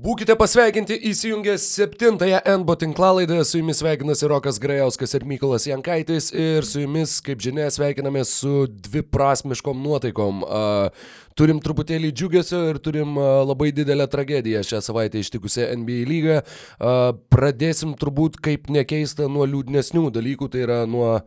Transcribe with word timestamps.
Būkite 0.00 0.32
pasveikinti 0.38 0.96
įsijungę 1.10 1.58
septintąją 1.60 2.38
NBO 2.62 2.72
tinklalaidą, 2.80 3.42
su 3.44 3.58
jumis 3.58 3.82
sveikinasi 3.82 4.28
Rokas 4.32 4.56
Grajauskas 4.62 5.12
ir 5.18 5.26
Mykolas 5.28 5.66
Jankaitis 5.68 6.30
ir 6.32 6.64
su 6.64 6.80
jumis, 6.80 7.18
kaip 7.26 7.42
žinia, 7.44 7.66
sveikinamės 7.68 8.30
su 8.40 8.62
dviprasmiškom 8.86 9.82
nuotaikom. 9.84 10.38
Uh, 10.46 11.10
turim 11.36 11.60
truputėlį 11.60 12.14
džiugesio 12.16 12.62
ir 12.70 12.80
turim 12.80 13.18
uh, 13.20 13.42
labai 13.44 13.74
didelę 13.76 14.06
tragediją 14.08 14.62
šią 14.70 14.80
savaitę 14.86 15.20
ištikusią 15.20 15.66
NBA 15.82 16.06
lygą. 16.08 16.38
Uh, 16.40 17.02
pradėsim 17.28 17.92
turbūt, 18.00 18.38
kaip 18.40 18.72
nekeista, 18.72 19.28
nuo 19.28 19.44
liūdnesnių 19.44 20.06
dalykų, 20.16 20.48
tai 20.54 20.64
yra 20.64 20.78
nuo 20.88 21.18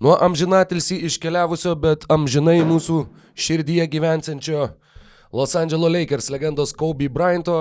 nuo 0.00 0.16
amžinatilsi 0.24 1.02
iškeliavusio, 1.10 1.76
bet 1.76 2.08
amžinai 2.08 2.62
mūsų 2.64 3.02
širdyje 3.36 3.84
gyvensančio 3.92 4.70
Los 5.34 5.56
Angeles 5.56 5.90
Lakers 5.90 6.30
legendos 6.30 6.72
Kobe 6.72 7.08
Bryanto. 7.08 7.56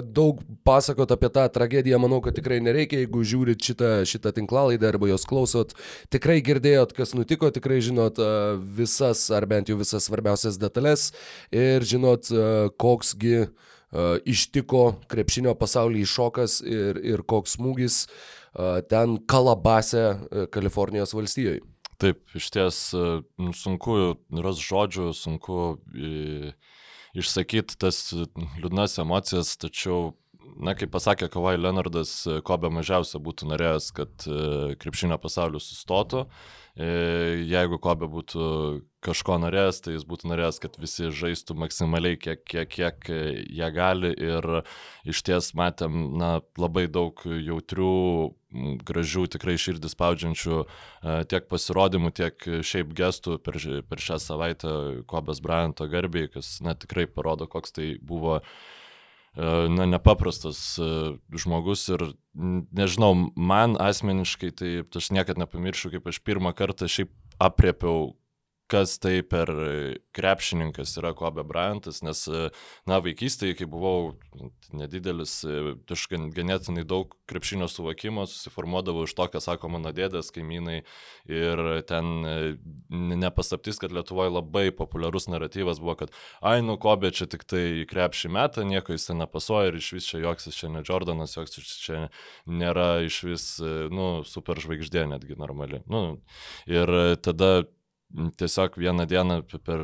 Daug 0.00 0.38
pasakot 0.64 1.10
apie 1.12 1.28
tą 1.28 1.42
tragediją, 1.52 1.98
manau, 2.00 2.22
kad 2.24 2.32
tikrai 2.32 2.56
nereikia, 2.64 3.02
jeigu 3.02 3.20
žiūrit 3.20 3.60
šitą, 3.60 3.90
šitą 4.08 4.32
tinklalaidą 4.38 4.88
arba 4.88 5.10
jos 5.10 5.26
klausot, 5.28 5.74
tikrai 6.08 6.38
girdėjot, 6.40 6.94
kas 6.96 7.12
nutiko, 7.12 7.50
tikrai 7.52 7.82
žinot 7.84 8.16
visas, 8.78 9.26
ar 9.28 9.44
bent 9.50 9.68
jau 9.68 9.76
visas 9.76 10.08
svarbiausias 10.08 10.56
detalės 10.56 11.10
ir 11.52 11.84
žinot, 11.84 12.32
koksgi 12.80 13.50
ištiko 14.24 14.86
krepšinio 15.12 15.52
pasaulyje 15.60 16.08
šokas 16.08 16.62
ir, 16.64 16.96
ir 17.04 17.26
koks 17.28 17.58
smūgis 17.58 18.06
ten 18.88 19.18
Kalabase, 19.28 20.06
Kalifornijos 20.48 21.12
valstijoje. 21.12 21.60
Taip, 22.00 22.24
iš 22.32 22.48
ties 22.56 22.80
nu, 22.96 23.52
sunku 23.52 24.16
ras 24.40 24.64
žodžių, 24.64 25.12
sunku 25.12 25.76
išsakyti 27.16 27.78
tas 27.80 28.00
liūdnas 28.12 28.98
emocijas, 29.02 29.54
tačiau, 29.60 30.12
na, 30.58 30.74
kaip 30.78 30.92
pasakė 30.94 31.28
Kavai 31.32 31.56
Leonardas, 31.58 32.12
ko 32.44 32.58
be 32.60 32.70
mažiausia 32.72 33.20
būtų 33.22 33.50
norėjęs, 33.52 33.90
kad 33.96 34.26
e, 34.26 34.76
krepšinio 34.80 35.18
pasaulis 35.22 35.68
sustotų. 35.70 36.26
E, 36.78 36.88
jeigu 37.48 37.78
Kobe 37.82 38.06
būtų 38.10 38.48
kažko 39.04 39.38
norėjęs, 39.42 39.80
tai 39.82 39.96
jis 39.96 40.06
būtų 40.08 40.30
norėjęs, 40.30 40.60
kad 40.62 40.76
visi 40.78 41.12
žaistų 41.14 41.56
maksimaliai, 41.58 42.18
kiek, 42.20 42.44
kiek, 42.46 42.70
kiek 42.70 43.08
jie 43.10 43.70
gali. 43.74 44.12
Ir 44.14 44.62
iš 45.08 45.22
ties 45.26 45.52
matėm 45.58 46.12
na, 46.18 46.38
labai 46.58 46.86
daug 46.90 47.22
jautrių, 47.26 47.94
gražių, 48.88 49.26
tikrai 49.34 49.58
širdį 49.60 49.92
spaudžiančių 49.92 50.56
e, 50.62 50.66
tiek 51.28 51.46
pasirodymų, 51.50 52.14
tiek 52.16 52.48
šiaip 52.64 52.94
gestų 52.96 53.38
per, 53.44 53.60
per 53.90 54.02
šią 54.02 54.18
savaitę 54.24 54.74
Kobės 55.10 55.42
Bryanto 55.44 55.88
garbiai, 55.90 56.30
kas 56.32 56.58
na, 56.64 56.76
tikrai 56.78 57.06
parodo, 57.10 57.48
koks 57.50 57.76
tai 57.76 57.94
buvo 58.00 58.40
E, 59.38 59.68
na, 59.68 59.86
nepaprastas 59.86 60.58
e, 60.82 60.86
žmogus 61.38 61.84
ir 61.92 62.02
nežinau, 62.34 63.12
man 63.36 63.76
asmeniškai 63.78 64.50
tai 64.56 64.70
aš 64.82 65.10
niekada 65.14 65.44
nepamiršiu, 65.44 65.92
kaip 65.94 66.08
aš 66.10 66.18
pirmą 66.26 66.50
kartą 66.58 66.88
šiaip 66.90 67.12
apriepiau, 67.38 68.16
kas 68.68 68.98
tai 69.00 69.22
per 69.26 69.50
krepšininkas 70.16 70.96
yra 71.00 71.14
Kobe 71.16 71.44
Bryantas, 71.46 72.02
nes, 72.04 72.24
na, 72.88 72.98
vaikystėje, 73.04 73.56
kai 73.60 73.68
buvau 73.70 74.16
nedidelis, 74.76 75.40
aš 75.88 76.04
ganėtinai 76.12 76.84
daug 76.88 77.14
krepšinio 77.30 77.68
suvokimo 77.70 78.26
susiformuodavau 78.28 79.06
iš 79.08 79.14
to, 79.16 79.28
ką 79.32 79.42
sako 79.42 79.70
mano 79.72 79.92
dėdės, 79.96 80.30
kaimynai 80.34 80.82
ir 81.30 81.62
ten 81.88 82.10
nepasaptis, 82.90 83.80
kad 83.80 83.94
Lietuvoje 83.94 84.34
labai 84.34 84.66
populiarus 84.76 85.30
naratyvas 85.32 85.80
buvo, 85.82 85.96
kad, 86.04 86.12
ai, 86.44 86.60
nu, 86.64 86.76
Kobe 86.80 87.12
čia 87.14 87.28
tik 87.30 87.46
tai 87.48 87.86
krepšį 87.88 88.32
metą, 88.36 88.66
nieko 88.68 88.96
jis 88.96 89.08
ten 89.08 89.22
nepasoja 89.22 89.72
ir 89.72 89.80
iš 89.80 89.92
vis 89.96 90.10
čia 90.10 90.22
joks 90.26 90.50
čia 90.54 90.70
ne 90.72 90.84
Jordanas, 90.84 91.36
joks 91.38 91.58
čia 91.80 92.04
nėra 92.46 93.00
iš 93.06 93.22
vis, 93.28 93.48
nu, 93.94 94.10
super 94.28 94.60
žvaigždė 94.60 95.08
netgi 95.14 95.38
normali. 95.40 95.82
Nu, 95.88 96.20
ir 96.68 96.92
tada 97.24 97.68
tiesiog 98.40 98.78
vieną 98.80 99.06
dieną 99.08 99.42
per 99.64 99.82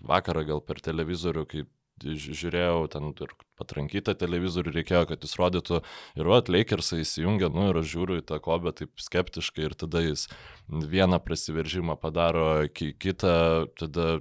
vakarą 0.00 0.44
gal 0.48 0.62
per 0.64 0.80
televizorių, 0.84 1.44
kai 1.50 1.64
žiūrėjau 2.04 2.88
ten 2.92 3.08
ir 3.12 3.32
patrankytą 3.56 4.14
televizorių, 4.20 4.72
reikėjo, 4.74 5.04
kad 5.08 5.22
jis 5.24 5.36
rodytų. 5.40 5.80
Ir 6.20 6.28
vat, 6.28 6.50
Lakersai 6.52 7.00
įsijungia, 7.04 7.48
nu 7.52 7.70
ir 7.70 7.80
aš 7.80 7.88
žiūriu 7.94 8.18
į 8.20 8.26
tą 8.28 8.40
kobę 8.44 8.74
taip 8.76 9.00
skeptiškai 9.00 9.70
ir 9.70 9.76
tada 9.80 10.02
jis 10.04 10.26
vieną 10.68 11.20
prasiveržimą 11.24 11.96
padaro, 12.00 12.66
kitą, 12.76 13.36
tada 13.80 14.20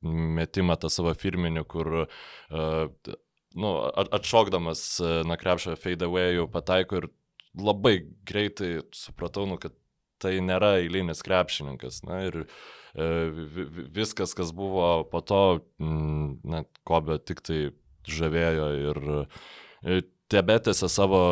metimą 0.00 0.78
tą 0.80 0.88
savo 0.92 1.12
firminį, 1.18 1.64
kur 1.68 2.04
uh, 2.06 3.16
nu, 3.54 3.72
atšokdamas 4.06 4.84
nuo 5.26 5.36
krepšio 5.40 5.76
fade 5.80 6.06
away 6.06 6.36
jau 6.38 6.46
pataiko 6.50 7.02
ir 7.02 7.10
labai 7.58 7.98
greitai 8.26 8.80
supratau, 8.94 9.48
nu, 9.50 9.58
kad 9.58 9.74
tai 10.20 10.36
nėra 10.44 10.76
eilinis 10.82 11.24
krepšininkas. 11.26 12.04
Na 12.06 12.22
ir 12.28 12.44
E, 12.94 13.30
viskas, 13.94 14.34
kas 14.34 14.50
buvo 14.52 15.04
po 15.10 15.20
to, 15.20 15.60
na, 15.78 16.64
Kobe 16.84 17.20
tik 17.22 17.42
tai 17.46 17.60
žavėjo 18.10 18.66
ir 18.80 18.98
e, 19.14 20.00
tebetėse 20.30 20.88
savo 20.90 21.22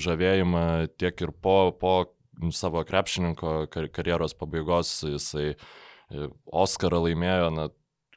žavėjimą 0.00 0.64
tiek 0.96 1.20
ir 1.26 1.34
po, 1.44 1.74
po 1.76 1.94
savo 2.56 2.80
krepšininko 2.88 3.66
karjeros 3.92 4.32
pabaigos 4.38 4.94
jisai 5.04 5.52
e, 5.52 6.30
Oscarą 6.48 7.04
laimėjo, 7.04 7.52
na, 7.52 7.68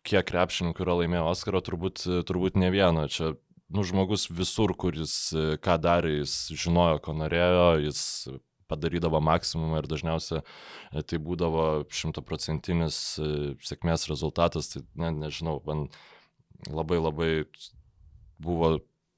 kiek 0.08 0.24
krepšininkų 0.30 0.86
yra 0.86 1.00
laimėję 1.02 1.28
Oscarą, 1.28 1.60
turbūt, 1.66 2.06
turbūt 2.30 2.60
ne 2.62 2.72
vieno. 2.72 3.10
Čia 3.12 3.34
nu, 3.74 3.84
žmogus 3.84 4.30
visur, 4.32 4.72
kuris 4.80 5.34
ką 5.66 5.80
darė, 5.82 6.22
jis 6.22 6.38
žinojo, 6.56 7.02
ko 7.04 7.18
norėjo, 7.20 7.72
jis 7.90 8.04
padarydavo 8.72 9.22
maksimumą 9.24 9.82
ir 9.82 9.90
dažniausiai 9.92 10.42
e, 10.42 11.04
tai 11.04 11.20
būdavo 11.22 11.86
šimtaprocentinis 11.94 13.00
e, 13.20 13.30
sėkmės 13.66 14.08
rezultatas, 14.12 14.74
tai 14.74 14.84
ne, 15.00 15.12
nežinau, 15.26 15.60
man 15.68 15.88
labai 16.70 17.00
labai 17.02 17.32
buvo, 18.42 18.78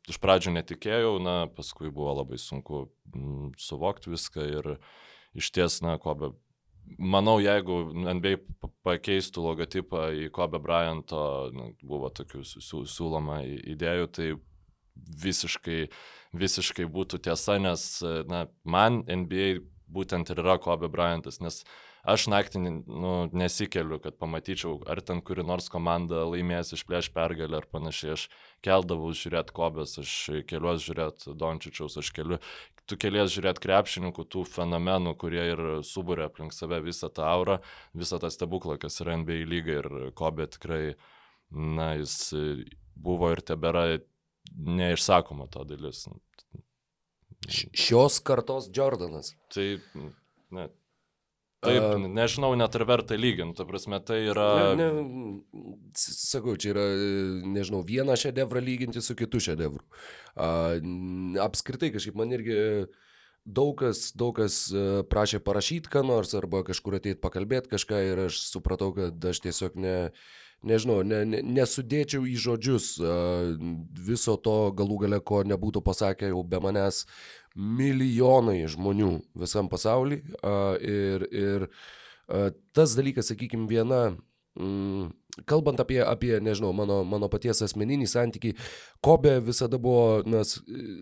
iš 0.10 0.20
pradžių 0.24 0.58
netikėjau, 0.58 1.16
na, 1.24 1.38
paskui 1.54 1.92
buvo 1.94 2.18
labai 2.22 2.40
sunku 2.42 2.88
m, 3.14 3.54
suvokti 3.62 4.14
viską 4.14 4.50
ir 4.60 4.74
iš 5.38 5.52
ties, 5.56 5.82
na, 5.86 5.98
ko 6.02 6.16
be 6.18 6.34
manau, 6.96 7.38
jeigu 7.44 7.82
NBA 7.92 8.38
pakeistų 8.86 9.44
logotipą 9.44 10.08
į 10.16 10.30
Kobe 10.34 10.60
Bryanto, 10.64 11.22
nu, 11.54 11.72
buvo 11.84 12.10
tokių 12.14 12.44
siūloma 12.48 13.42
idėjų, 13.46 14.08
tai 14.16 14.30
visiškai 15.24 15.88
visiškai 16.40 16.88
būtų 16.92 17.22
tiesa, 17.28 17.58
nes 17.62 17.90
na, 18.30 18.46
man 18.64 19.04
NBA 19.08 19.60
būtent 19.88 20.32
ir 20.32 20.42
yra 20.44 20.58
Kobe 20.62 20.90
Bryantas, 20.92 21.40
nes 21.44 21.62
aš 22.08 22.28
naktį 22.32 22.62
nu, 22.64 23.12
nesikeliu, 23.36 24.00
kad 24.04 24.18
pamatyčiau, 24.20 24.78
ar 24.88 25.02
ten 25.04 25.22
kuri 25.26 25.44
nors 25.48 25.68
komanda 25.72 26.24
laimės 26.28 26.74
išplėš 26.76 27.12
pergalę 27.16 27.60
ar 27.60 27.68
panašiai. 27.72 28.16
Aš 28.16 28.28
keldavau 28.64 29.12
žiūrėti 29.16 29.56
Kobės, 29.56 29.98
aš 30.04 30.16
keliuos 30.48 30.86
žiūrėti 30.86 31.36
Dončičiaus, 31.40 31.98
aš 32.00 32.12
keliu, 32.16 32.40
tu 32.88 33.00
kelies 33.00 33.34
žiūrėti 33.36 33.64
krepšininkų, 33.66 34.28
tų 34.32 34.46
fenomenų, 34.48 35.16
kurie 35.20 35.44
ir 35.52 35.64
subūrė 35.88 36.28
aplink 36.30 36.56
save 36.56 36.80
visą 36.86 37.12
tą 37.12 37.28
aurą, 37.28 37.60
visą 37.98 38.22
tą 38.24 38.32
stebuklą, 38.32 38.80
kas 38.80 39.02
yra 39.04 39.18
NBA 39.20 39.44
lyga 39.52 39.82
ir 39.82 39.90
Kobė 40.18 40.48
tikrai, 40.56 40.84
na, 41.52 41.94
jis 42.00 42.32
buvo 42.96 43.34
ir 43.36 43.44
tebėra 43.46 43.90
neišsakoma 44.56 45.48
to 45.54 45.64
dalis. 45.68 46.06
Šios 47.48 48.20
kartos 48.26 48.70
Jordanas. 48.74 49.34
Tai, 49.54 49.68
ne, 50.56 50.68
Taip, 51.66 51.82
uh, 51.82 52.04
nežinau, 52.14 52.52
net 52.60 52.76
ar 52.78 52.86
verta 52.86 53.18
lyginti, 53.18 53.58
ta 53.58 53.66
prasme, 53.66 53.98
tai 54.06 54.20
yra... 54.30 54.76
Ne, 54.78 54.88
ne, 54.94 55.04
sakau, 55.98 56.54
čia 56.60 56.70
yra, 56.76 56.86
nežinau, 57.50 57.82
vieną 57.86 58.14
šedevrą 58.20 58.62
lyginti 58.62 59.02
su 59.02 59.16
kitu 59.18 59.42
šedevru. 59.42 59.82
Uh, 60.38 60.78
apskritai, 61.42 61.90
kažkaip 61.96 62.18
man 62.20 62.36
irgi 62.38 62.58
daug 63.48 63.74
kas, 63.80 64.12
daug 64.18 64.36
kas 64.38 64.68
prašė 65.10 65.40
parašyti 65.42 65.90
ką 65.90 66.04
nors 66.06 66.36
arba 66.38 66.62
kažkur 66.68 67.00
ateiti 67.00 67.22
pakalbėti 67.24 67.72
kažką 67.72 68.04
ir 68.12 68.26
aš 68.28 68.42
supratau, 68.52 68.92
kad 68.98 69.32
aš 69.32 69.42
tiesiog 69.48 69.80
ne... 69.82 69.96
Uh, 70.12 70.44
nežinau, 70.66 71.02
ne, 71.06 71.24
ne, 71.26 71.42
nesudėčiau 71.42 72.26
į 72.26 72.36
žodžius 72.42 72.88
viso 74.08 74.38
to 74.42 74.58
galų 74.78 75.02
gale, 75.06 75.20
ko 75.20 75.44
nebūtų 75.48 75.84
pasakę 75.86 76.32
jau 76.32 76.44
be 76.44 76.62
manęs 76.64 77.04
milijonai 77.58 78.64
žmonių 78.70 79.12
visam 79.38 79.70
pasaulyje. 79.70 80.24
Ir, 80.86 81.28
ir 81.32 81.68
tas 82.74 82.96
dalykas, 82.98 83.32
sakykime, 83.32 83.70
viena 83.70 84.02
mm, 84.58 85.10
kalbant 85.46 85.80
apie, 85.80 86.00
apie 86.02 86.40
nežinau, 86.42 86.72
mano, 86.74 87.02
mano 87.06 87.30
paties 87.30 87.62
asmeninį 87.66 88.08
santykį, 88.10 88.54
Kobe 89.06 89.36
visada 89.46 89.78
buvo, 89.82 90.24
nes 90.26 90.56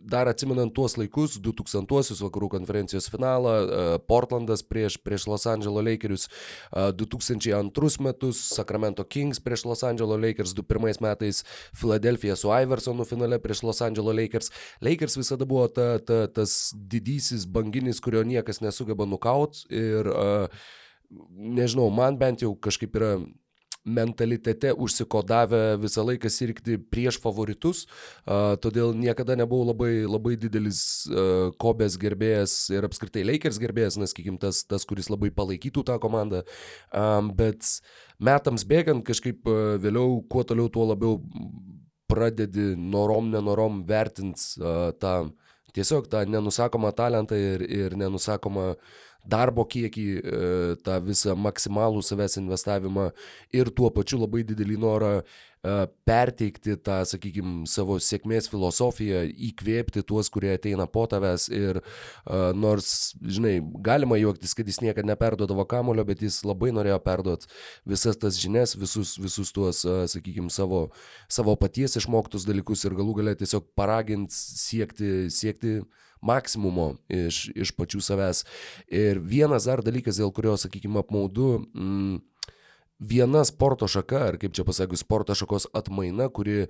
dar 0.04 0.28
atsimenant 0.28 0.74
tuos 0.76 0.98
laikus, 1.00 1.38
2000-uosius 1.40 2.20
vakarų 2.26 2.50
konferencijos 2.58 3.08
finalą, 3.12 3.54
e, 3.56 3.86
Portlandas 4.10 4.66
prieš, 4.68 4.98
prieš 5.00 5.30
Los 5.32 5.48
Angeles 5.48 5.88
Lakerius, 5.88 6.28
2002 6.76 8.04
metus 8.04 8.42
Sacramento 8.58 9.06
Kings 9.08 9.40
prieš 9.40 9.66
Los 9.70 9.86
Angeles 9.88 10.20
Lakers, 10.20 10.56
2001 10.58 11.04
metais 11.06 11.44
Filadelfija 11.76 12.36
su 12.36 12.52
Iversonu 12.52 13.08
finale 13.08 13.40
prieš 13.40 13.64
Los 13.64 13.82
Angeles 13.86 14.20
Lakers. 14.20 14.52
Lakers 14.84 15.18
visada 15.18 15.48
buvo 15.48 15.70
ta, 15.72 15.96
ta, 16.04 16.26
tas 16.28 16.74
didysis 16.76 17.48
banginis, 17.48 18.04
kurio 18.04 18.26
niekas 18.28 18.60
nesugeba 18.60 19.08
nukaut 19.08 19.64
ir 19.72 20.12
nežinau, 21.30 21.90
man 21.94 22.18
bent 22.20 22.44
jau 22.44 22.54
kažkaip 22.60 22.96
yra 22.98 23.16
mentalitete 23.86 24.74
užsikodavę 24.74 25.78
visą 25.82 26.06
laiką 26.08 26.30
sirgti 26.32 26.78
prieš 26.92 27.20
favoritus, 27.22 27.86
todėl 28.64 28.96
niekada 28.98 29.38
nebuvau 29.38 29.70
labai, 29.72 29.92
labai 30.10 30.36
didelis 30.42 30.82
Kobės 31.62 32.00
gerbėjas 32.02 32.58
ir 32.74 32.88
apskritai 32.88 33.26
Lakers 33.28 33.62
gerbėjas, 33.62 34.00
nes, 34.02 34.12
sakykim, 34.14 34.40
tas, 34.42 34.64
tas, 34.66 34.88
kuris 34.90 35.12
labai 35.14 35.32
palaikytų 35.36 35.86
tą 35.86 36.00
komandą, 36.02 36.44
bet 37.38 37.70
metams 38.20 38.66
bėgant 38.68 39.06
kažkaip 39.06 39.46
vėliau, 39.84 40.20
kuo 40.30 40.44
toliau, 40.48 40.72
tuo 40.74 40.90
labiau 40.90 41.20
pradedi 42.10 42.74
norom, 42.78 43.32
nenorom 43.34 43.84
vertinti 43.88 44.62
tą 45.02 45.16
tiesiog 45.76 46.08
tą 46.08 46.24
nenusakomą 46.30 46.94
talentą 46.96 47.36
ir, 47.36 47.66
ir 47.68 47.98
nenusakomą 48.00 48.74
darbo 49.30 49.66
kiekį, 49.68 50.06
e, 50.16 50.46
tą 50.86 51.00
visą 51.04 51.36
maksimalų 51.40 52.04
savęs 52.06 52.40
investavimą 52.42 53.10
ir 53.56 53.72
tuo 53.76 53.90
pačiu 53.94 54.22
labai 54.22 54.44
didelį 54.48 54.78
norą 54.82 55.12
e, 55.20 55.24
perteikti 56.08 56.76
tą, 56.86 57.00
sakykime, 57.10 57.66
savo 57.70 57.98
sėkmės 58.02 58.50
filosofiją, 58.52 59.24
įkvėpti 59.50 60.06
tuos, 60.06 60.30
kurie 60.34 60.54
ateina 60.54 60.86
po 60.86 61.08
tavęs 61.10 61.48
ir 61.50 61.80
uh, 61.82 62.52
nors, 62.54 63.16
žinai, 63.22 63.56
galima 63.86 64.20
juoktis, 64.22 64.54
kad 64.58 64.70
jis 64.70 64.82
niekada 64.84 65.10
neperdodavo 65.10 65.66
kamulio, 65.70 66.06
bet 66.06 66.22
jis 66.22 66.44
labai 66.46 66.70
norėjo 66.76 67.00
perduoti 67.02 67.50
visas 67.90 68.20
tas 68.22 68.38
žinias, 68.38 68.76
visus, 68.78 69.16
visus 69.22 69.50
tuos, 69.56 69.82
sakykime, 70.14 70.54
savo, 70.54 70.86
savo 71.32 71.58
paties 71.58 71.98
išmoktus 71.98 72.46
dalykus 72.46 72.86
ir 72.86 72.98
galų 72.98 73.20
galę 73.22 73.38
tiesiog 73.42 73.66
paraginti 73.78 74.38
siekti, 74.38 75.14
siekti 75.34 75.80
maksimumo 76.26 76.96
iš, 77.12 77.46
iš 77.56 77.74
pačių 77.78 78.02
savęs. 78.04 78.44
Ir 78.90 79.22
vienas 79.22 79.70
dar 79.70 79.84
dalykas, 79.86 80.20
dėl 80.22 80.34
kurio, 80.36 80.58
sakykime, 80.60 81.02
apmaudu, 81.04 81.66
mm, 81.72 82.20
viena 83.00 83.46
sporto 83.48 83.90
šaka, 83.92 84.28
ar 84.32 84.42
kaip 84.42 84.56
čia 84.56 84.68
pasakius, 84.68 85.06
sporto 85.06 85.38
šakos 85.38 85.70
atmaina, 85.76 86.30
kuri 86.34 86.68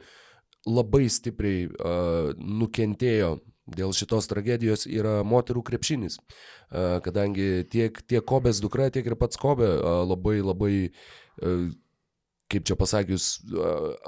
labai 0.66 1.06
stipriai 1.14 1.68
uh, 1.70 2.32
nukentėjo 2.38 3.36
dėl 3.66 3.94
šitos 3.98 4.30
tragedijos 4.30 4.86
yra 4.86 5.24
moterų 5.26 5.64
krepšinis. 5.66 6.20
Kadangi 6.70 7.66
tiek, 7.72 7.98
tiek 8.06 8.26
Kobės 8.26 8.62
dukra, 8.62 8.92
tiek 8.94 9.06
ir 9.06 9.18
pats 9.18 9.40
Kobė 9.42 9.72
labai 10.06 10.38
labai 10.46 10.76
kaip 12.52 12.66
čia 12.68 12.76
pasakius, 12.78 13.26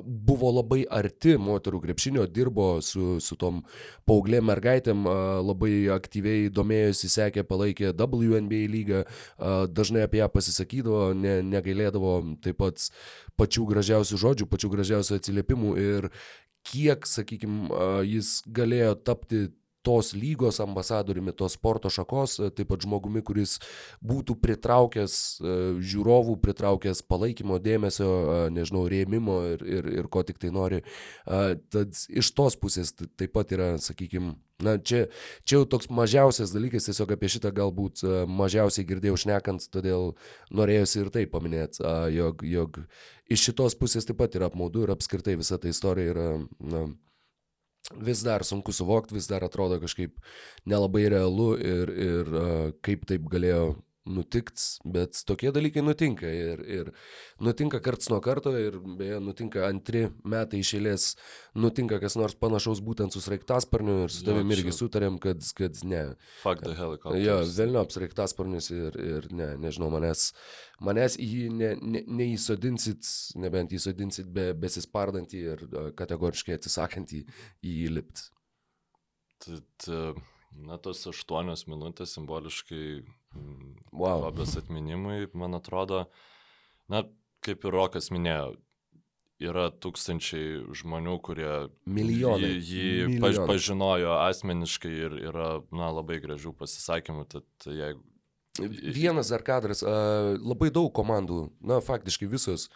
buvo 0.05 0.51
labai 0.53 0.83
arti 0.93 1.35
moterų 1.41 1.81
krepšinio, 1.87 2.27
dirbo 2.29 2.67
su, 2.85 3.17
su 3.23 3.37
tom 3.39 3.63
paauglėm 4.07 4.45
mergaitėm, 4.51 5.07
labai 5.45 5.87
aktyviai 5.95 6.51
domėjosi, 6.53 7.09
sekė, 7.11 7.45
palaikė 7.49 7.93
WNBA 7.97 8.63
lygą, 8.73 9.03
dažnai 9.73 10.05
apie 10.05 10.21
ją 10.21 10.29
pasisakydavo, 10.33 11.11
ne, 11.17 11.39
negailėdavo 11.49 12.17
taip 12.45 12.61
pat 12.61 12.89
pačių 13.41 13.65
gražiausių 13.73 14.21
žodžių, 14.21 14.49
pačių 14.51 14.73
gražiausių 14.75 15.17
atsiliepimų 15.17 15.77
ir 15.81 16.11
kiek, 16.67 17.07
sakykime, 17.09 17.71
jis 18.05 18.41
galėjo 18.53 18.93
tapti 19.07 19.47
tos 19.87 20.11
lygos 20.13 20.59
ambasadoriumi, 20.59 21.31
tos 21.31 21.55
sporto 21.55 21.89
šakos, 21.93 22.37
e, 22.41 22.49
taip 22.51 22.71
pat 22.73 22.83
žmogumi, 22.83 23.23
kuris 23.25 23.55
būtų 24.03 24.35
pritraukęs 24.43 25.13
e, 25.39 25.53
žiūrovų, 25.79 26.35
pritraukęs 26.43 27.05
palaikymo, 27.07 27.61
dėmesio, 27.63 28.09
e, 28.09 28.41
nežinau, 28.57 28.83
rėmimo 28.91 29.37
ir, 29.53 29.63
ir, 29.77 29.87
ir 30.01 30.09
ko 30.11 30.25
tik 30.27 30.41
tai 30.43 30.51
nori. 30.51 30.81
Tad 31.27 31.95
iš 32.07 32.33
tos 32.35 32.57
pusės 32.59 32.91
taip 32.97 33.31
pat 33.35 33.55
yra, 33.55 33.71
sakykime, 33.81 34.35
Na, 34.57 34.71
čia, 34.81 35.03
čia 35.45 35.59
jau 35.59 35.67
toks 35.69 35.85
mažiausias 35.93 36.49
dalykas, 36.49 36.87
tiesiog 36.87 37.11
apie 37.13 37.29
šitą 37.29 37.51
galbūt 37.53 38.01
mažiausiai 38.25 38.87
girdėjau 38.89 39.19
šnekant, 39.21 39.67
todėl 39.69 40.15
norėjusi 40.49 41.03
ir 41.03 41.11
tai 41.13 41.27
paminėti, 41.29 41.83
jog, 42.15 42.41
jog 42.41 42.79
iš 43.29 43.43
šitos 43.51 43.77
pusės 43.77 44.09
taip 44.09 44.17
pat 44.17 44.33
yra 44.33 44.49
apmaudu 44.49 44.87
ir 44.87 44.95
apskritai 44.95 45.37
visa 45.37 45.61
ta 45.61 45.69
istorija 45.69 46.15
yra, 46.15 46.25
na, 46.73 46.81
vis 47.95 48.21
dar 48.25 48.43
sunku 48.43 48.73
suvokti, 48.75 49.15
vis 49.15 49.27
dar 49.29 49.45
atrodo 49.47 49.79
kažkaip 49.79 50.17
nelabai 50.65 51.07
realu 51.09 51.53
ir, 51.55 51.91
ir 51.91 52.33
kaip 52.83 53.05
taip 53.07 53.27
galėjo 53.31 53.75
nutikt, 54.07 54.62
bet 54.88 55.19
tokie 55.27 55.51
dalykai 55.56 55.83
nutinka 55.86 56.30
ir, 56.31 56.62
ir 56.63 56.92
nutinka 57.44 57.81
karts 57.83 58.09
nuo 58.12 58.19
karto 58.24 58.54
ir 58.57 58.80
beje 59.00 59.19
nutinka 59.24 59.65
antri 59.68 60.06
metai 60.27 60.62
iš 60.63 60.74
eilės, 60.80 61.07
nutinka 61.57 62.00
kas 62.04 62.18
nors 62.19 62.38
panašaus 62.39 62.81
būtent 62.86 63.15
su 63.15 63.21
sraigtasparniu 63.24 64.00
ir 64.06 64.13
su 64.13 64.24
tavimi 64.27 64.56
irgi 64.57 64.75
sutarėm, 64.75 65.19
kad, 65.24 65.44
kad 65.57 65.81
ne. 65.88 66.04
Fuck 66.44 66.63
the 66.65 66.75
helicopter. 66.77 67.19
Jo, 67.21 67.39
vėlniop 67.57 67.94
sraigtasparnius 67.94 68.71
ir, 68.75 68.98
ir 69.01 69.27
ne, 69.36 69.51
nežinau, 69.68 69.92
manęs, 69.94 70.31
manęs 70.83 71.19
į 71.21 71.27
jį 71.33 71.51
ne, 71.57 71.74
ne, 71.81 72.06
neįsodinsit, 72.21 73.12
nebent 73.44 73.75
įsodinsit 73.75 74.31
be, 74.33 74.50
besispardantį 74.57 75.44
ir 75.54 75.68
kategoriškai 76.00 76.57
atsisakantį 76.57 77.24
į 77.62 77.77
jį 77.83 77.94
lipti. 78.00 78.27
Tad, 79.44 79.88
na, 80.57 80.77
tos 80.81 81.04
aštuonios 81.12 81.68
minutės 81.69 82.15
simboliškai 82.18 82.86
wow. 83.91 84.21
Robės 84.27 84.56
atminimui, 84.59 85.27
man 85.38 85.57
atrodo, 85.57 86.06
na, 86.91 87.03
kaip 87.45 87.65
ir 87.65 87.75
Rokas 87.75 88.12
minėjo, 88.13 88.56
yra 89.44 89.68
tūkstančiai 89.69 90.63
žmonių, 90.77 91.18
kurie 91.25 91.51
Milijonai. 91.85 92.56
jį, 92.57 92.62
jį 92.65 93.07
Milijonai. 93.13 93.47
pažinojo 93.50 94.13
asmeniškai 94.25 94.94
ir 94.94 95.18
yra, 95.29 95.50
na, 95.71 95.91
labai 95.94 96.21
gražių 96.24 96.56
pasisakymų, 96.57 97.27
tad 97.35 97.69
jeigu... 97.69 98.01
Vienas 98.57 99.30
dar 99.30 99.44
kadras, 99.45 99.83
labai 99.85 100.71
daug 100.73 100.89
komandų, 100.89 101.44
na, 101.62 101.77
faktiškai 101.85 102.25
visos 102.31 102.71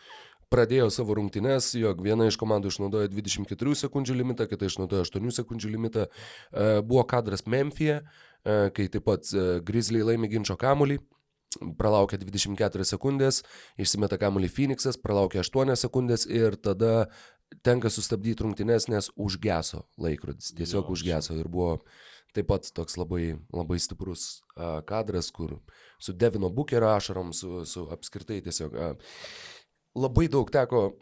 pradėjo 0.51 0.91
savo 0.93 1.15
rungtynes, 1.17 1.71
jog 1.79 2.03
viena 2.05 2.27
iš 2.29 2.35
komandų 2.37 2.69
išnaudojo 2.69 3.09
24 3.09 3.73
sekundžių 3.79 4.17
limitą, 4.19 4.45
kita 4.51 4.67
išnaudojo 4.67 5.07
8 5.07 5.31
sekundžių 5.39 5.71
limitą. 5.73 6.05
Buvo 6.85 7.05
kadras 7.09 7.47
Memphije, 7.49 8.01
E, 8.03 8.30
kai 8.43 8.87
taip 8.91 9.05
pat 9.05 9.27
e, 9.33 9.59
Grizzly 9.65 10.01
laimi 10.05 10.29
ginčio 10.31 10.57
kamulį, 10.59 10.99
pralaukia 11.77 12.19
24 12.21 12.87
sekundės, 12.87 13.41
išsimeta 13.81 14.17
kamulį 14.21 14.49
Phoenixas, 14.49 14.97
pralaukia 15.01 15.43
8 15.43 15.75
sekundės 15.79 16.25
ir 16.29 16.55
tada 16.55 17.09
tenka 17.67 17.91
sustabdyti 17.91 18.45
rungtynes, 18.45 18.87
nes 18.87 19.11
užgeso 19.19 19.83
laikrodis, 19.99 20.53
tiesiog 20.55 20.87
jo, 20.87 20.95
užgeso 20.95 21.35
ir 21.35 21.51
buvo 21.51 21.81
taip 22.31 22.47
pat 22.47 22.69
toks 22.71 22.95
labai, 22.95 23.35
labai 23.51 23.77
stiprus 23.83 24.39
uh, 24.55 24.79
kadras, 24.87 25.27
kur 25.35 25.57
su 25.99 26.15
Devino 26.15 26.49
Bukerio 26.49 26.93
ašarom, 26.95 27.33
su, 27.35 27.65
su 27.67 27.83
apskritai 27.91 28.39
tiesiog 28.45 28.77
labai 29.99 30.29
daug 30.31 30.47
teko 30.47 30.93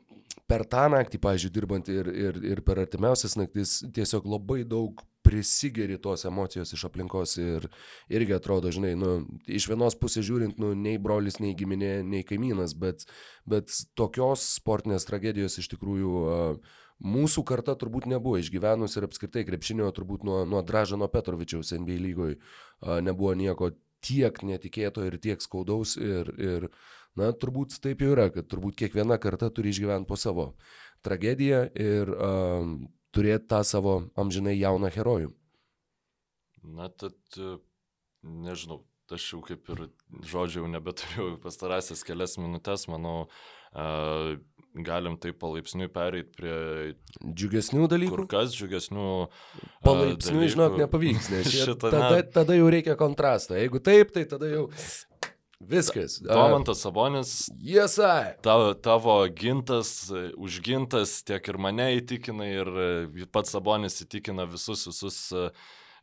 per 0.49 0.65
tą 0.65 0.87
naktį, 0.89 1.19
pažiūrėjau, 1.21 1.53
dirbant 1.53 1.89
ir, 1.93 2.09
ir, 2.09 2.41
ir 2.55 2.63
per 2.65 2.81
artimiausias 2.81 3.37
naktis, 3.37 3.79
tiesiog 3.93 4.25
labai 4.29 4.63
daug 4.65 5.03
prisigeri 5.25 5.97
tos 6.01 6.25
emocijos 6.25 6.73
iš 6.73 6.85
aplinkos 6.87 7.35
ir 7.41 7.67
irgi 8.11 8.35
atrodo, 8.37 8.71
žinai, 8.73 8.93
nu, 8.99 9.11
iš 9.47 9.67
vienos 9.71 9.97
pusės 9.99 10.27
žiūrint, 10.27 10.59
nu, 10.61 10.71
nei 10.77 10.99
brolis, 11.01 11.39
nei 11.43 11.55
giminė, 11.57 11.99
nei 12.07 12.23
kaimynas, 12.27 12.75
bet, 12.79 13.05
bet 13.49 13.73
tokios 13.99 14.45
sportinės 14.55 15.07
tragedijos 15.09 15.59
iš 15.61 15.69
tikrųjų 15.75 16.13
uh, 16.23 16.77
mūsų 16.99 17.43
karta 17.47 17.75
turbūt 17.79 18.09
nebuvo 18.11 18.39
išgyvenus 18.39 18.97
ir 18.97 19.07
apskritai 19.07 19.45
krepšinio 19.47 19.91
turbūt 19.95 20.25
nuo, 20.27 20.41
nuo 20.47 20.63
Dražano 20.65 21.07
Petrovičiaus 21.11 21.73
NBA 21.75 21.99
lygoje 22.03 22.39
uh, 22.39 22.99
nebuvo 23.03 23.35
nieko 23.39 23.73
tiek 24.05 24.43
netikėto 24.43 25.03
ir 25.07 25.19
tiek 25.19 25.41
skaudaus 25.43 25.97
ir, 25.99 26.31
ir 26.39 26.69
na, 27.19 27.31
turbūt 27.35 27.79
taip 27.83 28.03
jau 28.03 28.13
yra, 28.15 28.29
kad 28.31 28.47
turbūt 28.51 28.77
kiekviena 28.79 29.19
karta 29.19 29.51
turi 29.51 29.73
išgyventi 29.73 30.07
po 30.07 30.15
savo 30.19 30.53
tragediją 31.03 31.65
ir 31.79 32.11
uh, 32.15 32.63
turėti 33.15 33.49
tą 33.51 33.63
savo 33.67 33.95
amžinai 34.19 34.57
jauną 34.59 34.91
herojų. 34.93 35.33
Na, 36.63 36.89
tad 36.89 37.15
nežinau, 38.23 38.83
aš 39.09 39.31
jau 39.33 39.41
kaip 39.45 39.69
ir 39.73 39.87
žodžių 40.29 40.67
nebeturiu 40.75 41.31
pastarąsias 41.43 42.03
kelias 42.05 42.37
minutės, 42.41 42.85
manau, 42.91 43.29
galim 44.85 45.17
taip 45.21 45.39
palaipsniui 45.41 45.89
pereiti 45.93 46.31
prie 46.35 46.55
džiugesnių 47.23 47.87
dalykų. 47.89 48.15
Kur 48.15 48.27
kas 48.29 48.53
džiugesnių. 48.57 49.07
Palaipsniui, 49.85 50.49
žinok, 50.53 50.77
nepavyks, 50.83 51.29
nes 51.33 51.49
šitą, 51.55 51.89
tada, 51.89 52.21
tada 52.35 52.57
jau 52.57 52.69
reikia 52.71 52.97
kontrasto. 52.99 53.57
Jeigu 53.57 53.81
taip, 53.83 54.13
tai 54.15 54.27
tada 54.29 54.51
jau 54.51 54.67
Viskas. 55.59 56.21
Domantas 56.23 56.81
Sabonis. 56.81 57.49
Jiesai. 57.59 58.39
Ta, 58.41 58.73
tavo 58.73 59.27
gintas, 59.27 60.11
užgintas 60.37 61.19
tiek 61.27 61.47
ir 61.51 61.59
mane 61.59 61.89
įtikina, 61.97 62.47
ir 62.47 63.27
pats 63.33 63.51
Sabonis 63.51 63.99
įtikina 64.05 64.47
visus, 64.47 64.85
visus 64.87 65.19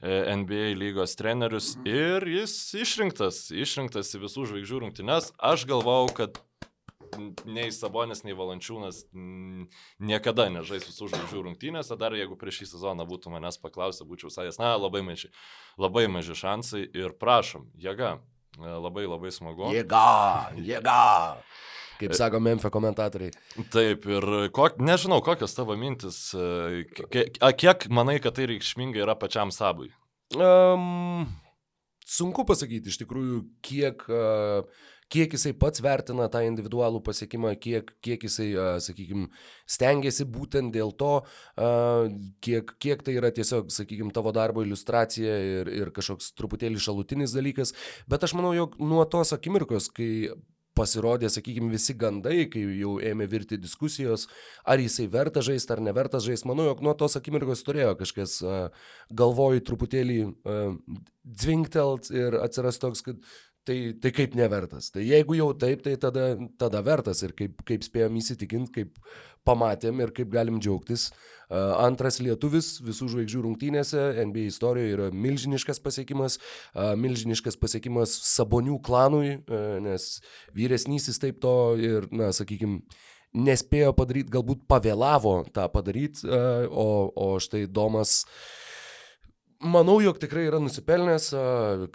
NBA 0.02 0.74
lygos 0.76 1.16
trenerius 1.16 1.72
ir 1.88 2.26
jis 2.28 2.52
išrinktas, 2.76 3.46
išrinktas 3.48 4.12
į 4.12 4.26
visų 4.26 4.44
žvaigždžių 4.52 4.82
rungtynes. 4.84 5.32
Aš 5.40 5.64
galvau, 5.70 6.04
kad 6.12 6.36
nei 7.48 7.72
Sabonis, 7.72 8.26
nei 8.26 8.36
Valančiūnas 8.36 9.06
niekada 9.96 10.50
nežais 10.52 10.84
visų 10.84 11.08
žvaigždžių 11.14 11.44
rungtynėse, 11.48 11.96
dar 11.96 12.12
jeigu 12.12 12.36
prieš 12.36 12.60
šį 12.60 12.72
sezoną 12.74 13.08
būtų 13.08 13.32
manęs 13.32 13.56
paklausę, 13.62 14.04
būčiau 14.04 14.28
sakęs, 14.28 14.60
na, 14.60 14.74
labai 14.76 15.00
maži, 15.06 15.32
labai 15.80 16.06
maži 16.12 16.36
šansai 16.36 16.84
ir 16.92 17.16
prašom, 17.16 17.70
jėga, 17.80 18.18
labai 18.56 19.06
labai 19.06 19.32
smagu. 19.34 19.70
Jėga, 19.74 20.54
jėga. 20.64 21.00
Kaip 21.96 22.12
sako 22.16 22.40
Memphis 22.44 22.72
komentatoriai. 22.72 23.32
Taip, 23.72 24.04
ir 24.10 24.26
kok, 24.56 24.76
nežinau, 24.84 25.22
kokios 25.24 25.56
tavo 25.56 25.76
mintis, 25.80 26.18
kiek, 27.14 27.38
kiek 27.56 27.86
manai, 27.88 28.18
kad 28.20 28.36
tai 28.36 28.50
reikšmingai 28.50 29.00
yra 29.04 29.14
pačiam 29.16 29.52
sabui? 29.54 29.88
Um, 30.36 31.24
sunku 32.04 32.44
pasakyti 32.48 32.92
iš 32.92 33.00
tikrųjų, 33.00 33.40
kiek 33.64 34.04
uh, 34.10 34.68
kiek 35.12 35.36
jisai 35.36 35.52
pats 35.58 35.82
vertina 35.84 36.26
tą 36.32 36.42
individualų 36.46 37.02
pasiekimą, 37.06 37.52
kiek, 37.62 37.92
kiek 38.04 38.26
jisai, 38.26 38.48
sakykime, 38.82 39.28
stengiasi 39.70 40.26
būtent 40.30 40.74
dėl 40.74 40.92
to, 40.98 41.12
kiek, 42.44 42.74
kiek 42.82 43.06
tai 43.06 43.16
yra 43.20 43.30
tiesiog, 43.34 43.70
sakykime, 43.74 44.14
tavo 44.16 44.34
darbo 44.36 44.64
iliustracija 44.66 45.38
ir, 45.60 45.72
ir 45.82 45.94
kažkoks 45.94 46.34
truputėlį 46.38 46.82
šalutinis 46.82 47.36
dalykas. 47.36 47.74
Bet 48.10 48.26
aš 48.26 48.36
manau, 48.38 48.52
jog 48.56 48.76
nuo 48.82 49.06
tos 49.10 49.34
akimirkos, 49.36 49.90
kai 49.94 50.10
pasirodė, 50.76 51.30
sakykime, 51.32 51.70
visi 51.72 51.94
gandai, 51.96 52.50
kai 52.52 52.60
jau 52.76 52.98
ėmė 53.00 53.24
virti 53.32 53.56
diskusijos, 53.56 54.26
ar 54.68 54.82
jisai 54.82 55.06
verta 55.12 55.40
žaisti 55.44 55.72
ar 55.72 55.80
neverta 55.80 56.20
žaisti. 56.20 56.48
Manau, 56.50 56.66
jog 56.68 56.82
nuo 56.84 56.92
tos 56.98 57.16
akimirkos 57.16 57.64
turėjo 57.64 57.94
kažkas 58.02 58.38
uh, 58.44 58.90
galvoj 59.16 59.62
truputėlį 59.64 60.18
dzvinktelt 61.24 62.10
ir 62.12 62.36
atsiras 62.42 62.82
toks, 62.82 63.06
kad 63.06 63.22
tai, 63.66 63.78
tai 64.00 64.12
kaip 64.14 64.36
nevertas. 64.38 64.90
Tai 64.94 65.04
jeigu 65.04 65.36
jau 65.38 65.50
taip, 65.58 65.82
tai 65.84 65.96
tada, 66.00 66.34
tada 66.60 66.82
vertas 66.86 67.22
ir 67.26 67.34
kaip, 67.36 67.62
kaip 67.66 67.86
spėjom 67.86 68.18
įsitikinti, 68.20 68.72
kaip 68.74 69.00
pamatėm 69.46 70.02
ir 70.02 70.12
kaip 70.14 70.30
galim 70.32 70.60
džiaugtis. 70.62 71.10
Antras 71.78 72.18
lietuvis 72.18 72.72
visų 72.82 73.10
žvaigždžių 73.12 73.42
rungtynėse 73.44 74.06
NBA 74.26 74.48
istorijoje 74.50 74.94
yra 74.96 75.08
milžiniškas 75.14 75.78
pasiekimas, 75.84 76.40
milžiniškas 76.74 77.58
pasiekimas 77.62 78.14
Sabonių 78.32 78.80
klanui, 78.86 79.36
nes 79.86 80.08
vyresnysis 80.56 81.22
taip 81.22 81.38
to 81.44 81.56
ir, 81.78 82.10
na, 82.10 82.32
sakykime, 82.34 82.82
nespėjo 83.36 83.92
padaryti, 83.94 84.32
galbūt 84.34 84.66
pavėlavo 84.66 85.38
tą 85.54 85.68
padaryti, 85.70 86.26
o, 86.26 86.88
o 87.14 87.34
štai 87.42 87.66
Domas 87.70 88.22
uh, 88.24 88.65
Manau, 89.66 89.96
jog 90.02 90.18
tikrai 90.22 90.46
yra 90.48 90.60
nusipelnęs, 90.62 91.28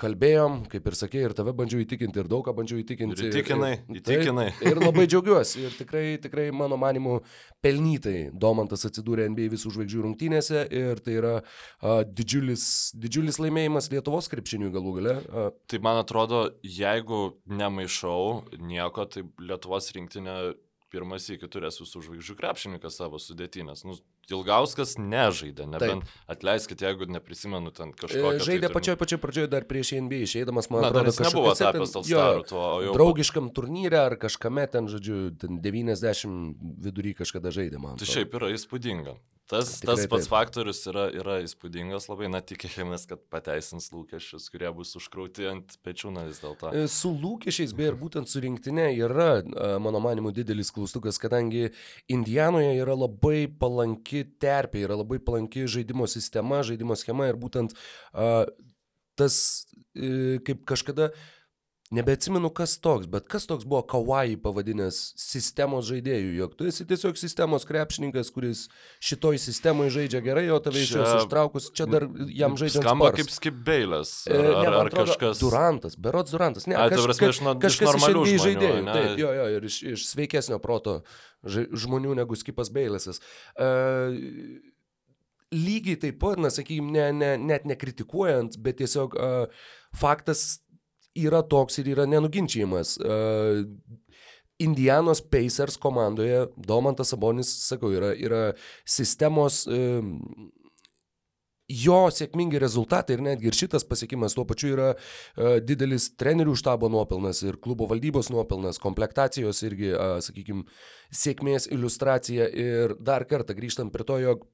kalbėjom, 0.01 0.57
kaip 0.71 0.87
ir 0.89 0.97
sakė, 0.97 1.23
ir 1.25 1.35
tave 1.37 1.53
bandžiau 1.57 1.81
įtikinti, 1.83 2.21
ir 2.21 2.29
daug 2.31 2.43
ką 2.45 2.53
bandžiau 2.57 2.81
įtikinti. 2.81 3.17
Ir 3.23 3.29
įtikinai, 3.31 3.71
ir, 3.79 3.99
įtikinai. 4.01 4.47
Taip, 4.57 4.65
ir 4.69 4.81
labai 4.81 5.05
džiaugiuosi, 5.09 5.65
ir 5.67 5.75
tikrai, 5.79 6.05
tikrai 6.23 6.47
mano 6.55 6.79
manimu, 6.81 7.19
pelnytai 7.63 8.31
Domantas 8.31 8.83
atsidūrė 8.89 9.29
NBA 9.31 9.51
visų 9.55 9.73
žvaigždžių 9.77 10.05
rungtynėse, 10.07 10.65
ir 10.81 11.03
tai 11.05 11.17
yra 11.19 11.35
a, 11.39 12.01
didžiulis, 12.05 12.65
didžiulis 12.99 13.39
laimėjimas 13.43 13.91
Lietuvos 13.93 14.31
krepšiniui 14.31 14.73
galų 14.73 14.97
gale. 14.99 15.15
A. 15.31 15.47
Tai 15.71 15.83
man 15.85 16.01
atrodo, 16.01 16.47
jeigu 16.65 17.23
nemaišau 17.49 18.59
nieko, 18.59 19.07
tai 19.11 19.25
Lietuvos 19.39 19.91
rinktinė 19.95 20.41
pirmas 20.91 21.29
iki 21.31 21.47
turės 21.51 21.79
visų 21.81 22.03
žvaigždžių 22.07 22.35
krepšininkas 22.39 22.97
savo 22.99 23.19
sudėtinės. 23.21 23.85
Nu, 23.87 23.95
Ilgauskas 24.31 24.95
nežaidė, 25.01 25.65
nebent 25.69 26.05
Taip. 26.05 26.21
atleiskit, 26.31 26.83
jeigu 26.85 27.07
neprisimenu 27.09 27.73
ten 27.75 27.91
kažko. 27.97 28.35
E, 28.35 28.43
žaidė 28.43 28.69
tai, 28.69 28.73
pačioj 28.75 28.97
pačioj 29.01 29.19
pradžioje 29.23 29.51
dar 29.51 29.65
prieš 29.69 29.95
NBA 29.97 30.21
išeidamas, 30.27 30.69
man 30.71 30.85
Na, 30.85 30.91
atrodo, 30.91 31.15
kad 31.17 31.27
nebuvo 31.27 31.55
tapęs 31.57 31.97
Alstaru 31.99 32.45
tuo, 32.47 32.63
jau... 32.85 32.95
Draugiškam 32.95 33.51
turnyre 33.55 33.99
ar 34.05 34.17
kažkame 34.21 34.67
ten, 34.71 34.87
žodžiu, 34.91 35.19
ten 35.41 35.59
90 35.63 36.55
vidury 36.85 37.15
kažkada 37.17 37.53
žaidė, 37.55 37.81
man. 37.81 37.99
Tai 37.99 38.09
šiaip 38.09 38.39
yra 38.39 38.53
įspūdinga. 38.55 39.17
Tas, 39.51 39.67
Tikrai 39.81 39.97
tas 39.97 40.07
pats 40.07 40.23
taip. 40.23 40.31
faktorius 40.31 40.77
yra, 40.87 41.09
yra 41.11 41.33
įspūdingas 41.43 42.05
labai, 42.07 42.29
na 42.31 42.39
tikėkimės, 42.39 43.03
kad 43.09 43.19
pateisins 43.33 43.89
lūkesčius, 43.91 44.45
kurie 44.53 44.69
bus 44.71 44.95
užkrauti 44.95 45.49
ant 45.49 45.75
pečių, 45.83 46.13
na 46.15 46.23
vis 46.29 46.39
dėlto. 46.39 46.71
E, 46.71 46.85
su 46.87 47.11
lūkesčiais, 47.11 47.73
beje, 47.75 47.91
ir 47.91 47.97
būtent 47.99 48.31
su 48.31 48.39
rinktinė 48.45 48.85
yra, 48.95 49.27
mano 49.83 49.99
manimu, 50.03 50.31
didelis 50.31 50.71
klaustukas, 50.71 51.19
kadangi 51.19 51.73
Indijanoje 52.07 52.77
yra 52.79 52.95
labai 52.95 53.49
palanki 53.59 54.10
terpė, 54.41 54.85
yra 54.85 54.97
labai 54.99 55.19
palanki 55.23 55.67
žaidimo 55.69 56.07
sistema, 56.11 56.61
žaidimo 56.67 56.97
schema 56.99 57.29
ir 57.31 57.39
būtent 57.41 57.75
uh, 57.75 58.43
tas, 59.19 59.37
uh, 59.95 60.37
kaip 60.47 60.65
kažkada 60.69 61.11
uh, 61.11 61.29
Nebeatsimenu, 61.91 62.47
kas 62.55 62.77
toks, 62.79 63.07
bet 63.11 63.25
kas 63.27 63.43
toks 63.49 63.65
buvo 63.67 63.81
Kawaii 63.91 64.37
pavadinęs 64.39 64.99
sistemos 65.19 65.89
žaidėjų, 65.89 66.29
jog 66.37 66.53
tu 66.55 66.67
esi 66.69 66.85
tiesiog 66.87 67.17
sistemos 67.19 67.67
krepšininkas, 67.67 68.29
kuris 68.31 68.61
šitoj 69.03 69.35
sistemoje 69.43 69.91
žaidžia 69.97 70.21
gerai, 70.23 70.45
o 70.55 70.59
tave 70.63 70.85
iš 70.85 70.93
jos 70.95 71.09
ištraukus, 71.17 71.67
čia 71.75 71.89
dar 71.91 72.07
jam 72.31 72.55
žaidžia. 72.55 72.79
Skamba 72.85 73.09
spars. 73.09 73.19
kaip 73.19 73.35
skipbeilas. 73.35 74.13
Ar, 74.31 74.39
e, 74.39 74.45
ne, 74.47 74.63
ar, 74.69 74.77
ar 74.85 74.91
kažkas. 75.01 75.43
Durantas, 75.43 75.99
berots 75.99 76.31
Durantas. 76.31 76.69
Ne, 76.71 76.79
kaž, 76.79 77.09
prasme, 77.09 77.33
iš, 77.35 77.43
kažkas 77.67 78.07
iš 78.07 78.47
žaidėjų. 78.47 78.79
Ne? 78.87 78.95
Taip, 78.95 79.19
jo, 79.25 79.35
jo, 79.41 79.51
ir 79.57 79.69
iš, 79.73 79.83
iš 79.97 80.07
sveikesnio 80.13 80.63
proto 80.63 81.01
žmonių 81.43 82.15
negu 82.23 82.39
skipas 82.39 82.71
Beilasas. 82.71 83.19
Uh, 83.59 84.15
lygiai 85.51 85.99
taip 86.07 86.23
pat, 86.23 86.39
na, 86.39 86.55
sakykime, 86.55 86.95
ne, 86.95 87.11
ne, 87.19 87.35
net 87.51 87.67
nekritikuojant, 87.67 88.55
bet 88.63 88.79
tiesiog 88.79 89.19
uh, 89.19 89.63
faktas 89.91 90.61
yra 91.15 91.41
toks 91.43 91.81
ir 91.81 91.91
yra 91.95 92.07
nenuginčiamas. 92.09 92.97
Uh, 93.01 93.65
Indianos 94.61 95.21
Pacers 95.21 95.77
komandoje 95.81 96.45
Domantas 96.55 97.09
Sabonis, 97.09 97.49
sakau, 97.65 97.89
yra, 97.95 98.11
yra 98.13 98.41
sistemos 98.85 99.63
uh, 99.65 100.05
jo 101.71 101.99
sėkmingi 102.13 102.59
rezultatai 102.61 103.15
ir 103.17 103.23
netgi 103.25 103.49
ir 103.49 103.57
šitas 103.57 103.85
pasiekimas 103.87 104.35
tuo 104.37 104.45
pačiu 104.45 104.73
yra 104.75 104.91
uh, 104.93 105.57
didelis 105.63 106.11
trenerių 106.19 106.55
štabo 106.61 106.91
nuopelnas 106.93 107.41
ir 107.47 107.57
klubo 107.63 107.89
valdybos 107.89 108.29
nuopelnas, 108.33 108.79
komplektacijos 108.83 109.63
irgi, 109.65 109.91
uh, 109.95 110.19
sakykime, 110.23 110.67
sėkmės 111.23 111.67
iliustracija 111.71 112.49
ir 112.51 112.97
dar 113.01 113.25
kartą 113.29 113.57
grįžtant 113.57 113.93
prie 113.93 114.07
to, 114.07 114.21
jog 114.21 114.45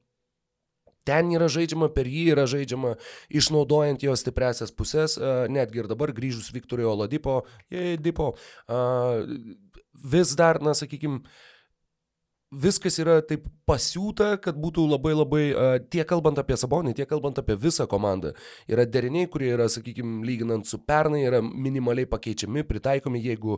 ten 1.07 1.31
yra 1.35 1.47
žaidžiama, 1.51 1.89
per 1.95 2.09
jį 2.11 2.27
yra 2.35 2.47
žaidžiama, 2.49 2.95
išnaudojant 3.41 4.03
jo 4.03 4.15
stipresias 4.19 4.73
pusės, 4.75 5.17
netgi 5.51 5.83
ir 5.83 5.91
dabar 5.91 6.13
grįžus 6.15 6.51
Viktorijo 6.55 6.93
Oladipo, 6.93 7.41
Dipo, 8.03 8.33
vis 10.13 10.35
dar, 10.37 10.61
na, 10.63 10.75
sakykime, 10.77 11.23
viskas 12.51 12.95
yra 13.01 13.19
taip 13.27 13.47
pasiūta, 13.67 14.37
kad 14.39 14.55
būtų 14.55 14.85
labai 14.87 15.11
labai, 15.11 15.41
tiek 15.91 16.07
kalbant 16.07 16.39
apie 16.39 16.55
Sabonį, 16.55 16.93
tiek 16.95 17.09
kalbant 17.09 17.35
apie 17.41 17.57
visą 17.59 17.83
komandą, 17.91 18.31
yra 18.71 18.85
deriniai, 18.87 19.27
kurie 19.27 19.49
yra, 19.51 19.65
sakykime, 19.67 20.21
lyginant 20.23 20.63
su 20.69 20.79
pernai, 20.79 21.25
yra 21.27 21.41
minimaliai 21.43 22.07
pakeičiami, 22.07 22.63
pritaikomi, 22.63 23.19
jeigu 23.25 23.57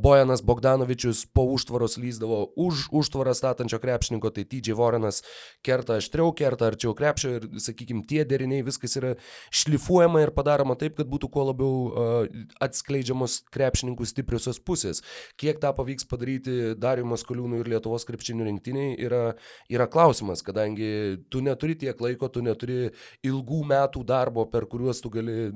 Bojanas 0.00 0.40
Bogdanovičius 0.40 1.26
po 1.36 1.44
užtvaros 1.52 1.98
lyzdavo 2.00 2.54
už 2.56 2.86
užtvarą 2.96 3.34
statančio 3.36 3.78
krepšininko, 3.82 4.32
tai 4.32 4.46
TJ 4.48 4.78
Vorenas 4.78 5.20
kerta 5.64 5.98
aštriau, 6.00 6.32
kerta 6.32 6.70
arčiau 6.72 6.96
krepšio 6.96 7.34
ir, 7.36 7.46
sakykime, 7.60 8.06
tie 8.08 8.24
deriniai, 8.24 8.64
viskas 8.64 8.96
yra 8.96 9.12
šlifuojama 9.52 10.24
ir 10.24 10.32
padaroma 10.32 10.78
taip, 10.80 10.96
kad 10.96 11.12
būtų 11.12 11.28
kuo 11.28 11.44
labiau 11.50 12.24
atskleidžiamos 12.64 13.42
krepšininkų 13.52 14.08
stipriosios 14.08 14.62
pusės. 14.64 15.04
Kiek 15.36 15.60
tą 15.60 15.76
pavyks 15.76 16.08
padaryti 16.08 16.72
Dariumas 16.80 17.28
Koliūnų 17.28 17.60
ir 17.60 17.72
Lietuvos 17.74 18.00
krepšininkų 18.08 18.13
krepšinio 18.14 18.46
rinktiniai 18.46 18.94
yra, 19.02 19.34
yra 19.72 19.88
klausimas, 19.90 20.42
kadangi 20.46 21.18
tu 21.28 21.42
neturi 21.44 21.74
tiek 21.78 21.98
laiko, 22.00 22.30
tu 22.30 22.42
neturi 22.44 22.92
ilgų 23.26 23.60
metų 23.74 24.04
darbo, 24.06 24.46
per 24.50 24.68
kuriuos 24.70 25.02
tu 25.02 25.10
gali 25.12 25.52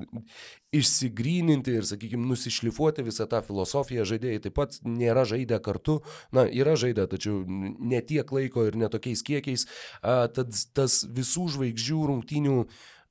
išsigryninti 0.75 1.79
ir, 1.79 1.87
sakykime, 1.87 2.27
nusišlifuoti 2.29 3.05
visą 3.07 3.25
tą 3.31 3.41
filosofiją. 3.45 4.05
Žaidėjai 4.09 4.43
taip 4.45 4.57
pat 4.59 4.77
nėra 4.85 5.25
žaidę 5.29 5.57
kartu, 5.65 5.99
na, 6.35 6.45
yra 6.45 6.75
žaidę, 6.79 7.07
tačiau 7.09 7.41
ne 7.47 8.03
tiek 8.05 8.29
laiko 8.35 8.67
ir 8.67 8.77
netokiais 8.77 9.23
kiekiais. 9.25 9.65
A, 10.03 10.27
tad 10.33 10.53
tas 10.77 11.01
visų 11.07 11.47
žvaigždžių 11.55 12.01
rungtinių 12.11 12.63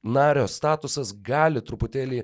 nario 0.06 0.46
statusas 0.46 1.10
gali 1.26 1.62
truputėlį 1.64 2.22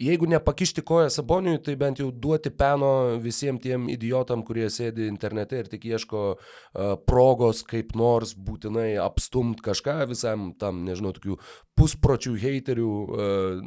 jeigu 0.00 0.28
nepakišti 0.30 0.84
koją 0.86 1.10
Saboniui, 1.12 1.60
tai 1.64 1.76
bent 1.80 2.00
jau 2.00 2.08
duoti 2.10 2.50
peno 2.50 3.18
visiems 3.22 3.60
tiem 3.62 3.88
idiotam, 3.92 4.42
kurie 4.46 4.68
sėdi 4.72 5.08
internete 5.10 5.60
ir 5.60 5.68
tik 5.70 5.84
ieško 5.90 6.22
uh, 6.32 6.94
progos 7.08 7.62
kaip 7.68 7.92
nors 7.98 8.32
būtinai 8.34 8.94
apstumt 9.02 9.60
kažką 9.64 9.98
visam 10.10 10.50
tam, 10.60 10.84
nežinau, 10.88 11.12
tokių 11.16 11.36
puspročių 11.80 12.34
heiterių 12.40 12.88
uh, 12.88 13.60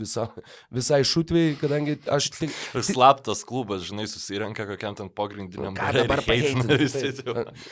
visa, 0.00 0.26
visai 0.72 1.02
šutviai, 1.08 1.56
kadangi 1.60 1.98
aš 2.12 2.30
tik... 2.36 2.54
Slaptas 2.92 3.44
klubas, 3.48 3.84
žinai, 3.88 4.06
susirenka 4.10 4.66
kokiam 4.68 4.96
ten 4.98 5.10
pogrindiniam. 5.12 5.76
Ką 5.76 5.90
dabar 5.96 6.22
paheitinti? 6.26 7.24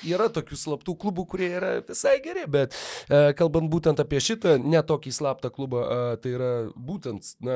Yra 0.09 0.29
tokių 0.33 0.59
slaptų 0.61 0.97
klubų, 1.00 1.26
kurie 1.33 1.50
yra 1.61 1.73
visai 1.85 2.19
geri, 2.25 2.47
bet 2.50 2.76
uh, 2.76 3.31
kalbant 3.37 3.69
būtent 3.73 4.00
apie 4.02 4.21
šitą, 4.25 4.57
ne 4.61 4.81
tokį 4.87 5.12
slaptą 5.17 5.52
klubą, 5.52 5.85
uh, 5.85 6.17
tai 6.21 6.35
yra 6.37 6.52
būtent, 6.76 7.35
na, 7.45 7.50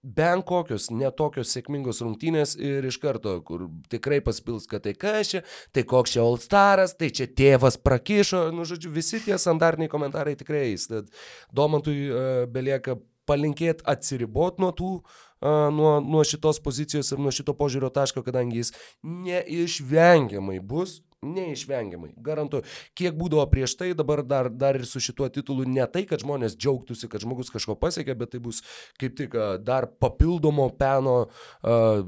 bent 0.00 0.46
kokios 0.48 0.88
netokios 0.92 1.52
sėkmingos 1.52 2.00
rungtynės 2.04 2.54
ir 2.56 2.86
iš 2.88 2.96
karto, 3.02 3.36
kur 3.44 3.66
tikrai 3.92 4.20
paspils, 4.24 4.66
kad 4.70 4.84
tai 4.86 4.94
kas 4.96 5.34
čia, 5.34 5.42
tai 5.76 5.84
koks 5.88 6.14
čia 6.14 6.22
All 6.24 6.40
Staras, 6.40 6.94
tai 6.96 7.10
čia 7.12 7.28
tėvas 7.28 7.76
prakišo, 7.80 8.46
nu 8.56 8.64
žodžiu, 8.68 8.92
visi 8.94 9.20
tie 9.24 9.36
standartiniai 9.38 9.92
komentarai 9.92 10.36
tikrai. 10.40 10.72
Tad 10.88 11.10
Domantui 11.52 11.98
uh, 12.08 12.46
belieka 12.50 12.96
palinkėti 13.28 13.84
atsiribot 13.88 14.58
nuo 14.62 14.72
tų, 14.76 14.94
uh, 15.02 15.68
nuo, 15.74 15.98
nuo 16.00 16.24
šitos 16.26 16.62
pozicijos 16.64 17.12
ir 17.12 17.20
nuo 17.20 17.32
šito 17.34 17.54
požiūrio 17.58 17.92
taško, 17.92 18.24
kadangi 18.26 18.62
jis 18.62 18.72
neišvengiamai 19.04 20.58
bus 20.64 21.02
Neišvengiamai, 21.20 22.14
garantuoju. 22.24 22.64
Kiek 22.96 23.12
būdavo 23.12 23.42
prieš 23.52 23.74
tai, 23.76 23.90
dabar 23.92 24.22
dar, 24.24 24.46
dar 24.48 24.78
ir 24.78 24.86
su 24.88 25.02
šituo 25.04 25.26
titulu 25.28 25.66
ne 25.68 25.84
tai, 25.92 26.06
kad 26.08 26.22
žmonės 26.24 26.54
džiaugtųsi, 26.56 27.10
kad 27.12 27.20
žmogus 27.20 27.52
kažko 27.52 27.76
pasiekė, 27.76 28.14
bet 28.16 28.32
tai 28.32 28.40
bus 28.40 28.62
kaip 28.96 29.18
tik 29.18 29.36
dar 29.60 29.90
papildomo 30.00 30.70
peno 30.80 31.16
uh, 31.26 32.00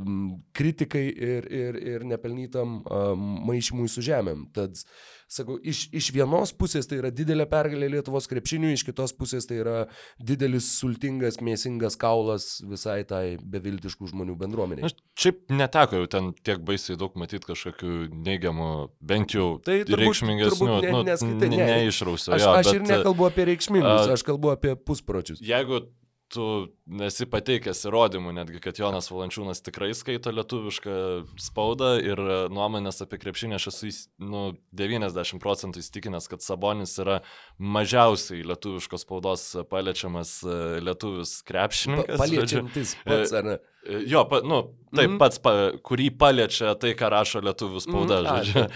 kritikai 0.57 1.05
ir, 1.13 1.51
ir, 1.53 1.81
ir 1.93 2.07
nepelnytam 2.09 2.79
uh, 2.81 3.13
maišymui 3.53 3.93
su 3.93 4.01
žemėm. 4.09 4.47
Tad 4.57 4.81
uh, 4.81 5.13
sakau, 5.33 5.57
iš, 5.59 5.87
iš 5.95 6.11
vienos 6.15 6.53
pusės 6.57 6.89
tai 6.89 6.99
yra 7.01 7.11
didelė 7.15 7.47
pergalė 7.51 7.89
Lietuvos 7.95 8.29
krepšiniui, 8.31 8.75
iš 8.77 8.85
kitos 8.89 9.15
pusės 9.17 9.49
tai 9.49 9.61
yra 9.63 9.77
didelis, 10.21 10.69
sultingas, 10.79 11.41
mėsingas 11.45 11.97
kaulas 12.01 12.59
visai 12.69 13.01
tai 13.09 13.39
beviltiškų 13.41 14.11
žmonių 14.13 14.37
bendruomeniai. 14.41 14.91
Aš 14.91 14.97
šiaip 15.25 15.43
neteko 15.53 16.03
jau 16.03 16.11
ten 16.17 16.31
tiek 16.45 16.63
baisiai 16.67 16.99
daug 17.01 17.17
matyti 17.21 17.49
kažkokių 17.49 17.97
neigiamų, 18.29 18.71
bent 19.13 19.37
jau 19.37 19.49
tai 19.65 19.83
reikšmingesnių, 19.89 20.71
ne, 20.85 20.93
nu, 20.95 21.03
neskaitai, 21.09 21.51
ne, 21.55 21.65
neišrausio. 21.73 22.37
Aš, 22.37 22.47
aš 22.53 22.71
bet, 22.71 22.79
ir 22.79 22.87
nekalbu 22.91 23.29
apie 23.31 23.49
reikšmingus, 23.53 24.15
aš 24.17 24.27
kalbu 24.29 24.55
apie 24.55 24.77
puspročius. 24.77 25.43
Jeigu 25.45 25.85
tu 26.33 26.45
nesi 26.89 27.27
pateikęs 27.29 27.85
įrodymų 27.89 28.33
netgi, 28.37 28.61
kad 28.63 28.79
Jonas 28.81 29.11
Valančiūnas 29.13 29.61
tikrai 29.65 29.91
skaito 29.97 30.33
lietuvišką 30.33 30.95
spaudą 31.41 31.91
ir 32.01 32.21
nuomonės 32.53 33.03
apie 33.05 33.21
krepšinį 33.23 33.59
aš 33.59 33.69
esu 33.73 33.91
nu, 34.23 34.45
90 34.79 35.43
procentų 35.43 35.83
įstikinęs, 35.83 36.29
kad 36.33 36.45
Sabonis 36.45 36.95
yra 37.03 37.21
mažiausiai 37.59 38.45
lietuviškos 38.49 39.05
spaudos 39.05 39.45
paliečiamas 39.71 40.39
e, 40.47 40.57
lietuvis 40.85 41.35
krepšininkas. 41.49 42.17
Pa, 42.17 42.23
paliečiantis 42.25 42.97
pats, 43.05 43.37
ar 43.37 43.49
ne? 43.51 43.59
E, 43.85 44.03
jo, 44.11 44.25
pa, 44.31 44.41
nu, 44.47 44.63
taip 44.95 45.11
mm 45.11 45.15
-hmm. 45.15 45.21
pats, 45.21 45.43
pa, 45.43 45.55
kurį 45.85 46.11
paliečia 46.19 46.75
tai, 46.81 46.95
ką 46.99 47.13
rašo 47.13 47.45
lietuvių 47.45 47.85
spauda, 47.85 48.21
mm 48.21 48.27
-hmm. 48.27 48.45
žodžiu. 48.45 48.67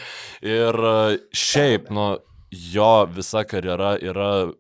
Ir 0.43 0.85
e, 0.93 1.19
šiaip, 1.33 1.91
nu, 1.91 2.09
jo 2.51 2.93
visa 3.17 3.45
karjera 3.45 3.97
yra 3.99 4.53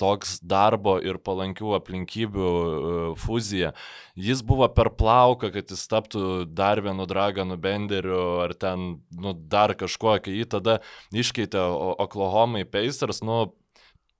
toks 0.00 0.38
darbo 0.44 0.96
ir 1.02 1.18
palankių 1.22 1.74
aplinkybių 1.78 2.48
e, 2.48 2.94
fuzija. 3.20 3.72
Jis 4.16 4.42
buvo 4.46 4.68
per 4.72 4.92
plauką, 4.96 5.50
kad 5.54 5.72
jis 5.72 5.84
taptų 5.90 6.46
dar 6.48 6.82
vienu 6.84 7.08
Dragonu 7.08 7.58
Benderiu 7.60 8.40
ar 8.44 8.56
ten 8.56 8.88
nu, 9.12 9.36
dar 9.36 9.76
kažkuo, 9.78 10.18
kai 10.24 10.38
jį 10.40 10.50
tada 10.56 10.80
iškeitė 11.14 11.62
Oklahoma 12.06 12.64
Pacers, 12.68 13.22
nu, 13.24 13.46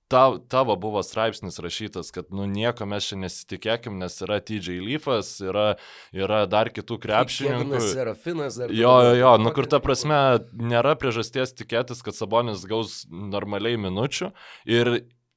ta, 0.07 0.37
tavo 0.47 0.75
buvo 0.75 1.03
straipsnis 1.03 1.59
rašytas, 1.59 2.11
kad 2.11 2.31
nu 2.31 2.45
nieko 2.47 2.85
mes 2.87 3.09
čia 3.09 3.19
nesitikėkim, 3.19 3.97
nes 3.99 4.15
yra 4.23 4.39
TJ 4.43 4.79
Leafas, 4.83 5.33
yra, 5.43 5.67
yra 6.15 6.43
dar 6.49 6.71
kitų 6.73 6.99
krepšininkų. 7.03 7.81
Serafinas, 7.91 8.59
dar. 8.59 8.71
Jo, 8.71 8.93
jo, 9.09 9.13
jo, 9.19 9.33
nu 9.43 9.51
kur 9.55 9.67
ta 9.69 9.81
prasme 9.83 10.19
nėra 10.53 10.95
priežasties 10.99 11.55
tikėtis, 11.57 12.03
kad 12.05 12.17
Sabonis 12.17 12.65
gaus 12.69 13.01
normaliai 13.11 13.79
minučių 13.81 14.31
ir 14.69 14.93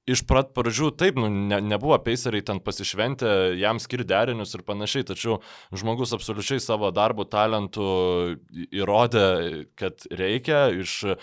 iš 0.08 0.22
prat 0.28 0.52
pradžių 0.56 0.90
taip, 0.98 1.18
nu, 1.20 1.28
ne, 1.28 1.58
nebuvo 1.64 1.96
peiseriai 2.02 2.44
ten 2.46 2.60
pasišventę, 2.64 3.30
jam 3.60 3.80
skir 3.82 4.02
derinius 4.08 4.54
ir 4.56 4.64
panašiai, 4.66 5.06
tačiau 5.10 5.38
žmogus 5.76 6.14
absoliučiai 6.16 6.62
savo 6.62 6.90
darbo 6.94 7.26
talentų 7.28 7.86
įrodė, 8.80 9.24
kad 9.78 10.06
reikia 10.08 10.66
iš 10.80 10.96
e, 11.04 11.16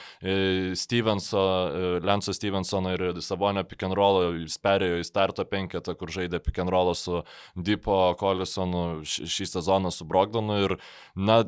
Stevenso, 0.78 1.44
e, 1.44 1.92
Lenso 2.06 2.36
Stevensono 2.36 2.96
ir 2.96 3.22
Sabonio 3.26 3.66
pick 3.68 3.88
and 3.88 3.98
rollo 3.98 4.32
jis 4.38 4.58
perėjo 4.62 5.02
į 5.02 5.08
starto 5.08 5.48
penketą, 5.50 5.98
kur 5.98 6.14
žaidė 6.14 6.42
pick 6.44 6.62
and 6.62 6.74
rollo 6.74 6.96
su 6.98 7.24
Dipo 7.56 8.14
Kolisonu 8.20 9.06
šį 9.08 9.52
sezoną 9.58 9.94
su 9.94 10.08
Brogdonu 10.08 10.62
ir 10.66 10.78
na, 11.16 11.44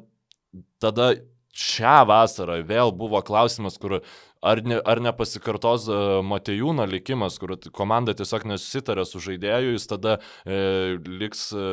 tada 0.82 1.14
šią 1.60 2.04
vasarą 2.08 2.60
vėl 2.66 2.92
buvo 2.96 3.22
klausimas, 3.26 3.78
kur 3.82 4.00
ar, 4.42 4.62
ne, 4.66 4.80
ar 4.86 5.02
nepasikartos 5.04 5.88
e, 5.90 5.98
Matejūno 6.26 6.86
likimas, 6.90 7.38
kur 7.42 7.56
komanda 7.76 8.16
tiesiog 8.18 8.46
nesusitarė 8.52 9.06
su 9.08 9.22
žaidėju, 9.24 9.74
jis 9.76 9.88
tada 9.92 10.18
e, 10.44 11.00
liks 11.06 11.50
e, 11.54 11.64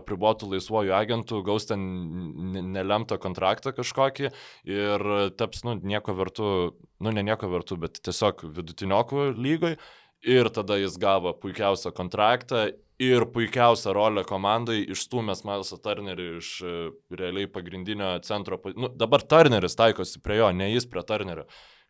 apribotų 0.00 0.50
laisvojų 0.54 0.94
agentų, 0.96 1.42
gaus 1.46 1.68
ten 1.70 1.84
nelemtą 2.76 3.20
kontraktą 3.22 3.74
kažkokį 3.76 4.32
ir 4.70 5.06
taps, 5.38 5.62
nu, 5.66 5.76
nieko 5.82 6.16
vertų, 6.16 6.48
nu, 7.02 7.12
ne 7.12 7.26
nieko 7.26 7.50
vertų, 7.52 7.80
bet 7.86 8.02
tiesiog 8.02 8.48
vidutiniokų 8.56 9.30
lygoj. 9.36 9.78
Ir 10.26 10.48
tada 10.50 10.78
jis 10.80 10.96
gavo 10.98 11.30
puikiausią 11.38 11.92
kontraktą 11.94 12.64
ir 12.98 13.26
puikiausią 13.32 13.92
rolę 13.92 14.24
komandai, 14.24 14.80
išstumęs 14.92 15.44
Milesą 15.44 15.76
Turnerį 15.84 16.26
iš 16.38 16.50
e, 16.64 16.74
realiai 17.20 17.48
pagrindinio 17.52 18.14
centro. 18.24 18.58
Nu, 18.76 18.88
dabar 18.88 19.22
Turneris 19.22 19.76
taikosi 19.76 20.22
prie 20.24 20.40
jo, 20.40 20.50
ne 20.56 20.70
jis 20.72 20.88
prie 20.88 21.04
Turnerio, 21.06 21.44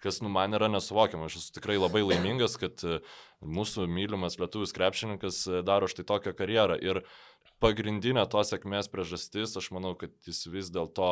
kas 0.06 0.22
nu, 0.22 0.30
man 0.32 0.54
yra 0.54 0.70
nesuvokiama. 0.70 1.26
Aš 1.26 1.40
esu 1.40 1.56
tikrai 1.58 1.76
labai 1.80 2.04
laimingas, 2.06 2.56
kad 2.60 2.82
e, 2.86 3.00
mūsų 3.42 3.88
mylimas 3.90 4.38
lietuvis 4.40 4.74
krepšininkas 4.76 5.42
e, 5.50 5.62
daro 5.66 5.90
štai 5.90 6.06
tokią 6.06 6.34
karjerą. 6.38 6.78
Ir 6.78 7.02
pagrindinė 7.62 8.26
to 8.30 8.44
sėkmės 8.46 8.90
priežastis, 8.92 9.56
aš 9.58 9.70
manau, 9.74 9.96
kad 9.98 10.14
jis 10.28 10.44
vis 10.52 10.70
dėlto 10.74 11.10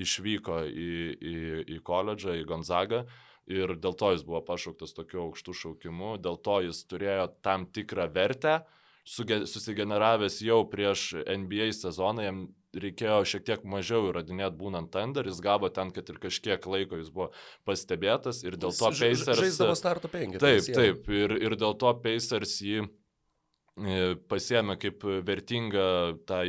išvyko 0.00 0.62
į, 0.70 0.92
į, 1.20 1.36
į 1.76 1.80
koledžą, 1.84 2.38
į 2.40 2.46
Gonzagą. 2.48 3.04
Ir 3.50 3.74
dėl 3.82 3.96
to 3.98 4.12
jis 4.14 4.22
buvo 4.26 4.40
pašauktas 4.46 4.94
tokiu 4.94 5.24
aukštu 5.26 5.54
šaukimu, 5.56 6.14
dėl 6.22 6.38
to 6.38 6.60
jis 6.68 6.84
turėjo 6.86 7.26
tam 7.42 7.66
tikrą 7.66 8.06
vertę, 8.14 8.60
susigeneravęs 9.04 10.36
jau 10.44 10.60
prieš 10.70 11.16
NBA 11.24 11.72
sezoną, 11.74 12.22
jam 12.22 12.42
reikėjo 12.76 13.20
šiek 13.26 13.44
tiek 13.46 13.64
mažiau 13.66 14.10
įrodinėti 14.10 14.58
būnant 14.60 14.90
Thunder, 14.94 15.26
jis 15.26 15.40
gavo 15.42 15.70
ten, 15.74 15.90
kad 15.94 16.08
ir 16.12 16.20
kažkiek 16.22 16.66
laiko 16.70 17.00
jis 17.00 17.10
buvo 17.14 17.30
pastebėtas 17.68 18.44
ir 18.46 18.56
dėl 18.60 18.74
to 18.76 18.92
Pacers... 18.92 19.26
Žaisdavo 19.40 19.74
starto 19.78 20.10
penketą. 20.12 20.44
Taip, 20.46 20.70
taip, 20.76 21.10
ir, 21.14 21.34
ir 21.40 21.56
dėl 21.58 21.74
to 21.80 21.92
Pacers 22.04 22.56
jį 22.62 22.84
e, 22.84 24.14
pasiemė 24.30 24.78
kaip 24.82 25.06
vertingą 25.26 25.90
tai 26.30 26.46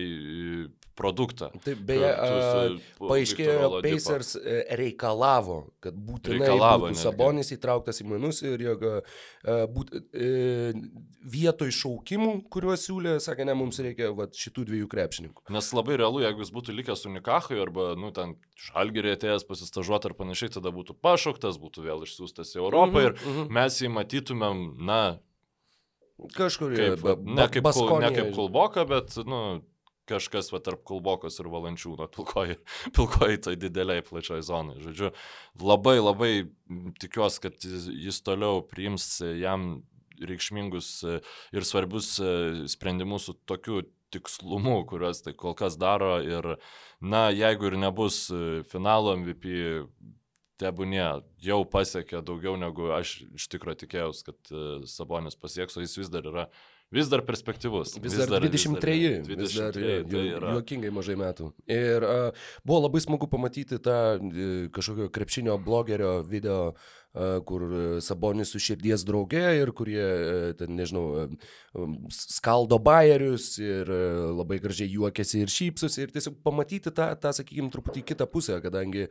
produktą. 0.97 1.49
Taip, 1.65 1.79
beje, 1.87 2.09
paaiškėjo, 2.99 3.69
Pacers 3.83 4.35
e, 4.37 4.57
reikalavo, 4.79 5.57
kad 5.83 5.95
būtinai 5.95 6.39
reikalavo, 6.41 6.89
būtų 6.89 7.01
Sabonis 7.01 7.51
įtrauktas 7.55 8.01
į 8.03 8.07
mainus 8.11 8.41
ir 8.45 8.63
jog 8.65 8.85
e, 8.87 8.93
būt, 9.71 9.93
e, 10.11 10.73
vietoj 11.35 11.73
šaukimų, 11.77 12.33
kuriuos 12.53 12.85
siūlė, 12.87 13.15
sakė, 13.23 13.47
ne, 13.47 13.55
mums 13.57 13.81
reikia 13.83 14.11
va, 14.17 14.27
šitų 14.43 14.67
dviejų 14.69 14.91
krepšininkų. 14.91 15.47
Nes 15.55 15.71
labai 15.77 15.99
realu, 16.01 16.23
jeigu 16.25 16.45
jis 16.45 16.53
būtų 16.53 16.77
likęs 16.77 17.07
Unikachui 17.09 17.59
arba, 17.63 17.91
nu, 17.99 18.13
ten 18.15 18.35
žalgerį 18.69 19.15
atėjęs 19.17 19.47
pasistažuoti 19.49 20.11
ar 20.11 20.17
panašiai, 20.19 20.53
tada 20.59 20.73
būtų 20.75 20.97
pašauktas, 21.01 21.59
būtų 21.61 21.87
vėl 21.87 22.07
išsiųstas 22.07 22.55
į 22.55 22.63
Europą 22.63 22.91
mm 22.91 23.01
-hmm, 23.01 23.05
ir 23.07 23.11
mm 23.17 23.35
-hmm. 23.37 23.51
mes 23.59 23.81
jį 23.81 23.93
matytumėm, 23.97 24.63
na, 24.91 25.03
Kažkur 26.37 26.75
kaip, 26.77 27.01
ba, 27.01 27.15
ne, 27.17 27.47
kaip, 27.49 27.63
Baskonė, 27.65 28.11
ne 28.11 28.13
kaip 28.13 28.35
Kulboka, 28.35 28.85
bet, 28.85 29.15
nu, 29.25 29.61
kažkas 30.11 30.51
va 30.53 30.61
tarp 30.63 30.83
Kulbokos 30.87 31.39
ir 31.41 31.49
Valančiūno 31.51 32.07
pilkoji, 32.13 32.57
pilkoji 32.97 33.41
tai 33.47 33.55
dideliai 33.59 34.03
plačioj 34.05 34.43
zonai. 34.47 34.79
Žodžiu, 34.83 35.13
labai 35.63 35.97
labai 35.99 36.33
tikiuosi, 37.01 37.41
kad 37.47 37.65
jis 37.65 38.21
toliau 38.25 38.61
priims 38.67 39.07
jam 39.39 39.81
reikšmingus 40.21 40.93
ir 41.55 41.65
svarbius 41.65 42.13
sprendimus 42.69 43.25
su 43.29 43.33
tokiu 43.49 43.81
tikslumu, 44.11 44.81
kuriuos 44.85 45.23
tai 45.25 45.33
kol 45.39 45.55
kas 45.57 45.77
daro 45.79 46.17
ir, 46.21 46.55
na, 46.99 47.29
jeigu 47.31 47.71
ir 47.71 47.77
nebus 47.79 48.25
finalo 48.69 49.15
MVP, 49.17 49.55
tebūnė, 50.61 51.05
jau 51.41 51.61
pasiekė 51.69 52.21
daugiau 52.25 52.57
negu 52.59 52.91
aš 52.95 53.21
iš 53.37 53.47
tikrųjų 53.53 53.83
tikėjausi, 53.83 54.25
kad 54.27 54.53
e, 54.53 54.65
Sabonis 54.89 55.37
pasieks, 55.39 55.77
o 55.77 55.83
jis 55.83 55.97
vis 55.97 56.11
dar 56.13 56.27
yra 56.29 56.47
vis 56.91 57.11
dar 57.11 57.23
perspektyvus. 57.27 57.95
Vis, 57.97 58.15
vis 58.15 58.29
dar 58.29 58.43
23, 58.43 59.21
vis 59.27 59.35
dar, 59.35 59.35
23 59.35 59.41
vis 59.41 59.57
dar 59.57 59.75
tai 60.11 60.23
yra... 60.35 60.55
juokingai 60.57 60.93
mažai 60.93 61.17
metų. 61.19 61.51
Ir 61.71 62.07
uh, 62.07 62.47
buvo 62.67 62.85
labai 62.85 63.03
smagu 63.03 63.29
pamatyti 63.31 63.79
tą 63.83 63.99
uh, 64.17 64.49
kažkokio 64.75 65.11
krepšinio 65.15 65.57
blogerio 65.63 66.19
video 66.27 66.73
uh, 66.73 66.89
kur 67.45 67.65
Sabonis 68.01 68.53
su 68.53 68.59
širdies 68.63 69.03
drauge 69.07 69.41
ir 69.59 69.71
kurie, 69.75 70.03
ten, 70.59 70.75
nežinau, 70.77 71.27
skaldo 72.15 72.79
bairius 72.79 73.57
ir 73.59 73.89
labai 74.31 74.61
gražiai 74.63 74.93
juokiasi 74.93 75.43
ir 75.43 75.51
šypsosi 75.51 76.05
ir 76.05 76.13
tiesiog 76.15 76.37
pamatyti 76.45 76.93
tą, 76.95 77.09
tą 77.19 77.33
sakykime, 77.35 77.71
truputį 77.73 78.05
kitą 78.13 78.27
pusę, 78.31 78.61
kadangi 78.63 79.09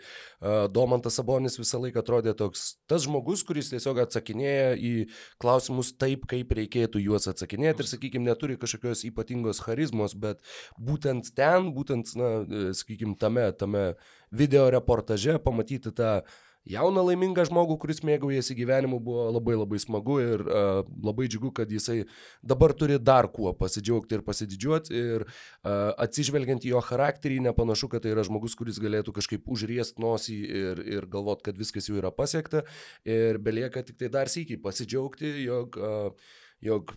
Domantas 0.73 1.21
Sabonis 1.21 1.59
visą 1.61 1.83
laiką 1.85 2.01
atrodė 2.01 2.35
toks 2.39 2.81
tas 2.89 3.05
žmogus, 3.05 3.45
kuris 3.47 3.69
tiesiog 3.75 4.01
atsakinėja 4.07 4.75
į 4.81 4.95
klausimus 5.43 5.93
taip, 6.01 6.25
kaip 6.31 6.57
reikėtų 6.57 7.05
juos 7.05 7.29
atsakinėti 7.31 7.85
ir, 7.85 7.91
sakykime, 7.91 8.31
neturi 8.31 8.57
kažkokios 8.61 9.05
ypatingos 9.11 9.61
charizmos, 9.67 10.17
bet 10.17 10.41
būtent 10.81 11.35
ten, 11.37 11.73
būtent, 11.77 12.15
na, 12.17 12.31
sakykime, 12.77 13.17
tame, 13.21 13.51
tame 13.53 13.91
video 14.33 14.71
reportaže 14.73 15.39
pamatyti 15.43 15.93
tą 15.93 16.21
jauną 16.69 17.05
laimingą 17.07 17.45
žmogų, 17.49 17.77
kuris 17.81 18.03
mėgaujasi 18.07 18.57
gyvenimu, 18.59 19.01
buvo 19.03 19.27
labai 19.33 19.57
labai 19.57 19.81
smagu 19.81 20.19
ir 20.21 20.45
uh, 20.45 20.83
labai 21.05 21.29
džiugu, 21.31 21.53
kad 21.57 21.71
jisai 21.73 22.05
dabar 22.43 22.75
turi 22.77 22.99
dar 23.01 23.31
kuo 23.33 23.53
pasidžiaugti 23.57 24.19
ir 24.19 24.25
pasididžiuoti 24.27 25.01
ir 25.01 25.27
uh, 25.27 25.91
atsižvelgiant 26.05 26.67
į 26.67 26.75
jo 26.75 26.85
charakterį, 26.85 27.41
nepanašu, 27.49 27.91
kad 27.93 28.05
tai 28.05 28.15
yra 28.15 28.25
žmogus, 28.27 28.57
kuris 28.59 28.81
galėtų 28.83 29.17
kažkaip 29.17 29.49
užriest 29.51 30.01
nosį 30.03 30.39
ir, 30.63 30.83
ir 30.99 31.11
galvot, 31.11 31.43
kad 31.47 31.59
viskas 31.59 31.89
jau 31.89 31.99
yra 32.01 32.13
pasiekta 32.15 32.65
ir 33.09 33.41
belieka 33.41 33.85
tik 33.87 34.01
tai 34.01 34.13
dar 34.13 34.33
sėkiai 34.33 34.61
pasidžiaugti, 34.61 35.33
jog, 35.47 35.81
uh, 35.81 36.35
jog 36.65 36.93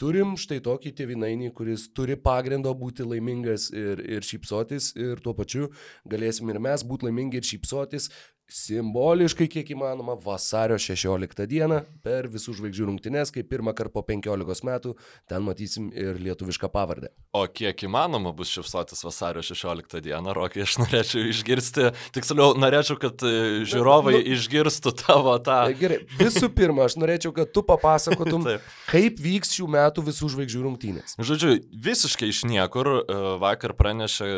turim 0.00 0.36
štai 0.40 0.60
tokį 0.64 0.94
tėvinainį, 0.96 1.50
kuris 1.56 1.86
turi 1.96 2.16
pagrindo 2.16 2.72
būti 2.76 3.04
laimingas 3.04 3.68
ir, 3.74 4.00
ir 4.00 4.24
šypsotis 4.24 4.94
ir 4.96 5.20
tuo 5.24 5.34
pačiu 5.36 5.68
galėsim 6.08 6.48
ir 6.52 6.60
mes 6.62 6.84
būti 6.86 7.08
laimingi 7.08 7.40
ir 7.40 7.48
šypsotis 7.50 8.08
simboliškai 8.50 9.46
kiek 9.50 9.70
įmanoma 9.74 10.16
vasario 10.20 10.78
16 10.80 11.46
dieną 11.50 11.80
per 12.04 12.28
visų 12.30 12.54
žvaigždžių 12.58 12.88
rungtynes, 12.88 13.32
kai 13.34 13.44
pirmą 13.46 13.74
kartą 13.76 13.94
po 13.94 14.02
15 14.06 14.66
metų 14.66 14.94
ten 15.30 15.44
matysim 15.46 15.90
ir 15.94 16.18
lietuvišką 16.20 16.70
pavardę. 16.72 17.10
O 17.36 17.44
kiek 17.46 17.84
įmanoma 17.86 18.32
bus 18.36 18.50
šipsotis 18.52 19.04
vasario 19.06 19.42
16 19.46 20.02
dieną, 20.04 20.34
Rokai, 20.36 20.64
aš 20.66 20.78
norėčiau 20.82 21.26
išgirsti, 21.30 21.90
tiksliau, 22.16 22.56
norėčiau, 22.58 22.98
kad 23.00 23.22
e, 23.26 23.62
žiūrovai 23.70 24.16
nu, 24.18 24.22
išgirstų 24.34 24.94
tavo 25.04 25.36
tą. 25.42 25.60
E, 25.70 25.78
gerai, 25.80 26.00
visų 26.18 26.50
pirma, 26.54 26.88
aš 26.90 26.98
norėčiau, 27.00 27.34
kad 27.36 27.52
tu 27.54 27.64
papasakotum, 27.66 28.48
kaip 28.92 29.20
vyks 29.22 29.54
šių 29.58 29.70
metų 29.76 30.06
visų 30.10 30.32
žvaigždžių 30.34 30.64
rungtynės. 30.66 31.18
Žodžiu, 31.18 31.60
visiškai 31.70 32.32
iš 32.32 32.44
niekur 32.50 32.94
e, 32.98 33.20
vakar 33.42 33.76
pranešė 33.78 34.32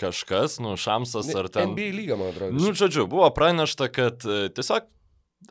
kažkas, 0.00 0.58
nu, 0.62 0.76
Šamsas 0.80 1.28
ar 1.36 1.50
ten. 1.52 1.74
NBA 1.74 1.90
lyga, 1.96 2.16
man 2.20 2.32
atrodo. 2.32 2.56
Nu, 2.56 2.72
žodžiu, 2.76 3.06
buvo 3.10 3.28
pranešta, 3.36 3.90
kad 3.92 4.24
e, 4.24 4.48
tiesiog 4.56 4.88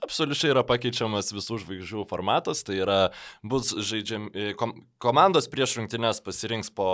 absoliučiai 0.05 0.53
yra 0.53 0.63
pakeičiamas 0.67 1.31
visų 1.33 1.59
žvaigždžių 1.63 2.05
formatas, 2.09 2.61
tai 2.65 2.79
yra 2.83 2.99
bus 3.45 3.71
žaidžiami, 3.73 4.29
e, 4.33 4.53
kom, 4.59 4.75
komandos 5.01 5.49
prieš 5.51 5.77
rungtynes 5.79 6.21
pasirinks 6.25 6.71
po 6.75 6.89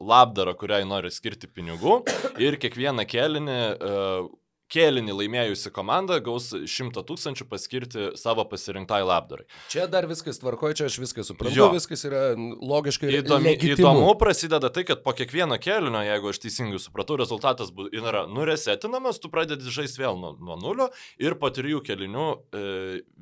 labdarą, 0.00 0.56
kuriai 0.58 0.88
nori 0.88 1.12
skirti 1.12 1.50
pinigų 1.50 2.00
ir 2.42 2.58
kiekvieną 2.60 3.04
kelinį 3.08 3.58
uh, 3.76 4.30
kėlinį 4.72 5.14
laimėjusi 5.22 5.72
komanda 5.74 6.18
gaus 6.24 6.50
100 6.52 7.04
tūkstančių 7.08 7.46
paskirti 7.48 8.10
savo 8.20 8.44
pasirinktai 8.48 9.00
labdarai. 9.06 9.46
Čia 9.72 9.86
dar 9.90 10.08
viskas 10.10 10.40
tvarkoja, 10.42 10.76
čia 10.80 10.88
aš 10.90 10.98
viską 11.02 11.24
suprantu, 11.26 11.56
jo. 11.56 11.70
viskas 11.74 12.04
yra 12.08 12.22
logiškai 12.36 13.12
įdomu. 13.20 13.54
Įdomu 13.72 14.12
prasideda 14.20 14.70
tai, 14.74 14.84
kad 14.88 15.02
po 15.06 15.14
kiekvieno 15.16 15.58
kėlinio, 15.62 16.04
jeigu 16.06 16.32
aš 16.32 16.42
teisingai 16.44 16.82
supratau, 16.82 17.18
rezultatas 17.20 17.72
yra 17.92 18.26
nuresetinamas, 18.30 19.20
tu 19.22 19.32
pradedi 19.32 19.72
žaisti 19.72 20.04
vėl 20.04 20.20
nuo, 20.20 20.34
nuo 20.36 20.60
nulio 20.60 20.90
ir 21.22 21.38
po 21.40 21.52
trijų 21.54 21.82
kėlinių 21.88 22.28
e, 22.28 22.64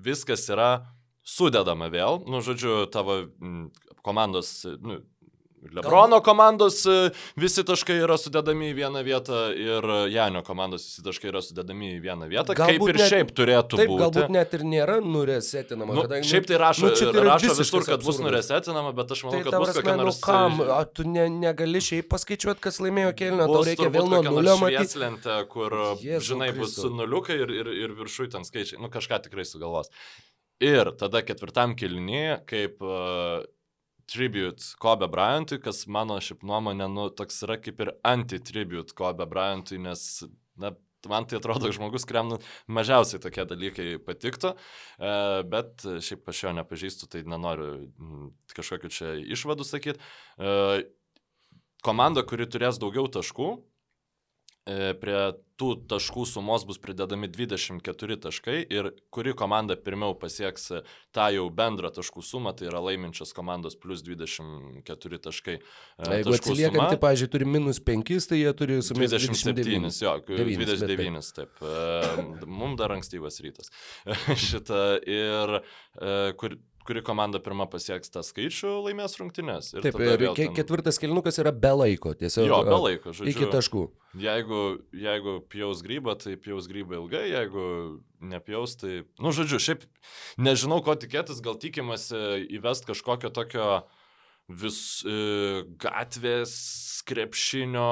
viskas 0.06 0.48
yra 0.52 0.70
sudedama 1.26 1.90
vėl, 1.90 2.20
nu, 2.30 2.40
žodžiu, 2.44 2.84
tavo 2.94 3.24
komandos, 4.06 4.60
nu, 4.78 5.00
Lebrono 5.74 6.20
komandos 6.24 6.82
e, 6.86 6.96
visi 7.40 7.64
taškai 7.66 7.98
yra 8.04 8.18
sudedami 8.20 8.70
į 8.70 8.76
vieną 8.80 9.02
vietą 9.06 9.40
ir 9.56 9.88
Janio 10.12 10.42
komandos 10.46 10.86
visi 10.86 11.04
taškai 11.06 11.30
yra 11.32 11.42
sudedami 11.44 11.94
į 11.96 12.00
vieną 12.04 12.28
vietą, 12.30 12.56
galbūt 12.56 12.86
kaip 12.86 12.92
ir 12.92 13.00
net, 13.00 13.12
šiaip 13.12 13.32
turėtų 13.36 13.80
taip, 13.80 13.90
būti. 13.90 14.02
Galbūt 14.04 14.34
net 14.36 14.56
ir 14.58 14.66
nėra 14.68 14.98
nuresetinama. 15.04 15.96
Nu, 15.96 16.04
kadangi, 16.06 16.30
šiaip 16.30 16.48
tai 16.50 16.60
rašo, 16.62 16.90
nu, 16.90 17.12
tai 17.16 17.24
rašo 17.30 17.56
visur, 17.60 17.86
kad 17.88 18.06
bus 18.06 18.20
nuresetinama, 18.22 18.92
bet 18.96 19.16
aš 19.16 19.24
manau, 19.26 19.40
tai 19.40 19.48
kad 19.48 19.58
bus 19.64 19.74
kokia 19.80 19.96
nors... 20.00 20.20
Nu, 20.20 20.26
kam? 20.26 20.62
A, 20.76 20.80
tu 20.86 21.06
ne, 21.08 21.26
negali 21.32 21.82
šiaip 21.84 22.10
paskaičiuoti, 22.12 22.62
kas 22.68 22.80
laimėjo 22.84 23.12
kelnių, 23.18 23.48
tau 23.50 23.64
reikia 23.66 23.90
vėl 23.94 24.10
nuo 24.12 24.22
nulio 24.28 24.56
matyti. 24.62 25.02
lentė, 25.02 25.40
kur, 25.52 25.74
Jėzau 26.02 26.32
žinai, 26.32 26.52
bus 26.56 26.78
nuliukai 26.84 27.40
ir, 27.42 27.52
ir, 27.62 27.74
ir 27.86 27.98
viršui 27.98 28.30
ten 28.32 28.46
skaičiai. 28.46 28.80
Nu, 28.82 28.92
kažką 28.92 29.22
tikrai 29.26 29.46
sugalvos. 29.48 29.92
Ir 30.62 30.88
tada 30.96 31.20
ketvirtam 31.20 31.74
kilnyje, 31.76 32.38
kaip 32.48 32.80
uh, 32.84 33.44
tribute 34.10 34.62
Kobe 34.82 35.08
Bryantui, 35.10 35.58
kas 35.62 35.84
mano 35.90 36.18
šiaip 36.22 36.44
nuomonė, 36.46 36.88
nu, 36.92 37.08
toks 37.14 37.42
yra 37.46 37.58
kaip 37.62 37.80
ir 37.82 37.92
anti-tribute 38.06 38.94
Kobe 38.96 39.26
Bryantui, 39.28 39.78
nes, 39.82 40.02
na, 40.60 40.72
man 41.10 41.26
tai 41.28 41.38
atrodo 41.40 41.70
žmogus, 41.74 42.06
kuriam 42.08 42.30
nu, 42.32 42.40
mažiausiai 42.78 43.22
tokie 43.22 43.46
dalykai 43.48 43.88
patiktų, 44.06 44.54
e, 44.98 45.14
bet 45.52 45.86
šiaip 46.06 46.28
aš 46.32 46.42
jo 46.46 46.54
nepažįstu, 46.60 47.10
tai 47.12 47.24
nenoriu 47.28 47.88
kažkokiu 48.56 48.92
čia 48.92 49.14
išvadų 49.36 49.66
sakyti. 49.66 50.02
E, 50.38 50.84
komanda, 51.86 52.26
kuri 52.26 52.48
turės 52.50 52.80
daugiau 52.82 53.06
taškų, 53.12 53.50
prie 55.00 55.18
tų 55.60 55.70
taškų 55.88 56.24
sumos 56.28 56.64
bus 56.68 56.78
pridedami 56.80 57.28
24 57.32 58.16
taškai 58.26 58.56
ir 58.72 58.90
kuri 59.14 59.32
komanda 59.36 59.76
pirmiau 59.80 60.16
pasieks 60.18 60.68
tą 61.16 61.28
jau 61.32 61.46
bendrą 61.54 61.90
taškų 61.96 62.24
sumą, 62.24 62.52
tai 62.56 62.68
yra 62.68 62.82
laiminčios 62.84 63.32
komandos 63.36 63.78
plus 63.80 64.04
24 64.04 65.20
taškai. 65.28 65.56
E, 65.56 66.10
jeigu 66.18 66.36
atsiliekanti, 66.36 67.00
pažiūrėjau, 67.02 67.32
turi 67.32 67.50
minus 67.56 67.80
5, 67.80 68.28
tai 68.30 68.42
jie 68.42 68.54
turi 68.58 68.78
sumės 68.84 69.16
27. 69.16 69.56
27 69.64 70.04
jo, 70.04 70.14
9, 70.28 70.62
29, 70.66 71.32
taip. 71.40 71.64
E, 71.64 72.46
Mums 72.46 72.80
dar 72.80 72.96
ankstyvas 72.96 73.40
rytas. 73.44 73.72
Šitą 74.46 74.84
ir 75.00 75.60
e, 75.60 76.16
kur 76.36 76.60
kuri 76.86 77.02
komanda 77.04 77.40
pirma 77.42 77.66
pasieks 77.70 78.10
tą 78.14 78.22
skaičių, 78.24 78.72
laimės 78.86 79.16
rungtynes. 79.20 79.72
Ir 79.74 79.84
Taip, 79.84 79.98
ir 80.02 80.24
ten... 80.38 80.54
ketvirtas 80.56 81.00
kilnukas 81.02 81.40
yra 81.42 81.52
be 81.52 81.72
laiko, 81.74 82.14
tiesiog. 82.18 82.48
Jo, 82.48 82.60
be 82.66 82.78
laiko, 82.82 83.14
žodžiu. 83.16 83.32
Iki 83.34 83.50
taškų. 83.52 83.84
Jeigu, 84.22 84.62
jeigu 84.96 85.36
pjaus 85.52 85.82
grybą, 85.84 86.16
tai 86.22 86.36
pjaus 86.40 86.68
grybą 86.70 87.00
ilgai, 87.02 87.26
jeigu 87.34 87.66
nepjaus, 88.32 88.78
tai, 88.80 89.02
nu, 89.20 89.34
žodžiu, 89.36 89.60
šiaip 89.62 89.86
nežinau, 90.40 90.80
ko 90.86 90.96
tikėtis, 90.96 91.42
gal 91.44 91.58
tikimasi 91.60 92.46
įvest 92.56 92.88
kažkokio 92.88 93.32
tokio 93.34 93.70
vis 94.46 94.78
e, 95.02 95.64
gatvės 95.82 96.54
krepšinio, 97.06 97.90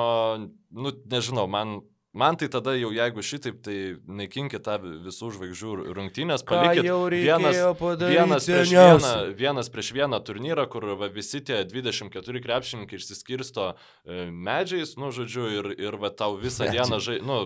nu, 0.75 0.95
nežinau, 1.11 1.49
man 1.51 1.81
Man 2.15 2.37
tai 2.39 2.47
tada 2.47 2.77
jau 2.79 2.93
jeigu 2.95 3.23
šitaip, 3.27 3.57
tai 3.67 3.77
naikinkit 4.07 4.63
tą 4.63 4.77
visų 5.03 5.33
žvaigždžių 5.35 5.73
rungtynės, 5.97 6.45
palikit 6.47 6.87
vienas, 7.11 7.57
vienas, 7.99 8.47
prieš 8.47 8.71
vieną, 8.71 9.11
vienas 9.41 9.71
prieš 9.75 9.91
vieną 9.97 10.21
turnyrą, 10.23 10.69
kur 10.71 10.87
va, 11.01 11.09
visi 11.11 11.43
tie 11.43 11.65
24 11.67 12.43
krepšininkai 12.45 13.01
išsiskirsto 13.01 13.73
e, 13.73 14.29
medžiais, 14.31 14.95
nu, 15.01 15.11
žodžiu, 15.17 15.49
ir, 15.57 15.71
ir 15.75 15.99
va, 15.99 16.13
tau 16.15 16.39
visą 16.39 16.69
Medžiai. 16.69 16.87
dieną 16.87 17.01
žai, 17.03 17.19
nu, 17.27 17.41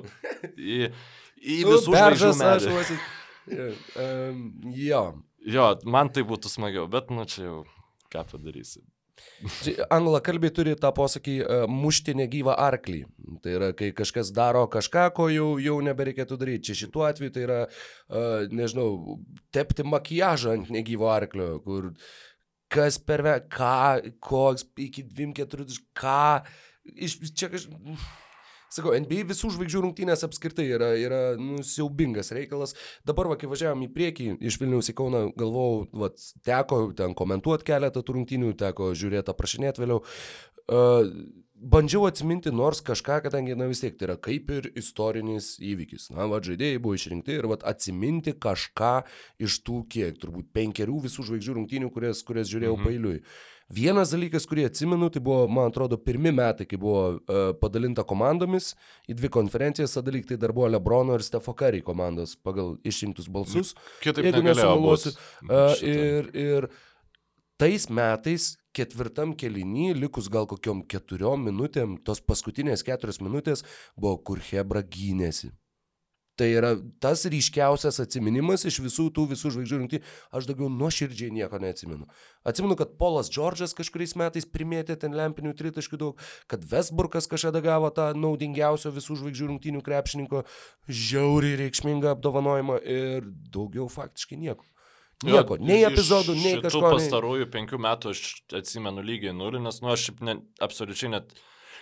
į, 0.53 0.79
į 1.41 1.59
nu, 1.65 1.73
visų 1.73 1.97
žvaigždžių 1.97 2.35
medžius. 2.43 2.95
um, 4.05 4.45
jo. 4.77 5.03
Jo, 5.49 5.73
man 5.89 6.13
tai 6.13 6.29
būtų 6.29 6.53
smagiau, 6.53 6.85
bet, 6.93 7.09
nu, 7.09 7.25
čia 7.25 7.47
jau 7.47 7.59
ką 8.13 8.29
padarysi. 8.35 8.85
Anglakalbiai 9.95 10.53
turi 10.55 10.75
tą 10.81 10.91
posakį 10.97 11.37
uh, 11.43 11.65
mušti 11.71 12.15
negyvą 12.19 12.57
arklį. 12.59 13.03
Tai 13.45 13.57
yra, 13.59 13.73
kai 13.77 13.91
kažkas 13.97 14.33
daro 14.35 14.65
kažką, 14.71 15.09
ko 15.17 15.29
jau, 15.33 15.49
jau 15.63 15.79
nebereikėtų 15.85 16.39
daryti. 16.41 16.71
Čia 16.71 16.79
šituo 16.85 17.05
atveju 17.09 17.35
tai 17.35 17.45
yra, 17.47 17.59
uh, 17.69 18.47
nežinau, 18.53 19.19
tepti 19.55 19.87
makiažą 19.87 20.57
ant 20.59 20.73
negyvo 20.75 21.11
arklio, 21.13 21.59
kur 21.65 21.93
kas 22.73 23.01
per 23.01 23.25
ką, 23.53 24.15
koks, 24.21 24.69
iki 24.81 25.07
2-4, 25.09 25.79
ką, 25.97 26.23
iš 26.95 27.21
čia 27.33 27.51
kažkas 27.53 27.71
Sakau, 28.75 28.93
NBA 28.99 29.25
visų 29.31 29.53
žvaigždžių 29.55 29.83
rungtynės 29.85 30.25
apskritai 30.27 30.67
yra, 30.69 30.91
yra 31.01 31.21
nu, 31.41 31.63
siaubingas 31.65 32.33
reikalas. 32.37 32.75
Dabar, 33.09 33.31
va, 33.33 33.39
kai 33.41 33.49
važiavam 33.51 33.87
į 33.87 33.91
priekį 33.95 34.29
iš 34.45 34.59
Vilniaus 34.61 34.91
į 34.93 34.97
Kauną, 34.99 35.23
galvojau, 35.39 35.87
va, 36.03 36.13
teko 36.45 36.83
ten 36.99 37.17
komentuoti 37.19 37.69
keletą 37.71 38.05
tų 38.05 38.19
rungtynių, 38.19 38.53
teko 38.61 38.93
žiūrėti, 38.99 39.33
aprašinėti 39.33 39.85
vėliau. 39.85 40.03
Uh, 40.69 41.09
bandžiau 41.59 42.07
atsiminti 42.09 42.53
nors 42.55 42.81
kažką, 42.85 43.19
kadangi, 43.27 43.57
na 43.59 43.69
vis 43.71 43.83
tiek, 43.83 43.97
tai 43.99 44.09
yra 44.09 44.17
kaip 44.23 44.51
ir 44.55 44.71
istorinis 44.79 45.57
įvykis. 45.65 46.09
Na, 46.15 46.29
va, 46.31 46.41
žaidėjai 46.45 46.81
buvo 46.83 46.97
išrinkti 46.99 47.37
ir 47.39 47.49
va, 47.51 47.59
atsiminti 47.71 48.35
kažką 48.39 48.95
iš 49.45 49.61
tų 49.67 49.83
kiek, 49.93 50.19
turbūt 50.23 50.51
penkerių 50.55 51.03
visų 51.07 51.29
žvaigždžių 51.31 51.57
rungtynių, 51.59 51.93
kurias, 51.95 52.25
kurias 52.27 52.51
žiūrėjau 52.53 52.77
mhm. 52.79 52.89
pailiui. 52.89 53.23
Vienas 53.69 54.15
dalykas, 54.15 54.47
kurį 54.49 54.65
atsimenu, 54.71 55.11
tai 55.13 55.21
buvo, 55.21 55.43
man 55.53 55.69
atrodo, 55.69 55.99
pirmi 56.01 56.31
metai, 56.33 56.65
kai 56.69 56.79
buvo 56.81 57.03
uh, 57.19 57.51
padalinta 57.61 58.01
komandomis 58.09 58.71
į 59.13 59.19
dvi 59.19 59.29
konferencijas, 59.35 59.99
tada 59.99 60.15
lyg 60.15 60.25
tai 60.29 60.39
dar 60.41 60.55
buvo 60.57 60.71
Lebrono 60.73 61.19
ir 61.19 61.25
Stefo 61.27 61.53
Curry 61.53 61.83
komandos 61.85 62.33
pagal 62.41 62.79
išrinktus 62.89 63.29
balsus. 63.29 63.75
Kitaip 64.01 64.31
jeigu 64.31 64.41
nesumeluosiu. 64.47 65.13
Uh, 65.45 65.75
ir, 65.85 66.31
ir 66.33 66.71
tais 67.61 67.91
metais 67.93 68.55
ketvirtam 68.79 69.37
kelinį, 69.39 69.93
likus 69.99 70.31
gal 70.33 70.49
kokiom 70.51 70.85
keturiom 70.91 71.49
minutėm, 71.51 71.99
tos 72.07 72.25
paskutinės 72.25 72.87
keturios 72.87 73.23
minutės 73.25 73.67
buvo, 73.97 74.19
kur 74.23 74.43
Hebra 74.51 74.85
gynėsi. 74.87 75.53
Tai 76.39 76.47
yra 76.55 76.69
tas 77.03 77.25
ryškiausias 77.27 77.97
atminimas 78.05 78.63
iš 78.69 78.77
visų 78.85 79.09
tų 79.15 79.25
visų 79.33 79.51
žvaigždžių 79.57 79.79
rungtynių. 79.81 80.11
Aš 80.39 80.47
daugiau 80.47 80.69
nuoširdžiai 80.71 81.33
nieko 81.35 81.59
neatsimenu. 81.59 82.07
Atsimenu, 82.47 82.77
kad 82.79 82.93
Polas 83.01 83.27
Džordžas 83.35 83.75
kažkuriais 83.75 84.15
metais 84.21 84.47
primėtė 84.47 84.95
ten 85.03 85.17
lempinių 85.19 85.57
tritaškių 85.59 85.99
daug, 85.99 86.23
kad 86.47 86.63
Vesburgas 86.63 87.27
kažkada 87.27 87.59
gavo 87.65 87.91
tą 87.91 88.13
naudingiausio 88.15 88.95
visų 88.95 89.19
žvaigždžių 89.25 89.51
rungtynių 89.51 89.83
krepšininko 89.83 90.45
žiauriai 90.87 91.59
reikšmingą 91.65 92.15
apdovanojimą 92.15 92.79
ir 92.87 93.27
daugiau 93.51 93.91
faktiškai 93.91 94.39
nieko. 94.39 94.63
Nieko, 95.27 95.57
jo, 95.59 95.67
nei 95.67 95.83
epizodų, 95.83 96.35
nei 96.39 96.59
kažko. 96.63 96.93
Pastarųjų 96.95 97.49
penkių 97.51 97.81
metų 97.83 98.15
aš 98.15 98.25
atsimenu 98.61 99.03
lygiai 99.03 99.35
nulį, 99.35 99.65
nes, 99.65 99.81
nu, 99.83 99.91
aš 99.91 100.13
ne, 100.23 100.37
absoliučiai 100.63 101.11
net 101.17 101.33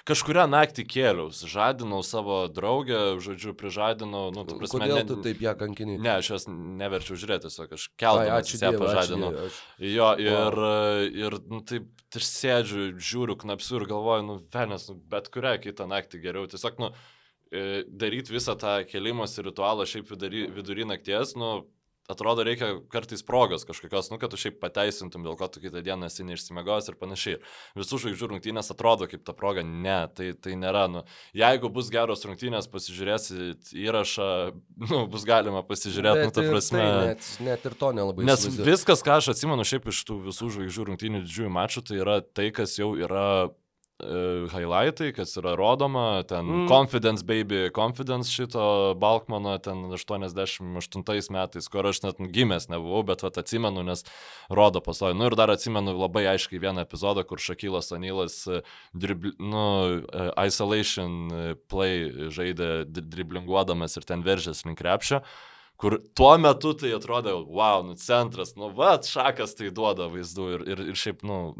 kažkuria 0.06 0.46
naktį 0.48 0.84
kėliaus, 0.88 1.42
žadinau 1.50 1.98
savo 2.06 2.38
draugę, 2.52 3.18
žodžiu, 3.22 3.52
prižadinau, 3.58 4.30
nu, 4.34 4.46
tu 4.48 4.56
prasme, 4.60 4.80
Kodėl 4.84 5.00
ne, 5.00 5.04
tu 5.08 5.18
taip 5.24 5.42
ją 5.42 5.52
kankini? 5.58 5.98
Ne, 6.00 6.14
aš 6.20 6.30
jos 6.32 6.48
neverčiau 6.48 7.18
žiūrėti, 7.18 7.50
tiesiog 7.50 7.76
aš 7.76 7.88
keldamas 8.00 8.54
ją 8.54 8.72
pažadinau. 8.78 9.32
Ačiū 9.34 9.50
aš... 9.50 9.60
Jo, 9.90 10.08
ir, 10.22 10.58
wow. 10.62 11.04
ir 11.26 11.38
nu, 11.50 11.60
taip, 11.66 11.90
ir 12.16 12.26
sėdžiu, 12.30 12.88
žiūriu 13.02 13.36
knapsiu 13.42 13.80
ir 13.80 13.88
galvoju, 13.90 14.26
nu, 14.30 14.40
venės, 14.54 14.88
nu, 14.92 14.96
bet 15.12 15.28
kurią 15.34 15.56
kitą 15.64 15.90
naktį 15.90 16.22
geriau, 16.22 16.48
tiesiog, 16.48 16.78
nu, 16.80 16.92
e, 17.50 17.82
daryti 17.90 18.32
visą 18.36 18.56
tą 18.60 18.78
kelimosi 18.88 19.44
ritualą 19.44 19.84
šiaip 19.90 20.08
vidury, 20.14 20.46
vidury 20.54 20.86
nakties, 20.88 21.34
nu, 21.36 21.66
atrodo, 22.12 22.44
reikia 22.46 22.68
kartais 22.92 23.24
progos 23.26 23.66
kažkokios, 23.68 24.10
nu, 24.12 24.18
kad 24.22 24.32
tu 24.32 24.38
šiaip 24.40 24.58
pateisintum, 24.62 25.24
dėl 25.26 25.36
ko 25.38 25.48
tu 25.52 25.62
kitą 25.62 25.82
dieną 25.84 26.08
esi 26.10 26.26
neišsimegojęs 26.26 26.90
ir 26.90 26.98
panašiai. 27.00 27.40
Visų 27.78 28.00
žvaigždžių 28.04 28.30
rungtynės 28.32 28.72
atrodo 28.74 29.08
kaip 29.10 29.24
ta 29.26 29.34
proga, 29.36 29.64
ne, 29.66 29.98
tai, 30.16 30.30
tai 30.38 30.56
nėra. 30.58 30.86
Nu, 30.92 31.04
jeigu 31.36 31.70
bus 31.72 31.90
geros 31.92 32.24
rungtynės, 32.28 32.70
pasižiūrėsit 32.72 33.74
įrašą, 33.74 34.30
nu, 34.90 35.02
bus 35.12 35.26
galima 35.28 35.64
pasižiūrėti, 35.66 36.30
nu, 36.30 36.34
ta 36.36 36.46
prasme. 36.46 36.82
Tai 36.82 37.12
net, 37.12 37.30
net 37.50 37.70
ir 37.70 37.78
to 37.78 37.92
nelabai. 37.96 38.26
Nes 38.28 38.42
įsivaizduoju. 38.42 38.70
viskas, 38.72 39.04
ką 39.06 39.20
aš 39.20 39.32
atsimenu 39.34 39.66
šiaip 39.66 39.90
iš 39.92 40.02
tų 40.08 40.20
visų 40.30 40.50
žvaigždžių 40.56 40.90
rungtynių 40.90 41.22
didžiųjų 41.26 41.54
mačų, 41.58 41.86
tai 41.90 42.02
yra 42.02 42.20
tai, 42.24 42.50
kas 42.54 42.78
jau 42.80 42.94
yra 42.98 43.26
highlightai, 44.52 45.12
kas 45.16 45.30
yra 45.40 45.54
rodoma, 45.56 46.22
ten 46.28 46.44
mm. 46.44 46.66
Confidence 46.68 47.24
Baby, 47.24 47.70
Confidence 47.74 48.28
šito 48.30 48.94
Balkmano 49.00 49.56
ten 49.58 49.86
88 49.88 51.32
metais, 51.32 51.68
kur 51.72 51.88
aš 51.88 52.02
net 52.04 52.20
gimęs 52.20 52.68
nebuvau, 52.68 53.02
bet 53.08 53.24
vat, 53.24 53.38
atsimenu, 53.40 53.86
nes 53.86 54.04
rodo 54.52 54.82
pasoju. 54.84 55.16
Nu 55.16 55.30
ir 55.30 55.36
dar 55.38 55.50
atsimenu 55.54 55.96
labai 55.96 56.26
aiškiai 56.34 56.60
vieną 56.60 56.84
epizodą, 56.84 57.24
kur 57.24 57.40
Šakylas 57.40 57.88
Anilas 57.96 58.42
e, 58.46 58.60
dribl, 58.92 59.32
nu, 59.40 59.64
e, 60.04 60.28
isolation 60.44 61.56
play 61.72 62.28
žaidė 62.36 62.84
driblinguodamas 62.92 63.96
ir 63.96 64.04
ten 64.08 64.24
veržės 64.26 64.66
link 64.68 64.82
krepšio 64.82 65.24
kur 65.76 65.98
tuo 66.16 66.30
metu 66.40 66.72
tai 66.76 66.94
atrodė, 66.96 67.34
wow, 67.52 67.82
nu 67.84 67.96
centras, 68.00 68.54
nu 68.56 68.70
va, 68.76 68.94
šakas 69.04 69.52
tai 69.58 69.68
duoda 69.76 70.08
vaizdų 70.08 70.46
ir, 70.54 70.64
ir, 70.72 70.84
ir 70.92 70.96
šiaip, 70.96 71.20
nu, 71.28 71.56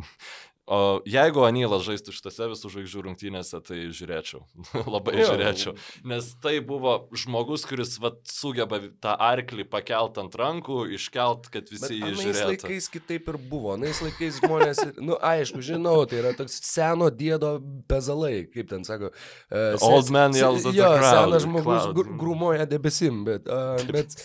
O 0.66 0.98
jeigu 1.06 1.44
Anylas 1.46 1.84
žaistų 1.86 2.10
šitose 2.10 2.48
visų 2.50 2.68
žvaigždžių 2.72 3.02
rungtynėse, 3.04 3.58
tai 3.62 3.84
žiūrėčiau. 3.94 4.40
Labai 4.96 5.12
jo. 5.20 5.26
žiūrėčiau. 5.28 5.74
Nes 6.10 6.32
tai 6.42 6.56
buvo 6.58 6.96
žmogus, 7.14 7.62
kuris 7.70 7.92
vat, 8.02 8.18
sugeba 8.26 8.80
tą 9.02 9.12
arklį 9.28 9.68
pakelt 9.70 10.18
ant 10.18 10.34
rankų, 10.34 10.80
iškelt, 10.98 11.46
kad 11.54 11.70
visi 11.70 11.92
Bet, 11.92 11.94
jį 11.94 12.10
žiūrėtų. 12.18 12.32
Tais 12.32 12.50
laikais 12.50 12.90
kitaip 12.96 13.30
ir 13.30 13.38
buvo. 13.52 13.76
Nais 13.78 14.00
laikais 14.02 14.40
žmonės, 14.42 14.82
nu 14.98 15.20
aišku, 15.30 15.62
žinau, 15.68 16.00
tai 16.10 16.18
yra 16.24 16.34
toks 16.34 16.58
seno 16.66 17.12
dėdo 17.14 17.54
bezalai, 17.86 18.34
kaip 18.50 18.66
ten 18.74 18.82
sako. 18.88 19.12
Uh, 19.46 19.78
Old 19.86 20.10
man 20.10 20.34
yells 20.34 20.66
at 20.66 20.74
the 20.74 20.82
crowd. 20.82 21.30
Senas 21.30 21.46
žmogus 21.46 21.88
gr 21.94 22.10
grūmoja 22.18 22.66
debesim, 22.66 23.22
bet, 23.28 23.46
uh, 23.46 23.78
bet, 23.94 24.18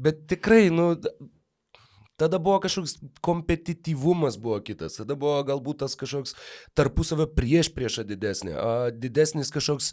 bet 0.00 0.24
tikrai, 0.32 0.70
nu, 0.72 0.94
Tada 2.22 2.38
buvo 2.38 2.60
kažkoks 2.62 3.00
kompetityvumas 3.20 4.36
buvo 4.38 4.60
kitas, 4.62 5.00
tada 5.00 5.16
buvo 5.18 5.40
galbūt 5.42 5.80
tas 5.82 5.96
kažkoks 5.98 6.36
tarpusavio 6.78 7.26
prieš 7.34 7.72
priešą 7.74 8.04
didesnė, 8.06 8.52
didesnis 8.94 9.50
kažkoks 9.50 9.88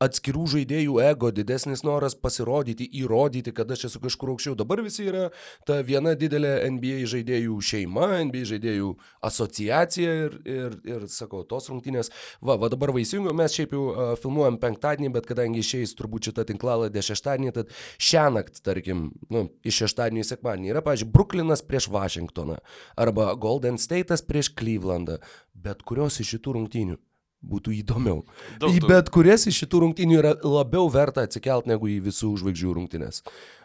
atskirų 0.00 0.46
žaidėjų 0.54 0.96
ego, 1.04 1.28
didesnis 1.34 1.84
noras 1.84 2.16
pasirodyti, 2.16 2.86
įrodyti, 3.02 3.52
kad 3.52 3.68
aš 3.76 3.90
esu 3.90 4.00
kažkur 4.00 4.32
aukščiau. 4.32 4.56
Dabar 4.56 4.80
visi 4.86 5.04
yra 5.10 5.26
ta 5.68 5.82
viena 5.84 6.14
didelė 6.16 6.54
NBA 6.72 7.02
žaidėjų 7.12 7.58
šeima, 7.68 8.08
NBA 8.30 8.46
žaidėjų 8.54 8.94
asociacija 9.28 10.16
ir, 10.22 10.38
ir, 10.48 10.78
ir 10.88 11.06
sakau, 11.12 11.42
tos 11.48 11.68
rungtynės. 11.68 12.08
Va, 12.40 12.56
va 12.60 12.72
dabar 12.72 12.94
vaisingo, 12.96 13.36
mes 13.36 13.58
šiaip 13.58 13.76
jau 13.76 13.84
uh, 13.90 14.14
filmuojam 14.24 14.56
penktadienį, 14.62 15.12
bet 15.18 15.28
kadangi 15.28 15.60
išeis 15.60 15.92
turbūt 16.00 16.30
šitą 16.30 16.48
tinklaladę 16.48 17.04
šeštadienį, 17.04 17.54
tad 17.60 17.76
šią 18.00 18.26
naktį, 18.38 18.64
tarkim, 18.64 19.06
nu, 19.28 19.46
iš 19.68 19.84
šeštadienį 19.84 20.24
į 20.24 20.28
sekmadienį 20.32 20.72
yra, 20.72 20.84
pažiūrėjau, 20.84 21.12
Bruklinas 21.14 21.64
prieš 21.74 21.90
Vašingtoną 21.90 22.56
arba 22.96 23.34
Golden 23.34 23.76
State'as 23.76 24.22
prieš 24.22 24.54
Clevelandą. 24.54 25.18
Bet 25.54 25.82
kurios 25.82 26.20
iš 26.22 26.36
šitų 26.36 26.54
rungtynių 26.54 26.96
būtų 27.44 27.74
įdomiau. 27.82 28.22
Daug, 28.60 28.70
daug. 28.78 28.88
Bet 28.88 29.10
kurias 29.10 29.46
iš 29.50 29.64
šitų 29.64 29.82
rungtynių 29.84 30.16
yra 30.20 30.32
labiau 30.44 30.86
verta 30.88 31.26
atsikelt 31.26 31.66
negu 31.66 31.90
į 31.90 31.98
visų 32.06 32.36
žvaigždžių 32.40 32.76
rungtynės. 32.78 33.22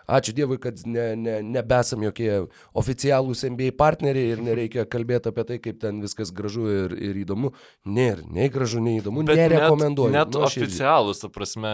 Ačiū 0.10 0.34
Dievui, 0.34 0.58
kad 0.62 0.80
ne, 0.90 1.14
ne, 1.20 1.36
nebesam 1.46 2.02
jokie 2.04 2.30
oficialūs 2.78 3.44
NBA 3.46 3.74
partneriai 3.78 4.34
ir 4.34 4.42
nereikia 4.44 4.86
kalbėti 4.90 5.30
apie 5.30 5.46
tai, 5.46 5.58
kaip 5.62 5.78
ten 5.84 6.00
viskas 6.02 6.32
gražu 6.36 6.66
ir, 6.72 6.96
ir 6.98 7.20
įdomu. 7.22 7.52
Nėra, 7.86 8.26
nei 8.26 8.50
gražu, 8.54 8.82
nei 8.84 8.98
įdomu, 9.04 9.24
Bet 9.28 9.38
nerekomenduoju. 9.38 10.14
Net, 10.16 10.34
net 10.34 10.50
oficialūs, 10.50 11.22
ta 11.22 11.30
prasme, 11.34 11.74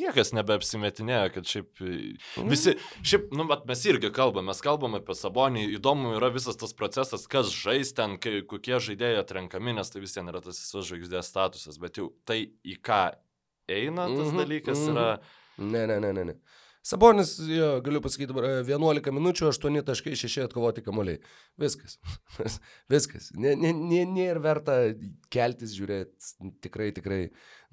niekas 0.00 0.32
nebeapsimetinėjo, 0.36 1.22
kad 1.36 1.52
šiaip 1.52 1.84
mm. 1.84 2.48
visi, 2.48 2.76
šiaip, 3.02 3.28
nu, 3.36 3.46
bet 3.50 3.68
mes 3.68 3.84
irgi 3.90 4.12
kalbame, 4.16 4.48
mes 4.52 4.64
kalbame 4.64 5.02
apie 5.02 5.16
Sabonį, 5.18 5.68
įdomu 5.76 6.16
yra 6.16 6.32
visas 6.34 6.56
tas 6.60 6.72
procesas, 6.76 7.28
kas 7.30 7.52
žais 7.52 7.92
ten, 7.96 8.16
kai, 8.22 8.40
kokie 8.48 8.80
žaidėjai 8.88 9.20
atrenkami, 9.22 9.76
nes 9.76 9.92
tai 9.92 10.04
vis 10.04 10.16
vien 10.16 10.32
yra 10.32 10.40
tas 10.44 10.56
visas 10.56 10.88
žvaigždės 10.88 11.32
statusas, 11.34 11.80
bet 11.82 12.00
jau 12.00 12.12
tai 12.28 12.46
į 12.64 12.80
ką 12.80 13.02
eina 13.68 14.08
tas 14.08 14.16
mm 14.16 14.30
-hmm, 14.30 14.38
dalykas 14.38 14.78
mm 14.78 14.86
-hmm. 14.86 14.96
yra... 14.96 15.20
Ne, 15.58 15.86
ne, 15.86 16.00
ne, 16.00 16.12
ne. 16.12 16.24
ne. 16.24 16.34
Sabonis, 16.86 17.34
jo, 17.38 17.80
galiu 17.84 18.00
pasakyti 18.00 18.30
dabar, 18.30 18.46
11 18.64 19.12
minučių, 19.12 19.50
8.6 19.50 20.44
atkovoti 20.46 20.84
kamuoliai. 20.86 21.18
Viskas. 21.60 21.98
Viskas. 22.92 23.32
Nėra 23.36 23.74
nė, 23.74 24.04
nė 24.06 24.28
verta 24.42 24.78
keltis, 25.32 25.74
žiūrėti. 25.76 26.36
Tikrai, 26.64 26.92
tikrai. 26.96 27.20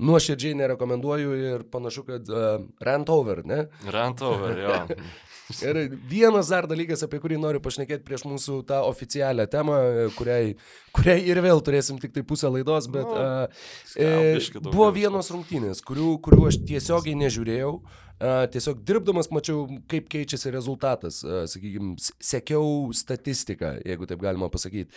Nuoširdžiai 0.03 0.57
nerekomenduoju 0.59 1.37
ir 1.39 1.63
panašu, 1.71 2.03
kad 2.09 2.27
uh, 2.33 2.65
rant 2.83 3.11
over, 3.13 3.45
ne? 3.47 3.61
Rant 3.93 4.25
over, 4.25 4.57
jo. 4.59 4.81
Ir 5.61 5.77
vienas 6.09 6.47
dar 6.49 6.65
dalykas, 6.65 7.03
apie 7.05 7.19
kurį 7.21 7.37
noriu 7.37 7.59
pašnekėti 7.61 8.01
prieš 8.07 8.23
mūsų 8.25 8.63
tą 8.65 8.79
oficialią 8.87 9.45
temą, 9.53 9.75
kuriai, 10.17 10.55
kuriai 10.97 11.21
ir 11.21 11.37
vėl 11.45 11.61
turėsim 11.61 11.99
tik 12.01 12.15
tai 12.15 12.23
pusę 12.25 12.49
laidos, 12.49 12.87
bet 12.89 13.05
nu, 13.05 13.13
uh, 13.13 13.67
e, 13.93 14.41
buvo 14.65 14.89
vienos 14.95 15.29
rungtynės, 15.29 15.83
kurių, 15.85 16.15
kurių 16.25 16.47
aš 16.49 16.57
tiesiogiai 16.65 17.13
nežiūrėjau. 17.21 17.75
Uh, 17.77 18.01
tiesiog 18.19 18.83
dirbdamas 18.87 19.31
mačiau, 19.33 19.65
kaip 19.91 20.09
keičiasi 20.11 20.53
rezultatas, 20.53 21.21
sakykime, 21.51 21.95
sekiau 22.23 22.91
statistiką, 22.95 23.75
jeigu 23.85 24.07
taip 24.09 24.21
galima 24.23 24.49
pasakyti. 24.53 24.93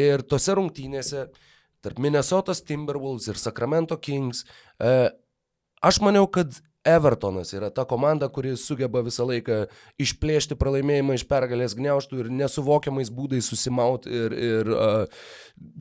Ir 0.00 0.24
tose 0.26 0.56
rungtynėse 0.56 1.26
tarp 1.84 2.00
Minnesotos 2.00 2.64
Timberwolves 2.64 3.28
ir 3.28 3.40
Sacramento 3.40 3.98
Kings, 4.00 4.46
aš 5.84 6.00
maniau, 6.00 6.24
kad 6.32 6.56
Evertonas 6.84 7.54
yra 7.56 7.70
ta 7.72 7.86
komanda, 7.88 8.28
kuri 8.28 8.52
sugeba 8.60 9.00
visą 9.04 9.24
laiką 9.24 9.62
išplėšti 10.04 10.56
pralaimėjimą 10.60 11.16
iš 11.16 11.24
pergalės 11.30 11.72
gniauštų 11.78 12.18
ir 12.20 12.28
nesuvokiamais 12.42 13.08
būdais 13.08 13.48
susimauti 13.48 14.12
ir, 14.12 14.34
ir 14.36 14.72
uh, 14.74 15.22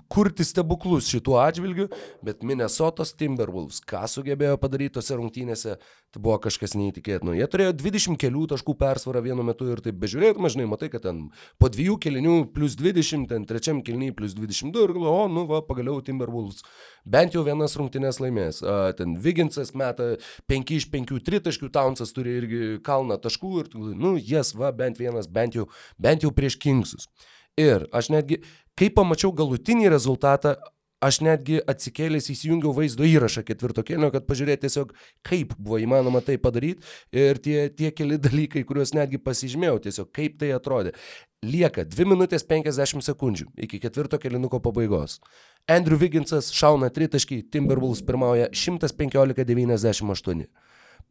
kurti 0.08 0.48
stebuklus 0.48 1.10
šituo 1.12 1.36
atžvilgiu, 1.44 1.90
bet 2.24 2.48
Minnesotos 2.48 3.12
Timberwolves, 3.20 3.82
ką 3.84 4.06
sugebėjo 4.08 4.56
padaryti 4.62 4.96
tose 5.02 5.20
rungtynėse, 5.20 5.76
Tai 6.14 6.22
buvo 6.22 6.36
kažkas 6.44 6.76
neįtikėtino. 6.78 7.34
Jie 7.34 7.46
turėjo 7.50 7.72
20 7.74 8.20
kelių 8.22 8.44
taškų 8.52 8.76
persvarą 8.78 9.24
vienu 9.26 9.42
metu 9.48 9.66
ir 9.74 9.80
taip 9.82 9.98
bežiūrėtum, 9.98 10.46
žinai, 10.54 10.68
matai, 10.70 10.92
kad 10.94 11.02
ten 11.08 11.24
po 11.58 11.72
dviejų 11.74 11.96
kelinių 12.06 12.36
plus 12.54 12.76
20, 12.78 13.26
ten 13.32 13.48
trečiam 13.50 13.80
keliniui 13.82 14.14
plus 14.14 14.36
22 14.38 14.84
ir 14.86 14.94
galvoju, 14.94 15.14
o, 15.24 15.32
nu 15.34 15.48
va, 15.50 15.64
pagaliau 15.66 16.04
Timberwolves 16.06 16.62
bent 17.04 17.34
jau 17.34 17.42
vienas 17.48 17.74
rungtynės 17.80 18.22
laimės. 18.22 18.62
Ten 19.00 19.18
Viginsas 19.26 19.74
meta 19.74 20.14
5 20.52 20.76
iš 20.78 20.86
5 20.94 21.18
tritaškių, 21.26 21.72
Townsas 21.74 22.14
turi 22.14 22.38
irgi 22.44 22.62
kalną 22.86 23.18
taškų 23.24 23.54
ir, 23.64 23.74
nu, 23.98 24.14
jas, 24.22 24.54
va, 24.54 24.70
bent 24.70 25.02
vienas, 25.02 25.26
bent 25.26 25.58
jau, 25.58 25.66
bent 25.98 26.22
jau 26.22 26.30
prieš 26.36 26.60
Kingsus. 26.62 27.10
Ir 27.58 27.88
aš 27.94 28.14
netgi, 28.14 28.40
kai 28.78 28.94
pamačiau 28.94 29.34
galutinį 29.34 29.90
rezultatą, 29.94 30.56
aš 31.04 31.20
netgi 31.26 31.60
atsikėlęs 31.70 32.30
įsijungiau 32.34 32.74
vaizdo 32.76 33.06
įrašą 33.08 33.44
ketvirto 33.48 33.84
kelio, 33.88 34.10
kad 34.14 34.26
pažiūrėti 34.30 34.66
tiesiog, 34.66 34.94
kaip 35.28 35.54
buvo 35.58 35.80
įmanoma 35.84 36.24
tai 36.26 36.38
padaryti 36.42 36.84
ir 37.16 37.40
tie, 37.44 37.68
tie 37.70 37.92
keli 37.96 38.20
dalykai, 38.22 38.64
kuriuos 38.68 38.96
netgi 38.98 39.20
pasižymėjau, 39.24 39.82
tiesiog 39.88 40.12
kaip 40.16 40.40
tai 40.42 40.54
atrodė. 40.56 40.96
Lieka 41.44 41.84
2 41.92 42.08
minutės 42.08 42.46
50 42.48 43.04
sekundžių 43.04 43.50
iki 43.68 43.82
ketvirto 43.84 44.20
kelinuko 44.22 44.62
pabaigos. 44.64 45.20
Andrew 45.68 46.00
Vigginsas 46.00 46.54
šauna 46.56 46.92
tritaškį, 46.96 47.42
Timberwolves 47.52 48.04
pirmauja 48.08 48.48
115-98 48.56 50.48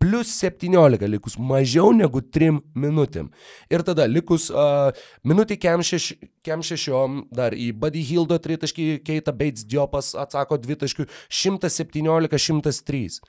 plus 0.03 0.33
17 0.43 1.07
likus 1.07 1.37
mažiau 1.39 1.93
negu 1.95 2.19
3 2.35 2.57
minutėm. 2.75 3.29
Ir 3.71 3.85
tada 3.87 4.09
likus 4.11 4.49
uh, 4.51 4.91
minutį 5.23 5.61
kem, 5.63 5.85
šeš, 5.87 6.09
kem 6.43 6.65
šešiom 6.67 7.29
dar 7.31 7.55
į 7.55 7.71
Buddy 7.79 8.03
Hildo 8.09 8.39
tritaškį 8.43 8.99
Keita 9.07 9.31
Bates 9.31 9.63
Diopas 9.63 10.11
atsako 10.19 10.59
dvitaškių 10.65 11.07
117-103 11.31 13.23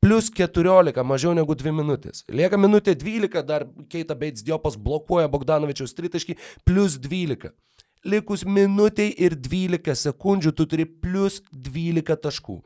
plus 0.00 0.30
14, 0.32 1.02
mažiau 1.04 1.34
negu 1.36 1.54
2 1.58 1.74
minutės. 1.76 2.22
Lieka 2.32 2.56
minutė 2.56 2.94
12, 2.96 3.42
dar 3.44 3.66
Keita 3.90 4.14
Bates 4.16 4.46
Diopas 4.46 4.78
blokuoja 4.80 5.28
Bogdanovičiaus 5.28 5.92
tritaškį, 5.98 6.38
plus 6.64 6.96
12. 7.02 7.50
Likus 8.08 8.46
minutiai 8.48 9.12
ir 9.12 9.36
12 9.36 9.98
sekundžių 10.06 10.54
tu 10.56 10.64
turi 10.70 10.86
plus 10.88 11.42
12 11.52 12.16
taškų. 12.24 12.62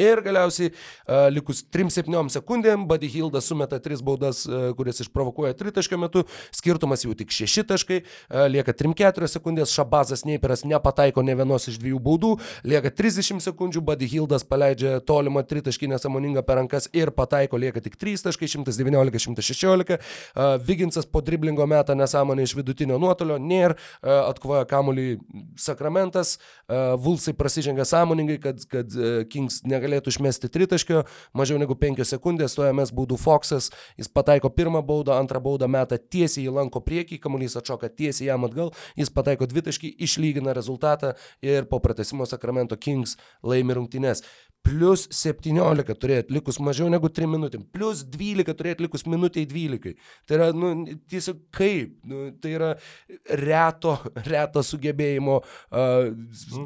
Ir 0.00 0.22
galiausiai 0.24 0.70
uh, 0.72 1.28
likus 1.32 1.60
3-7 1.68 2.30
sekundėm 2.32 2.86
Buddy 2.88 3.10
Hildas 3.12 3.50
sumeta 3.50 3.76
3 3.82 4.00
baudas, 4.04 4.42
uh, 4.48 4.70
kurias 4.78 5.02
išprovokuoja 5.04 5.52
3 5.58 5.74
taškio 5.76 5.98
metu, 6.00 6.22
skirtumas 6.56 7.04
jau 7.04 7.12
tik 7.18 7.32
6 7.34 7.66
taškai, 7.68 8.00
uh, 8.00 8.46
lieka 8.48 8.72
3-4 8.76 9.28
sekundės, 9.28 9.74
Šabazas 9.76 10.24
Neiperas 10.24 10.64
nepataiko 10.64 11.24
ne 11.26 11.36
vienos 11.36 11.68
iš 11.68 11.76
dviejų 11.82 12.00
baudų, 12.06 12.30
lieka 12.64 12.92
30 12.96 13.44
sekundžių, 13.44 13.82
Buddy 13.90 14.08
Hildas 14.08 14.46
paleidžia 14.48 14.96
tolimą 15.04 15.44
3 15.50 15.66
taškį 15.68 15.90
nesamoningą 15.92 16.44
per 16.48 16.60
rankas 16.62 16.88
ir 16.96 17.12
pataiko, 17.12 17.60
lieka 17.60 17.84
tik 17.84 18.00
3 18.00 18.24
taškai, 18.30 18.48
119-116, 18.54 20.00
uh, 20.00 20.54
Viginsas 20.64 21.04
po 21.04 21.20
driblingo 21.24 21.68
metą 21.68 21.98
nesąmonę 21.98 22.48
iš 22.48 22.56
vidutinio 22.56 22.96
nuotolio, 23.02 23.36
nėra, 23.36 23.76
uh, 23.76 24.30
atkovoja 24.30 24.64
kamuolį 24.70 25.08
Sakramentas, 25.60 26.38
uh, 26.38 26.96
Vulsai 27.00 27.36
prasižengia 27.36 27.84
sąmoningai, 27.84 28.40
kad, 28.40 28.64
kad 28.70 28.96
uh, 28.96 29.22
Kings 29.28 29.60
ne 29.68 29.80
negalėtų 29.90 30.12
išmesti 30.14 30.50
tritaškio, 30.52 31.04
mažiau 31.34 31.58
negu 31.58 31.74
5 31.74 32.04
sekundės, 32.06 32.54
toje 32.54 32.72
mes 32.76 32.92
baudų 32.94 33.18
Foxas, 33.20 33.70
jis 33.98 34.08
pataiko 34.08 34.50
pirmą 34.50 34.82
baudą, 34.86 35.18
antrą 35.18 35.40
baudą 35.42 35.68
metą 35.68 35.98
tiesiai 35.98 36.46
į 36.46 36.54
lanko 36.54 36.80
priekį, 36.80 37.18
kamuolys 37.20 37.56
atšoka 37.58 37.90
tiesiai 37.90 38.30
jam 38.30 38.46
atgal, 38.46 38.72
jis 38.96 39.10
pataiko 39.10 39.48
dvitaškį, 39.50 39.96
išlygina 40.06 40.54
rezultatą 40.54 41.14
ir 41.42 41.66
po 41.66 41.80
pratesimo 41.80 42.26
Sakramento 42.26 42.76
Kings 42.76 43.16
laimi 43.42 43.74
rungtynės 43.74 44.22
plus 44.66 45.06
17 45.14 45.94
turėt 46.00 46.30
likus 46.32 46.58
mažiau 46.62 46.90
negu 46.92 47.08
3 47.10 47.28
minutėm, 47.30 47.64
plus 47.72 48.02
12 48.04 48.54
turėt 48.56 48.82
likus 48.84 49.06
minutiai 49.08 49.46
12. 49.48 49.94
Tai 50.28 50.36
yra, 50.36 50.48
nu, 50.56 50.72
tiesiog 51.10 51.40
kaip, 51.54 51.94
nu, 52.06 52.28
tai 52.42 52.52
yra 52.58 52.70
reto, 53.40 53.96
reto 54.26 54.62
sugebėjimo. 54.66 55.40
Uh, 55.72 56.10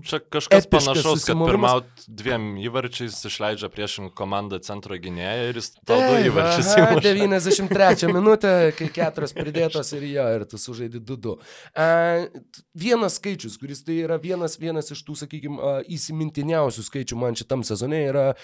Čia 0.05 0.21
kažkas 0.21 0.69
panašaus, 0.73 1.27
kad 1.29 1.45
pirmaut 1.47 2.05
dviem 2.09 2.55
įvarčiais 2.65 3.21
išleidžia 3.31 3.71
priešingą 3.73 4.13
komandą 4.19 4.61
centro 4.65 4.99
gynėją 4.99 5.51
ir 5.53 5.61
jis 5.63 5.73
tau 5.87 6.01
du 6.03 6.19
įvarčius 6.29 6.73
įmuša. 6.75 7.05
93 7.07 8.11
minutė, 8.13 8.55
kai 8.79 8.91
keturios 8.99 9.37
pridėtos 9.37 9.95
ir 9.97 10.09
jo, 10.11 10.27
ir 10.39 10.47
tu 10.51 10.61
sužaidi 10.61 11.03
2-2. 11.03 11.37
Uh, 11.39 12.43
vienas 12.75 13.21
skaičius, 13.21 13.57
kuris 13.61 13.85
tai 13.87 14.01
yra 14.03 14.19
vienas, 14.21 14.59
vienas 14.61 14.91
iš 14.93 15.05
tų, 15.07 15.17
sakykime, 15.25 15.61
uh, 15.61 15.81
įsimintiniausių 15.95 16.89
skaičių 16.91 17.23
man 17.23 17.39
šitam 17.39 17.63
sezonui 17.67 17.84
sezone 17.85 18.09
yra 18.09 18.35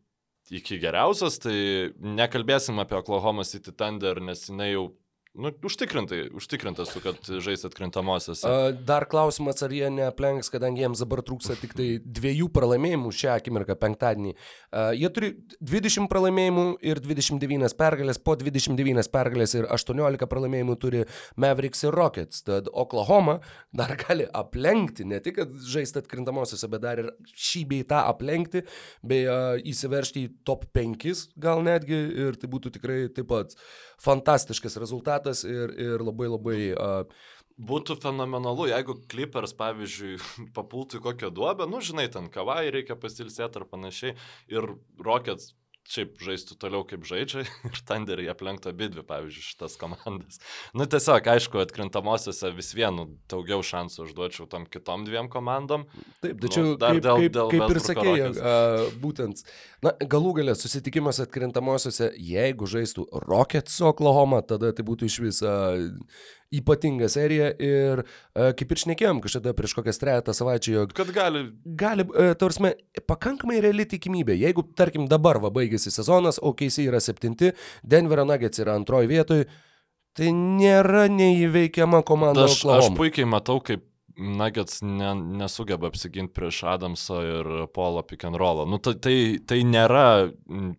iki 0.52 0.80
geriausios, 0.82 1.40
tai 1.44 1.56
nekalbėsim 2.00 2.80
apie 2.82 2.98
Oklahoma 3.00 3.46
City 3.48 3.72
Thunder, 3.76 4.22
nes 4.24 4.48
jinai 4.50 4.74
jau 4.74 4.90
Nu, 5.38 5.52
užtikrintai, 5.64 6.24
užtikrintas, 6.34 6.90
kad 7.04 7.28
žais 7.38 7.62
atkrintamosios. 7.68 8.42
Dar 8.82 9.06
klausimas, 9.06 9.62
ar 9.62 9.70
jie 9.70 9.86
neaplenks, 9.94 10.48
kadangi 10.50 10.82
jiems 10.82 11.04
dabar 11.04 11.22
trūksta 11.22 11.54
tik 11.60 11.76
tai 11.78 11.90
dviejų 12.02 12.48
pralaimėjimų 12.56 13.12
šią 13.14 13.36
akimirką, 13.36 13.76
penktadienį. 13.78 14.34
Jie 14.98 15.12
turi 15.14 15.30
20 15.62 16.10
pralaimėjimų 16.10 16.64
ir 16.82 17.02
29 17.06 17.78
pergalės, 17.78 18.18
po 18.18 18.34
29 18.42 19.12
pergalės 19.14 19.54
ir 19.54 19.68
18 19.70 20.26
pralaimėjimų 20.32 20.78
turi 20.82 21.04
Mavericks 21.38 21.86
ir 21.86 21.94
Rockets. 21.94 22.42
Tad 22.50 22.72
Oklahoma 22.74 23.38
dar 23.70 23.94
gali 24.02 24.26
aplenkti, 24.34 25.06
ne 25.06 25.22
tik 25.22 25.44
žaisti 25.70 26.02
atkrintamosiose, 26.02 26.72
bet 26.74 26.86
dar 26.88 27.04
ir 27.04 27.14
šį 27.36 27.64
bei 27.70 27.86
tą 27.86 28.02
aplenkti, 28.10 28.66
bei 29.06 29.30
įsiveršti 29.62 30.26
į 30.26 30.34
top 30.50 30.66
5 30.74 31.30
gal 31.38 31.62
netgi 31.70 32.02
ir 32.26 32.42
tai 32.42 32.50
būtų 32.50 32.74
tikrai 32.80 33.00
taip 33.14 33.30
pat 33.30 33.54
fantastiškas 34.02 34.80
rezultatas 34.82 35.19
ir, 35.48 35.76
ir 35.76 36.06
labai 36.06 36.32
labai... 36.32 36.62
Uh, 36.76 37.36
Būtų 37.60 37.98
fenomenalu, 38.00 38.70
jeigu 38.72 38.94
Clippers, 39.12 39.52
pavyzdžiui, 39.60 40.14
papultų 40.56 41.02
į 41.02 41.06
kokią 41.10 41.30
duobę, 41.36 41.68
nu, 41.68 41.82
žinai, 41.84 42.06
ten 42.14 42.30
kavai 42.32 42.70
reikia 42.72 42.96
pasilsėti 42.96 43.60
ar 43.60 43.66
panašiai, 43.68 44.14
ir 44.48 44.70
Rockets 45.04 45.52
šiaip 45.90 46.20
žaistų 46.24 46.58
toliau 46.62 46.84
kaip 46.88 47.06
žaidžia 47.08 47.44
ir 47.70 47.82
Thunderį 47.90 48.28
aplenktų 48.34 48.72
abi 48.72 48.90
dvi, 48.94 49.04
pavyzdžiui, 49.10 49.46
šitas 49.46 49.78
komandas. 49.82 50.40
Nu, 50.78 50.86
tiesiog, 50.90 51.30
aišku, 51.34 51.62
atkrintamosiose 51.64 52.52
vis 52.56 52.72
vienu 52.78 53.08
daugiau 53.32 53.64
šansų 53.66 54.06
užduočiau 54.06 54.48
tom 54.52 54.68
kitom 54.70 55.06
dviem 55.08 55.30
komandom. 55.32 55.88
Taip, 56.24 56.38
tačiau 56.44 56.72
nu, 56.72 56.76
kaip, 56.78 57.02
dėl, 57.06 57.24
kaip, 57.24 57.36
dėl 57.38 57.54
kaip 57.56 57.76
ir 57.76 57.82
sakėjai, 57.86 58.32
uh, 58.36 58.90
būtent, 59.02 59.44
na, 59.86 59.96
galų 60.16 60.36
galę 60.42 60.58
susitikimas 60.60 61.22
atkrintamosiose, 61.26 62.12
jeigu 62.16 62.70
žaistų 62.70 63.08
Rockets 63.26 63.80
su 63.80 63.90
Oklahoma, 63.90 64.44
tada 64.46 64.74
tai 64.76 64.86
būtų 64.86 65.10
iš 65.10 65.20
vis 65.26 65.42
uh, 65.46 65.90
ypatinga 66.56 67.10
serija 67.12 67.52
ir 67.62 68.02
uh, 68.04 68.50
kaip 68.58 68.74
ir 68.74 68.82
šnekėjom 68.84 69.22
kažkada 69.24 69.54
prieš 69.58 69.76
kokias 69.78 70.02
trejatą 70.02 70.34
savaičių, 70.36 70.72
jog... 70.74 70.94
Kad 70.98 71.12
gali. 71.14 71.44
Gali, 71.80 72.06
uh, 72.10 72.32
tarsi, 72.40 72.74
pakankamai 73.10 73.60
reali 73.66 73.86
tikimybė. 73.90 74.38
Jeigu, 74.40 74.66
tarkim, 74.78 75.06
dabar 75.12 75.42
va 75.44 75.54
baigėsi 75.54 75.94
sezonas, 75.94 76.42
OKC 76.42 76.82
yra 76.88 77.02
septinti, 77.04 77.54
Denverio 77.86 78.26
Nuggets 78.30 78.64
yra 78.64 78.78
antroji 78.80 79.12
vietoje, 79.12 79.50
tai 80.18 80.34
nėra 80.36 81.06
neįveikiama 81.14 82.02
komanda. 82.08 82.50
Aš, 82.50 82.64
Oklahoma. 82.64 82.90
aš 82.90 82.98
puikiai 82.98 83.30
matau, 83.30 83.60
kaip 83.64 83.86
Nuggets 84.20 84.82
ne, 84.84 85.14
nesugeba 85.40 85.88
apsiginti 85.88 86.34
prieš 86.36 86.64
Adamsą 86.68 87.22
ir 87.24 87.52
Polo 87.76 88.04
pick 88.04 88.26
and 88.28 88.36
rollą. 88.40 88.66
Nu, 88.68 88.82
tai, 88.84 88.98
tai, 89.00 89.16
tai 89.48 89.62
nėra, 89.64 90.32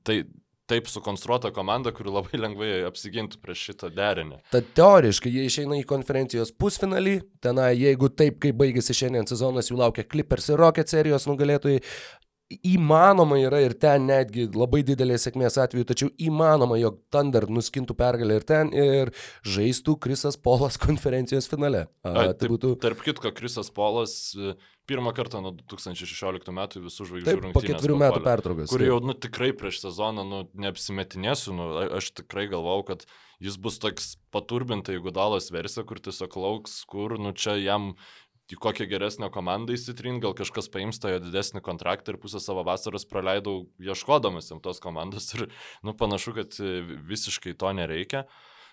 tai, 0.05 0.25
taip 0.71 0.89
sukonstruota 0.91 1.51
komanda, 1.55 1.93
kuri 1.95 2.13
labai 2.15 2.41
lengvai 2.41 2.71
apsigintų 2.89 3.41
prieš 3.43 3.67
šitą 3.71 3.91
derinį. 3.95 4.41
Tad 4.55 4.71
teoriškai 4.79 5.33
jie 5.35 5.47
išeina 5.51 5.81
į 5.81 5.87
konferencijos 5.91 6.55
pusfinalį, 6.61 7.19
tenai 7.45 7.73
jeigu 7.75 8.11
taip, 8.15 8.39
kaip 8.45 8.59
baigėsi 8.61 8.97
šiandien 9.03 9.29
sezonas, 9.31 9.71
jų 9.71 9.81
laukia 9.83 10.07
Clippers 10.07 10.51
ir 10.53 10.61
Rocket 10.61 10.93
serijos 10.93 11.27
nugalėtojai, 11.31 11.83
įmanoma 12.51 13.39
yra 13.39 13.61
ir 13.63 13.75
ten 13.79 14.09
netgi 14.09 14.49
labai 14.51 14.83
didelės 14.87 15.27
sėkmės 15.27 15.59
atveju, 15.63 15.87
tačiau 15.87 16.11
įmanoma, 16.19 16.79
jog 16.81 16.99
Thunder 17.15 17.47
nuskintų 17.51 17.95
pergalę 17.99 18.41
ir 18.41 18.47
ten 18.47 18.73
ir 18.75 19.13
žaistų 19.47 19.97
Krisas 20.03 20.39
Polas 20.41 20.79
konferencijos 20.81 21.47
finale. 21.51 21.87
A, 22.03 22.11
A, 22.11 22.27
tai 22.35 22.51
būtų... 22.51 22.75
Tarp 22.83 23.05
kitko, 23.07 23.31
Krisas 23.37 23.71
Polas 23.75 24.17
e, 24.35 24.57
pirmą 24.91 25.15
kartą 25.17 25.43
nuo 25.45 25.55
2016 25.55 26.55
metų 26.57 26.85
visų 26.89 27.07
žvaigždžių 27.13 27.37
rungtynės. 27.39 27.57
Po 27.57 27.65
ketverių 27.67 27.99
metų 28.03 28.23
pertraukos. 28.27 28.73
Kur 28.73 28.85
jau, 28.85 28.99
nu, 29.05 29.15
tikrai 29.15 29.53
prieš 29.57 29.85
sezoną, 29.85 30.27
nu, 30.27 30.45
neapsimetinėsiu, 30.67 31.55
nu, 31.55 31.69
aš 32.01 32.11
tikrai 32.19 32.49
galvau, 32.51 32.81
kad 32.89 33.07
jis 33.43 33.61
bus 33.63 33.79
toks 33.83 34.17
paturbinta, 34.35 34.95
jeigu 34.97 35.15
dalas 35.15 35.53
versija, 35.55 35.87
kur 35.87 36.03
tiesiog 36.03 36.35
lauks, 36.43 36.81
kur, 36.91 37.15
nu, 37.23 37.31
čia 37.31 37.55
jam 37.63 37.93
į 38.55 38.61
kokią 38.61 38.87
geresnę 38.91 39.31
komandą 39.33 39.75
įsitrint, 39.77 40.23
gal 40.25 40.37
kažkas 40.39 40.71
paims 40.73 41.01
tą 41.03 41.15
jo 41.15 41.25
didesnį 41.25 41.63
kontraktą 41.67 42.15
ir 42.15 42.21
pusę 42.23 42.43
savo 42.43 42.65
vasaros 42.67 43.09
praleidau 43.11 43.67
ieškodamas 43.81 44.51
jam 44.53 44.63
tos 44.63 44.83
komandos 44.83 45.33
ir, 45.37 45.49
nu, 45.87 45.97
panašu, 45.97 46.37
kad 46.39 46.57
visiškai 47.11 47.57
to 47.59 47.75
nereikia. 47.77 48.27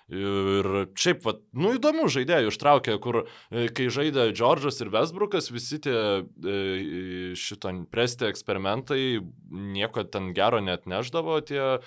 Ir 0.07 0.67
šiaip, 0.95 1.25
va, 1.27 1.33
nu 1.59 1.73
įdomių 1.75 2.05
žaidėjų 2.07 2.51
ištraukė, 2.53 2.93
kur 3.03 3.17
e, 3.25 3.65
kai 3.75 3.89
žaidė 3.91 4.29
Džordžas 4.31 4.79
ir 4.79 4.91
Vesbrukas, 4.93 5.49
visi 5.51 5.81
tie 5.83 5.95
e, 6.23 7.33
šito 7.35 7.73
presti 7.91 8.29
eksperimentai 8.29 9.01
nieko 9.51 10.05
ten 10.07 10.31
gero 10.37 10.61
net 10.63 10.87
neždavo, 10.87 11.41
tie 11.43 11.59
e, 11.59 11.81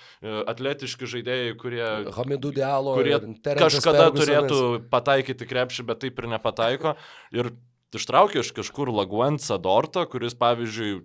atletiški 0.53 1.09
žaidėjai, 1.09 1.57
kurie, 1.63 1.87
Hamidų 2.19 2.53
Dialo, 2.61 2.99
kurie 3.01 3.17
kažkada 3.41 4.11
turėtų 4.13 4.61
pataikyti 4.93 5.49
krepšį, 5.49 5.89
bet 5.89 6.05
taip 6.05 6.21
ir 6.21 6.29
nepataiko. 6.37 6.99
Ir 7.33 7.55
ištraukė 7.99 8.45
iš 8.45 8.53
kažkur 8.55 8.93
Laguensą 8.95 9.59
Dortą, 9.63 10.05
kuris, 10.11 10.37
pavyzdžiui, 10.39 11.01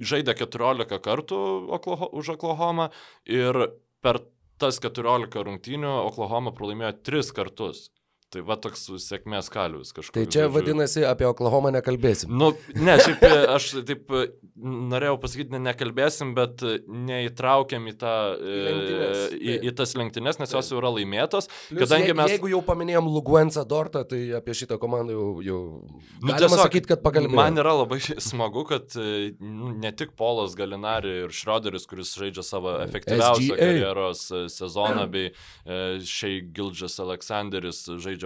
žaidė 0.00 0.34
14 0.38 0.98
kartų 1.04 1.38
Oklaho, 1.76 2.10
už 2.16 2.34
Oklahomą 2.36 2.90
ir 3.28 3.58
per 4.02 4.22
tas 4.60 4.80
14 4.82 5.44
rungtynių 5.46 5.92
Oklahoma 6.08 6.52
pralaimėjo 6.56 6.96
3 7.06 7.34
kartus. 7.36 7.88
Tai 8.30 8.44
va 8.46 8.54
toks 8.62 8.84
sėkmės 9.02 9.48
kalius 9.50 9.88
kažkoks. 9.90 10.14
Tai 10.14 10.22
čia 10.22 10.44
žodžiu. 10.44 10.54
vadinasi, 10.54 11.00
apie 11.02 11.26
Oklahomą 11.26 11.72
nekalbėsim. 11.74 12.30
Nu, 12.30 12.52
ne, 12.78 12.94
šiaip 13.02 13.24
e, 13.26 13.30
aš 13.56 13.64
taip 13.88 14.12
e, 14.14 14.20
norėjau 14.54 15.16
pasakyti, 15.24 15.50
ne, 15.56 15.58
nekalbėsim, 15.64 16.30
bet 16.36 16.62
e, 16.62 16.76
neįtraukiam 17.08 17.88
į, 17.90 17.94
tą, 17.98 18.12
lenktynes, 18.38 19.24
į, 19.34 19.56
į 19.66 19.72
tas 19.80 19.94
lenktynės, 19.98 20.38
nes 20.38 20.54
jos 20.54 20.70
jau 20.70 20.78
yra 20.78 20.92
laimėtos. 20.94 21.50
Plius, 21.72 21.82
kadangi 21.82 22.14
mes... 22.20 22.36
Jeigu 22.36 22.52
jau 22.52 22.60
paminėjom 22.68 23.08
Luguensą 23.10 23.64
Dortą, 23.66 24.04
tai 24.06 24.20
apie 24.38 24.54
šitą 24.60 24.78
komandą 24.78 25.16
jau... 25.16 25.26
jau 25.48 25.58
nu, 26.22 26.30
galima 26.30 26.62
sakyti, 26.62 26.92
kad 26.92 27.02
pakalbėjome. 27.02 27.40
Man 27.40 27.58
yra 27.64 27.74
labai 27.80 27.98
smagu, 28.30 28.62
kad 28.70 28.94
nu, 28.94 29.72
ne 29.74 29.90
tik 29.90 30.14
Polas 30.20 30.54
Galinari 30.58 31.24
ir 31.24 31.34
Šrioderis, 31.34 31.88
kuris 31.90 32.14
žaidžia 32.14 32.46
savo 32.46 32.78
efektyviausią 32.86 33.50
SGA. 33.50 33.58
karjeros 33.58 34.24
sezoną, 34.54 35.10
bei 35.10 35.34
šiai 36.06 36.44
Gildžas 36.54 37.00
Aleksanderis 37.02 37.88
žaidžia 37.98 38.19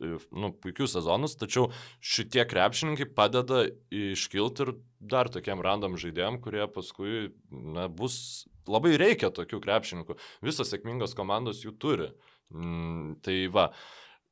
nu, 0.00 0.52
puikius 0.62 0.94
sezonus, 0.96 1.36
tačiau 1.40 1.70
šitie 2.04 2.44
krepšininkai 2.48 3.08
padeda 3.16 3.64
iškilti 3.90 4.66
ir 4.66 4.72
dar 5.00 5.30
tokiem 5.32 5.62
random 5.64 5.98
žaidėjim, 6.00 6.40
kurie 6.44 6.66
paskui 6.72 7.28
na, 7.50 7.86
bus 7.88 8.46
labai 8.68 8.96
reikia 9.00 9.30
tokių 9.34 9.60
krepšininkų. 9.62 10.18
Visos 10.44 10.72
sėkmingos 10.72 11.16
komandos 11.18 11.62
jų 11.64 11.76
turi. 11.80 12.10
Mm, 12.54 13.16
tai 13.26 13.46
va. 13.52 13.70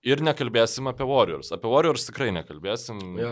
Ir 0.05 0.21
nekalbėsim 0.21 0.85
apie 0.91 1.07
Warriors. 1.09 1.49
Apie 1.57 1.71
Warriors 1.73 2.05
tikrai 2.05 2.29
nekalbėsim. 2.37 2.99
Ja, 3.17 3.31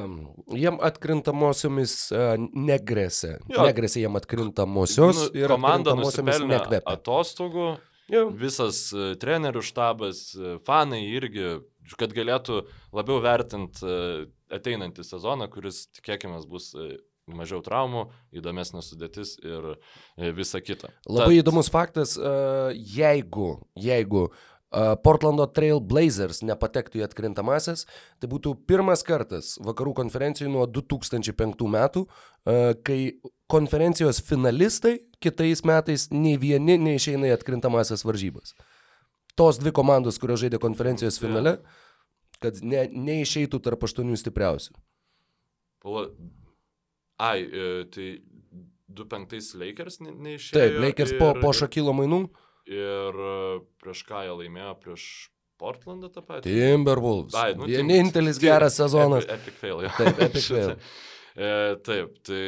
jiem 0.57 0.79
atkrintamosiomis 0.81 1.97
uh, 2.17 2.39
negresia. 2.41 3.35
Ja. 3.53 3.67
Negresia 3.69 4.07
jiem 4.07 4.17
atkrintamosios 4.17 5.27
nu, 5.27 5.27
ir 5.37 5.53
komanda 5.53 5.93
nusipelnė 5.99 6.63
atostogų 6.81 7.75
Jau. 8.13 8.27
Visas 8.37 8.89
uh, 8.93 9.13
trenerių 9.21 9.63
štabas, 9.65 10.33
uh, 10.37 10.57
fanai 10.67 11.05
irgi, 11.15 11.61
kad 12.01 12.15
galėtų 12.17 12.63
labiau 12.95 13.23
vertinti 13.25 13.87
uh, 13.87 14.27
ateinantį 14.53 15.07
sezoną, 15.07 15.49
kuris 15.53 15.87
tikėkime 15.99 16.41
bus 16.51 16.73
uh, 16.77 16.95
mažiau 17.31 17.63
traumų, 17.63 18.07
įdomesnė 18.35 18.83
sudėtis 18.83 19.37
ir 19.43 19.75
visa 20.35 20.61
kita. 20.61 20.91
Labai 21.07 21.37
Tad... 21.37 21.43
įdomus 21.45 21.71
faktas, 21.71 22.17
jeigu, 22.75 23.53
jeigu 23.79 24.27
Portlando 25.05 25.45
Trail 25.53 25.83
Blazers 25.85 26.41
nepatektų 26.49 27.03
į 27.03 27.05
atkrintamasis, 27.05 27.85
tai 28.21 28.31
būtų 28.33 28.55
pirmas 28.69 29.05
kartas 29.05 29.55
vakarų 29.61 29.93
konferencijų 30.01 30.49
nuo 30.55 30.65
2005 30.65 31.67
metų, 31.75 32.07
kai 32.87 32.99
konferencijos 33.53 34.23
finalistai 34.25 34.97
kitais 35.23 35.63
metais 35.69 36.09
nei 36.11 36.39
vieni 36.41 36.79
neišeina 36.81 37.29
į 37.29 37.37
atkrintamasias 37.37 38.07
varžybas. 38.09 38.57
Tos 39.37 39.61
dvi 39.61 39.73
komandos, 39.77 40.19
kurios 40.21 40.41
žaidė 40.43 40.61
konferencijos 40.61 41.21
finale, 41.21 41.59
kad 42.43 42.61
ne, 42.67 42.85
neišeitų 42.91 43.61
tarp 43.65 43.89
aštuonių 43.89 44.19
stipriausių. 44.21 44.77
Pala... 45.83 46.07
Ai, 47.23 47.43
e, 47.47 47.67
tai 47.93 48.07
2-5 48.93 49.53
Lakers 49.61 50.01
neišėjo. 50.03 50.57
Taip, 50.57 50.79
Lakers 50.83 51.15
ir, 51.15 51.21
po, 51.21 51.33
po 51.43 51.53
šakilo 51.57 51.95
mainų. 51.97 52.25
Ir 52.73 53.23
e, 53.27 53.37
prieš 53.83 54.05
ką 54.09 54.25
jie 54.27 54.35
laimėjo, 54.43 54.75
prieš 54.83 55.07
Portlandą 55.63 56.11
tą 56.11 56.25
patį. 56.27 56.51
Timberwolves. 56.51 57.35
Ai, 57.39 57.53
nu, 57.59 57.69
Vienintelis 57.71 58.41
tim, 58.41 58.49
geras 58.49 58.79
sezonas. 58.81 59.27
Epic, 59.27 59.53
epic 59.53 59.61
fail, 59.61 59.83
jo. 59.85 59.93
Taip, 59.99 60.23
epic 60.27 60.47
fail. 60.49 60.73
e, 61.47 61.53
taip, 61.87 62.17
tai 62.27 62.43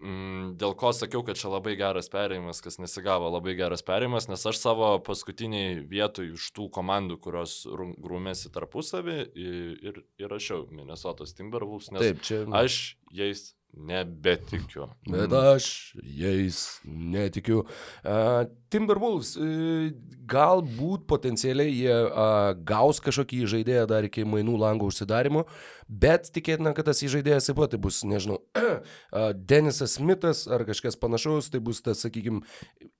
dėl 0.00 0.74
ko 0.80 0.92
sakiau, 0.96 1.20
kad 1.26 1.36
čia 1.36 1.50
labai 1.52 1.74
geras 1.76 2.08
perėjimas, 2.12 2.62
kas 2.64 2.78
nesigavo 2.80 3.28
labai 3.34 3.54
geras 3.58 3.84
perėjimas, 3.84 4.30
nes 4.30 4.46
aš 4.48 4.60
savo 4.62 4.94
paskutiniai 5.04 5.78
vietoj 5.90 6.32
iš 6.38 6.50
tų 6.56 6.70
komandų, 6.72 7.20
kurios 7.20 7.62
grūmėsi 7.68 8.52
tarpusavį 8.54 9.18
ir 9.36 10.02
įrašiau 10.22 10.68
Minnesotos 10.72 11.36
Timberwolves, 11.36 11.92
nes 11.92 12.06
Taip, 12.06 12.24
čia... 12.24 12.44
aš 12.56 12.82
jais 13.12 13.50
nebetikiu. 13.76 14.88
Bet 15.06 15.32
aš 15.32 15.94
jais 16.02 16.80
netikiu. 16.84 17.62
Uh, 18.02 18.48
Timberwolves, 18.70 19.34
uh, 19.38 19.90
galbūt 20.30 21.06
potencialiai 21.10 21.72
jie 21.72 21.94
uh, 21.94 22.50
gaus 22.66 23.00
kažkokį 23.02 23.44
žaidėją 23.54 23.86
dar 23.90 24.06
iki 24.06 24.26
mainų 24.26 24.56
lango 24.60 24.90
užsidarimo, 24.90 25.46
bet 25.90 26.30
tikėtina, 26.30 26.72
kad 26.76 26.86
tas 26.86 27.02
žaidėjas 27.02 27.50
taip 27.50 27.58
pat 27.58 27.74
tai 27.74 27.80
bus, 27.82 28.02
nežinau, 28.06 28.38
Denisas 29.50 29.96
Smithas 29.98 30.44
ar 30.46 30.62
kažkas 30.68 30.98
panašaus, 31.00 31.50
tai 31.50 31.60
bus 31.64 31.82
tas, 31.82 32.04
sakykime, 32.04 32.44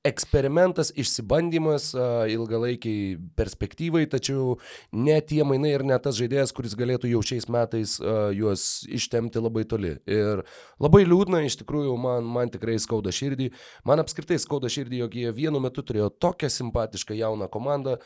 eksperimentas, 0.07 0.91
išsibandymas 0.99 1.91
ilgalaikiai 2.32 3.18
perspektyvai, 3.38 4.07
tačiau 4.11 4.57
ne 4.97 5.18
tie 5.20 5.43
mainai 5.47 5.74
ir 5.76 5.84
ne 5.86 5.99
tas 6.03 6.16
žaidėjas, 6.18 6.55
kuris 6.57 6.74
galėtų 6.78 7.12
jau 7.12 7.20
šiais 7.30 7.47
metais 7.53 7.99
juos 8.36 8.64
ištemti 8.88 9.43
labai 9.43 9.66
toli. 9.68 9.95
Ir 10.11 10.43
labai 10.80 11.03
liūdna, 11.05 11.43
iš 11.47 11.61
tikrųjų, 11.61 11.95
man, 12.01 12.26
man 12.26 12.53
tikrai 12.53 12.78
skauda 12.80 13.12
širdį. 13.14 13.51
Man 13.88 14.03
apskritai 14.03 14.41
skauda 14.41 14.72
širdį, 14.72 15.03
jog 15.05 15.18
jie 15.20 15.34
vienu 15.36 15.61
metu 15.62 15.84
turėjo 15.84 16.09
tokią 16.22 16.49
simpatišką 16.57 17.18
jauną 17.20 17.51
komandą 17.53 17.99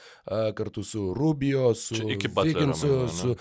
kartu 0.58 0.82
su 0.84 1.06
Rubio, 1.14 1.72
su 1.78 1.94
Viginsu, 1.94 2.92
su, 3.08 3.36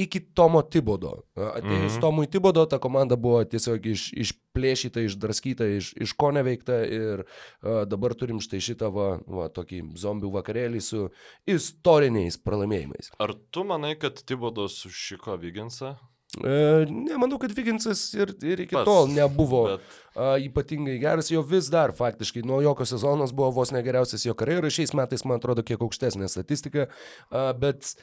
iki 0.00 0.24
Tomo 0.34 0.62
Tibodo. 0.80 1.12
Atėjus 1.36 1.62
mm 1.62 1.88
-hmm. 1.88 2.00
Tomui 2.00 2.26
Tibodo, 2.26 2.66
ta 2.66 2.78
komanda 2.78 3.16
buvo 3.16 3.44
tiesiog 3.44 3.86
iš, 3.86 4.10
išplėšyta, 4.24 5.04
išdraskyta, 5.04 5.68
iš, 5.76 5.92
iš 5.96 6.12
ko 6.16 6.32
neveikta 6.32 6.80
ir 6.86 7.24
uh, 7.24 7.84
dabar 7.86 8.14
turim 8.14 8.40
štai 8.40 8.60
šitą 8.60 8.90
va, 8.92 9.10
va, 9.26 9.48
tokį 9.48 9.82
zombių 9.96 10.32
vakarėlį 10.40 10.80
su 10.80 11.08
istoriniais 11.46 12.40
pralaimėjimais. 12.40 13.12
Ar 13.18 13.34
tu 13.50 13.64
manai, 13.64 13.96
kad 14.00 14.24
Tibodas 14.24 14.84
užšiko 14.86 15.36
Viginsą? 15.36 15.96
E, 16.38 16.86
nemanau, 16.86 17.38
kad 17.42 17.50
Viginsas 17.50 18.14
ir, 18.14 18.30
ir 18.46 18.60
iki 18.62 18.76
Pats, 18.76 18.86
tol 18.86 19.08
nebuvo 19.10 19.64
bet... 19.66 19.80
a, 20.14 20.36
ypatingai 20.38 20.94
geras, 21.02 21.30
jo 21.32 21.42
vis 21.42 21.66
dar 21.72 21.90
faktiškai 21.96 22.44
nuo 22.46 22.60
jokio 22.62 22.86
sezonas 22.86 23.34
buvo 23.34 23.50
vos 23.50 23.72
negeriausias 23.74 24.24
jo 24.28 24.34
karjeroje, 24.38 24.76
šiais 24.78 24.94
metais 24.94 25.26
man 25.26 25.42
atrodo 25.42 25.64
kiek 25.66 25.82
aukštesnė 25.82 26.30
statistika, 26.30 26.86
a, 27.34 27.50
bet 27.58 27.96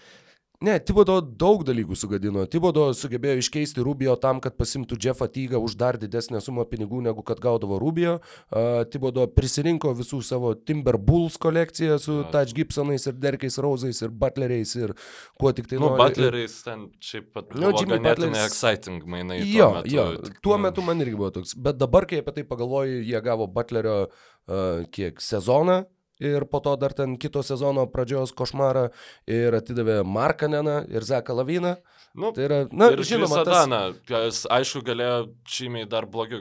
Ne, 0.57 0.79
Tibodo 0.81 1.19
daug 1.21 1.61
dalykų 1.61 1.93
sugadino. 1.93 2.41
Tibodo 2.49 2.87
sugebėjo 2.97 3.43
iškeisti 3.43 3.83
Rubio 3.85 4.15
tam, 4.17 4.39
kad 4.41 4.55
pasimtų 4.57 4.97
Jeffą 5.03 5.27
Tygą 5.29 5.59
už 5.61 5.75
dar 5.77 5.99
didesnę 6.01 6.39
sumą 6.41 6.63
pinigų, 6.65 7.03
negu 7.05 7.21
kad 7.21 7.37
gaudavo 7.43 7.77
Rubio. 7.77 8.15
Uh, 8.49 8.81
Tibodo 8.89 9.27
prisirinko 9.29 9.91
visų 9.99 10.23
savo 10.25 10.55
Timber 10.57 10.97
Bulls 10.97 11.37
kolekciją 11.37 11.99
su 12.01 12.15
ja. 12.23 12.29
Touch 12.33 12.55
Gibsonais 12.57 13.05
ir 13.05 13.19
Derkais 13.21 13.59
Rausais 13.61 14.01
ir 14.01 14.09
Butleriais 14.09 14.71
ir 14.79 14.95
kuo 15.37 15.51
tik 15.53 15.69
tai 15.69 15.77
nu, 15.77 15.91
nori. 15.91 15.99
Butleriais 16.01 16.55
ten 16.65 16.87
šiaip 17.05 17.29
pat 17.37 17.53
nu, 17.53 17.69
Jimmy 17.77 17.99
Butleris 18.01 18.47
exciting 18.47 19.05
mainai. 19.05 19.43
Jo, 19.45 19.69
metu, 19.75 19.93
jo, 19.93 20.07
tuo 20.41 20.57
metu 20.63 20.81
man 20.81 21.05
irgi 21.05 21.19
buvo 21.19 21.29
toks. 21.37 21.53
Bet 21.53 21.77
dabar, 21.77 22.09
kai 22.09 22.23
apie 22.23 22.33
tai 22.39 22.47
pagalvoju, 22.49 23.03
jie 23.05 23.21
gavo 23.29 23.45
Butlerio 23.45 23.99
uh, 24.07 24.81
kiek 24.89 25.21
sezoną 25.21 25.83
ir 26.23 26.45
po 26.49 26.61
to 26.63 26.75
dar 26.79 26.93
ten 26.97 27.17
kito 27.17 27.43
sezono 27.45 27.85
pradžios 27.91 28.33
košmarą 28.37 28.87
ir 29.29 29.57
atidavė 29.57 30.01
Markaneną 30.05 30.83
ir 30.89 31.05
Zeką 31.05 31.35
Laviną. 31.37 31.77
Nu, 32.17 32.31
tai 32.33 32.47
yra, 32.47 32.57
na, 32.73 32.87
ir 32.95 33.03
žinoma, 33.05 33.43
Daną, 33.45 33.79
tas... 34.09 34.39
aišku, 34.49 34.81
galėjo 34.87 35.17
žymiai 35.53 35.85
dar 35.89 36.07
blogiau, 36.09 36.39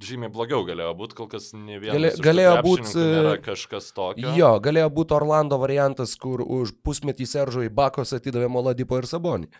žymiai 0.00 0.32
blogiau 0.32 0.62
galėjo 0.64 0.94
būti, 0.96 1.16
kol 1.18 1.28
kas 1.28 1.50
ne 1.52 1.76
vienas. 1.82 1.98
Galė, 1.98 2.12
galėjo 2.24 2.54
būti 2.64 3.04
kažkas 3.44 3.90
tokio. 3.96 4.32
Jo, 4.38 4.54
galėjo 4.64 4.88
būti 4.96 5.16
Orlando 5.18 5.58
variantas, 5.60 6.14
kur 6.16 6.40
už 6.40 6.72
pusmetį 6.80 7.28
Seržo 7.28 7.66
į 7.66 7.72
Bakos 7.74 8.14
atidavė 8.16 8.48
Moladipo 8.48 8.96
ir 8.96 9.10
Sabonį. 9.10 9.50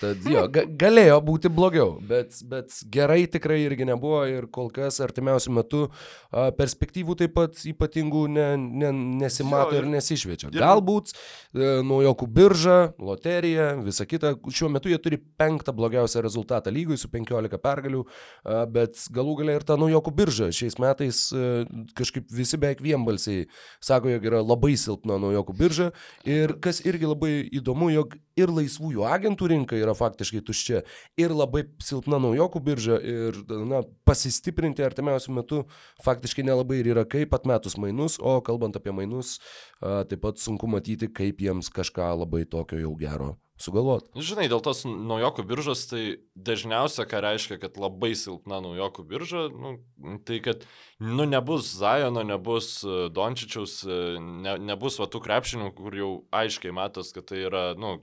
Tad 0.00 0.26
jo, 0.28 0.42
ga, 0.52 0.66
galėjo 0.68 1.16
būti 1.24 1.50
blogiau, 1.52 1.94
bet, 2.04 2.36
bet 2.48 2.74
gerai 2.92 3.22
tikrai 3.32 3.62
irgi 3.64 3.86
nebuvo 3.88 4.20
ir 4.28 4.46
kol 4.52 4.68
kas 4.74 5.00
artimiausių 5.00 5.54
metų 5.56 5.80
a, 5.88 6.50
perspektyvų 6.56 7.16
taip 7.22 7.32
pat 7.38 7.62
ypatingų 7.70 8.26
ne, 8.28 8.46
ne, 8.60 8.90
nesimato 9.22 9.72
jo, 9.72 9.80
ir, 9.80 9.88
ir 9.88 9.94
nesišviečia. 9.94 10.50
Galbūt 10.52 11.14
e, 11.14 11.70
naujokų 11.86 12.28
birža, 12.36 12.78
loterija, 13.00 13.70
visa 13.86 14.04
kita. 14.08 14.34
Šiuo 14.52 14.68
metu 14.74 14.92
jie 14.92 15.00
turi 15.00 15.20
penktą 15.40 15.72
blogiausią 15.76 16.24
rezultatą 16.26 16.72
lygui 16.74 17.00
su 17.00 17.08
15 17.12 17.60
pergalių, 17.64 18.04
a, 18.44 18.62
bet 18.68 19.00
galų 19.16 19.38
galia 19.40 19.58
ir 19.60 19.66
ta 19.68 19.78
naujokų 19.80 20.14
birža 20.20 20.50
šiais 20.60 20.76
metais 20.82 21.22
a, 21.32 21.64
e, 21.64 21.84
kažkaip 21.96 22.28
visi 22.36 22.60
beveik 22.60 22.84
vienbalsiai 22.84 23.48
sako, 23.80 24.12
jog 24.12 24.28
yra 24.28 24.44
labai 24.44 24.76
silpna 24.80 25.16
naujokų 25.22 25.56
birža 25.56 25.90
ir 26.28 26.58
kas 26.60 26.84
irgi 26.84 27.08
labai 27.08 27.34
įdomu, 27.48 27.88
jog 27.94 28.20
ir 28.40 28.52
laisvųjų 28.54 29.04
agentų 29.08 29.48
rinka 29.52 29.69
yra 29.78 29.94
faktiškai 29.96 30.42
tuščia 30.46 30.82
ir 31.20 31.34
labai 31.34 31.66
silpna 31.84 32.18
naujokų 32.22 32.62
birža 32.66 32.98
ir 32.98 33.38
na, 33.70 33.82
pasistiprinti 34.08 34.84
artimiausių 34.86 35.36
metų 35.38 35.62
faktiškai 36.04 36.46
nelabai 36.48 36.80
ir 36.80 36.90
yra 36.94 37.06
kaip 37.08 37.36
atmetus 37.36 37.78
mainus, 37.80 38.18
o 38.18 38.40
kalbant 38.44 38.76
apie 38.80 38.94
mainus, 38.96 39.38
taip 39.80 40.18
pat 40.24 40.42
sunku 40.42 40.70
matyti, 40.70 41.10
kaip 41.12 41.40
jiems 41.44 41.70
kažką 41.74 42.10
labai 42.24 42.46
tokio 42.48 42.80
jau 42.80 42.96
gero 42.98 43.36
sugalvoti. 43.60 44.10
Žinai, 44.16 44.48
dėl 44.50 44.62
tos 44.64 44.82
naujokų 44.88 45.44
biržos, 45.48 45.84
tai 45.90 46.04
dažniausia, 46.32 47.04
ką 47.08 47.20
reiškia, 47.24 47.58
kad 47.60 47.76
labai 47.80 48.12
silpna 48.18 48.60
naujokų 48.64 49.04
birža, 49.10 49.46
nu, 49.52 49.74
tai 50.26 50.40
kad 50.44 50.64
nu, 51.02 51.26
nebus 51.28 51.68
Zajono, 51.76 52.24
nebus 52.26 52.80
Dončičiaus, 53.14 53.82
ne, 54.20 54.56
nebus 54.70 54.96
va 55.00 55.08
tų 55.10 55.22
krepšinių, 55.26 55.72
kur 55.76 55.96
jau 55.96 56.12
aiškiai 56.32 56.74
matos, 56.76 57.12
kad 57.16 57.28
tai 57.30 57.44
yra, 57.48 57.64
nu, 57.78 57.98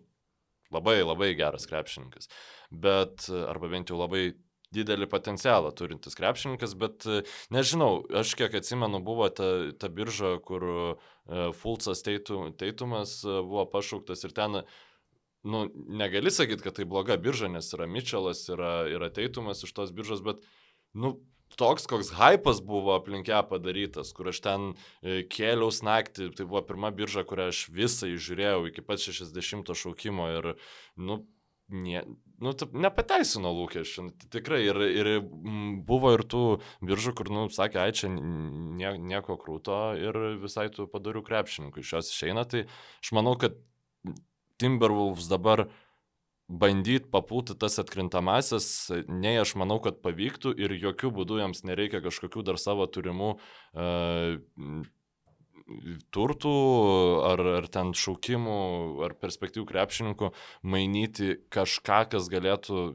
Labai, 0.74 1.00
labai 1.04 1.32
geras 1.40 1.68
krepšininkas. 1.70 2.28
Bet, 2.72 3.30
arba 3.48 3.70
bent 3.72 3.92
jau 3.92 4.00
labai 4.00 4.34
didelį 4.76 5.08
potencialą 5.08 5.72
turintis 5.76 6.18
krepšininkas, 6.20 6.74
bet 6.80 7.06
nežinau, 7.56 8.02
aš 8.22 8.34
kiek 8.40 8.58
atsimenu, 8.60 9.00
buvo 9.04 9.30
ta, 9.32 9.48
ta 9.80 9.88
birža, 9.88 10.36
kur 10.44 10.66
uh, 10.68 11.14
Fulcas 11.56 12.04
teitum, 12.04 12.52
Teitumas 12.60 13.22
uh, 13.24 13.40
buvo 13.48 13.64
pašauktas 13.72 14.26
ir 14.28 14.36
ten, 14.36 14.62
nu, 15.48 15.64
negali 15.88 16.34
sakyti, 16.34 16.66
kad 16.68 16.76
tai 16.80 16.88
bloga 16.90 17.16
birža, 17.22 17.48
nes 17.52 17.72
yra 17.78 17.88
Mitčelas, 17.88 18.44
yra, 18.52 18.74
yra 18.92 19.12
Teitumas 19.14 19.64
iš 19.64 19.72
tos 19.78 19.96
biržos, 19.96 20.24
bet, 20.26 20.44
nu, 20.92 21.16
toks, 21.58 21.88
koks 21.90 22.12
hypas 22.18 22.62
buvo 22.66 22.96
aplink 22.98 23.30
ją 23.32 23.42
padarytas, 23.50 24.14
kur 24.16 24.30
aš 24.32 24.42
ten 24.46 24.68
e, 25.02 25.24
kėliaus 25.30 25.82
naktį, 25.86 26.32
tai 26.38 26.46
buvo 26.46 26.62
pirma 26.68 26.92
birža, 26.96 27.26
kurią 27.28 27.50
aš 27.54 27.66
visą 27.74 28.10
žiūrėjau 28.14 28.68
iki 28.70 28.86
pat 28.86 29.02
60 29.04 29.74
šaukimo 29.82 30.30
ir, 30.38 30.52
nu, 30.98 31.22
nie, 31.74 32.04
nu, 32.44 32.54
nepateisino 32.88 33.52
lūkesčių, 33.58 34.06
nu, 34.08 34.28
tikrai. 34.34 34.62
Ir, 34.70 34.82
ir 34.88 35.10
buvo 35.88 36.14
ir 36.16 36.24
tų 36.30 36.44
biržų, 36.86 37.16
kur, 37.20 37.32
nu, 37.34 37.48
sakė, 37.54 37.82
ai, 37.84 37.96
čia 37.98 38.12
nie, 38.12 38.94
nieko 38.98 39.36
krūto 39.42 39.82
ir 40.00 40.22
visai 40.44 40.70
tų 40.74 40.88
padarių 40.94 41.26
krepšininkų 41.28 41.84
iš 41.84 41.98
jos 41.98 42.14
išeina. 42.14 42.48
Tai 42.48 42.68
aš 42.70 43.12
manau, 43.18 43.36
kad 43.42 43.60
Timberwolves 44.58 45.28
dabar 45.30 45.68
uh, 45.68 45.76
bandyti 46.48 47.10
papulti 47.12 47.56
tas 47.60 47.76
atkrintamasis, 47.82 48.68
nei 49.12 49.36
aš 49.42 49.56
manau, 49.60 49.80
kad 49.84 50.00
pavyktų 50.04 50.54
ir 50.56 50.76
jokių 50.80 51.12
būdų 51.20 51.42
jiems 51.42 51.66
nereikia 51.68 52.02
kažkokių 52.06 52.46
dar 52.48 52.60
savo 52.62 52.88
turimų 52.88 53.34
uh, 53.36 54.86
turtų 56.16 56.54
ar, 57.28 57.44
ar 57.60 57.68
ten 57.72 57.92
šaukimų 57.98 58.60
ar 59.04 59.16
perspektyvų 59.20 59.68
krepšininkų 59.68 60.32
mainyti 60.64 61.36
kažką, 61.54 62.06
kas 62.14 62.30
galėtų 62.32 62.86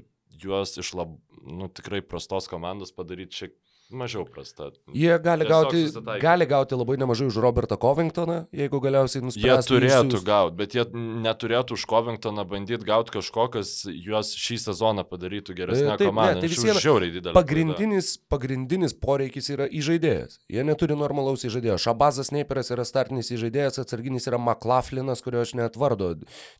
juos 0.43 0.79
iš 0.81 0.95
lab, 0.97 1.19
nu, 1.45 1.69
tikrai 1.69 2.01
prastos 2.01 2.49
komandos 2.49 2.95
padaryti 2.97 3.43
šiek 3.43 3.59
mažiau 3.91 4.25
prasta. 4.25 4.71
Jie 4.95 5.19
gali 5.23 5.47
gauti, 5.49 5.85
gali 6.21 6.47
gauti 6.49 6.77
labai 6.77 6.97
nemažai 7.01 7.29
už 7.29 7.37
Robertą 7.43 7.77
Covingtoną, 7.77 8.47
jeigu 8.53 8.81
galiausiai 8.83 9.23
nuspręstų. 9.27 9.79
Jie 9.79 9.89
turėtų 9.89 10.21
gauti, 10.27 10.57
bet 10.59 10.77
jie 10.77 10.85
neturėtų 10.95 11.77
už 11.77 11.85
Covingtoną 11.91 12.45
bandyti 12.49 12.89
gauti 12.89 13.15
kažko, 13.19 13.49
kas 13.57 13.73
juos 13.89 14.33
šį 14.39 14.59
sezoną 14.67 15.05
padarytų 15.09 15.57
geresnę 15.59 15.97
Taip, 16.01 16.09
komandą. 16.09 16.41
Ne, 16.41 16.45
tai 16.45 16.53
vis 16.53 16.65
viena 16.65 17.35
pagrindinis, 17.37 18.15
pagrindinis 18.33 18.97
poreikis 18.97 19.51
yra 19.53 19.69
įžaidėjas. 19.69 20.41
Jie 20.53 20.65
neturi 20.67 20.97
normalaus 20.99 21.45
įžaidėjo. 21.49 21.79
Šabazas 21.83 22.33
Neiperas 22.35 22.73
yra 22.75 22.87
startinis 22.89 23.33
įžaidėjas, 23.35 23.81
atsarginis 23.83 24.29
yra 24.31 24.41
McLaughlin, 24.41 25.13
kurio 25.23 25.45
aš 25.45 25.55
net 25.59 25.77
vardo 25.81 26.15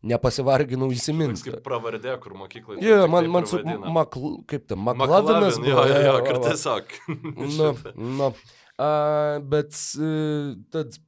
nepasivarginau 0.07 0.91
įsiminti. 0.95 1.49
Kaip 1.49 1.65
pravardė, 1.65 2.15
kur 2.23 2.37
mokykloje. 2.39 2.83
Jo, 2.85 3.07
man, 3.11 3.29
man 3.33 3.49
su, 3.49 3.61
Makl, 3.63 4.43
kaip 4.51 4.69
tam, 4.71 4.85
McLaughlin. 4.87 5.65
Jo, 5.67 5.87
jo, 5.89 6.01
jo, 6.07 6.15
kur 6.27 6.41
tiesiog. 6.47 6.97
nu, 7.59 7.73
nu. 8.19 8.33
A, 8.83 8.91
bet 9.45 9.77
e, 10.01 10.13
tad 10.73 11.01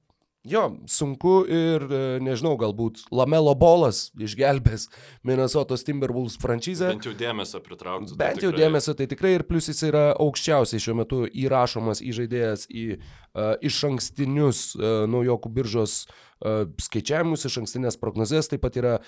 Jo, 0.45 0.67
sunku 0.85 1.39
ir, 1.49 1.87
e, 1.89 2.01
nežinau, 2.21 2.53
galbūt 2.61 3.07
Lamelo 3.17 3.55
bolas 3.57 4.11
išgelbės 4.21 4.91
Minnesotos 5.25 5.87
Timberwolves 5.87 6.37
franšizę. 6.43 6.91
Bent 6.93 7.09
jau 7.09 7.15
dėmesio 7.17 7.63
pritrauktų. 7.65 8.13
Tai 8.13 8.19
Bent 8.21 8.43
tai 8.43 8.45
jau 8.45 8.51
tikrai. 8.53 8.67
dėmesio, 8.67 8.95
tai 8.99 9.07
tikrai 9.09 9.33
ir 9.39 9.47
plus 9.49 9.71
jis 9.73 9.81
yra 9.89 10.03
aukščiausiai 10.21 10.85
šiuo 10.85 10.99
metu 11.01 11.23
įrašomas 11.25 12.05
įžaidėjas 12.05 12.67
į 12.69 12.85
uh, 12.99 13.55
iš 13.65 13.81
ankstinius 13.89 14.61
uh, 14.77 15.07
naujokų 15.09 15.55
biržos 15.57 16.05
skaičiavimus, 16.45 17.47
iš 17.49 17.55
ankstinės 17.63 17.97
prognozes. 17.97 18.51
Taip 18.51 18.61
pat 18.67 18.75
yra 18.77 18.99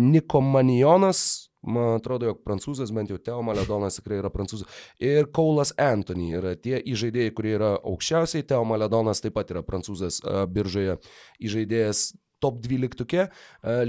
Niko 0.00 0.40
Manijonas, 0.40 1.50
Man 1.66 1.96
atrodo, 1.98 2.30
jog 2.30 2.42
prancūzas, 2.46 2.92
bent 2.94 3.10
jau 3.10 3.18
Teo 3.18 3.40
Maledonas 3.46 3.98
tikrai 3.98 4.20
yra 4.20 4.30
prancūzas. 4.30 4.68
Ir 5.02 5.30
Kaulas 5.34 5.72
Anthony 5.82 6.30
yra 6.38 6.54
tie 6.58 6.78
įžaidėjai, 6.78 7.32
kurie 7.36 7.56
yra 7.58 7.72
aukščiausiai. 7.80 8.46
Teo 8.46 8.62
Maledonas 8.68 9.22
taip 9.24 9.34
pat 9.38 9.50
yra 9.54 9.64
prancūzas 9.66 10.20
biržoje 10.52 10.98
įžaidėjas. 11.42 12.08
Top 12.42 12.60
12. 12.64 13.26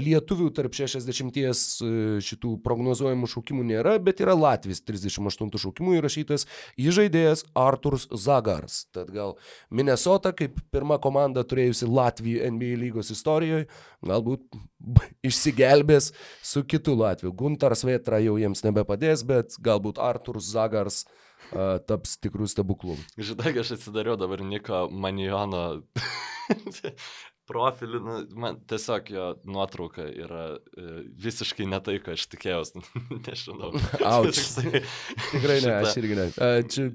Lietuvių 0.02 0.48
tarp 0.56 0.76
60 0.76 1.40
šitų 2.24 2.54
prognozuojamų 2.64 3.28
šaukimų 3.30 3.66
nėra, 3.72 3.96
bet 4.02 4.22
yra 4.24 4.36
Latvijas 4.38 4.82
38 4.86 5.52
šaukimų 5.64 5.98
įrašytas 5.98 6.46
įžaidėjas 6.80 7.44
Arturs 7.58 8.08
Zagars. 8.12 8.86
Tad 8.94 9.12
gal 9.14 9.36
Minnesota 9.70 10.32
kaip 10.36 10.58
pirma 10.72 10.98
komanda 11.02 11.44
turėjusi 11.44 11.88
Latvijų 11.90 12.48
NBA 12.54 12.80
lygos 12.86 13.12
istorijoje, 13.14 13.68
galbūt 14.06 14.58
išsigelbės 15.26 16.12
su 16.44 16.64
kitu 16.68 16.96
Latviu. 16.98 17.32
Guntaras 17.36 17.84
Vetra 17.86 18.22
jau 18.22 18.38
jiems 18.40 18.64
nebepadės, 18.66 19.24
bet 19.28 19.58
galbūt 19.64 20.00
Arturs 20.02 20.48
Zagars 20.54 21.04
uh, 21.04 21.78
taps 21.88 22.16
tikrų 22.22 22.48
stebuklų. 22.50 22.96
Žinai, 23.18 23.54
aš 23.62 23.76
atsidariau 23.78 24.18
dabar 24.20 24.42
Niko 24.44 24.86
Manijono 24.90 25.82
profilį, 27.48 28.00
nu, 28.04 28.16
man 28.40 28.58
tiesiog 28.68 29.12
jo 29.14 29.28
nuotrauka 29.48 30.04
yra 30.08 30.42
e, 30.56 30.88
visiškai 31.24 31.68
ne 31.70 31.80
tai, 31.84 31.98
ką 32.04 32.16
aš 32.16 32.26
tikėjausi, 32.34 32.84
nežinau. 33.26 33.72
Auč. 34.04 34.42
Tikrai 35.32 35.62
ne, 35.64 35.72
aš 35.80 35.96
irgi 36.02 36.18
ne. 36.18 36.28
A, 36.36 36.52
čia 36.68 36.90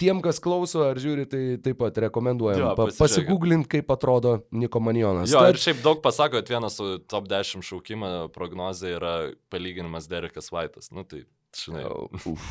tiem, 0.00 0.20
kas 0.24 0.40
klauso 0.42 0.82
ar 0.88 0.98
žiūri, 1.00 1.26
tai 1.30 1.42
taip 1.62 1.78
pat 1.80 1.98
rekomenduojam 2.06 2.74
pa, 2.78 2.88
pasigūglint, 2.98 3.68
kaip 3.70 3.90
atrodo 3.94 4.40
Niko 4.54 4.82
Manijonas. 4.82 5.30
Jo, 5.30 5.44
Tad- 5.44 5.54
ir 5.54 5.62
šiaip 5.62 5.82
daug 5.84 6.02
pasako, 6.04 6.40
kad 6.40 6.50
vienas 6.50 6.78
su 6.80 6.96
top 7.10 7.28
10 7.30 7.64
šaukimo 7.66 8.12
prognozė 8.34 8.96
yra 8.98 9.14
palyginimas 9.52 10.08
Derekas 10.10 10.50
Vaitas. 10.54 10.90
Nu 10.94 11.06
tai, 11.08 11.24
žinai. 11.56 11.86
Uf. 12.26 12.48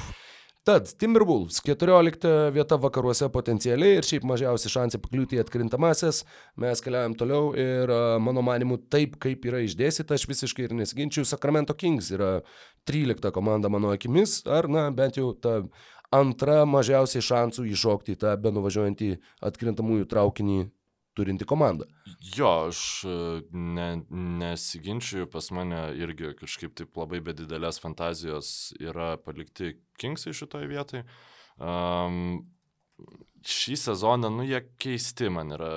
Tad 0.62 0.91
Timberwolves 1.01 1.57
14 1.66 2.51
vieta 2.53 2.78
vakaruose 2.78 3.26
potencialiai 3.34 3.95
ir 3.97 4.05
šiaip 4.05 4.28
mažiausi 4.30 4.70
šansai 4.70 4.99
pakliūti 5.01 5.39
į 5.39 5.41
atkrintamasis. 5.41 6.20
Mes 6.62 6.84
keliaujam 6.86 7.16
toliau 7.18 7.47
ir 7.57 7.89
mano 8.22 8.43
manimu 8.45 8.78
taip, 8.93 9.16
kaip 9.26 9.47
yra 9.49 9.64
išdėstyta, 9.66 10.14
aš 10.14 10.28
visiškai 10.30 10.68
ir 10.68 10.76
nesiginčiu. 10.78 11.26
Sacramento 11.26 11.74
Kings 11.74 12.12
yra 12.14 12.30
13 12.86 13.34
komanda 13.34 13.74
mano 13.74 13.89
akimis, 13.95 14.43
ar 14.45 14.70
na 14.70 14.84
bent 14.93 15.18
jau 15.18 15.32
ta 15.34 15.64
antra 16.14 16.59
mažiausiai 16.70 17.26
šansų 17.26 17.66
įšokti 17.72 18.14
į 18.14 18.22
tą 18.22 18.36
benuvažiuojantį 18.45 19.09
atkrintamųjų 19.49 20.12
traukinį 20.14 20.59
turinti 21.18 21.45
komanda. 21.47 21.86
Jo, 22.36 22.51
aš 22.70 22.82
e, 23.03 23.16
ne, 23.51 23.89
nesiginčiu, 24.41 25.28
pas 25.32 25.51
mane 25.55 25.82
irgi 25.99 26.34
kažkaip 26.39 26.76
taip 26.78 26.97
labai 26.97 27.22
be 27.26 27.36
didelės 27.38 27.82
fantazijos 27.84 28.72
yra 28.80 29.14
palikti 29.22 29.76
Kingsai 30.01 30.34
šitoje 30.34 30.70
vietoje. 30.72 31.05
Um, 31.62 32.47
šį 33.48 33.76
sezoną, 33.80 34.30
nu, 34.30 34.44
jie 34.46 34.60
keisti 34.82 35.30
man 35.34 35.50
yra 35.56 35.70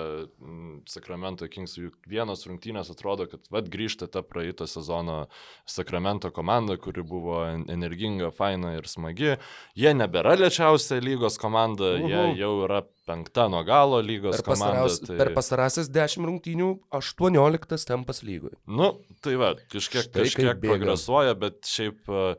Sacramento 0.91 1.47
Kings. 1.49 1.77
Juk 1.81 1.95
vienos 2.11 2.45
rungtynės 2.49 2.91
atrodo, 2.93 3.27
kad 3.31 3.47
vad 3.53 3.69
grįžta 3.73 4.09
ta 4.11 4.23
praeito 4.27 4.67
sezono 4.69 5.27
Sacramento 5.69 6.31
komanda, 6.35 6.77
kuri 6.77 7.03
buvo 7.03 7.39
en- 7.49 7.65
energinga, 7.73 8.31
faina 8.35 8.75
ir 8.77 8.89
smagi. 8.91 9.37
Jie 9.79 9.95
nebėra 9.97 10.37
lėčiausia 10.41 11.01
lygos 11.05 11.39
komanda, 11.41 11.95
Uhu. 11.99 12.09
jie 12.11 12.25
jau 12.43 12.53
yra 12.67 12.83
penkta 13.07 13.49
nuo 13.53 13.63
galo 13.65 14.01
lygos 14.05 14.39
Per, 14.41 14.45
komanda. 14.53 14.83
pastaras, 14.85 15.01
tai... 15.05 15.17
per 15.21 15.33
pastarąsias 15.37 15.89
10 15.93 16.25
rungtynių 16.29 16.69
18 16.93 17.87
tempas 17.89 18.23
lygoje. 18.25 18.57
Nu, 18.67 18.93
tai 19.25 19.37
va, 19.41 19.55
kažkiek, 19.73 20.09
Štai 20.11 20.25
kažkiek 20.29 20.61
progresuoja, 20.65 21.35
bet 21.37 21.65
šiaip 21.69 22.09
e, 22.09 22.35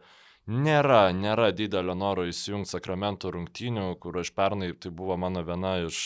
nėra, 0.47 1.09
nėra 1.15 1.51
didelio 1.55 1.95
noro 1.97 2.25
įsijungti 2.29 2.75
Sakramento 2.75 3.31
rungtynių, 3.33 3.93
kur 4.01 4.19
aš 4.21 4.31
pernai 4.35 4.73
tai 4.77 4.91
buvo 4.93 5.17
mano 5.17 5.43
viena 5.45 5.77
iš, 5.85 6.01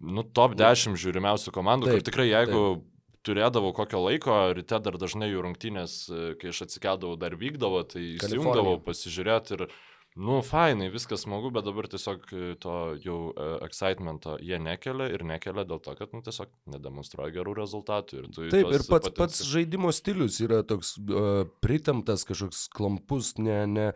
nu, 0.00 0.24
top 0.36 0.56
10 0.58 0.98
žiūrimiausių 1.00 1.54
komandų, 1.54 1.90
taip, 1.90 2.00
kur 2.00 2.08
tikrai 2.10 2.28
jeigu 2.30 2.62
taip. 2.62 2.88
turėdavau 3.28 3.72
kokio 3.76 4.02
laiko, 4.06 4.40
ryte 4.56 4.80
dar 4.82 4.98
dažnai 5.00 5.30
jų 5.30 5.46
rungtynės, 5.46 6.00
kai 6.40 6.52
aš 6.52 6.66
atsikeldavau, 6.66 7.18
dar 7.20 7.38
vykdavo, 7.38 7.84
tai 7.88 8.04
įsijungdavau 8.16 8.80
pasižiūrėti 8.86 9.58
ir 9.58 9.66
Nu, 10.18 10.40
fainai, 10.42 10.88
viskas 10.90 11.22
smagu, 11.22 11.52
bet 11.54 11.64
dabar 11.64 11.86
tiesiog 11.86 12.24
e, 12.34 12.40
to 12.58 12.72
jau 12.98 13.18
e, 13.30 13.44
excitemento 13.62 14.34
jie 14.42 14.58
nekelia 14.58 15.06
ir 15.14 15.22
nekelia 15.26 15.62
dėl 15.68 15.78
to, 15.84 15.94
kad, 15.94 16.10
nu, 16.16 16.18
tiesiog 16.26 16.50
nedemonstruoja 16.74 17.30
gerų 17.36 17.54
rezultatų. 17.60 18.18
Ir 18.18 18.26
tu 18.34 18.48
Taip, 18.50 18.72
ir 18.74 18.84
pats, 18.90 19.12
pats 19.14 19.44
žaidimo 19.46 19.92
stilius 19.94 20.40
yra 20.42 20.64
toks 20.66 20.96
uh, 20.98 21.44
pritamtas, 21.62 22.26
kažkoks 22.26 22.66
klampus, 22.74 23.36
ne, 23.38 23.62
ne. 23.70 23.86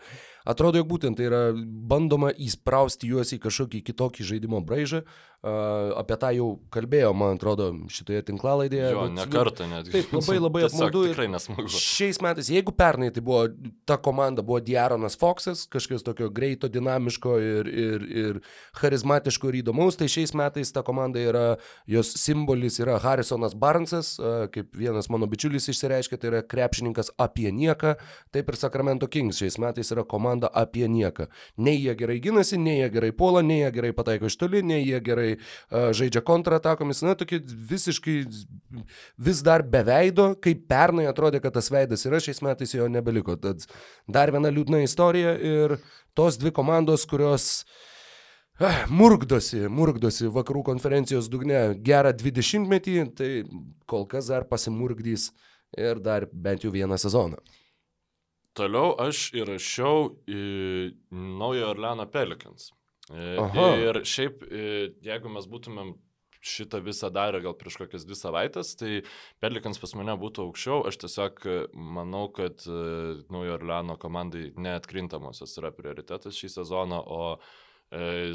Atrodo, 0.47 0.79
jog 0.79 0.93
būtent 0.95 1.19
tai 1.19 1.27
yra 1.27 1.43
bandoma 1.55 2.31
įsprausti 2.31 3.11
juos 3.11 3.35
į 3.35 3.43
kažkokį 3.43 3.83
kitokį 3.91 4.31
žaidimo 4.31 4.62
braižą. 4.62 5.03
Uh, 5.03 5.34
apie 5.45 6.16
tą 6.20 6.30
jau 6.32 6.47
kalbėjau, 6.72 7.11
man 7.16 7.36
atrodo, 7.36 7.68
šitoje 7.92 8.22
tinklalaidėje. 8.30 8.86
Jo, 8.95 9.03
bet, 9.05 9.14
ne 9.18 9.24
nu, 9.26 9.32
kartą 9.32 9.66
net. 9.68 9.90
taip, 9.92 10.12
labai, 10.16 10.36
labai 10.40 10.62
apmaudu 10.68 11.03
Tikrai 11.11 11.26
nesmagu. 11.32 11.66
Šiais 11.68 12.20
metais, 12.24 12.49
jeigu 12.53 12.72
pernai 12.76 13.11
tai 13.12 13.20
buvo, 13.24 13.42
ta 13.88 13.99
komanda 14.01 14.45
buvo 14.47 14.62
Diaronas 14.64 15.18
Foxas, 15.20 15.66
kažkas 15.70 16.07
tokio 16.07 16.30
greito, 16.32 16.70
dinamiško 16.72 17.34
ir, 17.42 17.68
ir, 17.68 18.07
ir 18.24 18.40
charizmatiško 18.80 19.53
ir 19.53 19.61
įdomaus, 19.61 19.99
tai 20.01 20.09
šiais 20.12 20.32
metais 20.38 20.72
ta 20.72 20.84
komanda 20.86 21.20
yra, 21.20 21.45
jos 21.90 22.14
simbolis 22.20 22.80
yra 22.80 22.97
Harrisonas 23.05 23.57
Barnsas, 23.59 24.14
kaip 24.55 24.72
vienas 24.78 25.11
mano 25.12 25.28
bičiulis 25.30 25.68
išsireiškė, 25.74 26.20
tai 26.20 26.32
yra 26.32 26.42
krepšininkas 26.49 27.12
apie 27.20 27.53
nieką, 27.53 27.97
taip 28.32 28.49
ir 28.49 28.61
Sacramento 28.61 29.11
Kings 29.12 29.42
šiais 29.42 29.61
metais 29.61 29.92
yra 29.92 30.07
komanda 30.09 30.49
apie 30.49 30.88
nieką. 30.88 31.28
Nei 31.61 31.76
jie 31.82 31.92
gerai 32.01 32.18
ginasi, 32.24 32.57
nei 32.61 32.80
jie 32.80 32.90
gerai 32.97 33.12
puola, 33.12 33.45
nei 33.45 33.61
jie 33.61 33.72
gerai 33.76 33.92
pataiko 33.97 34.32
iš 34.32 34.40
toli, 34.40 34.64
nei 34.64 34.82
jie 34.86 35.05
gerai 35.05 35.34
a, 35.37 35.89
žaidžia 35.97 36.22
kontratakomis, 36.26 37.03
na, 37.07 37.14
tokie 37.18 37.41
visiškai 37.45 38.16
vis 39.28 39.43
dar 39.47 39.64
be 39.66 39.85
veido, 39.87 40.32
kaip 40.45 40.66
pernai 40.70 41.09
atrodė, 41.11 41.41
kad 41.45 41.57
tas 41.57 41.70
veidas 41.72 42.05
yra, 42.09 42.20
šiais 42.22 42.43
metais 42.45 42.74
jo 42.76 42.89
nebeliko. 42.91 43.39
Tad 43.41 43.66
dar 44.11 44.32
viena 44.35 44.53
liūdna 44.53 44.85
istorija 44.85 45.35
ir 45.39 45.78
tos 46.18 46.39
dvi 46.41 46.55
komandos, 46.55 47.07
kurios 47.11 47.49
ah, 48.61 48.85
murkdosi, 48.91 49.66
murkdosi 49.70 50.30
vakarų 50.35 50.64
konferencijos 50.70 51.30
dugne 51.32 51.66
gerą 51.85 52.14
20 52.16 52.70
metį, 52.70 53.01
tai 53.18 53.32
kol 53.91 54.09
kas 54.11 54.30
dar 54.32 54.49
pasimurkdys 54.51 55.30
ir 55.78 56.01
dar 56.03 56.28
bent 56.32 56.64
jau 56.64 56.72
vieną 56.74 56.99
sezoną. 57.01 57.41
Toliau 58.55 58.93
aš 59.03 59.32
įrašiau 59.35 60.12
į 60.30 60.43
Naujo 61.11 61.72
Orleano 61.72 62.07
Pelicans. 62.07 62.70
E, 63.12 63.36
Aha. 63.38 63.68
Ir 63.82 64.00
šiaip, 64.09 64.44
e, 64.48 64.90
jeigu 65.05 65.32
mes 65.32 65.48
būtumėm 65.50 65.94
šitą 66.44 66.82
visą 66.84 67.09
darę 67.12 67.40
gal 67.44 67.55
prieš 67.57 67.78
kokias 67.80 68.05
dvi 68.05 68.16
savaitės, 68.18 68.74
tai 68.76 69.02
Pelikans 69.40 69.80
pas 69.80 69.94
mane 69.96 70.12
būtų 70.20 70.44
aukščiau. 70.44 70.82
Aš 70.88 71.00
tiesiog 71.05 71.44
manau, 71.72 72.26
kad 72.36 72.64
e, 72.68 72.80
Naujo 73.32 73.59
Orleano 73.59 73.98
komandai 74.00 74.50
neatkrintamosios 74.57 75.57
yra 75.61 75.72
prioritetas 75.76 76.36
šį 76.36 76.52
sezoną, 76.59 77.00
o 77.00 77.22
e, 77.34 78.32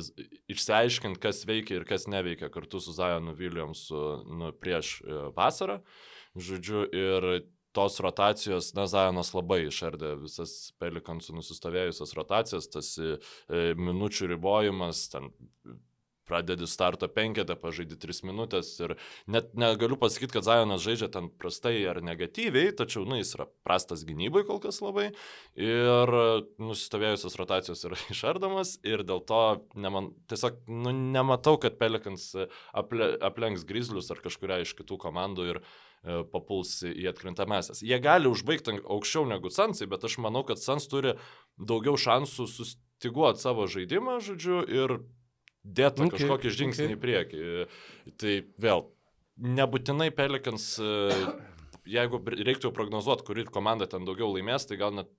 išsiaiškint, 0.53 1.22
kas 1.22 1.43
veikia 1.49 1.80
ir 1.80 1.89
kas 1.89 2.09
neveikia 2.09 2.51
kartu 2.53 2.82
su 2.82 2.93
Zajonu 2.97 3.38
Williamsu 3.38 4.03
nu, 4.30 4.53
prieš 4.57 4.99
vasarą. 5.38 5.82
Žodžiu, 6.38 6.86
ir 6.93 7.32
tos 7.76 7.99
rotacijos, 8.03 8.72
na, 8.78 8.88
Zajonas 8.89 9.34
labai 9.36 9.61
išardė 9.67 10.15
visas 10.24 10.72
Pelikansų 10.82 11.38
nusistovėjusias 11.38 12.15
rotacijas, 12.17 12.70
tas 12.72 12.95
e, 12.97 13.17
minučių 13.78 14.34
ribojimas, 14.34 15.05
ten 15.13 15.30
pradedi 16.30 16.70
starto 16.70 17.10
penketą, 17.12 17.58
pažaidži 17.60 17.98
tris 18.00 18.22
minutės 18.28 18.72
ir 18.84 18.96
net 19.28 19.52
negaliu 19.58 19.98
pasakyti, 20.00 20.38
kad 20.38 20.48
Zajonas 20.48 20.84
žaidžia 20.86 21.10
ten 21.14 21.30
prastai 21.42 21.76
ar 21.90 22.02
negatyviai, 22.06 22.72
tačiau, 22.78 23.06
na, 23.10 23.20
jis 23.20 23.34
yra 23.38 23.50
prastas 23.66 24.06
gynybai 24.08 24.46
kol 24.48 24.62
kas 24.64 24.82
labai 24.86 25.10
ir 25.60 26.14
nusistovėjusios 26.62 27.38
rotacijos 27.40 27.84
yra 27.90 28.00
išardomas 28.14 28.78
ir 28.88 29.04
dėl 29.08 29.24
to 29.28 29.44
neman, 29.80 30.14
tiesiog 30.32 30.64
nu, 30.70 30.94
nematau, 30.94 31.58
kad 31.62 31.80
Pelikans 31.82 32.32
aple, 32.74 33.14
aplenks 33.26 33.66
Grizzlius 33.68 34.12
ar 34.14 34.22
kažkuria 34.24 34.62
iš 34.64 34.76
kitų 34.78 35.00
komandų 35.02 35.48
ir 35.54 35.62
e, 35.62 36.22
papuls 36.32 36.80
į 36.88 37.10
atkrintamasias. 37.12 37.84
Jie 37.86 38.00
gali 38.04 38.32
užbaigti 38.32 38.80
aukščiau 38.84 39.28
negu 39.30 39.52
Sansai, 39.54 39.90
bet 39.92 40.06
aš 40.08 40.20
manau, 40.24 40.46
kad 40.48 40.62
Sans 40.62 40.86
turi 40.92 41.16
daugiau 41.58 41.98
šansų 42.00 42.48
sustiguoti 42.50 43.44
savo 43.44 43.68
žaidimą, 43.72 44.20
žodžiu, 44.24 44.62
ir 44.68 45.00
dėti 45.64 46.05
Okay, 46.05 46.10
okay, 46.10 46.18
kažkokį 46.24 46.53
žingsnį 46.55 46.88
okay. 46.88 46.95
į 46.95 47.01
priekį. 47.03 47.43
Tai 48.22 48.34
vėl, 48.66 48.84
nebūtinai 49.60 50.10
Pelikans, 50.16 50.68
e, 50.82 51.16
jeigu 51.89 52.22
reiktų 52.28 52.74
prognozuoti, 52.76 53.26
kuri 53.28 53.47
komanda 53.49 53.88
ten 53.89 54.07
daugiau 54.07 54.32
laimės, 54.34 54.68
tai 54.70 54.80
gal 54.82 54.95
net 54.95 55.12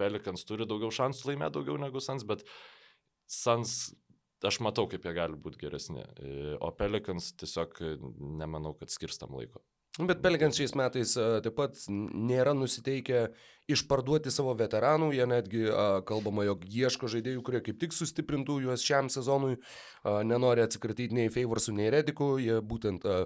Pelikans 0.00 0.46
turi 0.48 0.66
daugiau 0.68 0.92
šansų 0.94 1.32
laimėti 1.32 1.58
daugiau 1.58 1.78
negu 1.80 2.02
Sans, 2.02 2.24
bet 2.26 2.46
Sans 3.30 3.76
aš 4.42 4.58
matau, 4.64 4.88
kaip 4.90 5.04
jie 5.06 5.12
gali 5.14 5.38
būti 5.38 5.60
geresni. 5.60 6.02
E, 6.18 6.56
O 6.60 6.72
Pelikans 6.74 7.32
tiesiog 7.38 7.78
nemanau, 8.40 8.74
kad 8.78 8.90
skirstam 8.90 9.36
laiko. 9.38 9.62
Bet 10.00 10.22
Pelikans 10.24 10.56
šiais 10.56 10.72
metais 10.78 11.10
taip 11.16 11.56
pat 11.58 11.76
nėra 11.92 12.54
nusiteikę 12.56 13.26
išparduoti 13.72 14.32
savo 14.32 14.54
veteranų, 14.56 15.10
jie 15.12 15.26
netgi 15.28 15.66
a, 15.68 15.84
kalbama, 16.08 16.46
jog 16.48 16.64
ieško 16.64 17.10
žaidėjų, 17.12 17.42
kurie 17.44 17.60
kaip 17.64 17.78
tik 17.82 17.92
sustiprintų 17.94 18.56
juos 18.64 18.84
šiam 18.86 19.10
sezonui, 19.12 19.58
a, 20.02 20.22
nenori 20.26 20.64
atsikratyti 20.64 21.18
nei 21.18 21.32
Favorsų, 21.32 21.76
nei 21.76 21.92
Redikų, 21.92 22.30
jie 22.42 22.56
būtent 22.64 23.04
a, 23.04 23.20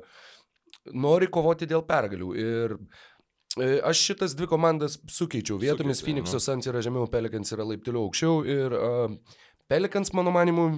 nori 0.93 1.31
kovoti 1.33 1.71
dėl 1.71 1.87
pergalių. 1.87 2.33
Ir 2.43 2.77
e, 2.77 3.79
aš 3.87 4.03
šitas 4.11 4.37
dvi 4.39 4.51
komandas 4.51 4.99
sukeičiau. 5.07 5.61
Vietomis 5.62 6.03
Phoenix'o 6.05 6.43
Suns 6.43 6.67
yra 6.67 6.83
žemiau, 6.85 7.09
Pelicans 7.11 7.55
yra 7.57 7.67
laipteliu 7.67 8.05
aukščiau. 8.05 8.43
Ir 8.47 8.77
uh, 8.77 9.39
Pelicans, 9.71 10.12
mano 10.14 10.35
manimu, 10.35 10.69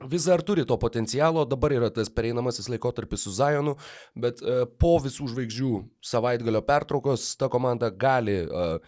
vis 0.00 0.26
dar 0.26 0.42
turi 0.42 0.64
to 0.66 0.76
potencialo, 0.80 1.44
dabar 1.48 1.74
yra 1.76 1.90
tas 1.94 2.10
pereinamasis 2.10 2.70
laikotarpis 2.72 3.26
su 3.26 3.32
Zionu, 3.36 3.76
bet 4.14 4.42
uh, 4.42 4.64
po 4.80 4.96
visų 5.04 5.28
žvaigždžių 5.32 5.72
savaitgalio 6.12 6.62
pertraukos 6.66 7.32
ta 7.40 7.50
komanda 7.52 7.90
gali 7.90 8.42
uh, 8.46 8.78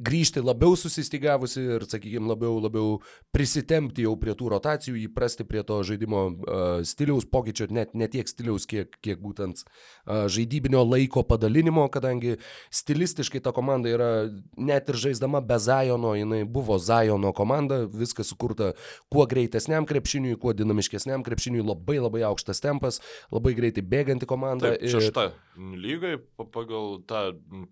grįžti 0.00 0.42
labiau 0.42 0.76
susistygavusi 0.78 1.62
ir, 1.76 1.84
sakykime, 1.88 2.28
labiau, 2.30 2.56
labiau 2.62 2.98
prisitempti 3.34 4.06
jau 4.06 4.14
prie 4.20 4.34
tų 4.38 4.50
rotacijų, 4.54 4.96
įprasti 5.04 5.44
prie 5.48 5.62
to 5.66 5.80
žaidimo 5.86 6.22
uh, 6.30 6.68
stiliaus 6.86 7.26
pokyčio, 7.28 7.68
net 7.74 7.92
ne 7.98 8.08
tiek 8.10 8.28
stiliaus, 8.28 8.66
kiek, 8.70 8.96
kiek 9.04 9.20
būtent 9.20 9.62
uh, 9.64 10.26
žaidybinio 10.32 10.82
laiko 10.86 11.24
padalinimo, 11.26 11.86
kadangi 11.92 12.38
stilistiškai 12.74 13.42
ta 13.44 13.52
komanda 13.56 13.92
yra 13.92 14.10
net 14.56 14.88
ir 14.88 15.00
žaisdama 15.04 15.42
be 15.44 15.60
Zajono, 15.60 16.14
jinai 16.16 16.42
buvo 16.48 16.78
Zajono 16.80 17.34
komanda, 17.36 17.82
viskas 17.84 18.32
sukurta 18.32 18.72
kuo 19.12 19.26
greitesniam 19.28 19.86
krepšiniui, 19.88 20.38
kuo 20.40 20.54
dinamiškesniam 20.56 21.24
krepšiniui, 21.26 21.66
labai 21.66 22.00
labai 22.00 22.24
aukštas 22.30 22.64
tempas, 22.64 23.02
labai 23.34 23.54
greitai 23.58 23.84
bėganti 23.84 24.28
komanda. 24.30 24.74
Taip, 24.74 24.88
šešta 24.96 25.30
lygai 25.60 26.16
pagal 26.52 27.00
tą 27.08 27.22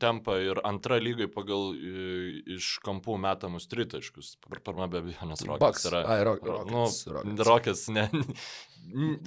tempą 0.00 0.36
ir 0.42 0.60
antra 0.66 0.98
lygai 1.00 1.28
pagal 1.32 1.72
iš 2.58 2.70
kampų 2.84 3.18
metamus 3.20 3.68
tritaškus. 3.70 4.36
Pirma 4.48 4.88
be 4.90 5.02
abejonės 5.02 5.44
Rokas 5.48 5.86
yra. 5.90 6.02
Ai, 6.14 6.18
ro 6.26 6.36
Rockets, 6.38 6.72
nu, 6.72 7.14
Rockets. 7.14 7.46
Rokas 7.48 7.84
ne. 7.94 8.08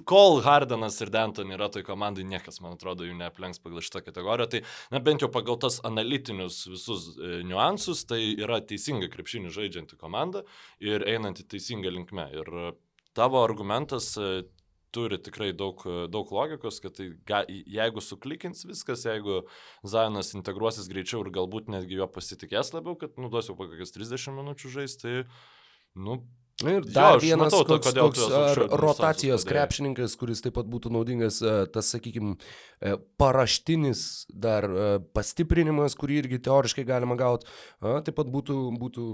Kol 0.09 0.39
Hardenas 0.41 0.97
ir 1.03 1.11
Denton 1.13 1.51
yra 1.53 1.67
toj 1.69 1.83
komandai, 1.85 2.23
niekas, 2.25 2.57
man 2.63 2.77
atrodo, 2.77 3.05
jų 3.05 3.13
neaplenks 3.19 3.61
pagal 3.61 3.83
šitą 3.85 4.01
kategoriją. 4.07 4.47
Tai, 4.53 4.61
na, 4.93 5.01
bent 5.03 5.21
jau 5.21 5.29
pagal 5.33 5.59
tas 5.61 5.77
analitinius 5.87 6.63
visus 6.71 7.11
e, 7.17 7.41
niuansus, 7.45 8.05
tai 8.09 8.21
yra 8.41 8.61
teisinga 8.65 9.11
krepšinį 9.13 9.53
žaidžianti 9.53 9.99
komanda 10.01 10.41
ir 10.81 11.05
einanti 11.05 11.45
teisinga 11.45 11.93
linkme. 11.93 12.25
Ir 12.41 12.49
e, 12.49 12.73
tavo 13.17 13.43
argumentas 13.45 14.15
e, 14.17 14.31
turi 14.95 15.19
tikrai 15.23 15.51
daug, 15.57 15.81
daug 16.11 16.33
logikos, 16.35 16.81
kad 16.83 16.97
tai, 16.97 17.11
ga, 17.27 17.41
jeigu 17.49 18.03
suklikins 18.03 18.65
viskas, 18.67 19.05
jeigu 19.07 19.41
Zajonas 19.87 20.33
integruosis 20.37 20.89
greičiau 20.91 21.23
ir 21.25 21.31
galbūt 21.37 21.71
netgi 21.71 21.99
juo 22.01 22.09
pasitikės 22.11 22.73
labiau, 22.75 22.97
kad 22.99 23.17
nuduosiu 23.21 23.57
kokias 23.59 23.95
30 23.95 24.37
minučių 24.41 24.75
žaisti, 24.79 25.01
tai, 25.01 25.49
nu, 25.99 26.21
Ir 26.61 26.85
dar 26.85 27.15
aš 27.17 27.23
vienas 27.23 27.49
matau, 27.49 27.63
to, 27.65 27.77
toks, 27.77 27.87
kodėl 27.89 28.03
ar, 28.03 28.41
aukščiau 28.45 28.79
rotacijos 28.81 29.45
krepšininkas, 29.49 30.15
kuris 30.19 30.43
taip 30.45 30.55
pat 30.57 30.67
būtų 30.69 30.91
naudingas, 30.93 31.39
e, 31.41 31.53
tas, 31.73 31.89
sakykime, 31.95 32.35
paraštinis 33.21 34.03
dar 34.29 34.67
e, 34.67 34.87
pastiprinimas, 35.15 35.95
kurį 35.97 36.19
irgi 36.21 36.41
teoriškai 36.45 36.85
galima 36.87 37.17
gauti, 37.19 37.49
taip 37.81 38.13
pat 38.19 38.29
būtų, 38.35 38.57
būtų 38.81 39.07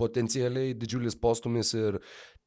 potencialiai 0.00 0.76
didžiulis 0.78 1.18
postumis 1.20 1.74
ir 1.76 2.00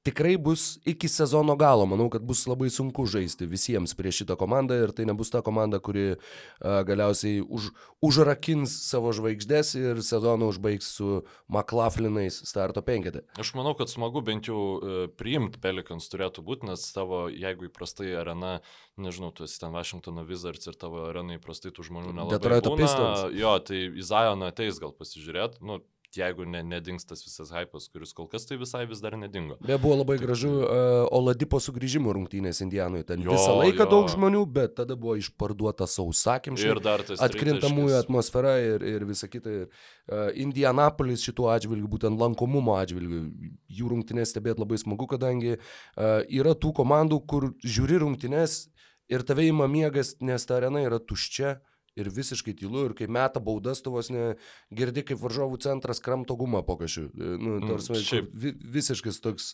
tikrai 0.04 0.38
bus 0.38 0.80
iki 0.86 1.08
sezono 1.08 1.56
galo. 1.56 1.86
Manau, 1.86 2.10
kad 2.10 2.24
bus 2.26 2.44
labai 2.50 2.70
sunku 2.74 3.06
žaisti 3.10 3.46
visiems 3.50 3.94
prieš 3.98 4.24
šitą 4.24 4.38
komandą 4.40 4.78
ir 4.82 4.94
tai 4.96 5.06
nebus 5.10 5.30
ta 5.34 5.44
komanda, 5.46 5.80
kuri 5.84 6.16
a, 6.16 6.82
galiausiai 6.88 7.42
už, 7.46 7.70
užrakins 8.02 8.74
savo 8.88 9.14
žvaigždės 9.16 9.76
ir 9.78 10.02
sezoną 10.06 10.50
užbaigs 10.52 10.90
su 10.98 11.22
McLaughlinais 11.52 12.42
starto 12.50 12.84
penketė. 12.86 13.24
Aš 13.42 13.54
manau, 13.58 13.76
kad 13.78 13.92
smagu 13.92 14.24
bent 14.26 14.50
jau 14.50 14.62
e, 14.82 15.06
priimti 15.18 15.62
Pelikans 15.62 16.10
turėtų 16.12 16.46
būti, 16.46 16.72
nes 16.72 16.88
tavo, 16.96 17.28
jeigu 17.30 17.70
įprastai 17.70 18.16
arena, 18.18 18.58
nežinau, 19.02 19.32
tu 19.36 19.46
esi 19.46 19.62
ten 19.62 19.74
Washingtono 19.76 20.26
Wizards 20.28 20.70
ir 20.72 20.78
tavo 20.82 21.06
arena 21.10 21.38
įprastai 21.38 21.74
tų 21.76 21.88
žmonių 21.92 22.16
nelabai. 22.16 22.38
Detroito. 22.40 22.76
Pistons. 22.82 23.28
Jo, 23.38 23.58
tai 23.62 23.84
į 23.92 24.06
Zajoną 24.08 24.50
ateis 24.50 24.80
gal 24.82 24.94
pasižiūrėti, 24.98 25.62
nu, 25.68 25.82
jeigu 26.18 26.46
ne, 26.46 26.62
nedings 26.66 27.06
tas 27.08 27.24
visas 27.24 27.52
hypas, 27.54 27.88
kuris 27.92 28.14
kol 28.18 28.28
kas 28.32 28.48
tai 28.50 28.58
visai 28.60 28.84
vis 28.90 29.02
dar 29.04 29.16
nedingo. 29.20 29.58
Be 29.64 29.78
buvo 29.82 29.98
labai 30.02 30.18
gražu 30.22 30.52
uh, 30.62 31.06
Oladipo 31.16 31.60
sugrįžimo 31.64 32.14
rungtynės 32.18 32.62
Indianoje. 32.66 33.08
Ten 33.12 33.24
Jo, 33.26 33.36
visą 33.38 33.56
laiką 33.60 33.86
jo. 33.86 33.90
daug 33.94 34.12
žmonių, 34.14 34.44
bet 34.58 34.76
tada 34.82 34.98
buvo 35.00 35.16
išparduota 35.20 35.88
sausakimšiai. 35.90 36.74
Ir 36.76 36.84
dar 36.84 37.06
tas 37.08 37.24
Atkrintamųjų 37.24 37.98
atmosfera 38.00 38.58
ir, 38.64 38.86
ir 38.96 39.08
visa 39.10 39.30
kita. 39.32 39.56
Ir, 39.62 39.66
uh, 40.12 40.28
Indianapolis 40.42 41.24
šituo 41.28 41.50
atžvilgiu, 41.54 41.90
būtent 41.96 42.20
lankomumo 42.20 42.76
atžvilgiu, 42.82 43.24
jų 43.72 43.96
rungtynės 43.96 44.36
stebėti 44.36 44.64
labai 44.64 44.80
smagu, 44.82 45.08
kadangi 45.12 45.58
uh, 45.58 46.22
yra 46.28 46.56
tų 46.58 46.76
komandų, 46.82 47.24
kur 47.30 47.52
žiūri 47.64 48.02
rungtynės 48.04 48.66
ir 49.12 49.26
tave 49.28 49.48
įma 49.50 49.68
miegas, 49.72 50.16
nes 50.24 50.48
ta 50.48 50.60
arena 50.60 50.84
yra 50.86 51.00
tuščia. 51.00 51.60
Ir 52.00 52.08
visiškai 52.08 52.54
tylu, 52.56 52.86
ir 52.88 52.94
kai 52.96 53.08
meta 53.12 53.42
baudas, 53.44 53.82
tu 53.84 53.92
vos 53.92 54.08
ne 54.14 54.30
girdi, 54.72 55.04
kaip 55.04 55.20
varžovų 55.20 55.58
centras 55.60 56.00
kramto 56.00 56.38
gumą 56.40 56.62
po 56.64 56.78
kažkiu. 56.80 57.10
Nu, 57.16 57.58
Mm, 57.60 57.68
tarsi, 57.68 57.98
šiaip. 58.00 58.30
vi, 58.34 58.54
visiškas 58.78 59.20
toks 59.20 59.50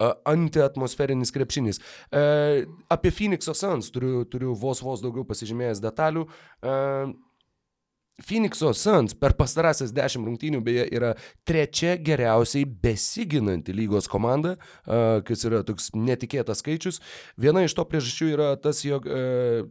uh, 0.00 0.16
antiatmosferinis 0.26 1.30
krepšinis. 1.30 1.78
Uh, 2.10 2.66
apie 2.90 3.12
Phoenix'o 3.14 3.54
Suns 3.54 3.92
turiu, 3.94 4.24
turiu 4.26 4.56
vos 4.58 4.82
vos 4.82 5.00
daugiau 5.04 5.22
pasižymėjęs 5.30 5.80
detalių. 5.84 6.26
Uh, 6.58 7.14
Phoenix'o 8.18 8.72
Suns 8.74 9.12
per 9.14 9.34
pastarąsias 9.36 9.92
10 9.92 10.24
rungtynių 10.26 10.62
beje 10.64 10.86
yra 10.90 11.14
trečia 11.44 11.98
geriausiai 12.00 12.64
besiginanti 12.64 13.74
lygos 13.76 14.08
komanda, 14.08 14.54
kas 14.86 15.44
yra 15.44 15.60
toks 15.68 15.90
netikėtas 15.92 16.62
skaičius. 16.64 17.02
Viena 17.36 17.60
iš 17.66 17.74
to 17.76 17.84
priežasčių 17.84 18.30
yra 18.32 18.54
tas, 18.56 18.80
jog 18.88 19.04
uh, 19.04 19.68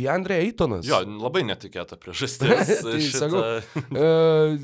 Deandre 0.00 0.40
Eitonas. 0.40 0.88
Jo, 0.88 1.02
labai 1.04 1.44
netikėta 1.48 1.98
priežastis. 2.00 2.80
Tai 2.84 3.00
sakau, 3.12 3.44
E, 3.90 4.58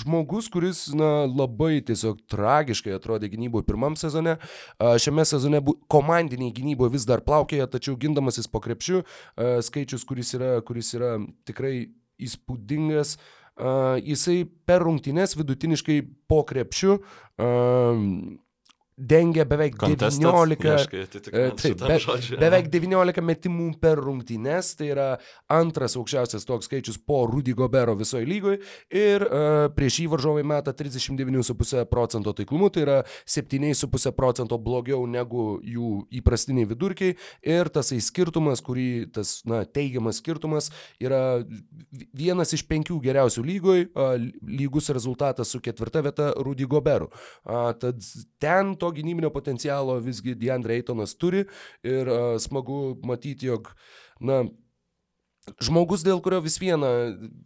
žmogus, 0.00 0.48
kuris 0.52 0.86
na, 0.96 1.26
labai 1.28 1.80
tiesiog 1.86 2.18
tragiškai 2.30 2.94
atrodė 2.96 3.30
gynyboje 3.32 3.66
pirmam 3.68 3.96
sezone, 3.98 4.36
e, 4.36 4.92
šiame 5.02 5.24
sezone 5.28 5.60
bu, 5.64 5.76
komandiniai 5.92 6.54
gynyboje 6.56 6.94
vis 6.96 7.06
dar 7.08 7.22
plaukėja, 7.26 7.68
tačiau 7.70 7.96
gindamasis 8.00 8.50
po 8.50 8.62
krepšiu, 8.64 9.02
e, 9.02 9.56
skaičius, 9.66 10.06
kuris 10.08 10.34
yra, 10.38 10.56
kuris 10.66 10.92
yra 10.98 11.16
tikrai 11.48 11.74
įspūdingas, 12.22 13.16
e, 13.16 13.76
jisai 14.10 14.40
per 14.68 14.84
rungtynes 14.86 15.36
vidutiniškai 15.38 16.00
po 16.30 16.42
krepšiu 16.48 16.98
e, 16.98 17.50
dengia 18.96 19.44
beveik? 19.44 19.76
19 19.76 20.56
Ieškai 20.64 21.02
atitikmens 21.04 21.52
E, 21.52 21.56
Taip, 21.60 21.74
šitam 21.76 21.88
be, 21.90 21.96
žodžiui. 22.00 22.38
beveik 22.40 22.70
19 22.72 23.20
metimų 23.28 23.66
per 23.80 24.00
rungtynes, 24.00 24.70
tai 24.78 24.88
yra 24.94 25.08
antras 25.52 25.96
aukščiausias 26.00 26.46
toks 26.48 26.64
skaičius 26.70 26.96
po 26.98 27.26
Rudy 27.28 27.52
Gobero 27.52 27.94
visoje 27.98 28.24
lygoje 28.26 28.62
ir 28.90 29.24
uh, 29.26 29.66
prieš 29.76 29.98
jį 30.00 30.06
varžovai 30.14 30.44
meta 30.48 30.72
39,5 30.72 31.84
procento 31.92 32.32
taiklumu, 32.32 32.70
tai 32.72 32.86
yra 32.86 32.96
7,5 33.28 34.12
procento 34.16 34.56
blogiau 34.58 35.04
negu 35.06 35.58
jų 35.60 35.90
įprastiniai 36.22 36.68
vidurkiai 36.72 37.16
ir 37.44 37.68
tasai 37.68 38.00
skirtumas, 38.00 38.62
kurį 38.64 39.10
tas 39.12 39.42
na, 39.44 39.64
teigiamas 39.68 40.22
skirtumas 40.22 40.70
yra 41.02 41.20
vi- 41.44 42.08
vienas 42.16 42.54
iš 42.56 42.64
penkių 42.70 42.96
geriausių 43.04 43.44
lygoje, 43.44 43.88
uh, 43.92 44.16
lygus 44.48 44.88
rezultatas 44.94 45.52
su 45.52 45.60
ketvirta 45.60 46.00
vieta 46.06 46.32
Rudy 46.40 46.64
Goberu. 46.64 47.10
Uh, 47.44 47.70
tad 47.76 48.00
ten 48.40 48.74
to 48.76 48.85
gynybinio 48.94 49.32
potencialo 49.34 49.98
visgi 50.04 50.36
Deandre 50.38 50.76
Eitonas 50.78 51.16
turi 51.18 51.46
ir 51.86 52.12
uh, 52.12 52.36
smagu 52.42 52.96
matyti, 53.06 53.50
jog, 53.50 53.72
na, 54.20 54.44
žmogus, 55.62 56.02
dėl 56.06 56.20
kurio 56.22 56.40
vis 56.44 56.56
viena 56.58 56.88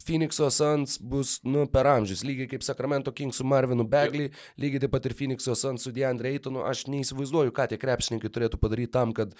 Phoenix'o 0.05 0.49
Suns 0.53 0.97
bus, 0.97 1.35
nu, 1.45 1.67
per 1.71 1.87
amžius, 1.91 2.23
lygiai 2.25 2.49
kaip 2.49 2.65
Sacramento 2.65 3.13
Kings 3.15 3.39
su 3.39 3.45
Marvinu 3.47 3.85
Begley, 3.87 4.31
lygiai 4.61 4.81
taip 4.83 4.93
pat 4.95 5.05
ir 5.07 5.15
Phoenix'o 5.17 5.55
Suns 5.57 5.85
su 5.85 5.93
Deandre 5.95 6.33
Eitonu, 6.33 6.65
aš 6.67 6.87
neįsivaizduoju, 6.91 7.53
ką 7.55 7.67
tie 7.71 7.79
krepšininkai 7.81 8.33
turėtų 8.33 8.59
padaryti 8.61 8.93
tam, 8.97 9.13
kad 9.17 9.35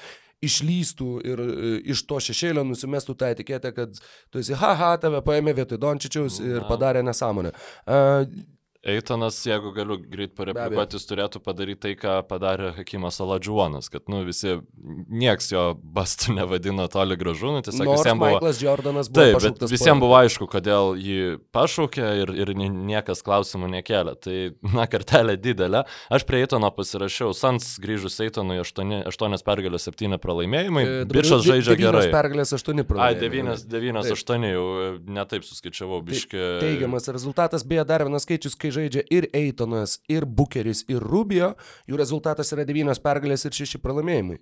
išlystų 0.45 1.09
ir 1.25 1.43
e, 1.43 1.73
iš 1.93 2.05
to 2.09 2.21
šešėlio 2.29 2.63
nusimestų 2.67 3.17
tą 3.17 3.33
etiketę, 3.33 3.73
kad 3.77 4.01
tu 4.33 4.41
esi, 4.41 4.55
haha, 4.57 4.93
tave 5.01 5.21
paėmė 5.25 5.55
vietoj 5.57 5.81
Dončičiaus 5.81 6.41
ir 6.45 6.65
padarė 6.69 7.05
nesąmonę. 7.05 7.53
Uh, 7.85 8.25
Eitonas, 8.81 9.37
jeigu 9.45 9.69
galiu 9.75 9.99
greit 10.09 10.31
pareplikuoti, 10.33 10.97
jis 10.97 11.03
turėtų 11.05 11.39
padaryti 11.45 11.83
tai, 11.83 11.91
ką 11.99 12.15
padarė 12.25 12.71
Hakimas 12.73 13.19
Aladžuonas, 13.21 13.91
kad, 13.93 14.07
nu, 14.09 14.23
visi, 14.25 14.55
nieks 15.13 15.51
jo 15.53 15.65
bastų 15.77 16.33
nevadino 16.39 16.87
toli 16.89 17.13
gražu, 17.19 17.51
nu, 17.53 17.61
tiesiog 17.61 17.85
Nors 17.85 18.01
visiems 18.01 18.17
buvo... 18.17 18.31
Michaelas 18.31 18.61
Jordanas 18.63 19.11
buvo 19.13 19.27
Taip, 19.27 19.37
bet 19.45 19.65
visiems 19.69 20.01
buvo 20.01 20.15
aišku, 20.17 20.47
kodėl 20.49 20.95
jį 20.97 21.19
pašaukė 21.53 22.07
ir, 22.23 22.33
ir 22.41 22.53
nie- 22.57 22.71
niekas 22.71 23.21
klausimų 23.27 23.69
nekėlė. 23.75 24.15
Tai, 24.17 24.37
na, 24.73 24.87
kartelė 24.89 25.37
didelė. 25.37 25.83
Aš 26.09 26.25
prie 26.25 26.41
Eitono 26.41 26.73
pasirašiau, 26.73 27.35
Sans 27.37 27.69
grįžus 27.81 28.17
Eitonui 28.25 28.57
8, 28.65 29.03
8 29.13 29.45
pergalės, 29.45 29.85
7 29.91 30.17
pralaimėjimai. 30.25 30.87
E, 30.87 31.05
de- 31.05 31.25
žaidžia 31.29 31.77
gerai. 31.77 32.07
pergalės, 32.09 32.55
aštuoni 32.57 32.81
Ai, 32.81 32.89
pralaimėjimai. 32.89 33.59
9, 33.61 33.69
9, 33.77 34.09
Taip. 34.09 34.17
8 34.25 34.49
jau 34.49 34.65
e, 34.81 34.89
netaip 35.21 35.45
suskaičiavau, 35.45 36.01
biški. 36.09 36.41
Teigiamas 36.65 37.05
rezultatas, 37.13 37.61
beje, 37.67 37.85
dar 37.93 38.07
vienas 38.09 38.25
skaičius, 38.25 38.57
kai 38.57 38.70
žaidžia 38.75 39.05
ir 39.13 39.29
Eitonas, 39.37 39.99
ir 40.11 40.25
Bukeris, 40.25 40.85
ir 40.91 41.03
Rubio, 41.03 41.53
jų 41.89 41.99
rezultatas 42.01 42.51
yra 42.55 42.65
9 42.67 43.01
pergalės 43.03 43.47
ir 43.47 43.55
6 43.55 43.81
pralaimėjimai. 43.83 44.39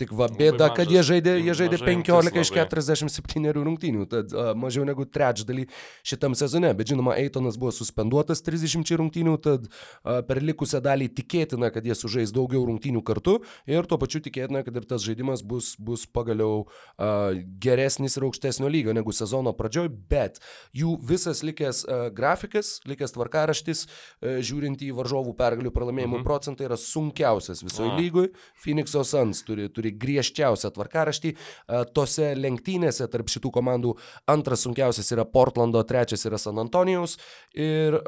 Tik 0.00 0.14
va, 0.16 0.30
bėda, 0.32 0.70
kad 0.72 0.88
jie 0.88 1.02
žaidė, 1.04 1.34
jie 1.44 1.52
žaidė 1.58 1.76
mažai 1.76 1.94
15 2.00 2.38
iš 2.40 2.50
labai. 2.54 2.62
47 2.72 3.50
rungtynių, 3.66 4.06
tad 4.08 4.32
uh, 4.32 4.52
mažiau 4.56 4.86
negu 4.88 5.04
trečdalį 5.04 5.66
šitam 6.06 6.32
sezone. 6.38 6.70
Bet 6.78 6.88
žinoma, 6.88 7.18
Eitonas 7.20 7.58
buvo 7.60 7.74
suspenduotas 7.76 8.40
30 8.46 8.94
rungtynių, 8.96 9.34
tad 9.44 9.66
uh, 9.68 10.22
per 10.24 10.40
likusią 10.40 10.80
dalį 10.86 11.10
tikėtina, 11.18 11.68
kad 11.74 11.84
jie 11.84 11.96
sužais 11.98 12.32
daugiau 12.32 12.62
rungtynių 12.70 13.02
kartu 13.04 13.40
ir 13.68 13.88
tuo 13.90 13.98
pačiu 14.00 14.22
tikėtina, 14.24 14.62
kad 14.64 14.78
ir 14.80 14.86
tas 14.88 15.04
žaidimas 15.04 15.44
bus, 15.44 15.74
bus 15.76 16.06
pagaliau 16.08 16.62
uh, 16.64 17.36
geresnis 17.60 18.16
ir 18.16 18.24
aukštesnio 18.30 18.72
lygio 18.72 18.96
negu 18.96 19.12
sezono 19.12 19.52
pradžioj, 19.58 19.92
bet 20.08 20.40
jų 20.76 20.96
visas 21.12 21.44
likęs 21.44 21.82
uh, 21.84 22.06
grafikas, 22.16 22.78
likęs 22.88 23.18
tvarkaraštis, 23.18 23.84
uh, 23.84 24.40
žiūrint 24.40 24.80
į 24.88 24.94
varžovų 24.96 25.36
pergalių 25.36 25.76
pralaimėjimų 25.76 26.22
mhm. 26.22 26.26
procentą, 26.30 26.64
yra 26.70 26.80
sunkiausias 26.80 27.60
visoje 27.66 27.92
A. 27.92 28.00
lygoje. 28.00 28.32
Phoenix'o 28.64 29.04
Suns 29.04 29.44
turi, 29.44 29.68
turi 29.68 29.89
griežčiausią 29.98 30.70
tvarkaraštį. 30.76 31.34
A, 31.68 31.84
Tose 31.84 32.34
lenktynėse 32.38 33.08
tarp 33.10 33.26
šitų 33.32 33.50
komandų 33.58 33.94
antras 34.30 34.62
sunkiausias 34.66 35.10
yra 35.12 35.24
Portlando, 35.24 35.82
trečias 35.84 36.24
yra 36.28 36.38
San 36.38 36.58
Antonijaus. 36.62 37.16
Ir 37.54 37.98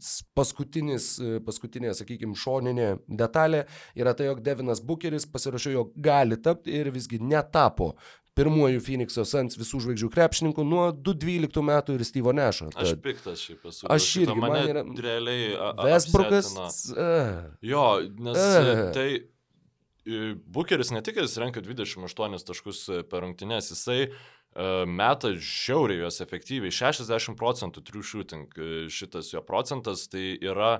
s- 0.00 0.22
paskutinis, 0.34 1.18
e, 1.20 1.40
paskutinė, 1.44 1.92
sakykime, 1.94 2.34
šoninė 2.36 2.88
detalė 3.08 3.66
yra 3.96 4.14
tai, 4.14 4.26
jog 4.30 4.40
Devinas 4.42 4.80
Bucheris 4.80 5.26
pasirašė, 5.26 5.72
jog 5.76 5.92
gali 5.96 6.36
tapti 6.40 6.72
ir 6.80 6.90
visgi 6.94 7.18
netapo 7.20 7.94
pirmuoju 8.38 8.80
Phoenix'o 8.80 9.24
Suns 9.26 9.56
visų 9.58 9.80
žvaigždžių 9.84 10.08
krepšininkų 10.14 10.64
nuo 10.64 10.84
2012 10.94 11.60
metų 11.66 11.96
ir 11.98 12.04
Steve'o 12.06 12.32
Nešo. 12.32 12.70
Aš 12.78 12.94
piktas 13.02 13.42
šiaip 13.42 13.66
esu. 13.68 13.88
Aš 13.90 14.06
irgi, 14.22 14.36
man 14.40 14.54
yra- 14.70 14.84
realiai. 15.02 15.50
Vesbrukas. 15.84 16.52
Uh, 16.94 17.50
Jo, 17.60 18.00
nes 18.16 18.38
e, 18.38 18.92
tai 18.94 19.08
Bucheris 20.06 20.90
ne 20.90 21.02
tik, 21.04 21.18
jis 21.20 21.36
renka 21.40 21.60
28 21.60 22.46
taškus 22.48 22.80
e, 22.88 23.02
per 23.04 23.24
rungtynes, 23.24 23.70
jisai 23.74 24.00
e, 24.06 24.10
meta 24.88 25.34
žiauriai 25.36 26.00
juos 26.04 26.20
efektyviai. 26.24 26.72
60 26.72 27.36
procentų 27.38 27.84
true 27.84 28.04
shooting 28.06 28.56
e, 28.56 28.70
šitas 28.88 29.32
jo 29.34 29.42
procentas 29.44 30.06
tai 30.08 30.38
yra 30.40 30.78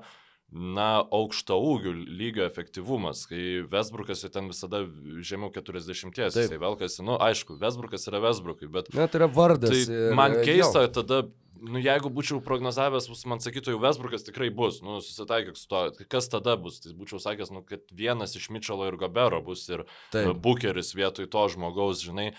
na, 0.50 1.04
aukšta 1.14 1.54
ūgių 1.54 1.92
lygio 1.94 2.44
efektyvumas, 2.46 3.22
kai 3.30 3.62
Vesbrukas 3.70 4.24
jau 4.24 4.30
ten 4.34 4.48
visada 4.50 4.82
žemiau 5.22 5.52
40, 5.54 6.10
Taip. 6.16 6.34
jisai 6.34 6.58
velkasi, 6.58 7.04
nu, 7.06 7.14
aišku, 7.22 7.54
Vesbrukas 7.60 8.08
yra 8.10 8.22
Vesbrukui, 8.24 8.70
bet 8.72 8.90
Na, 8.96 9.06
tai 9.06 9.22
yra 9.22 9.30
vardas. 9.30 9.70
Tai 9.70 9.94
ir, 9.94 10.16
man 10.18 10.40
e, 10.40 10.42
keista, 10.48 10.82
jo. 10.86 10.92
tada, 10.98 11.20
nu, 11.62 11.78
jeigu 11.78 12.10
būčiau 12.10 12.42
prognozavęs, 12.42 13.06
man 13.30 13.42
sakytų, 13.44 13.76
jau 13.76 13.82
Vesbrukas 13.84 14.26
tikrai 14.26 14.50
bus, 14.54 14.80
nu, 14.82 14.98
susitaikyk 15.04 15.60
su 15.60 15.70
to, 15.70 15.84
Tai 16.00 16.08
kas 16.16 16.30
tada 16.32 16.56
bus, 16.58 16.82
tai 16.82 16.96
būčiau 16.98 17.22
sakęs, 17.22 17.54
nu, 17.54 17.62
kad 17.66 17.86
vienas 17.94 18.34
iš 18.34 18.50
Mitchelo 18.50 18.90
ir 18.90 18.98
Gobero 18.98 19.38
bus 19.46 19.68
ir 19.70 19.86
Taip. 20.10 20.34
Bucheris 20.42 20.96
vietoj 20.98 21.30
to 21.30 21.46
žmogaus, 21.54 22.02
žinai. 22.02 22.32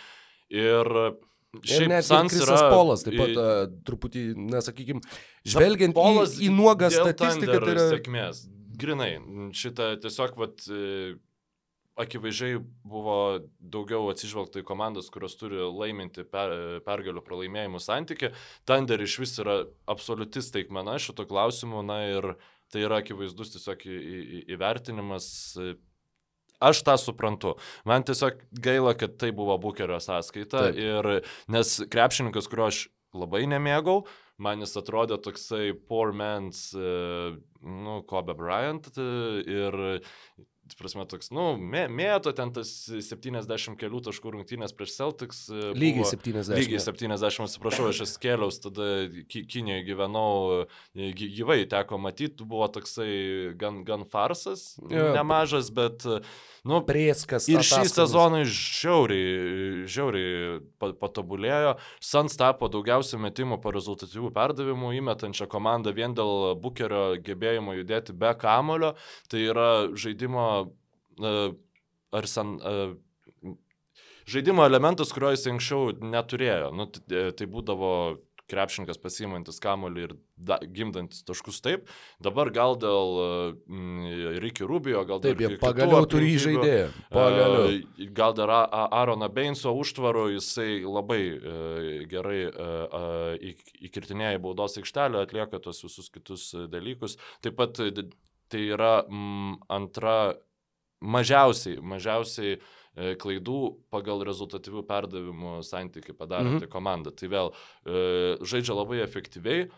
Ir 0.51 0.83
šiaip 1.59 1.89
net 1.91 2.07
Sans 2.07 2.37
yra... 2.37 2.59
Polas 2.71 3.03
taip 3.05 3.17
pat 3.19 3.39
a, 3.39 3.49
truputį, 3.87 4.23
na, 4.51 4.61
sakykime, 4.63 5.01
žvelgiant 5.47 5.97
Polas 5.97 6.37
į, 6.39 6.47
į 6.47 6.53
nuogą 6.55 6.91
statistiką, 6.93 7.59
tai 7.59 7.75
yra... 7.75 7.89
Sėkmės. 7.91 8.45
Grinai, 8.81 9.11
šitą 9.57 9.91
tiesiog, 10.01 10.37
vat, 10.41 10.63
e, 10.71 11.17
akivaizdžiai 12.01 12.61
buvo 12.87 13.17
daugiau 13.59 14.07
atsižvelgta 14.11 14.63
į 14.63 14.67
komandas, 14.67 15.11
kurios 15.13 15.35
turi 15.39 15.59
laiminti 15.61 16.23
per, 16.23 16.55
pergalių 16.87 17.23
pralaimėjimų 17.25 17.81
santyki. 17.83 18.31
Thunder 18.69 19.03
iš 19.03 19.19
vis 19.21 19.35
yra 19.43 19.61
absoliuti 19.91 20.43
staigmena 20.43 20.97
šito 21.01 21.27
klausimu, 21.29 21.83
na 21.85 22.01
ir 22.09 22.33
tai 22.71 22.85
yra 22.87 23.01
akivaizdus 23.03 23.53
tiesiog 23.57 23.85
į, 23.85 23.99
į, 23.99 24.43
įvertinimas. 24.55 25.27
Aš 26.61 26.83
tą 26.85 26.97
suprantu. 27.01 27.55
Man 27.89 28.05
tiesiog 28.05 28.41
gaila, 28.53 28.93
kad 28.97 29.17
tai 29.21 29.31
buvo 29.35 29.57
Bukerio 29.61 29.97
sąskaita. 30.03 30.67
Taip. 30.69 30.81
Ir, 30.81 31.11
nes 31.51 31.77
krepšininkas, 31.91 32.49
kurio 32.51 32.67
aš 32.69 32.83
labai 33.17 33.43
nemėgau, 33.49 34.03
man 34.41 34.61
jis 34.63 34.77
atrodė 34.79 35.17
toksai 35.21 35.71
poor 35.89 36.13
man's, 36.15 36.69
e, 36.77 36.93
nu, 37.61 37.97
Kobe 38.07 38.35
Bryant 38.37 38.91
e, 38.93 39.07
ir, 39.43 39.79
prasme, 40.75 41.05
toks, 41.09 41.31
nu, 41.31 41.57
mė, 41.57 41.85
mėto 41.91 42.33
ten 42.35 42.51
tas 42.53 42.69
70 42.89 43.75
kelių 43.79 44.01
taškų 44.07 44.33
rungtynės 44.35 44.73
prieš 44.75 44.95
Celtics. 44.97 45.49
e, 45.49 45.73
Lygiai 45.73 46.01
buvo- 46.03 46.11
70. 46.11 46.55
Lygiai 46.57 46.79
70, 46.79 47.45
atsiprašau, 47.47 47.89
aš 47.89 48.01
esu 48.07 48.19
kėliaus, 48.19 48.59
tada 48.63 48.87
Ki- 49.27 49.45
Kinijoje 49.45 49.85
gyvenau, 49.87 50.65
e, 50.95 51.11
gy- 51.13 51.31
gyvai 51.39 51.65
teko 51.67 51.99
matyti, 51.99 52.43
buvo 52.45 52.67
toksai 52.67 53.57
gan, 53.57 53.83
gan 53.83 54.03
farsas, 54.05 54.77
Jo. 54.89 55.13
nemažas, 55.15 55.71
bet, 55.73 56.03
nu, 56.67 56.81
Prieskas. 56.85 57.47
Ir 57.51 57.63
šį 57.65 57.87
sezoną 57.89 58.41
žiauriai, 58.45 59.85
žiauriai 59.89 60.59
pa- 60.81 60.93
patobulėjo. 61.01 61.75
Sans 62.03 62.37
tapo 62.37 62.69
daugiausiai 62.71 63.21
metimų 63.23 63.57
po 63.63 63.73
rezultatyvių 63.73 64.31
perdavimų 64.35 64.93
įmetančią 64.99 65.49
komandą 65.51 65.93
vien 65.97 66.13
dėl 66.17 66.53
Bukerio 66.61 67.17
gebėjimo 67.23 67.77
judėti 67.79 68.13
be 68.13 68.33
kamulio. 68.37 68.93
Tai 69.31 69.41
yra 69.41 69.69
žaidimo 69.95 70.47
uh, 70.67 71.47
ar 72.11 72.29
sen... 72.29 72.59
Uh, 72.61 72.99
Žaidimo 74.31 74.61
elementas, 74.63 75.09
kurio 75.11 75.31
jis 75.33 75.47
anksčiau 75.49 75.95
neturėjo. 75.97 76.67
Nu, 76.77 76.85
e, 77.09 77.31
tai 77.35 77.47
būdavo 77.51 77.89
krepšininkas 78.51 78.99
pasiimantis 79.01 79.57
kamolį 79.63 80.03
ir 80.05 80.13
da, 80.47 80.57
gimdantis 80.61 81.23
taškus 81.27 81.61
taip. 81.65 81.87
Dabar 82.23 82.51
gal 82.53 82.77
dėl 82.81 83.15
mm, 83.67 84.39
Ricky 84.43 84.67
Rubio, 84.67 85.03
gal 85.07 85.21
Taip, 85.23 85.37
dėl 85.39 85.45
jie 85.45 85.51
kitų 85.55 85.63
pagaliau 85.63 86.07
turi 86.09 86.33
žaidėją. 86.41 86.89
Pagaliau. 87.13 87.69
E, 87.71 88.09
Gal 88.17 88.35
dar 88.37 88.51
A- 88.51 88.65
A- 88.65 88.87
Aaroną 89.01 89.29
Beinso 89.33 89.73
užtvarų, 89.77 90.27
jisai 90.35 90.81
labai 90.83 91.21
e, 91.31 91.55
gerai 92.11 92.41
e, 92.47 92.51
e, 92.51 93.03
įk- 93.51 93.73
įkirtinėja 93.89 94.41
baudos 94.43 94.77
aikštelę, 94.81 95.23
atlieka 95.25 95.61
tos 95.63 95.83
visus 95.85 96.09
kitus 96.13 96.51
e, 96.55 96.67
dalykus. 96.71 97.17
Taip 97.45 97.57
pat 97.59 97.79
e, 97.83 97.91
tai 98.51 98.65
yra 98.75 99.01
mm, 99.07 99.61
antra 99.71 100.15
mažiausiai, 101.01 101.79
mažiausiai 101.81 102.57
e, 102.57 103.13
klaidų 103.21 103.59
pagal 103.93 104.23
rezultatyvių 104.27 104.83
perdavimų 104.89 105.53
santykių 105.65 106.15
padaranti 106.17 106.65
mhm. 106.65 106.71
komanda. 106.73 107.13
Tai 107.15 107.31
vėl 107.31 107.53
e, 107.53 108.37
žaidžia 108.45 108.77
labai 108.77 109.01
efektyviai, 109.05 109.69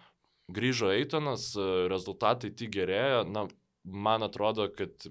grįžo 0.51 0.91
Eitonas, 0.93 1.51
e, 1.55 1.87
rezultatai 1.91 2.51
tik 2.55 2.71
gerėja, 2.75 3.23
na, 3.27 3.47
man 3.83 4.23
atrodo, 4.23 4.67
kad 4.73 5.09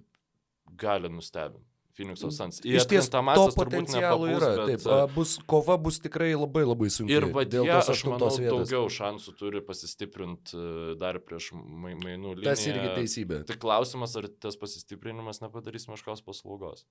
gali 0.78 1.08
nustebinti. 1.12 1.66
Phoenix'o 1.92 2.30
Suns. 2.32 2.60
Iš 2.64 2.86
ties 2.88 3.08
to 3.12 3.20
potencialo 3.52 4.24
nepapūs, 4.24 4.36
yra. 4.38 4.50
bet, 4.64 4.80
Taip, 4.80 4.86
e, 4.88 5.08
bus, 5.12 5.34
kova 5.44 5.76
bus 5.76 5.98
tikrai 6.00 6.30
labai 6.32 6.62
labai 6.64 6.88
sunki. 6.88 7.12
Ir 7.12 7.26
vad 7.34 7.50
dėl 7.52 7.66
jie, 7.68 7.74
tos 7.76 7.90
aš 7.92 8.04
manau, 8.08 8.30
vietos. 8.32 8.70
daugiau 8.70 8.88
šansų 8.88 9.34
turi 9.36 9.60
pasistiprinti 9.66 10.56
e, 10.56 10.94
dar 11.00 11.20
prieš 11.20 11.50
mai- 11.52 11.92
mainų 12.00 12.32
liniją. 12.38 12.48
Tas 12.48 12.64
irgi 12.64 12.94
teisybė. 12.96 13.42
Tik 13.50 13.60
klausimas, 13.60 14.16
ar 14.16 14.30
tas 14.40 14.56
pasistiprinimas 14.56 15.42
nepadarys 15.44 15.84
meškos 15.92 16.24
paslaugos. 16.24 16.86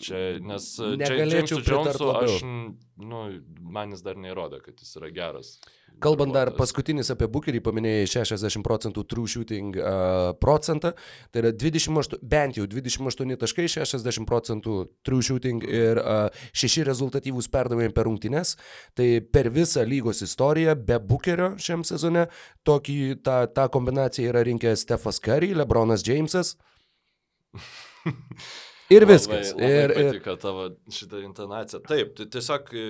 Čia, 0.00 0.40
nes 0.42 0.64
e, 0.82 0.90
čia 0.98 1.14
Negalėčiau 1.14 1.60
Jonesui 1.62 2.06
labiau. 2.08 2.34
aš, 2.34 2.42
nu, 2.98 3.20
man 3.76 3.94
jis 3.94 4.02
dar 4.02 4.18
neįrodė, 4.18 4.58
kad 4.64 4.80
jis 4.82 4.96
yra 4.98 5.10
geras. 5.14 5.54
Kalbant 6.02 6.34
dar 6.34 6.50
paskutinis 6.58 7.12
apie 7.14 7.28
Bukerį, 7.30 7.60
paminėjai 7.62 8.08
60 8.26 8.64
procentų 8.66 9.04
true 9.06 9.30
shooting 9.30 9.76
uh, 9.78 10.32
procentą, 10.42 10.90
tai 11.30 11.44
yra 11.44 11.52
28, 11.54 12.18
bent 12.26 12.58
jau 12.58 12.66
28 12.66 13.38
taškai, 13.44 13.68
60 13.76 14.26
procentų 14.26 14.80
true 15.06 15.22
shooting 15.22 15.62
ir 15.62 16.02
uh, 16.02 16.26
6 16.50 16.82
rezultatyvūs 16.90 17.46
perdavimai 17.54 17.94
per 17.94 18.08
rungtynes. 18.10 18.56
Tai 18.98 19.08
per 19.30 19.52
visą 19.54 19.86
lygos 19.86 20.24
istoriją 20.26 20.74
be 20.82 20.98
Bukerio 20.98 21.52
šiam 21.62 21.86
sezone 21.86 22.26
tokį, 22.66 22.98
tą, 23.22 23.44
tą 23.54 23.70
kombinaciją 23.70 24.34
yra 24.34 24.42
rinkęs 24.50 24.82
Stefas 24.88 25.22
Curry, 25.22 25.54
Lebronas 25.54 26.02
Jamesas. 26.02 26.56
Ir 28.92 29.06
viskas. 29.08 29.52
Labai, 29.54 29.68
labai 29.68 29.84
ir, 29.84 29.94
ir, 29.94 30.10
patiko 30.12 30.34
tavo 30.40 30.66
šitą 30.92 31.22
intonaciją. 31.24 31.80
Taip, 31.88 32.12
tai 32.18 32.26
tiesiog 32.32 32.74
e, 32.76 32.88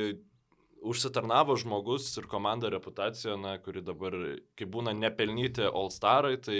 užsitarnavo 0.84 1.56
žmogus 1.60 2.08
ir 2.18 2.26
komanda 2.30 2.70
reputaciją, 2.72 3.36
na, 3.40 3.56
kuri 3.62 3.84
dabar, 3.84 4.16
kai 4.58 4.68
būna 4.70 4.94
nepelnyti 4.96 5.68
All-Starai, 5.70 6.36
tai 6.42 6.58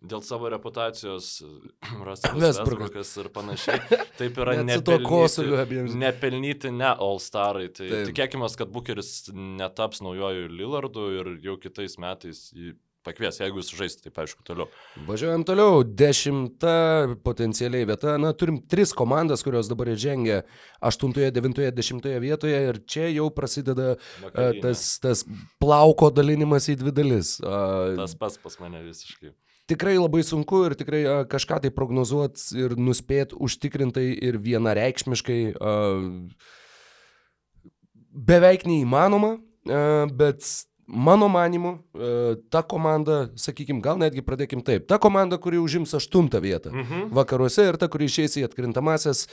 dėl 0.00 0.22
savo 0.24 0.48
reputacijos 0.52 1.30
Westbrookas. 2.06 2.40
Vesbrukas 2.40 3.14
ir 3.20 3.30
panašiai. 3.34 4.00
Taip 4.18 4.38
yra 4.40 4.56
nepelnyti, 4.70 5.98
nepelnyti 6.00 6.72
ne 6.74 6.92
All-Starai. 6.94 7.68
Tai 7.76 7.88
Taip. 7.88 8.06
tikėkime, 8.12 8.48
kad 8.58 8.72
Bukeris 8.72 9.14
netaps 9.34 10.00
naujojų 10.04 10.48
Lillardu 10.54 11.10
ir 11.18 11.34
jau 11.44 11.58
kitais 11.60 11.98
metais 12.00 12.48
jį 12.56 12.74
pakvies, 13.06 13.40
jeigu 13.40 13.60
jūs 13.60 13.72
žaisite, 13.76 14.06
taip 14.08 14.20
aišku, 14.22 14.44
toliau. 14.46 14.68
Važiuojam 15.08 15.44
toliau. 15.48 15.82
Dešimta 15.84 16.74
potencialiai 17.24 17.88
vieta. 17.88 18.16
Na, 18.20 18.32
turim 18.36 18.60
tris 18.70 18.94
komandas, 18.96 19.44
kurios 19.46 19.70
dabar 19.70 19.92
žengia 19.96 20.42
8, 20.84 21.14
9, 21.36 21.60
10 21.80 22.08
vietoje 22.22 22.62
ir 22.70 22.80
čia 22.88 23.10
jau 23.10 23.28
prasideda 23.34 23.94
uh, 23.96 24.50
tas, 24.62 24.86
tas 25.02 25.24
plauko 25.62 26.12
dalinimas 26.14 26.68
į 26.72 26.80
dvi 26.82 26.96
dalis. 26.96 27.36
Uh, 27.42 27.96
tas 28.00 28.16
pas 28.18 28.36
pas 28.40 28.60
mane 28.62 28.84
visiškai 28.86 29.34
tikrai 29.70 29.96
labai 29.98 30.22
sunku 30.26 30.64
ir 30.66 30.74
tikrai 30.78 31.02
a, 31.06 31.16
kažką 31.30 31.60
tai 31.64 31.70
prognozuoti 31.74 32.58
ir 32.58 32.74
nuspėti 32.78 33.38
užtikrintai 33.38 34.08
ir 34.28 34.40
vienareikšmiškai 34.42 35.38
a, 35.54 35.74
beveik 38.10 38.66
neįmanoma, 38.66 39.36
a, 39.38 39.84
bet 40.10 40.42
mano 40.90 41.28
manimu, 41.32 41.76
a, 41.78 42.34
ta 42.50 42.62
komanda, 42.66 43.22
sakykime, 43.38 43.82
gal 43.84 44.00
netgi 44.00 44.24
pradėkim 44.26 44.64
taip, 44.66 44.88
ta 44.90 44.98
komanda, 45.02 45.38
kuri 45.38 45.60
užims 45.62 45.94
aštuntą 45.96 46.42
vietą 46.42 46.74
mhm. 46.74 47.08
vakaruose 47.16 47.70
ir 47.70 47.80
ta, 47.80 47.88
kuri 47.88 48.10
išeis 48.10 48.38
į 48.40 48.46
atkrintamasias, 48.50 49.26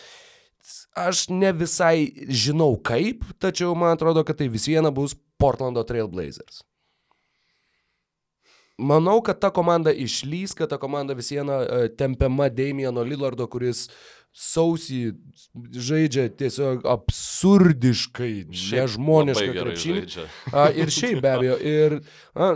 aš 0.98 1.28
ne 1.34 1.52
visai 1.56 2.28
žinau 2.28 2.76
kaip, 2.80 3.26
tačiau 3.42 3.76
man 3.78 3.96
atrodo, 3.96 4.26
kad 4.28 4.40
tai 4.40 4.50
vis 4.52 4.70
viena 4.70 4.94
bus 4.94 5.16
Portlando 5.38 5.84
Trailblazers 5.86 6.64
manau, 8.78 9.22
kad 9.22 9.40
ta 9.42 9.50
komanda 9.50 9.92
išlys, 9.92 10.54
kad 10.58 10.70
ta 10.70 10.78
komanda 10.78 11.16
vis 11.18 11.32
viena 11.34 11.62
uh, 11.62 11.88
tempiama 11.98 12.50
Damieno 12.54 13.04
Lillardo, 13.04 13.48
kuris 13.50 13.88
sausį 14.38 15.02
žaidžia 15.74 16.28
tiesiog 16.38 16.86
absurdiškai, 16.88 18.34
nežmoniškai 18.54 19.54
krepšinį. 19.56 20.04
Ir 20.78 20.94
šiaip 20.94 21.22
be 21.26 21.32
abejo. 21.34 21.56
Ir 21.58 21.96
a, 22.38 22.52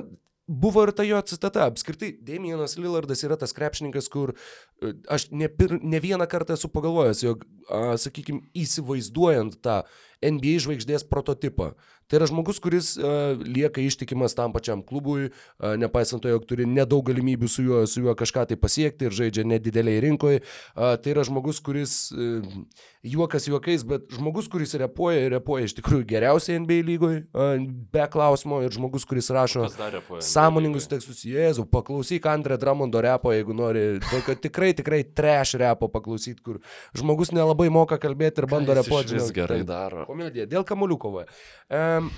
buvo 0.52 0.84
ir 0.86 0.92
ta 0.96 1.06
jo 1.08 1.22
citata. 1.26 1.66
Apskritai, 1.72 2.12
Damienas 2.28 2.78
Lillardas 2.78 3.24
yra 3.26 3.38
tas 3.40 3.56
krepšininkas, 3.58 4.10
kur 4.12 4.34
e, 4.36 4.94
aš 5.10 5.30
ne, 5.32 5.50
pir, 5.50 5.78
ne 5.82 6.02
vieną 6.04 6.28
kartą 6.30 6.58
esu 6.58 6.70
pagalvojęs, 6.74 7.24
jog, 7.26 7.46
sakykime, 8.02 8.46
įsivaizduojant 8.58 9.60
tą 9.64 9.82
NBA 10.22 10.60
žvaigždės 10.66 11.08
prototipą, 11.10 11.72
Tai 12.12 12.18
yra 12.20 12.26
žmogus, 12.28 12.58
kuris 12.60 12.88
uh, 13.00 13.40
lieka 13.40 13.80
ištikimas 13.80 14.34
tam 14.36 14.52
pačiam 14.52 14.82
klubui, 14.84 15.30
uh, 15.30 15.76
nepaisant 15.80 16.20
to, 16.20 16.28
jog 16.28 16.44
turi 16.44 16.66
nedaug 16.68 17.06
galimybių 17.08 17.48
su 17.48 17.64
juo, 17.64 17.86
su 17.88 18.02
juo 18.04 18.12
kažką 18.20 18.44
tai 18.50 18.58
pasiekti 18.60 19.08
ir 19.08 19.16
žaidžia 19.16 19.46
nedideliai 19.48 20.02
rinkoje. 20.04 20.42
Uh, 20.76 20.98
tai 21.00 21.14
yra 21.14 21.24
žmogus, 21.24 21.62
kuris 21.64 21.94
uh, 22.12 22.44
juokas 23.08 23.48
juokais, 23.48 23.86
bet 23.88 24.12
žmogus, 24.12 24.50
kuris 24.52 24.76
repuoja 24.82 25.22
ir 25.24 25.32
repuoja 25.38 25.70
iš 25.70 25.78
tikrųjų 25.78 26.04
geriausiai 26.10 26.60
NBA 26.66 26.82
lygoje, 26.90 27.22
uh, 27.32 27.54
be 27.96 28.10
klausimo, 28.12 28.60
ir 28.66 28.76
žmogus, 28.76 29.08
kuris 29.08 29.32
rašo 29.32 29.70
sąmoningus 30.20 30.90
tekstus. 30.92 31.24
Jėzau, 31.24 31.64
paklausyk 31.72 32.28
Andrė 32.28 32.60
Dramondo 32.60 33.00
repo, 33.08 33.32
jeigu 33.32 33.56
nori, 33.56 33.86
tokio 34.10 34.36
tikrai, 34.50 34.74
tikrai 34.76 35.06
trash 35.08 35.56
repo 35.64 35.88
paklausyti, 35.96 36.44
kur 36.44 36.60
žmogus 36.92 37.32
nelabai 37.32 37.61
moka 37.70 38.00
kalbėti 38.02 38.42
ir 38.42 38.50
bando 38.50 38.74
repuoti. 38.74 39.20
Jis 39.20 39.34
gerai 39.36 39.62
daro. 39.68 40.08
Komedija, 40.10 40.48
dėl 40.50 40.66
kamuolių 40.68 40.98
kovoja. 41.02 41.28
Um, 41.70 42.10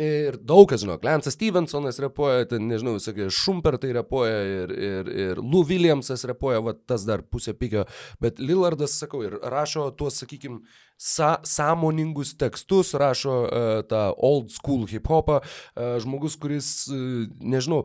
Ir 0.00 0.38
daug 0.40 0.64
kas 0.70 0.80
žino, 0.80 0.94
Lensas 1.04 1.34
Stevensonas 1.36 1.98
repuoja, 2.00 2.46
ten, 2.48 2.62
nežinau, 2.70 2.94
sakė, 3.04 3.26
Šumpertai 3.28 3.90
repuoja 3.92 4.38
ir, 4.48 4.70
ir, 4.72 5.10
ir 5.26 5.42
Lou 5.42 5.60
Williamsas 5.68 6.24
repuoja, 6.24 6.62
va 6.64 6.72
tas 6.72 7.04
dar 7.04 7.20
pusė 7.28 7.52
pikio, 7.52 7.84
bet 8.16 8.40
Lillardas, 8.40 8.94
sakau, 9.02 9.20
ir 9.26 9.36
rašo 9.52 9.90
tuos, 9.98 10.16
sakykime, 10.22 10.62
sa 10.96 11.34
sąmoningus 11.44 12.32
tekstus, 12.40 12.94
rašo 12.96 13.36
uh, 13.44 13.84
tą 13.90 14.06
old 14.16 14.56
school 14.56 14.88
hip 14.88 15.12
hopą, 15.12 15.42
uh, 15.44 15.98
žmogus, 16.00 16.38
kuris, 16.40 16.70
uh, 16.88 17.28
nežinau, 17.44 17.82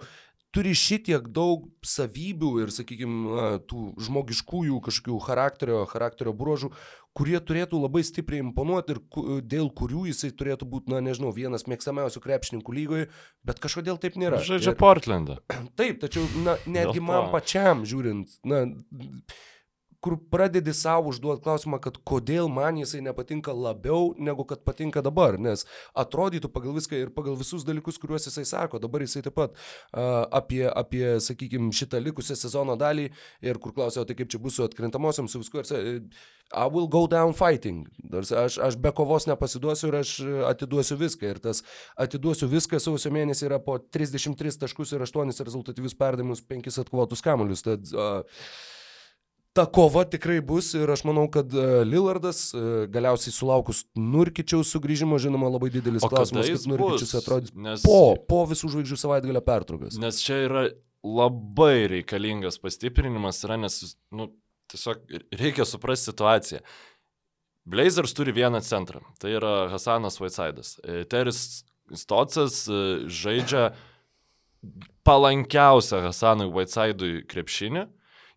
turi 0.56 0.74
šitiek 0.78 1.28
daug 1.34 1.68
savybių 1.86 2.54
ir, 2.64 2.72
sakykime, 2.74 3.50
tų 3.70 3.84
žmogiškųjų 4.06 4.80
kažkokių 4.88 5.20
charakterio, 5.26 5.84
charakterio 5.90 6.34
bruožų, 6.38 6.72
kurie 7.18 7.38
turėtų 7.42 7.82
labai 7.84 8.02
stipriai 8.06 8.42
imponuoti 8.44 8.96
ir 8.96 9.02
dėl 9.50 9.70
kurių 9.76 10.08
jisai 10.10 10.32
turėtų 10.36 10.68
būti, 10.70 10.94
na 10.94 11.02
nežinau, 11.04 11.34
vienas 11.36 11.68
mėgstamiausių 11.70 12.24
krepšininkų 12.24 12.76
lygoje, 12.78 13.10
bet 13.46 13.62
kažkodėl 13.62 14.00
taip 14.02 14.18
nėra. 14.22 14.42
Žaidžia 14.46 14.74
ir, 14.74 14.80
Portlandą. 14.80 15.40
Taip, 15.80 16.02
tačiau, 16.04 16.26
na, 16.46 16.58
netgi 16.70 17.04
man 17.04 17.30
pačiam 17.34 17.86
žiūrint, 17.90 18.40
na, 18.48 18.66
kur 20.00 20.16
pradedi 20.32 20.74
savo 20.74 21.12
užduoti 21.12 21.44
klausimą, 21.44 21.80
kad 21.84 22.00
kodėl 22.08 22.50
man 22.52 22.80
jisai 22.80 23.02
nepatinka 23.04 23.54
labiau 23.54 24.14
negu 24.18 24.46
kad 24.48 24.64
patinka 24.68 25.04
dabar, 25.06 25.40
nes 25.40 25.66
atrodytų 25.98 26.52
pagal 26.54 26.76
viską 26.78 27.02
ir 27.04 27.14
pagal 27.16 27.38
visus 27.40 27.66
dalykus, 27.68 28.00
kuriuos 28.00 28.30
jisai 28.30 28.46
sako, 28.48 28.80
dabar 28.80 29.04
jisai 29.04 29.26
taip 29.26 29.36
pat 29.36 29.56
uh, 29.56 30.24
apie, 30.40 30.64
apie 30.70 31.18
sakykime, 31.24 31.74
šitą 31.76 32.02
likusią 32.04 32.38
sezono 32.40 32.78
dalį 32.80 33.10
ir 33.46 33.60
kur 33.60 33.76
klausiau, 33.76 34.08
tai 34.08 34.16
kaip 34.20 34.32
čia 34.32 34.42
bus 34.42 34.60
su 34.60 34.68
atkrintamosiam, 34.68 35.28
su 35.28 35.44
viskuo, 35.44 35.66
ir 35.68 36.04
I 36.52 36.66
will 36.66 36.88
go 36.88 37.06
down 37.06 37.34
fighting. 37.34 37.86
Aš, 38.10 38.58
aš 38.58 38.78
be 38.82 38.90
kovos 38.96 39.28
nepasiduosiu 39.30 39.92
ir 39.92 39.98
aš 40.00 40.14
atiduosiu 40.50 40.98
viską. 40.98 41.30
Ir 41.30 41.40
tas 41.44 41.62
atiduosiu 41.94 42.50
viską 42.50 42.80
sausio 42.82 43.12
mėnesį 43.14 43.46
yra 43.52 43.60
po 43.62 43.76
33 43.78 44.58
taškus 44.64 44.96
ir 44.98 45.06
8 45.06 45.30
rezultatyvius 45.46 45.94
perdavimus, 46.00 46.42
5 46.42 46.82
atkovotus 46.82 47.22
kamuolius. 47.22 47.62
Tad, 47.68 47.94
uh, 47.94 48.42
ta 49.54 49.66
kova 49.66 50.04
tikrai 50.06 50.40
bus 50.46 50.74
ir 50.78 50.90
aš 50.94 51.04
manau, 51.08 51.26
kad 51.32 51.54
uh, 51.56 51.82
Lillardas 51.88 52.50
uh, 52.54 52.84
galiausiai 52.92 53.34
sulaukus 53.34 53.84
Nurkičiaus 53.98 54.72
sugrįžimo, 54.76 55.18
žinoma, 55.22 55.50
labai 55.52 55.72
didelis 55.74 56.06
o 56.06 56.12
klausimas, 56.12 56.50
kaip 56.50 56.68
Nurkičius 56.70 57.16
atrodys 57.22 57.56
nes... 57.56 57.86
po, 57.86 58.16
po 58.30 58.44
visų 58.50 58.72
žvaigždžių 58.76 59.00
savaitgalio 59.02 59.42
pertraukas. 59.46 59.98
Nes 60.02 60.22
čia 60.26 60.44
yra 60.46 60.68
labai 61.06 61.88
reikalingas 61.96 62.60
pastiprinimas, 62.62 63.42
yra, 63.48 63.58
nes, 63.62 63.80
nu, 64.16 64.30
tiesiog 64.70 65.04
reikia 65.40 65.66
suprasti 65.66 66.12
situaciją. 66.12 66.64
Blazers 67.70 68.14
turi 68.18 68.34
vieną 68.34 68.62
centrą, 68.66 69.02
tai 69.22 69.36
yra 69.38 69.70
Hasanas 69.70 70.18
Vaitsaidas. 70.22 70.78
E, 70.82 71.04
Teris 71.10 71.64
Stocas 71.94 72.64
e, 72.70 72.82
žaidžia 73.10 73.72
palankiausią 75.08 76.02
Hasanui 76.08 76.50
Vaitsaidui 76.54 77.24
krepšinį 77.30 77.86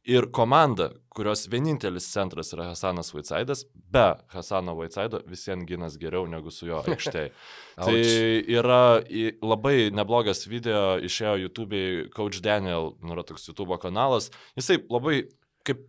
Ir 0.02 0.26
komanda, 0.34 0.88
kurios 1.14 1.44
vienintelis 1.46 2.08
centras 2.10 2.48
yra 2.56 2.72
Hasanas 2.72 3.12
Vaitsaidas, 3.14 3.60
be 3.94 4.16
Hasano 4.32 4.74
Vaitsaido 4.74 5.20
visiems 5.30 5.62
ginas 5.68 5.94
geriau 6.00 6.26
negu 6.26 6.50
su 6.50 6.66
jo 6.66 6.80
aikštėje. 6.82 7.28
tai 7.78 8.00
yra 8.50 8.98
labai 9.46 9.92
neblogas 9.94 10.48
video, 10.50 10.96
išėjo 10.98 11.36
YouTube'ai 11.44 12.08
Coach 12.16 12.40
Daniel, 12.42 12.96
nu 12.98 13.14
yra 13.14 13.22
toks 13.28 13.46
YouTube 13.46 13.78
kanalas. 13.82 14.32
Jisai 14.58 14.80
labai, 14.90 15.20
kaip, 15.62 15.84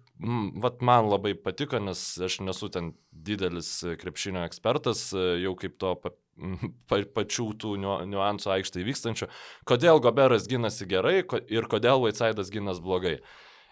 vat 0.62 0.86
man 0.86 1.10
labai 1.10 1.34
patiko, 1.34 1.80
nes 1.82 2.04
aš 2.22 2.38
nesu 2.46 2.70
ten 2.70 2.92
didelis 3.10 3.72
krepšinio 4.04 4.44
ekspertas, 4.46 5.08
jau 5.42 5.56
kaip 5.58 5.80
to 5.82 5.96
pa, 6.04 6.12
pa, 6.92 7.00
pačių 7.18 7.48
tų 7.66 7.74
niuansų 7.82 8.54
aikštėje 8.60 8.86
vykstančių, 8.92 9.30
kodėl 9.66 10.04
Goberas 10.06 10.46
ginasi 10.52 10.86
gerai 10.94 11.24
ir 11.50 11.72
kodėl 11.74 12.06
Vaitsaidas 12.06 12.54
ginas 12.54 12.84
blogai. 12.84 13.18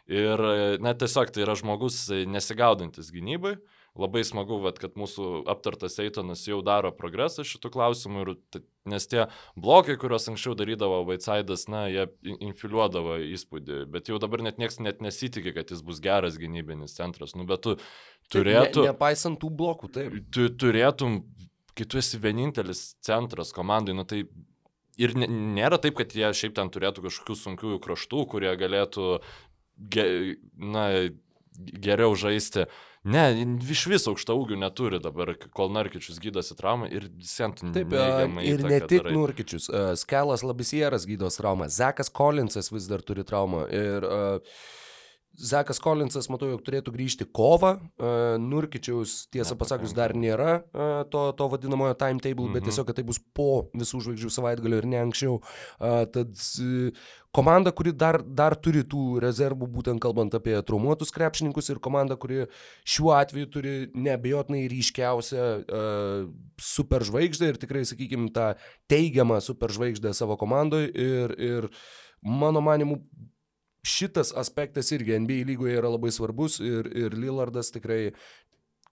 Ir 0.10 0.42
net 0.82 1.02
tiesiog 1.04 1.30
tai 1.34 1.46
yra 1.46 1.56
žmogus 1.60 2.06
nesigaudantis 2.10 3.12
gynybai. 3.14 3.58
Labai 4.00 4.22
smagu, 4.24 4.56
vat, 4.64 4.78
kad 4.80 4.94
mūsų 4.96 5.42
aptartas 5.52 5.98
Eitonas 6.00 6.46
jau 6.48 6.62
daro 6.64 6.94
progresą 6.96 7.44
šitų 7.44 7.74
klausimų, 7.74 8.22
ir, 8.24 8.62
nes 8.88 9.08
tie 9.12 9.26
blokai, 9.60 9.98
kuriuos 10.00 10.30
anksčiau 10.32 10.56
darydavo 10.56 11.02
Vaitsaidas, 11.10 11.66
na, 11.68 11.84
jie 11.92 12.06
infiliuodavo 12.24 13.18
įspūdį, 13.36 13.82
bet 13.92 14.08
jau 14.08 14.20
dabar 14.24 14.46
net 14.48 14.64
niekas 14.64 14.80
net 14.80 15.04
nesitikė, 15.04 15.52
kad 15.58 15.76
jis 15.76 15.84
bus 15.84 16.00
geras 16.04 16.40
gynybinis 16.40 16.96
centras. 16.96 17.36
Nu, 17.36 17.44
bet 17.50 17.66
tu 17.68 17.76
turėtum... 18.32 18.88
Ne, 18.88 18.94
nepaisant 18.94 19.42
tų 19.44 19.52
blokų, 19.60 19.92
taip. 19.92 20.16
Tu 20.32 20.48
turėtum, 20.56 21.26
kai 21.76 21.84
tu 21.92 22.00
esi 22.00 22.22
vienintelis 22.24 22.94
centras 23.04 23.52
komandai, 23.52 23.98
nu 24.00 24.08
tai 24.08 24.24
ir 25.02 25.20
nėra 25.20 25.82
taip, 25.84 26.00
kad 26.00 26.16
jie 26.16 26.32
šiaip 26.32 26.56
ten 26.56 26.72
turėtų 26.72 27.10
kažkokių 27.10 27.38
sunkių 27.44 27.78
kraštų, 27.84 28.24
kurie 28.32 28.56
galėtų 28.60 29.18
ge, 29.90 30.38
na, 30.56 30.88
geriau 31.58 32.16
žaisti. 32.16 32.68
Ne, 33.02 33.24
iš 33.74 33.88
vis 33.90 34.04
aukšta 34.06 34.36
ūgių 34.38 34.60
neturi 34.62 35.00
dabar, 35.02 35.34
kol 35.58 35.72
Narkičius 35.74 36.20
gydosi 36.22 36.54
traumą 36.54 36.86
ir 36.94 37.08
sent 37.26 37.64
Taip, 37.74 37.96
ir 38.46 38.62
ne 38.62 38.78
tik 38.84 39.02
darai. 39.02 39.16
Narkičius, 39.16 39.66
uh, 39.74 39.88
Skelas 39.98 40.46
Labisieras 40.46 41.08
gydos 41.10 41.40
traumą, 41.42 41.66
Zekas 41.66 42.14
Collinsas 42.14 42.70
vis 42.70 42.86
dar 42.92 43.02
turi 43.02 43.26
traumą 43.26 43.64
ir 43.74 44.06
uh, 44.06 44.60
Zekas 45.40 45.80
Kolinsas, 45.80 46.28
matau, 46.28 46.50
jog 46.52 46.62
turėtų 46.66 46.92
grįžti 46.92 47.26
kovą. 47.32 47.78
Uh, 47.96 48.36
Nurkičiaus, 48.42 49.30
tiesą 49.32 49.56
pasakius, 49.60 49.94
dar 49.96 50.12
nėra 50.18 50.58
uh, 50.60 51.02
to, 51.08 51.24
to 51.40 51.48
vadinamojo 51.54 51.96
timetable, 51.96 52.50
mhm. 52.50 52.58
bet 52.58 52.68
tiesiog, 52.68 52.90
kad 52.90 53.00
tai 53.00 53.06
bus 53.08 53.22
po 53.36 53.72
visų 53.72 54.04
žvaigždžių 54.08 54.32
savaitgalio 54.36 54.82
ir 54.82 54.90
ne 54.92 55.00
anksčiau. 55.06 55.40
Uh, 55.80 56.04
tad 56.12 56.36
komanda, 57.32 57.72
kuri 57.72 57.96
dar, 57.96 58.20
dar 58.22 58.58
turi 58.60 58.84
tų 58.84 59.22
rezervų, 59.24 59.72
būtent 59.72 60.04
kalbant 60.04 60.36
apie 60.36 60.58
traumuotus 60.68 61.16
krepšininkus 61.16 61.72
ir 61.72 61.80
komanda, 61.84 62.20
kuri 62.20 62.44
šiuo 62.84 63.16
atveju 63.16 63.52
turi 63.56 63.76
neabejotinai 63.96 64.66
ryškiausią 64.72 65.48
uh, 65.48 66.30
superžvaigždę 66.60 67.54
ir 67.54 67.64
tikrai, 67.64 67.88
sakykime, 67.88 68.30
tą 68.36 68.52
teigiamą 68.92 69.40
superžvaigždę 69.48 70.12
savo 70.18 70.36
komandoje. 70.42 70.92
Ir, 70.92 71.36
ir 71.40 71.72
mano 72.22 72.62
manimu, 72.62 73.00
šitas 73.84 74.34
aspektas 74.38 74.92
irgi 74.92 75.20
NBA 75.20 75.46
lygoje 75.50 75.78
yra 75.80 75.90
labai 75.90 76.12
svarbus 76.14 76.60
ir, 76.62 76.90
ir 76.98 77.18
Lillardas 77.18 77.72
tikrai 77.74 78.12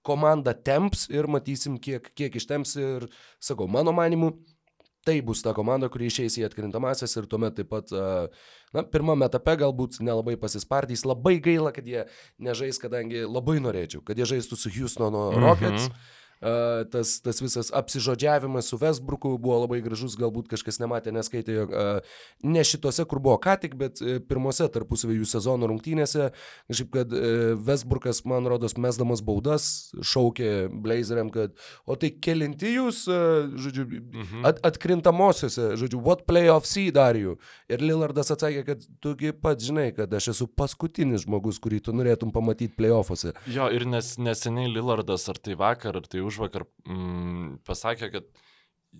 komanda 0.05 0.53
temps 0.53 1.07
ir 1.11 1.27
matysim, 1.29 1.77
kiek, 1.81 2.11
kiek 2.17 2.35
ištems 2.39 2.75
ir, 2.79 3.09
sakau, 3.43 3.67
mano 3.69 3.93
manimu, 3.93 4.31
tai 5.05 5.19
bus 5.25 5.41
ta 5.43 5.53
komanda, 5.55 5.89
kuri 5.91 6.09
išeis 6.09 6.37
į 6.39 6.45
atkrintamasias 6.47 7.15
ir 7.17 7.27
tuomet 7.29 7.55
taip 7.59 7.69
pat, 7.71 7.91
na, 8.75 8.83
pirmame 8.83 9.27
etape 9.29 9.55
galbūt 9.61 9.99
nelabai 10.03 10.35
pasispardys, 10.39 11.05
labai 11.07 11.37
gaila, 11.43 11.73
kad 11.75 11.87
jie 11.87 12.05
nežais, 12.41 12.79
kadangi 12.81 13.25
labai 13.27 13.59
norėčiau, 13.63 14.03
kad 14.05 14.19
jie 14.19 14.27
žaistų 14.33 14.59
su 14.59 14.73
Houstono 14.75 15.29
Rockets. 15.35 15.89
Mm 15.89 15.93
-hmm 15.93 16.17
tas, 16.39 17.17
tas 17.23 17.41
visas 17.43 17.71
apsižodžiavimas 17.75 18.71
su 18.71 18.79
Westbrooku 18.79 19.35
buvo 19.41 19.61
labai 19.65 19.81
gražus, 19.83 20.17
galbūt 20.19 20.49
kažkas 20.53 20.79
nematė, 20.81 21.13
neskaitė, 21.15 21.57
jog 21.61 21.75
ne 22.43 22.63
šitose, 22.63 23.03
kur 23.09 23.19
buvo 23.23 23.37
ką 23.41 23.55
tik, 23.61 23.75
bet 23.79 24.01
e, 24.01 24.17
pirmose 24.23 24.67
tarpusavėjų 24.71 25.27
sezono 25.27 25.67
rungtynėse, 25.69 26.29
kažkaip, 26.69 26.91
kad 26.93 27.13
e, 27.15 27.31
Westbrookas, 27.67 28.21
man 28.29 28.47
rodos, 28.49 28.77
mesdamas 28.79 29.23
baudas, 29.25 29.89
šaukė 29.99 30.69
Blazeriam, 30.83 31.31
kad, 31.33 31.55
o 31.85 31.97
tai 31.99 32.11
kelinti 32.23 32.75
jūs, 32.75 33.03
e, 33.11 33.19
žodžiu, 33.59 33.87
mhm. 33.89 34.45
at, 34.49 34.61
atkrintamosiose, 34.71 35.73
žodžiu, 35.79 36.01
what 36.05 36.25
playoff 36.29 36.67
seed 36.69 36.99
are 36.99 37.19
you? 37.19 37.37
Ir 37.71 37.83
Lillardas 37.83 38.31
atsakė, 38.35 38.63
kad 38.67 38.85
tugi 39.03 39.33
pats 39.35 39.67
žinai, 39.67 39.89
kad 39.97 40.13
aš 40.15 40.31
esu 40.35 40.47
paskutinis 40.47 41.25
žmogus, 41.25 41.59
kurį 41.61 41.81
tu 41.85 41.95
norėtum 41.95 42.33
pamatyti 42.35 42.75
playoffuose. 42.77 43.35
Jo, 43.51 43.69
ir 43.73 43.87
nes, 43.89 44.15
neseniai 44.21 44.71
Lillardas, 44.71 45.27
ar 45.31 45.39
tai 45.41 45.57
vakar, 45.59 45.99
ar 45.99 46.07
tai 46.09 46.23
už 46.25 46.28
vakar 46.37 46.67
mm, 46.85 47.61
pasakė, 47.65 48.11
kad 48.13 48.27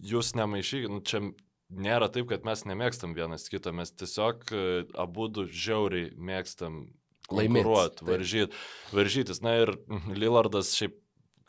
jūs 0.10 0.34
nemaišykit, 0.38 0.90
nu, 0.90 1.02
čia 1.06 1.22
nėra 1.70 2.10
taip, 2.10 2.30
kad 2.32 2.48
mes 2.48 2.66
nemėgstam 2.66 3.14
vienas 3.18 3.46
kitą, 3.52 3.74
mes 3.78 3.94
tiesiog 3.94 4.48
e, 4.50 4.64
abu 4.98 5.28
du 5.30 5.46
žiauriai 5.46 6.10
mėgstam 6.18 6.88
konkuruoti, 7.30 8.08
varžyt, 8.08 8.58
varžytis. 8.96 9.44
Na 9.46 9.60
ir 9.62 9.76
Lillardas 10.10 10.74
šiaip, 10.78 10.98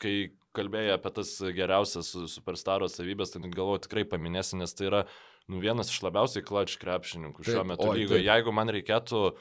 kai 0.01 0.15
kalbėjai 0.57 0.97
apie 0.97 1.13
tas 1.15 1.31
geriausias 1.55 2.11
superstaro 2.29 2.89
savybės, 2.91 3.33
tai 3.33 3.41
galvoju 3.47 3.85
tikrai 3.87 4.05
paminėsi, 4.05 4.59
nes 4.59 4.75
tai 4.77 4.89
yra 4.91 5.01
nu, 5.49 5.61
vienas 5.63 5.89
iš 5.89 6.03
labiausiai 6.05 6.45
klač 6.45 6.75
krepšininkų 6.81 7.47
šiuo 7.47 7.65
metu 7.71 7.89
lygoje. 7.95 8.25
Jeigu 8.27 8.53
man 8.53 8.69
reikėtų 8.73 9.31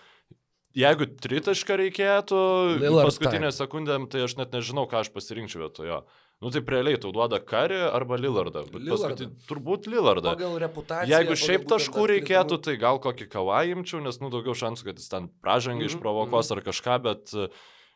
Jeigu 0.71 1.09
tritašką 1.19 1.77
reikėtų, 1.81 2.41
Lillard 2.79 3.09
paskutinę 3.09 3.49
time. 3.49 3.55
sekundę, 3.55 3.97
tai 4.07 4.21
aš 4.23 4.37
net 4.39 4.53
nežinau, 4.55 4.85
ką 4.87 5.01
aš 5.03 5.09
pasirinkčiau 5.11 5.65
vietojo. 5.65 6.05
Nu 6.41 6.49
tai 6.49 6.63
realiai 6.73 6.97
tau 6.97 7.11
duoda 7.13 7.37
Karį 7.45 7.83
arba 7.93 8.17
Lillardą. 8.17 8.63
Paskutinį, 8.73 9.35
turbūt 9.45 9.91
Lillardą. 9.93 10.33
Pagal 10.33 10.55
reputaciją. 10.63 11.11
Jeigu 11.13 11.37
šiaip 11.37 11.67
taškų 11.69 12.07
reikėtų, 12.15 12.57
tai 12.65 12.79
gal 12.81 13.01
kokį 13.05 13.27
kavą 13.29 13.59
imčiau, 13.75 14.01
nes 14.01 14.17
nu 14.23 14.31
daugiau 14.33 14.57
šansų, 14.57 14.87
kad 14.89 15.03
jis 15.03 15.13
ten 15.13 15.29
pražangį 15.45 15.85
mm 15.85 15.91
-hmm. 15.91 15.99
išprovokos 16.01 16.49
mm 16.49 16.55
-hmm. 16.55 16.63
ar 16.63 16.69
kažką, 16.71 16.97
bet 17.05 17.35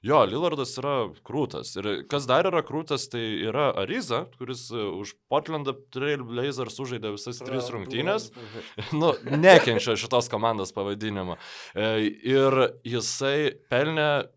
jo, 0.05 0.21
Lillardas 0.29 0.77
yra 0.81 0.95
krūtas. 1.25 1.73
Ir 1.81 2.05
kas 2.11 2.29
dar 2.29 2.45
yra 2.51 2.61
krūtas, 2.67 3.09
tai 3.09 3.23
yra 3.49 3.71
Ariza, 3.81 4.27
kuris 4.39 4.71
e, 4.71 4.77
už 4.77 5.15
Portlandą 5.33 5.73
Trail 5.95 6.25
Blazers 6.29 6.77
sužaidė 6.77 7.15
visas 7.17 7.41
tris 7.41 7.71
rungtynės. 7.73 8.31
nu, 9.01 9.15
nekenčia 9.25 9.97
šitos 9.97 10.29
komandos 10.29 10.73
pavadinimo. 10.77 11.39
E, 11.75 12.13
ir 12.37 12.61
jisai 12.85 13.57
pelnė 13.73 14.29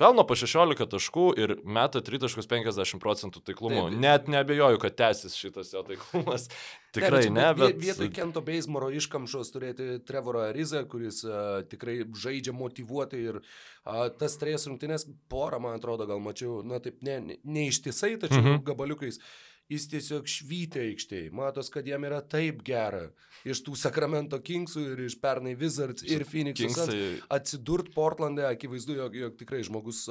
Pelno 0.00 0.24
po 0.26 0.34
16 0.34 0.88
taškų 0.90 1.24
ir 1.38 1.52
meta 1.62 2.00
3.50 2.02 2.98
procentų 3.02 3.44
taiklumu. 3.46 3.84
Taip. 3.86 4.00
Net 4.02 4.26
nebejoju, 4.32 4.80
kad 4.82 4.96
tęsis 4.98 5.36
šitas 5.38 5.70
jo 5.70 5.84
taiklumas. 5.86 6.48
Tikrai 6.96 7.28
ne, 7.28 7.36
ne 7.38 7.46
bet... 7.60 7.78
Vietoj 7.82 8.10
Kento 8.14 8.42
Beismoro 8.42 8.90
iškamšos 8.94 9.54
turėti 9.54 9.86
Trevorą 10.06 10.48
Arizą, 10.48 10.82
kuris 10.90 11.22
uh, 11.28 11.62
tikrai 11.70 12.00
žaidžia 12.10 12.54
motivuotai 12.58 13.22
ir 13.22 13.38
uh, 13.38 14.04
tas 14.18 14.34
trejas 14.42 14.66
rungtynės 14.70 15.06
porą, 15.30 15.62
man 15.62 15.78
atrodo, 15.78 16.08
gal 16.10 16.22
mačiau, 16.22 16.60
na 16.66 16.82
taip, 16.82 16.98
ne, 17.06 17.20
ne, 17.38 17.66
ištisai, 17.70 18.16
tačiau 18.18 18.42
-hmm. 18.42 18.62
gabaliukais. 18.66 19.22
Uh, 19.22 19.53
jis 19.72 19.86
tiesiog 19.92 20.28
švytė 20.28 20.82
aikštėje. 20.90 21.30
Matos, 21.34 21.70
kad 21.72 21.86
jam 21.88 22.04
yra 22.04 22.20
taip 22.20 22.62
gera. 22.66 23.06
Iš 23.48 23.62
tų 23.66 23.76
Sacramento 23.80 24.40
Kingsų 24.44 24.84
ir 24.92 25.04
iš 25.06 25.16
pernai 25.22 25.54
Wizards 25.60 26.04
ir 26.06 26.26
Phoenix'ų 26.28 26.88
atsidurt 27.32 27.92
Portland'e, 27.96 28.46
akivaizdu, 28.50 28.98
jog, 29.00 29.16
jog 29.24 29.38
tikrai 29.40 29.62
žmogus 29.66 30.04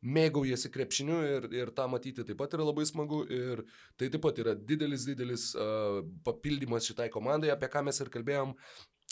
mėgaujasi 0.00 0.70
krepšiniu 0.72 1.18
ir, 1.28 1.46
ir 1.52 1.72
tą 1.76 1.84
matyti 1.92 2.24
taip 2.24 2.38
pat 2.40 2.54
yra 2.56 2.64
labai 2.64 2.86
smagu 2.88 3.20
ir 3.28 3.60
tai 4.00 4.08
taip 4.08 4.22
pat 4.24 4.38
yra 4.40 4.54
didelis, 4.56 5.04
didelis 5.04 5.50
uh, 5.58 6.00
papildymas 6.24 6.88
šitai 6.88 7.10
komandai, 7.12 7.50
apie 7.52 7.68
ką 7.68 7.84
mes 7.84 8.00
ir 8.00 8.08
kalbėjom 8.12 8.54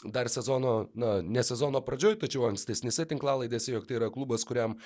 dar 0.05 0.28
sezono, 0.28 0.88
na, 0.94 1.22
ne 1.22 1.42
sezono 1.42 1.80
pradžioj, 1.82 2.20
tačiau 2.22 2.44
ankstesnėse 2.46 3.03
tinklalaidėse, 3.11 3.72
jog 3.72 3.86
tai 3.88 3.96
yra 3.99 4.09
klubas, 4.14 4.44
kuriam 4.46 4.76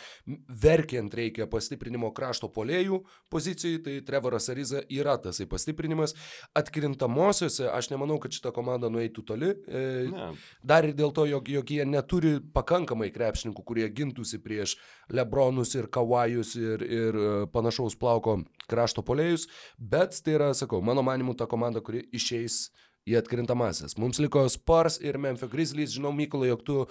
verkiant 0.48 1.12
reikia 1.12 1.44
pastiprinimo 1.52 2.08
krašto 2.16 2.48
polėjų 2.52 3.02
pozicijai, 3.32 3.82
tai 3.84 3.98
Trevoras 4.08 4.48
Ariza 4.48 4.80
yra 4.88 5.18
tasai 5.20 5.44
pastiprinimas. 5.50 6.14
Atkrintamosiose 6.56 7.68
aš 7.68 7.90
nemanau, 7.92 8.16
kad 8.22 8.32
šita 8.32 8.54
komanda 8.56 8.88
nueitų 8.92 9.24
toli. 9.28 9.50
E, 9.68 9.82
ne. 10.08 10.30
Dar 10.64 10.88
ir 10.88 10.96
dėl 10.96 11.12
to, 11.12 11.26
jog, 11.28 11.50
jog 11.52 11.74
jie 11.76 11.84
neturi 11.84 12.38
pakankamai 12.54 13.10
krepšininkų, 13.12 13.66
kurie 13.68 13.90
gintųsi 13.92 14.40
prieš 14.40 14.78
Lebronus 15.12 15.74
ir 15.76 15.90
Kawajus 15.92 16.54
ir, 16.56 16.86
ir 16.88 17.20
e, 17.20 17.34
panašaus 17.52 17.98
plauko 18.00 18.38
krašto 18.64 19.04
polėjus, 19.04 19.44
bet 19.76 20.16
tai 20.24 20.38
yra, 20.38 20.54
sakau, 20.56 20.80
mano 20.80 21.04
manimu, 21.04 21.36
ta 21.36 21.44
komanda, 21.50 21.84
kuri 21.84 22.06
išeis 22.16 22.70
į 23.08 23.16
atkrintamasis. 23.18 23.96
Mums 24.00 24.20
liko 24.22 24.44
Spars 24.52 24.98
ir 25.02 25.18
Memphis 25.22 25.50
Grizzlies. 25.50 25.94
Žinau, 25.96 26.12
Mykolai, 26.14 26.52
jog 26.52 26.62
tu 26.66 26.76
uh, 26.82 26.88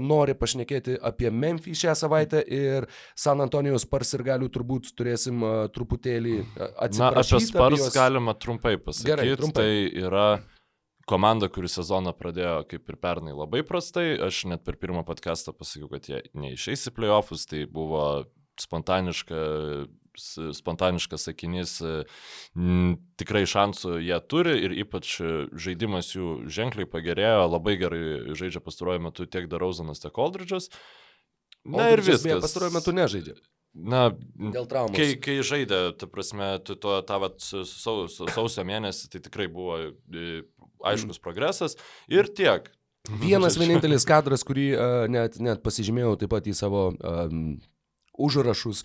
nori 0.00 0.34
pašnekėti 0.38 0.96
apie 1.04 1.30
Memphis 1.30 1.82
šią 1.84 1.94
savaitę 1.98 2.42
ir 2.42 2.88
San 3.18 3.42
Antonijos 3.44 3.86
Spars 3.86 4.14
ir 4.18 4.24
galių 4.26 4.50
turbūt 4.54 4.90
turėsim 4.98 5.44
uh, 5.46 5.54
truputėlį 5.74 6.40
atsiprašyti. 6.58 6.98
Na, 7.00 7.12
apie 7.22 7.42
Spars 7.46 7.86
jos... 7.86 7.94
galima 7.94 8.34
trumpai 8.34 8.76
pasakyti. 8.80 9.10
Gerai, 9.12 9.30
trumpai. 9.38 9.64
Tai 9.64 10.04
yra 10.08 10.28
komanda, 11.08 11.50
kuri 11.52 11.70
sezoną 11.70 12.14
pradėjo 12.18 12.62
kaip 12.70 12.90
ir 12.90 13.00
pernai 13.00 13.34
labai 13.36 13.62
prastai. 13.66 14.14
Aš 14.26 14.44
net 14.50 14.64
per 14.66 14.78
pirmą 14.80 15.04
podcastą 15.06 15.54
pasakiau, 15.56 15.90
kad 15.92 16.08
jie 16.10 16.24
neišeis 16.34 16.88
į 16.90 16.94
playoffus. 16.96 17.46
Tai 17.50 17.66
buvo 17.70 18.06
spontaniška 18.60 19.38
spontaniškas 20.16 21.28
sakinys, 21.28 21.78
m, 22.56 22.96
tikrai 23.20 23.44
šansų 23.50 23.98
jie 24.04 24.18
turi 24.30 24.56
ir 24.66 24.76
ypač 24.84 25.16
žaidimas 25.66 26.12
jų 26.14 26.44
ženkliai 26.52 26.88
pagerėjo, 26.90 27.48
labai 27.48 27.78
gerai 27.80 28.04
žaidžia 28.36 28.62
pastaruoju 28.64 29.06
metu 29.08 29.26
tiek 29.26 29.48
Darauzanas, 29.50 30.02
tiek 30.02 30.22
Aldridžas. 30.26 30.70
Na 31.64 31.90
ir 31.94 32.04
viskas. 32.04 32.44
Pastaruoju 32.44 32.76
metu 32.76 32.94
nežaidžia. 32.96 33.36
Na, 33.74 34.06
dėl 34.38 34.68
traumos. 34.70 34.94
Kai, 34.94 35.16
kai 35.18 35.40
žaidė, 35.42 35.80
ta 35.98 36.06
prasme, 36.06 36.52
tu 36.62 36.76
to, 36.78 36.94
tą 37.08 37.18
vat, 37.24 37.40
saus, 37.42 38.20
sausio 38.30 38.62
mėnesį, 38.66 39.08
tai 39.10 39.20
tikrai 39.24 39.48
buvo 39.50 39.80
aiškus 40.86 41.18
progresas 41.22 41.74
ir 42.06 42.30
tiek. 42.30 42.70
Vienas 43.20 43.58
vienintelis 43.60 44.06
kadras, 44.06 44.46
kurį 44.46 44.68
uh, 44.76 44.92
net, 45.10 45.40
net 45.42 45.64
pasižymėjau 45.66 46.14
taip 46.22 46.32
pat 46.36 46.46
į 46.46 46.54
savo 46.54 46.86
um, 46.94 47.56
užrašus. 48.18 48.84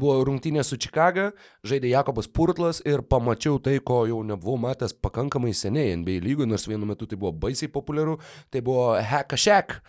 Buvo 0.00 0.16
rungtynė 0.26 0.64
su 0.64 0.78
Čikaga, 0.80 1.30
žaidė 1.66 1.92
Jakobas 1.92 2.28
Purtlas 2.30 2.82
ir 2.86 3.02
pamačiau 3.02 3.60
tai, 3.62 3.78
ko 3.84 4.04
jau 4.08 4.22
nebuvau 4.26 4.58
matęs 4.68 4.96
pakankamai 4.96 5.54
seniai 5.56 5.96
NBA 6.00 6.22
lygoje, 6.24 6.48
nors 6.50 6.68
vienu 6.70 6.88
metu 6.88 7.06
tai 7.08 7.18
buvo 7.20 7.32
baisiai 7.46 7.70
populiaru, 7.72 8.18
tai 8.50 8.64
buvo 8.64 8.96
Shack. 9.36 9.80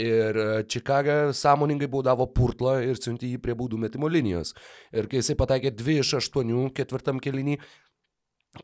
Ir 0.00 0.64
Čikaga 0.64 1.34
sąmoningai 1.36 1.90
baudavo 1.92 2.24
Purtlą 2.32 2.78
ir 2.86 2.96
siuntė 2.96 3.28
jį 3.28 3.42
prie 3.44 3.52
baudų 3.52 3.76
metimo 3.82 4.08
linijos. 4.08 4.54
Ir 4.96 5.10
kai 5.10 5.20
jisai 5.20 5.36
pataikė 5.36 5.74
2 5.76 5.98
iš 6.00 6.14
8 6.22 6.70
ketvirtam 6.72 7.20
kelinį, 7.20 7.58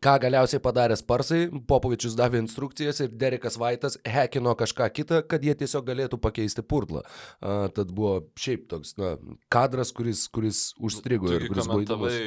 Ką 0.03 0.15
galiausiai 0.23 0.63
padarė 0.63 0.97
Sparsai, 0.99 1.47
Popovičius 1.69 2.17
davė 2.19 2.41
instrukcijas 2.43 3.01
ir 3.05 3.13
Derekas 3.21 3.59
Vaitas 3.61 3.99
hekino 4.09 4.55
kažką 4.59 4.89
kitą, 4.95 5.21
kad 5.29 5.45
jie 5.45 5.55
tiesiog 5.59 5.87
galėtų 5.87 6.19
pakeisti 6.23 6.65
purtlą. 6.67 7.05
Uh, 7.05 7.67
tad 7.75 7.93
buvo 7.95 8.17
šiaip 8.41 8.67
toks 8.71 8.95
na, 9.01 9.15
kadras, 9.53 9.93
kuris, 9.95 10.27
kuris 10.33 10.63
užstrigo 10.81 11.31
Tu 11.31 11.39
ir 11.39 11.47
kuris 11.53 11.71
buvo 11.71 11.85
įdomus. 11.85 12.19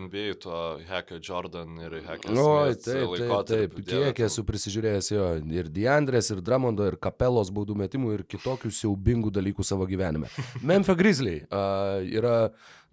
NBA 0.00 0.38
to 0.42 0.60
Hacka 0.90 1.20
Jordan 1.20 1.80
ir 1.82 1.98
Hacka 2.06 2.32
Oi, 2.32 2.74
Smith 2.74 2.86
taip, 2.86 3.16
taip, 3.20 3.50
taip, 3.50 3.76
kiek 3.86 4.24
esu 4.28 4.46
prisižiūrėjęs 4.46 5.12
jo 5.14 5.28
ir 5.56 5.70
Diandrės, 5.72 6.30
ir 6.34 6.42
Dramondo, 6.44 6.86
ir 6.90 6.98
Kapelos 7.00 7.52
baudų 7.54 7.78
metimų, 7.82 8.14
ir 8.18 8.24
kitokių 8.28 8.72
siaubingų 8.74 9.32
dalykų 9.34 9.66
savo 9.66 9.88
gyvenime. 9.88 10.30
Memphis 10.66 10.98
Grizzly 10.98 11.38
uh, 11.46 12.02
yra 12.06 12.36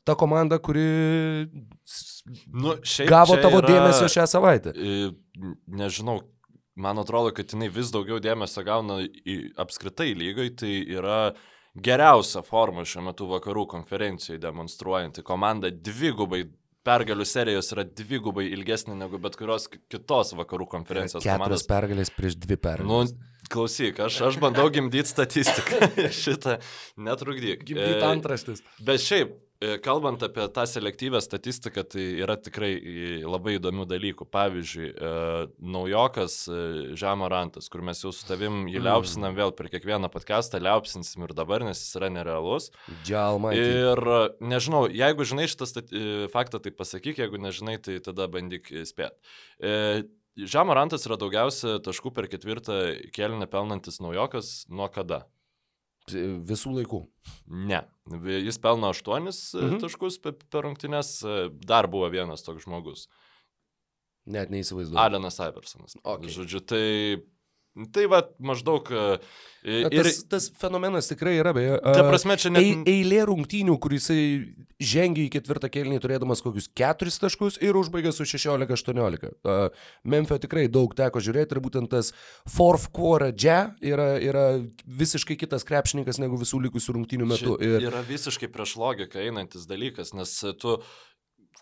ta 0.04 0.16
komanda, 0.20 0.58
kuri 0.60 1.48
Nu, 2.54 2.76
šiaip 2.84 3.10
gavo 3.10 3.36
tavo 3.42 3.60
yra- 3.62 3.68
dėmesio 3.70 4.08
šią 4.12 4.26
savaitę. 4.28 4.74
Nežinau, 5.68 6.22
man 6.76 6.98
atrodo, 7.00 7.34
kad 7.36 7.52
jinai 7.54 7.70
vis 7.74 7.92
daugiau 7.94 8.20
dėmesio 8.24 8.64
gauna 8.66 9.02
į 9.04 9.38
apskritai 9.60 10.14
lygoj, 10.18 10.54
tai 10.60 10.74
yra 10.98 11.34
geriausia 11.76 12.44
forma 12.46 12.86
šiuo 12.86 13.04
metu 13.10 13.28
vakarų 13.32 13.68
konferencijoje 13.78 14.40
demonstruojanti 14.44 15.24
komanda 15.26 15.72
dvigubai. 15.72 16.46
Pergalių 16.84 17.24
serijos 17.24 17.70
yra 17.72 17.86
dvigubai 17.88 18.44
ilgesnė 18.52 18.98
negu 19.00 19.16
bet 19.24 19.38
kurios 19.40 19.70
ki- 19.72 19.80
kitos 19.88 20.34
vakarų 20.36 20.66
konferencijos 20.68 21.24
Keturios 21.24 21.64
komandos. 21.64 21.64
pergalės 21.70 22.10
prieš 22.12 22.36
dvi 22.36 22.58
Nu, 22.58 22.60
pergalės. 22.66 23.14
klausyk, 23.50 24.02
aš, 24.04 24.18
aš 24.28 24.36
bandau 24.42 24.66
gimdyti 24.70 25.08
statistiką. 25.08 25.80
Šitą 26.12 26.58
netrukdyk. 27.00 27.64
Gimdyt 27.64 28.04
E, 28.04 28.10
antraštis. 28.10 28.60
Bet 28.84 29.00
šiaip, 29.00 29.32
kalbant 29.86 30.24
apie 30.26 30.46
tą 30.54 30.64
selektyvę 30.70 31.20
statistiką, 31.24 31.84
tai 31.90 32.04
yra 32.24 32.36
tikrai 32.38 32.72
e, 32.78 33.06
labai 33.26 33.58
įdomių 33.60 33.86
dalykų. 33.90 34.28
Pavyzdžiui, 34.34 34.88
e, 34.94 35.12
naujokas 35.76 36.36
e, 36.48 36.58
Žemorantas, 37.00 37.70
kur 37.74 37.82
mes 37.86 38.02
jau 38.04 38.12
su 38.14 38.26
tavim 38.30 38.66
jį 38.70 38.80
Mm. 38.80 38.88
liaupsinam 38.88 39.36
vėl 39.38 39.54
per 39.56 39.70
kiekvieną 39.74 40.10
podcastą, 40.14 40.60
liaupsinsim 40.64 41.24
ir 41.28 41.34
dabar, 41.38 41.64
nes 41.64 41.80
jis 41.84 41.96
yra 42.00 42.10
nerealus. 42.14 42.72
Džalmai. 43.06 43.54
Ir 43.58 43.98
e, 43.98 44.20
nežinau, 44.42 44.86
jeigu 44.92 45.24
žinai 45.30 45.48
šitą 45.52 45.66
stati- 45.70 45.96
e, 45.96 46.28
faktą, 46.34 46.60
tai 46.62 46.72
pasakyk, 46.72 47.18
jeigu 47.24 47.38
nežinai, 47.40 47.78
tai 47.82 48.00
tada 48.04 48.28
bandyk 48.28 48.72
e, 48.72 48.84
spėti. 48.90 49.16
E, 49.62 50.04
Žemorantas 50.34 51.04
yra 51.06 51.14
daugiausia 51.22 51.76
taškų 51.86 52.10
per 52.16 52.26
ketvirtą 52.26 52.78
kėlinį 53.14 53.46
pelnantis 53.54 54.00
naujokas 54.02 54.66
nuo 54.68 54.88
kada? 54.90 55.28
Visų 56.12 56.74
laikų. 56.80 57.00
Ne. 57.48 57.82
Jis 58.44 58.58
pelno 58.60 58.90
8 58.92 59.30
Mhm. 59.30 59.68
mhm. 59.68 59.80
taškus 59.80 60.18
pe- 60.22 60.34
per 60.52 60.64
rungtynes, 60.68 61.24
dar 61.66 61.88
buvo 61.88 62.10
vienas 62.12 62.44
toks 62.44 62.66
žmogus. 62.66 63.08
Net 64.26 64.50
neįsivaizduoju. 64.50 65.00
Alenas 65.00 65.40
Iversonas. 65.40 65.96
Okay. 66.04 66.30
Žodžiu, 66.32 66.60
tai... 66.66 67.24
Tai 67.94 68.04
va 68.12 68.20
maždaug... 68.38 68.90
e, 68.94 69.18
Na, 69.64 69.88
Ir... 69.88 70.04
Tas, 70.04 70.18
tas 70.28 70.46
fenomenas 70.60 71.08
tikrai 71.08 71.38
yra, 71.40 71.54
beje. 71.56 71.78
Ta 71.82 72.02
a, 72.04 72.08
prasme, 72.10 72.36
čia 72.38 72.50
net... 72.52 72.84
eilė 72.90 73.22
rungtynių, 73.30 73.78
kur 73.82 73.94
jisai 73.96 74.18
žengė 74.84 75.24
į 75.24 75.30
ketvirtą 75.38 75.70
kėlinį 75.72 76.02
turėdamas 76.04 76.44
kokius 76.44 76.68
keturis 76.76 77.16
taškus 77.24 77.58
ir 77.64 77.80
užbaigė 77.80 78.12
su 78.12 78.28
16-18. 78.28 79.32
Uh, 79.48 79.86
Memphio 80.04 80.36
tikrai 80.44 80.66
daug 80.68 80.92
teko 80.98 81.22
žiūrėti 81.24 81.56
ir 81.56 81.62
būtent 81.64 81.90
tas 81.94 82.12
fourth 82.44 82.90
quarter 82.94 83.32
džia 83.32 83.72
yra, 83.80 84.10
yra 84.20 84.44
visiškai 84.84 85.40
kitas 85.40 85.64
krepšininkas 85.70 86.20
negu 86.20 86.38
visų 86.42 86.60
likusių 86.68 86.98
rungtynių 87.00 87.30
metu. 87.32 87.56
Čia 87.56 87.80
Ir 87.80 87.88
yra 87.88 88.04
visiškai 88.06 88.52
prieš 88.52 88.76
logiką 88.84 89.24
einantis 89.24 89.64
dalykas, 89.70 90.12
nes 90.18 90.36
tu 90.60 90.76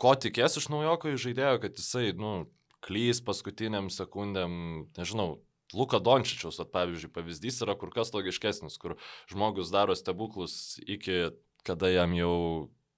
ko 0.02 0.18
tikės 0.18 0.58
iš 0.58 0.72
naujoko 0.74 1.14
žaidėjo, 1.22 1.62
kad 1.62 1.78
jisai, 1.78 2.10
nu, 2.18 2.50
klys 2.82 3.22
paskutiniam 3.22 3.92
sekundėm, 3.94 4.90
nežinau, 4.98 5.36
Luka 5.78 6.00
Dončičiaus, 6.04 6.60
at, 6.64 6.72
pavyzdžiui, 6.74 7.14
pavyzdys 7.16 7.62
yra 7.66 7.78
kur 7.80 7.94
kas 7.94 8.14
logiškesnis, 8.16 8.78
kur 8.82 8.98
žmogus 9.32 9.72
daro 9.74 9.96
stebuklus 9.98 10.80
iki 10.84 11.30
kada 11.64 11.92
jam 11.92 12.14
jau, 12.18 12.36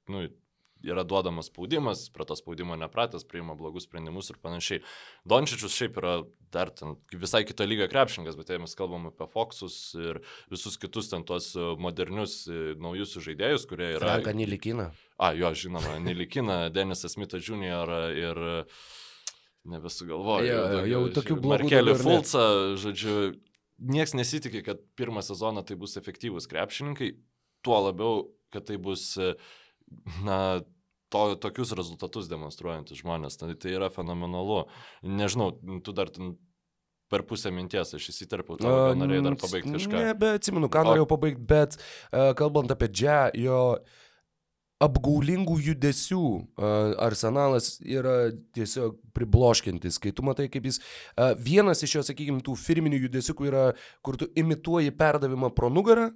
nu, 0.08 0.24
yra 0.84 1.04
duodamas 1.08 1.48
spaudimas, 1.48 2.10
prie 2.14 2.26
to 2.28 2.36
spaudimo 2.36 2.76
nepratęs, 2.80 3.24
priima 3.28 3.56
blogus 3.56 3.86
sprendimus 3.88 4.30
ir 4.32 4.40
panašiai. 4.44 4.82
Dončičius 5.28 5.76
šiaip 5.76 6.00
yra 6.02 6.16
dar 6.54 6.72
ten 6.76 6.98
visai 7.12 7.44
kito 7.48 7.66
lygio 7.68 7.88
krepšininkas, 7.92 8.36
bet 8.40 8.52
jei 8.52 8.60
mes 8.62 8.76
kalbam 8.78 9.08
apie 9.10 9.28
Foxus 9.32 9.78
ir 9.96 10.20
visus 10.52 10.78
kitus 10.82 11.10
ten 11.12 11.24
tuos 11.28 11.54
e, 11.56 11.70
modernius, 11.80 12.44
e, 12.52 12.76
naujus 12.80 13.16
žaidėjus, 13.24 13.68
kurie 13.70 13.94
yra... 13.96 14.18
Franką 14.18 14.36
Nilikina. 14.36 14.92
A, 15.18 15.32
jo, 15.38 15.54
žinoma, 15.56 15.98
Nelikina, 16.04 16.66
Denisas 16.76 17.16
Smithas 17.16 17.48
Jr. 17.48 17.96
ir 18.20 18.44
nebesugalvoju. 19.70 20.48
Jo, 20.48 20.62
jo, 20.76 20.84
jau 20.92 21.02
tokių 21.18 21.38
blogų 21.40 21.68
Markelį. 21.68 21.96
Fulcą, 22.02 22.44
žodžiu, 22.82 23.18
nieks 23.94 24.16
nesitikė, 24.18 24.64
kad 24.66 24.84
pirmą 25.00 25.24
sezoną 25.26 25.64
tai 25.68 25.78
bus 25.80 25.98
efektyvūs 26.00 26.50
krepšininkai, 26.52 27.14
tuo 27.66 27.80
labiau, 27.88 28.24
kad 28.54 28.68
tai 28.70 28.78
bus, 28.82 29.14
na, 30.26 30.40
to, 31.14 31.26
tokius 31.42 31.74
rezultatus 31.78 32.30
demonstruojantis 32.32 33.02
žmonės. 33.04 33.40
Tai, 33.40 33.54
tai 33.60 33.76
yra 33.78 33.92
fenomenalu. 33.94 34.66
Nežinau, 35.06 35.54
tu 35.86 35.96
dar 35.96 36.12
ten 36.14 36.36
per 37.14 37.22
pusę 37.30 37.52
minties 37.54 37.94
aš 37.94 38.08
įsiterpiau, 38.10 38.58
tau 38.58 38.72
gal 38.74 38.96
norėjai 38.98 39.26
dar 39.28 39.36
pabaigti 39.38 39.74
kažką. 39.76 40.00
Nebeatsimenu, 40.10 40.70
ką 40.74 40.82
O- 40.82 40.88
norėjau 40.90 41.10
pabaigti, 41.12 41.44
bet 41.52 41.78
uh, 41.78 42.32
kalbant 42.40 42.74
apie 42.74 42.90
džia, 42.90 43.18
jo 43.38 43.60
apgaulingų 44.84 45.58
judesių 45.70 46.24
arsenalas 47.02 47.78
yra 47.84 48.32
tiesiog 48.56 48.98
pribloškintis, 49.16 50.00
kai 50.04 50.14
tu 50.16 50.26
matai, 50.26 50.50
kaip 50.52 50.68
jis 50.70 50.82
vienas 51.42 51.84
iš 51.86 51.98
jo, 52.00 52.06
sakykime, 52.06 52.42
tų 52.46 52.58
firminių 52.60 53.04
judesių 53.06 53.38
yra, 53.48 53.68
kur 54.06 54.18
tu 54.20 54.30
imituoji 54.40 54.94
perdavimą 54.98 55.54
pro 55.56 55.70
nugarą, 55.74 56.10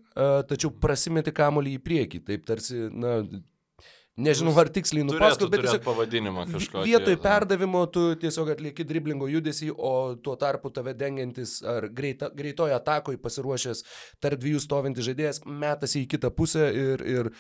tačiau 0.50 0.74
prasimeti 0.74 1.36
kamolį 1.36 1.78
į 1.78 1.84
priekį, 1.86 2.26
taip 2.28 2.50
tarsi, 2.50 2.88
na, 2.92 3.20
nežinau 4.18 4.54
ar 4.58 4.72
tiksliai 4.74 5.06
Turėtų 5.06 5.14
nupasakoti, 5.14 5.52
bet 5.54 5.66
tiesiog 5.66 5.84
pavadinimą 5.86 6.46
kažkokį. 6.50 6.86
Vietoj 6.90 7.18
perdavimo 7.22 7.84
tu 7.94 8.06
tiesiog 8.18 8.50
atlieki 8.56 8.86
driblingo 8.90 9.30
judesį, 9.30 9.70
o 9.78 10.16
tuo 10.24 10.34
tarpu 10.42 10.72
tave 10.74 10.96
dengiantis 10.98 11.60
ar 11.62 11.86
greita, 11.94 12.32
greitoje 12.34 12.74
atakoje 12.78 13.22
pasiruošęs 13.22 13.84
tarp 14.24 14.42
dviejų 14.42 14.64
stovintis 14.64 15.06
žaidėjas 15.06 15.44
metasi 15.46 16.02
į 16.06 16.10
kitą 16.16 16.34
pusę 16.34 16.66
ir, 16.74 17.06
ir 17.06 17.32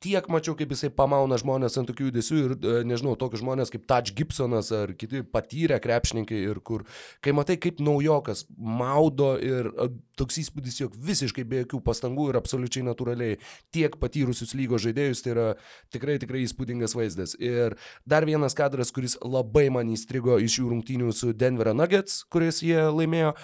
tiek 0.00 0.26
mačiau, 0.32 0.56
kaip 0.56 0.72
jisai 0.72 0.88
pamauna 0.96 1.36
žmonės 1.40 1.76
ant 1.80 1.90
tokių 1.90 2.08
judesių 2.08 2.38
ir, 2.40 2.54
e, 2.56 2.74
nežinau, 2.88 3.12
tokius 3.20 3.42
žmonės 3.42 3.72
kaip 3.72 3.84
Touch 3.90 4.14
Gibsonas 4.16 4.70
ar 4.72 4.94
kiti 4.96 5.20
patyrę 5.22 5.76
krepšininkai 5.82 6.40
ir 6.40 6.60
kur, 6.64 6.86
kai 7.20 7.34
matai, 7.36 7.58
kaip 7.60 7.82
naujokas 7.84 8.46
maudo 8.56 9.34
ir 9.36 9.68
e, 9.70 9.88
toks 10.20 10.40
įspūdis, 10.40 10.80
jog 10.80 10.96
visiškai 10.96 11.44
be 11.48 11.62
jokių 11.64 11.82
pastangų 11.84 12.30
ir 12.30 12.40
absoliučiai 12.40 12.86
natūraliai 12.88 13.38
tiek 13.74 13.96
patyrusius 14.00 14.56
lygos 14.56 14.86
žaidėjus, 14.86 15.24
tai 15.24 15.34
yra 15.34 15.48
tikrai, 15.92 16.16
tikrai 16.22 16.44
įspūdingas 16.46 16.96
vaizdas. 16.96 17.36
Ir 17.36 17.76
dar 18.08 18.24
vienas 18.28 18.56
kadras, 18.56 18.92
kuris 18.96 19.18
labai 19.20 19.68
man 19.72 19.92
įstrigo 19.92 20.40
iš 20.40 20.62
jų 20.62 20.72
rungtynių 20.74 21.12
su 21.16 21.34
Denverio 21.36 21.76
Nuggets, 21.76 22.22
kuris 22.32 22.64
jie 22.64 22.88
laimėjo. 22.88 23.36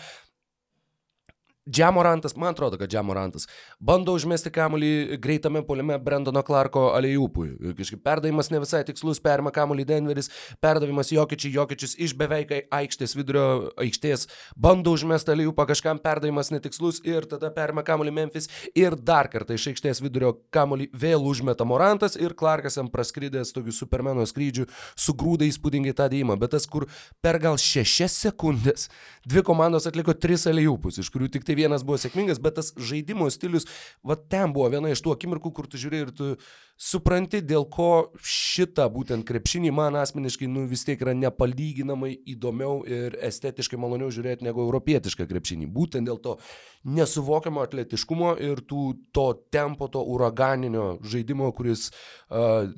Džiamorantas, 1.71 2.37
man 2.37 2.55
atrodo, 2.55 2.79
kad 2.79 2.91
Džiamorantas 2.91 3.49
bando 3.83 4.13
užmesti 4.15 4.53
kamuolį 4.55 5.19
greitame 5.19 5.65
poliame 5.67 5.97
Brendono 5.99 6.39
Clarko 6.47 6.93
alėjupui. 6.95 7.49
Kažkaip 7.75 8.05
perdavimas 8.07 8.53
ne 8.55 8.61
visai 8.63 8.85
tikslus, 8.87 9.19
perima 9.23 9.51
kamuolį 9.51 9.87
Denveris, 9.89 10.31
perdavimas 10.63 11.11
Jokičiui, 11.11 11.51
Jokičius 11.57 11.97
iš 12.07 12.15
beveik 12.19 12.53
aikštės 12.71 13.17
vidurio 13.19 13.73
aikštės, 13.83 14.29
bando 14.55 14.93
užmesti 14.95 15.35
alėjupą, 15.35 15.67
kažkam 15.73 15.99
perdavimas 16.05 16.53
netikslus 16.55 17.01
ir 17.03 17.27
tada 17.27 17.51
perima 17.51 17.83
kamuolį 17.87 18.15
Memphis 18.15 18.47
ir 18.79 18.95
dar 18.95 19.27
kartą 19.33 19.59
iš 19.59 19.67
aikštės 19.73 20.03
vidurio 20.05 20.37
kamuolį 20.55 20.87
vėl 20.95 21.27
užmeta 21.27 21.67
Morantas 21.67 22.15
ir 22.15 22.37
Clarkas 22.39 22.79
jam 22.79 22.93
praskridęs 22.95 23.51
tokiu 23.57 23.75
supermeno 23.75 24.23
skrydžiu 24.23 24.69
sugrūda 24.95 25.51
įspūdingai 25.51 25.97
tą 25.99 26.07
dėjimą. 26.15 26.39
Bet 26.39 26.55
tas, 26.55 26.71
kur 26.71 26.87
per 27.19 27.41
gal 27.43 27.59
šešias 27.59 28.15
sekundės 28.29 28.87
dvi 29.27 29.43
komandos 29.43 29.91
atliko 29.91 30.15
tris 30.15 30.47
alėjupus, 30.47 31.03
iš 31.03 31.11
kurių 31.11 31.33
tik 31.35 31.43
tai 31.43 31.56
vienas 31.57 31.85
buvo 31.87 31.99
sėkmingas, 32.01 32.41
bet 32.43 32.59
tas 32.61 32.73
žaidimo 32.77 33.29
stilius, 33.33 33.67
va 34.07 34.17
ten 34.17 34.55
buvo 34.55 34.69
viena 34.73 34.93
iš 34.93 35.03
tų 35.05 35.17
akimirkų, 35.17 35.53
kur 35.57 35.69
tu 35.71 35.81
žiūri 35.81 36.05
ir 36.05 36.13
tu 36.17 36.35
supranti, 36.77 37.41
dėl 37.41 37.65
ko 37.73 38.13
šitą 38.21 38.87
būtent 38.93 39.25
krepšinį 39.29 39.73
man 39.73 39.97
asmeniškai 39.97 40.49
nu, 40.53 40.67
vis 40.69 40.85
tiek 40.85 41.01
yra 41.01 41.17
nepalyginamai 41.17 42.13
įdomiau 42.37 42.83
ir 42.85 43.17
estetiškai 43.25 43.81
maloniau 43.81 44.13
žiūrėti 44.13 44.45
negu 44.45 44.65
europietišką 44.67 45.25
krepšinį. 45.31 45.71
Būtent 45.73 46.09
dėl 46.09 46.21
to 46.21 46.37
nesuvokiamo 46.85 47.65
atletiškumo 47.65 48.37
ir 48.45 48.61
tų, 48.69 48.83
to 49.17 49.27
tempo, 49.51 49.89
to 49.89 50.05
uraganinio 50.05 50.97
žaidimo, 51.03 51.49
kuris 51.57 51.89
uh, 52.29 52.69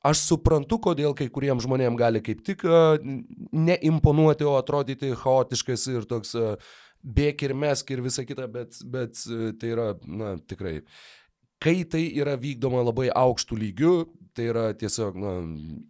Aš 0.00 0.22
suprantu, 0.30 0.78
kodėl 0.80 1.12
kai 1.12 1.26
kuriems 1.28 1.66
žmonėms 1.66 1.98
gali 2.00 2.22
kaip 2.24 2.38
tik 2.44 2.62
uh, 2.64 2.94
neimponuoti, 3.52 4.46
o 4.48 4.54
atrodyti 4.56 5.10
chaotiškas 5.12 5.84
ir 5.92 6.06
toks 6.08 6.32
uh, 6.40 6.54
bėk 7.02 7.46
ir 7.46 7.56
mesk 7.56 7.90
ir 7.90 8.02
visa 8.04 8.24
kita, 8.28 8.48
bet, 8.50 8.78
bet 8.84 9.22
uh, 9.30 9.50
tai 9.60 9.72
yra, 9.74 9.88
na, 10.04 10.34
tikrai 10.50 10.80
kai 11.60 11.82
tai 11.84 12.06
yra 12.16 12.38
vykdoma 12.40 12.80
labai 12.86 13.10
aukštų 13.12 13.58
lygių, 13.60 13.94
tai 14.36 14.46
yra 14.48 14.70
tiesiog 14.80 15.16
na, 15.20 15.32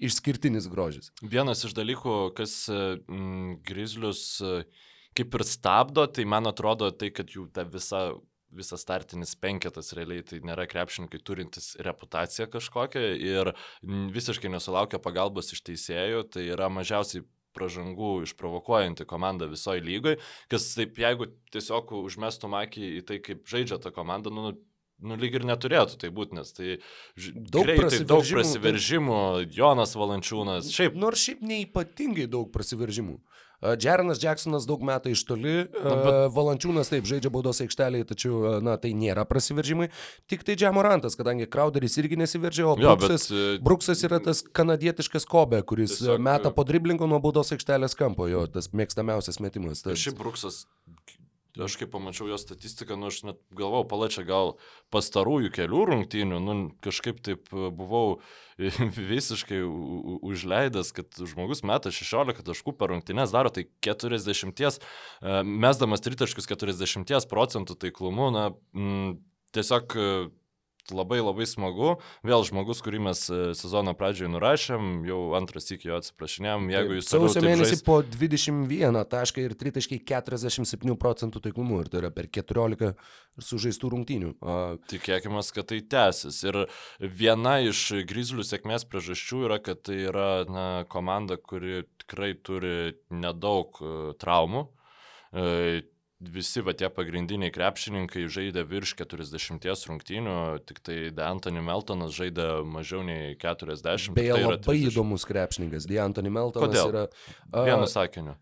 išskirtinis 0.02 0.66
grožis. 0.70 1.12
Vienas 1.22 1.62
iš 1.66 1.76
dalykų, 1.78 2.16
kas 2.34 2.64
mm, 2.72 3.60
Grizlius 3.66 4.24
kaip 5.14 5.38
ir 5.38 5.46
stabdo, 5.46 6.06
tai 6.10 6.26
man 6.26 6.50
atrodo 6.50 6.90
tai, 6.90 7.12
kad 7.14 7.30
jų 7.30 7.48
ta 7.54 7.66
visa 7.68 8.10
visas 8.50 8.82
startinis 8.82 9.36
penketas 9.38 9.92
realiai 9.94 10.24
tai 10.26 10.40
nėra 10.42 10.66
krepšininkai 10.70 11.20
turintys 11.22 11.76
reputaciją 11.86 12.48
kažkokią 12.50 13.02
ir 13.22 13.52
visiškai 14.14 14.50
nesulaukia 14.50 14.98
pagalbos 15.02 15.52
iš 15.54 15.62
teisėjų, 15.68 16.24
tai 16.34 16.48
yra 16.50 16.66
mažiausiai 16.72 17.22
pražangų 17.56 18.12
išprovokuojanti 18.26 19.06
komanda 19.10 19.48
visoje 19.50 19.84
lygoje, 19.84 20.20
kas 20.52 20.70
taip, 20.76 20.98
jeigu 21.00 21.30
tiesiog 21.54 21.94
užmestum 22.00 22.56
akį 22.58 22.90
į 23.00 23.06
tai, 23.08 23.20
kaip 23.24 23.46
žaidžia 23.50 23.80
ta 23.82 23.92
komanda, 23.94 24.32
nu, 24.34 24.52
nu 25.00 25.18
lyg 25.20 25.38
ir 25.40 25.46
neturėtų 25.48 25.98
tai 26.00 26.12
būti, 26.14 26.38
nes 26.38 26.54
tai 26.56 26.78
daug, 27.16 27.66
greitai, 27.66 27.80
prasiveržimų, 27.82 28.08
daug 28.12 28.32
prasiveržimų, 28.36 29.20
Jonas 29.56 29.96
Valančiūnas, 29.98 30.72
šiaip. 30.74 30.98
Nors 31.00 31.26
šiaip 31.26 31.44
neipatingai 31.52 32.28
daug 32.30 32.50
prasiveržimų. 32.54 33.18
Džeranas 33.60 34.22
Jacksonas 34.22 34.64
daug 34.68 34.80
metų 34.86 35.12
iš 35.12 35.22
toli, 35.28 35.54
na, 35.68 35.94
bet... 36.00 36.18
Valančiūnas 36.32 36.88
taip 36.88 37.08
žaidžia 37.08 37.32
baudos 37.32 37.60
aikštelėje, 37.60 38.08
tačiau 38.14 38.56
na, 38.64 38.78
tai 38.80 38.94
nėra 38.96 39.26
prasiveržimai. 39.28 39.90
Tik 40.30 40.46
tai 40.48 40.56
Džemorantas, 40.56 41.16
kadangi 41.18 41.48
Crowderis 41.50 41.98
irgi 42.00 42.16
nesiveržia, 42.20 42.70
o 42.70 42.76
jo, 42.80 42.96
Bruksas, 42.96 43.28
bet... 43.28 43.64
Bruksas 43.66 44.04
yra 44.08 44.20
tas 44.24 44.40
kanadietiškas 44.56 45.28
kobė, 45.28 45.60
kuris 45.68 45.98
Tiesiog... 45.98 46.22
meta 46.24 46.52
po 46.56 46.64
driblingo 46.64 47.08
nuo 47.10 47.20
baudos 47.20 47.52
aikštelės 47.56 47.98
kampo, 48.00 48.30
jo 48.32 48.46
tas 48.48 48.72
mėgstamiausias 48.72 49.42
metimas. 49.44 49.84
Tas... 49.84 50.00
Šiaip 50.00 50.16
Bruksas 50.22 50.64
Aš 51.58 51.74
kaip 51.80 51.90
pamačiau 51.90 52.28
jo 52.30 52.36
statistiką, 52.38 52.94
nu 53.00 53.08
aš 53.10 53.22
net 53.26 53.38
galvau, 53.56 53.82
palačia 53.88 54.22
gal 54.26 54.52
pastarųjų 54.94 55.50
kelių 55.56 55.80
rungtynių, 55.88 56.38
nu 56.44 56.54
kažkaip 56.84 57.18
taip 57.26 57.50
e, 57.50 57.70
buvau 57.74 58.20
visiškai 59.12 59.58
užleidęs, 60.30 60.92
kad 60.94 61.18
žmogus 61.18 61.64
meta 61.66 61.90
16 61.94 62.44
taškų 62.46 62.76
per 62.78 62.94
rungtynės, 62.94 63.34
daro 63.34 63.50
tai 63.50 63.66
40, 63.82 64.62
e, 64.62 65.40
mesdamas 65.42 66.06
tritaškus 66.06 66.46
40 66.50 67.26
procentų 67.30 67.78
taiklumu, 67.82 68.30
na, 68.34 68.46
m, 68.76 69.18
tiesiog 69.56 69.98
e, 69.98 70.10
labai 70.94 71.20
labai 71.20 71.46
smagu. 71.48 71.94
Vėl 72.26 72.44
žmogus, 72.46 72.80
kurį 72.84 73.02
mes 73.10 73.22
e, 73.30 73.40
sezono 73.58 73.94
pradžioje 73.98 74.30
nurašėm, 74.32 74.90
jau 75.08 75.20
antras 75.38 75.70
iki 75.74 75.90
jo 75.90 75.98
atsiprašinėjom. 76.00 76.70
Jeigu 76.74 76.98
jūs 76.98 77.10
sausio 77.12 77.42
mėnesį 77.44 77.76
žais... 77.76 77.84
po 77.86 78.00
21 78.06 79.00
tašką 79.12 79.44
ir 79.44 79.56
3.47 79.60 80.96
procentų 81.00 81.44
taiklumu 81.46 81.82
ir 81.84 81.92
tai 81.92 82.02
yra 82.02 82.12
per 82.14 82.30
14 82.32 82.94
sužaistų 83.50 83.92
rungtynių. 83.94 84.32
A... 84.40 84.58
Tikėkime, 84.90 85.44
kad 85.54 85.70
tai 85.70 85.80
tęsis. 85.94 86.42
Ir 86.48 86.64
viena 87.00 87.58
iš 87.64 87.84
grizlių 88.08 88.44
sėkmės 88.46 88.86
priežasčių 88.90 89.44
yra, 89.48 89.60
kad 89.62 89.84
tai 89.86 90.02
yra 90.08 90.30
na, 90.48 90.66
komanda, 90.90 91.38
kuri 91.40 91.84
tikrai 92.02 92.34
turi 92.40 92.76
nedaug 93.12 93.80
uh, 93.84 94.12
traumų. 94.20 94.66
Uh, 95.30 95.80
visi 96.20 96.60
va 96.60 96.74
tie 96.76 96.90
pagrindiniai 96.92 97.52
krepšininkai 97.54 98.26
žaidė 98.28 98.64
virš 98.68 98.92
40 99.00 99.88
rungtynių, 99.88 100.36
tik 100.68 100.82
tai 100.84 100.98
D'Antoni 101.16 101.62
Meltonas 101.64 102.12
žaidė 102.16 102.60
mažiau 102.68 103.00
nei 103.06 103.34
40. 103.40 104.12
Beje, 104.16 104.36
tai 104.36 104.44
labai 104.44 104.60
30... 104.68 104.92
įdomus 104.92 105.24
krepšininkas. 105.28 105.88
D'Antoni 105.88 106.32
Meltonas 106.32 106.68
Kodėl? 106.68 106.92
yra... 106.92 107.06
Uh, 107.48 107.64
Vienu 107.64 107.88
sakiniu. 107.88 108.36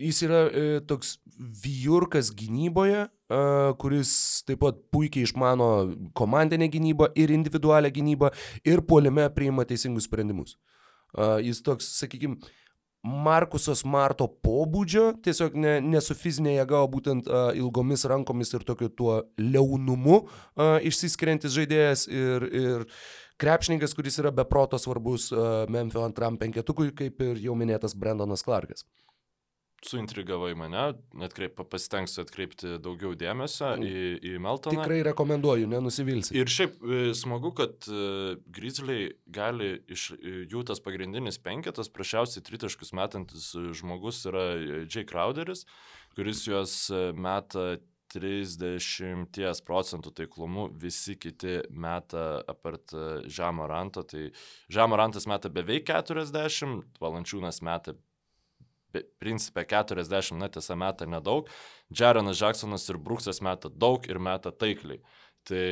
Jis 0.00 0.22
yra 0.24 0.46
e, 0.48 0.68
toks 0.88 1.18
vyjurkas 1.36 2.30
gynyboje, 2.32 3.02
e, 3.04 3.40
kuris 3.80 4.12
taip 4.48 4.62
pat 4.62 4.78
puikiai 4.92 5.26
išmano 5.28 5.66
komandinę 6.16 6.70
gynybą 6.72 7.10
ir 7.20 7.32
individualią 7.34 7.90
gynybą 7.98 8.30
ir 8.64 8.80
puolime 8.88 9.26
priima 9.36 9.66
teisingus 9.68 10.08
sprendimus. 10.08 10.56
E, 11.12 11.26
jis 11.44 11.60
toks, 11.66 11.90
sakykime, 12.00 12.40
Markusas 13.00 13.80
Marto 13.88 14.26
pobūdžio, 14.44 15.06
tiesiog 15.24 15.54
ne, 15.56 15.78
ne 15.80 16.02
su 16.04 16.16
fizinė 16.16 16.58
jėga, 16.58 16.82
o 16.84 16.90
būtent 16.92 17.30
uh, 17.30 17.48
ilgomis 17.56 18.04
rankomis 18.10 18.52
ir 18.52 18.66
tokiu 18.68 18.90
tuo 18.92 19.14
liaunumu 19.40 20.18
uh, 20.20 20.76
išsiskiriantis 20.84 21.54
žaidėjas 21.56 22.04
ir, 22.12 22.44
ir 22.52 22.84
krepšininkas, 23.40 23.96
kuris 23.96 24.20
yra 24.20 24.34
beproto 24.36 24.76
svarbus 24.80 25.30
uh, 25.32 25.64
Memphis 25.72 26.04
antram 26.04 26.36
penketukui, 26.40 26.90
kaip 26.96 27.24
ir 27.24 27.40
jau 27.40 27.56
minėtas 27.56 27.96
Brendonas 27.96 28.44
Clarkas 28.44 28.84
suintrigavai 29.86 30.52
mane, 30.58 30.82
atkreip, 31.24 31.60
pasitengsiu 31.72 32.22
atkreipti 32.24 32.76
daugiau 32.82 33.14
dėmesio 33.18 33.72
mm. 33.76 33.84
į, 33.86 34.02
į 34.30 34.40
Meltoną. 34.44 34.82
Tikrai 34.82 35.00
rekomenduoju, 35.10 35.68
nenusivilsi. 35.70 36.34
Ir 36.36 36.52
šiaip 36.52 36.80
e, 36.80 37.00
smagu, 37.16 37.52
kad 37.56 37.88
uh, 37.88 38.34
Grizzliai 38.52 39.10
gali 39.32 39.72
iš 39.90 40.10
e, 40.16 40.42
jų 40.50 40.64
tas 40.68 40.82
pagrindinis 40.84 41.40
penketas, 41.42 41.92
prašiausiai 41.92 42.44
tritaškus 42.46 42.92
metantis 42.96 43.52
žmogus 43.80 44.24
yra 44.28 44.50
Jay 44.84 45.06
Crowderis, 45.08 45.64
kuris 46.16 46.44
juos 46.48 46.76
meta 47.16 47.78
30 48.10 49.62
procentų 49.66 50.12
taiklumu, 50.18 50.66
visi 50.82 51.14
kiti 51.20 51.60
meta 51.70 52.42
apart 52.50 52.92
Žemo 53.30 53.68
Ranto, 53.70 54.02
tai 54.02 54.28
Žemo 54.72 54.98
Rantas 54.98 55.28
meta 55.30 55.52
beveik 55.52 55.86
40, 55.88 56.98
Valančiūnas 57.00 57.62
meta 57.66 57.94
principė 59.22 59.64
40, 59.68 60.36
na 60.38 60.48
tiesa, 60.52 60.76
meta 60.78 61.08
nedaug. 61.08 61.50
Jarenas 61.90 62.40
Jacksonas 62.40 62.88
ir 62.90 62.98
Bruksas 62.98 63.42
meta 63.44 63.70
daug 63.70 64.06
ir 64.10 64.20
meta 64.22 64.52
taikliai. 64.52 65.00
Tai 65.48 65.66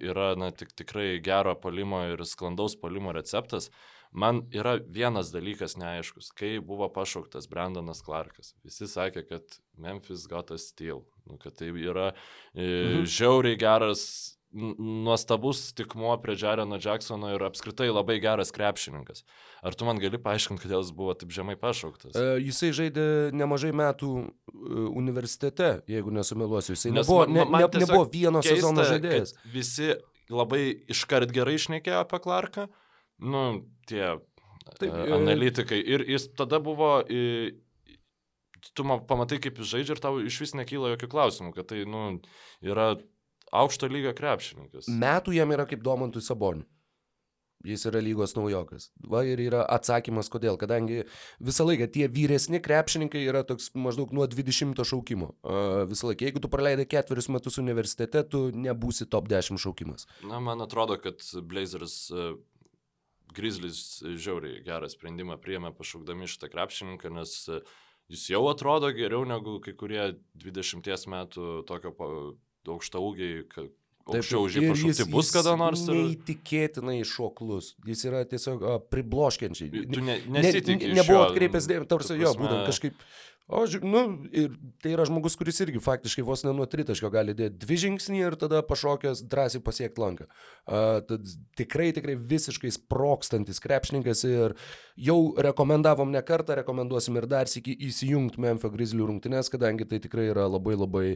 yra 0.00 0.32
na, 0.40 0.48
tik, 0.50 0.72
tikrai 0.78 1.18
gero 1.24 1.54
palimo 1.60 2.00
ir 2.08 2.22
sklandaus 2.24 2.76
palimo 2.80 3.12
receptas. 3.12 3.68
Man 4.10 4.42
yra 4.50 4.78
vienas 4.80 5.30
dalykas 5.30 5.76
neaiškus. 5.78 6.32
Kai 6.34 6.56
buvo 6.64 6.88
pašauktas 6.90 7.46
Brandonas 7.50 8.00
Clarkas, 8.02 8.54
visi 8.66 8.88
sakė, 8.90 9.26
kad 9.28 9.60
Memphis 9.78 10.26
got 10.30 10.50
a 10.50 10.58
steal. 10.58 11.04
Nu, 11.28 11.38
kad 11.38 11.54
tai 11.60 11.70
yra 11.70 12.10
e, 12.10 12.64
mhm. 12.64 13.04
žiauriai 13.06 13.60
geras 13.60 14.02
nuostabus 14.52 15.72
tikmuo 15.74 16.16
prie 16.22 16.34
Jareno 16.38 16.78
Jacksono 16.82 17.30
ir 17.34 17.42
apskritai 17.46 17.88
labai 17.90 18.18
geras 18.22 18.50
krepšininkas. 18.54 19.22
Ar 19.62 19.76
tu 19.78 19.86
man 19.86 20.00
gali 20.02 20.18
paaiškinti, 20.18 20.64
kodėl 20.64 20.82
jis 20.82 20.90
buvo 20.96 21.14
taip 21.18 21.30
žemai 21.34 21.54
pašauktas? 21.60 22.16
E, 22.18 22.40
jisai 22.42 22.72
žaidė 22.74 23.04
nemažai 23.36 23.70
metų 23.76 24.10
e, 24.18 24.30
universitete, 24.98 25.70
jeigu 25.90 26.14
nesumeluosiu. 26.14 26.74
Jisai 26.74 26.94
Nes 26.96 27.06
nebuvo, 27.06 27.28
man 27.30 27.62
ne, 27.62 27.68
nebuvo 27.84 28.08
vieno 28.10 28.42
keista, 28.42 28.56
sezono 28.58 28.86
žaidėjas. 28.88 29.36
Visi 29.54 29.94
labai 30.30 30.64
iškart 30.90 31.30
gerai 31.34 31.54
išnekėjo 31.60 32.02
apie 32.02 32.22
Clarką. 32.26 32.66
Nu, 33.22 33.44
tie 33.86 34.16
taip, 34.80 34.90
e, 34.90 35.06
analitikai. 35.14 35.78
Ir 35.78 36.06
jis 36.10 36.30
tada 36.34 36.62
buvo... 36.62 36.98
Tu 38.76 38.84
pamatai, 38.84 39.38
kaip 39.40 39.56
jis 39.56 39.70
žaidžia 39.70 39.94
ir 39.96 40.00
tau 40.02 40.18
iš 40.20 40.36
vis 40.42 40.52
nekyla 40.58 40.90
jokių 40.92 41.08
klausimų, 41.14 41.54
kad 41.56 41.70
tai 41.70 41.86
nu, 41.88 42.18
yra 42.60 42.90
aukšto 43.52 43.90
lygio 43.90 44.12
krepšininkas. 44.16 44.90
Metų 44.90 45.34
jam 45.36 45.54
yra 45.54 45.66
kaip 45.68 45.82
Domantui 45.84 46.22
Saboniui. 46.24 46.68
Jis 47.64 47.82
yra 47.90 48.00
lygos 48.00 48.32
naujokas. 48.38 48.86
Va 49.04 49.20
ir 49.28 49.40
yra 49.44 49.66
atsakymas, 49.68 50.30
kodėl. 50.32 50.56
Kadangi 50.60 51.02
visą 51.44 51.66
laiką 51.68 51.90
tie 51.92 52.06
vyresni 52.08 52.56
krepšininkai 52.64 53.20
yra 53.28 53.42
toks 53.44 53.68
maždaug 53.76 54.14
nuo 54.16 54.24
20 54.24 54.80
šaukimo. 54.88 55.34
Visą 55.90 56.08
laiką, 56.08 56.24
jeigu 56.24 56.40
tu 56.40 56.48
praleidai 56.52 56.88
ketverius 56.88 57.28
metus 57.28 57.60
universitete, 57.60 58.24
tu 58.24 58.46
nebūsi 58.56 59.10
top 59.12 59.28
10 59.28 59.60
šaukimas. 59.60 60.08
Na, 60.24 60.40
man 60.40 60.64
atrodo, 60.64 60.96
kad 61.04 61.20
Blazers 61.44 62.06
uh, 62.14 62.32
Grizzlies 63.36 64.00
žiauriai 64.08 64.64
gerą 64.64 64.88
sprendimą 64.88 65.36
priėmė 65.44 65.74
pašaukdami 65.76 66.32
šitą 66.32 66.48
krepšininką, 66.54 67.12
nes 67.12 67.36
uh, 67.52 67.60
jis 68.08 68.24
jau 68.32 68.46
atrodo 68.48 68.88
geriau 68.96 69.28
negu 69.28 69.58
kai 69.60 69.76
kurie 69.76 70.14
20 70.48 71.12
metų 71.12 71.50
tokio 71.68 71.92
aukšta 72.68 73.00
ūgiai, 73.00 73.44
aukščiau 74.10 74.44
už 74.46 74.58
jį 74.58 74.68
pašaukti 74.72 75.06
bus 75.12 75.32
kada 75.34 75.54
nors. 75.60 75.86
Ir... 75.86 75.96
Neįtikėtinai 75.96 77.00
šoklus. 77.08 77.74
Jis 77.88 78.04
yra 78.10 78.22
tiesiog 78.28 78.64
a, 78.66 78.76
pribloškiančiai. 78.92 79.86
Tu 79.94 80.04
ne, 80.04 80.18
nesitikė. 80.36 80.90
Ne, 80.90 81.00
nebuvo 81.00 81.24
atkreipęs 81.28 81.68
dėmesio, 81.70 81.90
tarsi 81.94 82.18
jo, 82.20 82.34
būtent 82.38 82.66
kažkaip. 82.68 83.04
O, 83.50 83.64
nu, 83.82 84.00
ir 84.30 84.52
tai 84.78 84.92
yra 84.94 85.04
žmogus, 85.08 85.34
kuris 85.38 85.58
irgi 85.64 85.80
faktiškai 85.82 86.22
vos 86.26 86.44
ne 86.46 86.52
nuo 86.54 86.68
tritaškio 86.70 87.10
gali 87.10 87.34
dėti 87.34 87.58
dvi 87.64 87.78
žingsnį 87.84 88.20
ir 88.22 88.36
tada 88.38 88.60
pašokęs 88.66 89.24
drąsiai 89.26 89.62
pasiekti 89.66 90.02
lanką. 90.02 90.28
Uh, 90.30 91.00
tad 91.08 91.26
tikrai, 91.58 91.88
tikrai 91.96 92.14
visiškai 92.30 92.70
sprokstantis 92.76 93.58
krepšininkas 93.64 94.22
ir 94.28 94.54
jau 94.94 95.18
rekomendavom 95.48 96.14
ne 96.14 96.22
kartą, 96.22 96.60
rekomenduosim 96.60 97.18
ir 97.18 97.26
dar 97.30 97.50
sėki 97.50 97.74
įsijungti 97.90 98.42
Memphis 98.46 98.74
Grizzly 98.76 99.02
rungtynės, 99.10 99.50
kadangi 99.50 99.88
tai 99.90 99.98
tikrai 100.04 100.30
yra 100.30 100.46
labai 100.46 100.78
labai 100.78 101.06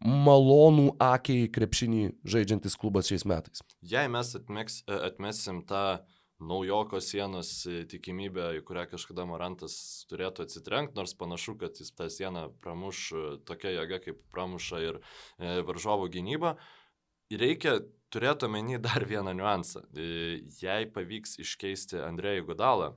malonų 0.00 0.94
akiai 1.00 1.48
krepšinį 1.52 2.06
žaidžiantis 2.28 2.76
klubas 2.80 3.08
šiais 3.10 3.26
metais. 3.28 3.64
Jei 3.80 4.08
mes 4.12 4.36
atmeks, 4.36 4.82
atmesim 4.88 5.64
tą 5.68 6.00
naujoko 6.40 7.00
sienos 7.04 7.50
tikimybę, 7.90 8.46
į 8.58 8.64
kurią 8.66 8.86
kažkada 8.94 9.26
Morantas 9.28 9.74
turėtų 10.10 10.46
atsitrenkti, 10.46 10.96
nors 10.96 11.14
panašu, 11.18 11.56
kad 11.60 11.76
jis 11.80 11.92
tą 11.96 12.08
sieną 12.12 12.48
pramuš 12.64 13.02
e, 13.12 13.24
tokia 13.48 13.74
jėga, 13.76 14.00
kaip 14.06 14.22
pramuša 14.32 14.80
ir 14.86 15.00
e, 15.00 15.60
varžovo 15.68 16.08
gynyba. 16.12 16.56
reikia 17.30 17.80
turėti 18.10 18.48
omeny 18.48 18.78
dar 18.88 19.04
vieną 19.06 19.36
niuansą. 19.36 19.84
Jei 20.62 20.90
pavyks 20.90 21.38
iškeisti 21.44 22.00
Andrėjų 22.02 22.50
Gudalą, 22.50 22.96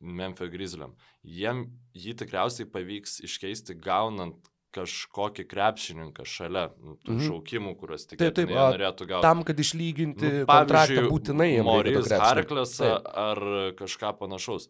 Memphis 0.00 0.50
Grizzliam, 0.52 0.90
jiem 1.24 1.62
jį 1.96 2.12
tikriausiai 2.20 2.66
pavyks 2.68 3.22
iškeisti 3.24 3.72
gaunant 3.80 4.50
kažkokį 4.74 5.44
krepšininką 5.50 6.24
šalia 6.28 6.68
tų 6.70 7.16
mhm. 7.16 7.24
šaukimų, 7.26 7.74
kuriuos 7.80 8.06
tik 8.06 8.20
taip, 8.20 8.36
taip, 8.38 8.52
norėtų 8.54 9.08
gauti. 9.10 9.24
Tam, 9.26 9.42
kad 9.46 9.58
išlyginti 9.62 10.30
nu, 10.40 10.46
kontraktą 10.50 11.04
būtinai. 11.10 11.50
Moris 11.66 12.12
Harklas 12.14 12.76
ar 12.84 13.42
kažką 13.78 14.14
panašaus. 14.20 14.68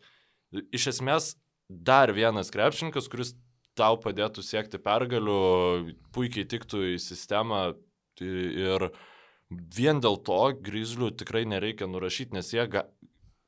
Iš 0.74 0.90
esmės, 0.94 1.35
dar 1.68 2.12
vienas 2.16 2.51
krepšininkas, 2.55 3.06
kuris 3.12 3.35
tau 3.78 4.01
padėtų 4.02 4.43
siekti 4.44 4.81
pergalių, 4.82 5.39
puikiai 6.14 6.48
tiktų 6.48 6.82
į 6.94 6.97
sistemą 7.02 7.62
ir 8.20 8.89
vien 9.51 10.01
dėl 10.02 10.18
to 10.27 10.40
grizlių 10.64 11.12
tikrai 11.20 11.44
nereikia 11.48 11.89
nurašyti, 11.90 12.36
nes 12.36 12.51
jie, 12.55 12.66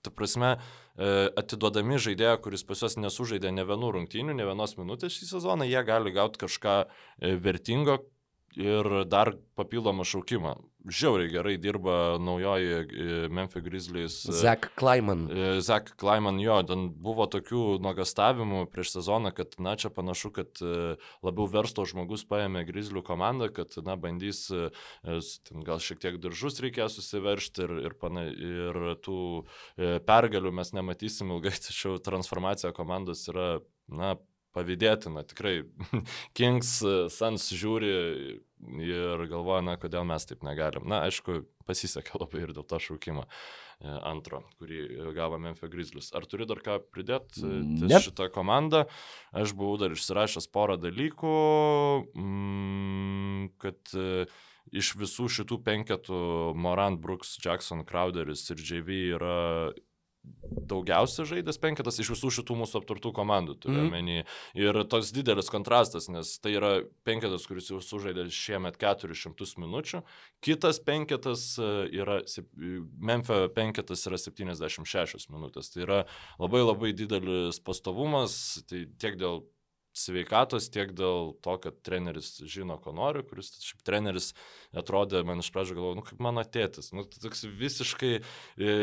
ta 0.03 0.11
prasme, 0.11 0.57
E, 0.93 1.09
atiduodami 1.41 1.97
žaidėją, 2.05 2.37
kuris 2.45 2.65
pas 2.69 2.83
juos 2.85 2.99
nesužaidė 3.01 3.53
ne 3.57 3.65
vienų 3.65 3.95
rungtynių, 3.97 4.35
ne 4.37 4.45
vienos 4.45 4.77
minutės 4.77 5.15
šį 5.17 5.31
sezoną, 5.31 5.65
jie 5.65 5.81
gali 5.89 6.13
gauti 6.13 6.43
kažką 6.43 6.75
e, 6.85 7.33
vertingo, 7.41 8.03
ir 8.61 9.05
dar 9.09 9.33
papildomą 9.57 10.05
šaukimą. 10.05 10.59
Žiauriai 10.89 11.31
gerai 11.31 11.55
dirba 11.63 12.19
naujoji 12.19 12.71
e, 12.73 13.29
Memphis 13.31 13.63
Grizzlies. 13.63 14.17
E, 14.27 14.33
Zach 14.33 14.73
Kleiman. 14.75 15.29
E, 15.31 15.61
Zach 15.61 15.93
Kleiman, 16.01 16.41
jo, 16.43 16.57
ten 16.67 16.89
buvo 16.91 17.29
tokių 17.31 17.79
nuogastavimų 17.85 18.65
prieš 18.73 18.97
sezoną, 18.97 19.31
kad, 19.37 19.55
na, 19.63 19.77
čia 19.79 19.93
panašu, 19.95 20.33
kad 20.35 20.63
labiau 21.23 21.47
verslo 21.51 21.87
žmogus 21.89 22.27
paėmė 22.29 22.65
Grizzlių 22.67 23.05
komandą, 23.07 23.51
kad, 23.55 23.77
na, 23.87 23.95
bandys, 24.01 24.49
gal 25.03 25.83
šiek 25.83 26.03
tiek 26.03 26.19
diržus 26.23 26.59
reikės 26.65 26.99
susiveršti 26.99 27.67
ir, 27.67 27.77
ir, 27.87 27.97
pana, 28.01 28.27
ir 28.33 28.83
tų 29.05 29.21
pergalių 29.79 30.55
mes 30.59 30.75
nematysim 30.75 31.31
ilgai, 31.37 31.55
tačiau 31.69 32.01
transformacija 32.03 32.75
komandos 32.77 33.29
yra, 33.31 33.49
na, 33.87 34.17
pavydėtina, 34.55 35.25
tikrai. 35.29 35.63
Kings, 36.39 36.79
e, 36.85 36.95
Suns 37.13 37.49
žiūri 37.57 37.93
ir 38.83 39.25
galvoja, 39.31 39.63
na, 39.67 39.77
kodėl 39.81 40.07
mes 40.09 40.27
taip 40.29 40.45
negalim. 40.47 40.87
Na, 40.91 41.03
aišku, 41.09 41.43
pasisekė 41.69 42.19
labai 42.23 42.47
ir 42.47 42.55
dėl 42.57 42.67
to 42.69 42.81
šaukimo 42.83 43.25
e, 43.27 43.31
antro, 44.09 44.43
kurį 44.61 45.13
gavo 45.17 45.41
Memphis 45.43 45.73
Grizzlius. 45.73 46.13
Ar 46.17 46.29
turi 46.29 46.49
dar 46.49 46.63
ką 46.65 46.79
pridėti 46.95 47.43
e, 47.43 47.61
ties 47.83 48.09
šitą 48.09 48.31
komandą? 48.35 48.87
Aš 49.35 49.57
buvau 49.59 49.81
dar 49.83 49.97
išsirašęs 49.97 50.49
porą 50.53 50.79
dalykų, 50.83 51.37
mm, 52.15 53.53
kad 53.63 53.97
iš 54.73 54.95
visų 54.97 55.29
šitų 55.37 55.59
penketų 55.67 56.19
Morant, 56.57 57.01
Brooks, 57.03 57.35
Jackson, 57.43 57.83
Crowderis 57.89 58.45
ir 58.55 58.63
JV 58.63 59.01
yra 59.19 59.39
daugiausia 60.69 61.25
žaidęs 61.27 61.59
penketas 61.63 61.99
iš 62.03 62.13
visų 62.15 62.31
šitų 62.39 62.57
mūsų 62.61 62.81
aptartų 62.81 63.13
komandų, 63.17 63.57
turiu 63.63 63.83
mm. 63.83 63.93
menį. 63.93 64.19
Ir 64.59 64.79
toks 64.91 65.13
didelis 65.15 65.51
kontrastas, 65.53 66.09
nes 66.13 66.35
tai 66.43 66.55
yra 66.59 66.73
penketas, 67.07 67.47
kuris 67.49 67.71
jau 67.73 67.81
sužaidė 67.83 68.29
šiemet 68.33 68.79
400 68.83 69.49
minučių, 69.63 70.03
kitas 70.45 70.81
penketas 70.85 71.47
e, 71.59 71.71
yra, 72.03 72.21
Memphis 73.13 73.49
penketas 73.57 74.07
yra 74.11 74.21
76 74.21 75.31
minutės. 75.33 75.73
Tai 75.73 75.87
yra 75.87 76.03
labai 76.43 76.63
labai 76.65 76.93
didelis 76.97 77.61
pastovumas, 77.65 78.37
tai 78.71 78.87
tiek 79.03 79.19
dėl 79.21 79.43
sveikatos, 79.97 80.71
tiek 80.73 80.93
dėl 80.97 81.33
to, 81.45 81.57
kad 81.63 81.79
treneris 81.85 82.35
žino, 82.49 82.79
ko 82.81 82.95
nori, 82.97 83.23
kuris 83.29 83.53
šiaip 83.61 83.83
treneris 83.87 84.31
atrodė, 84.77 85.21
man 85.29 85.43
iš 85.43 85.51
pradžių 85.55 85.77
galvoju, 85.77 85.99
nu 86.01 86.05
kaip 86.07 86.23
mano 86.25 86.45
tėtis, 86.45 86.93
nu 86.97 87.05
tai 87.09 87.21
toks 87.25 87.45
visiškai 87.61 88.13
e, 88.19 88.77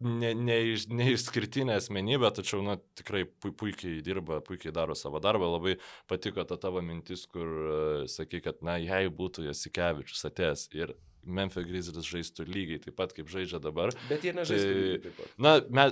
ne, 0.00 0.32
ne, 0.34 0.58
neišskirtinė 1.00 1.76
asmenybė, 1.78 2.32
tačiau 2.38 2.62
nu, 2.64 2.78
tikrai 2.98 3.24
pu, 3.28 3.52
puikiai 3.64 4.00
dirba, 4.04 4.40
puikiai 4.44 4.74
daro 4.74 4.96
savo 4.98 5.20
darbą, 5.24 5.50
labai 5.56 5.76
patiko 6.10 6.46
ta 6.48 6.58
tavo 6.60 6.82
mintis, 6.84 7.26
kur 7.30 7.48
e, 7.48 7.80
sakai, 8.10 8.40
kad 8.44 8.64
na, 8.64 8.78
jei 8.80 9.12
būtų 9.12 9.48
Jasikevičius 9.50 10.24
atėjęs 10.30 10.68
ir 10.80 10.96
Memphis 11.24 11.64
Grizzlies 11.68 12.08
žaistų 12.08 12.44
lygiai 12.48 12.80
taip 12.84 12.96
pat, 12.98 13.14
kaip 13.16 13.30
žaidžia 13.32 13.60
dabar. 13.62 13.94
Bet 14.10 14.24
jie 14.26 14.34
nežaistų 14.36 14.66
tai, 14.68 14.80
lygiai 14.80 15.04
taip 15.06 15.20
pat. 15.20 15.36
Na, 15.40 15.54
me, 15.72 15.86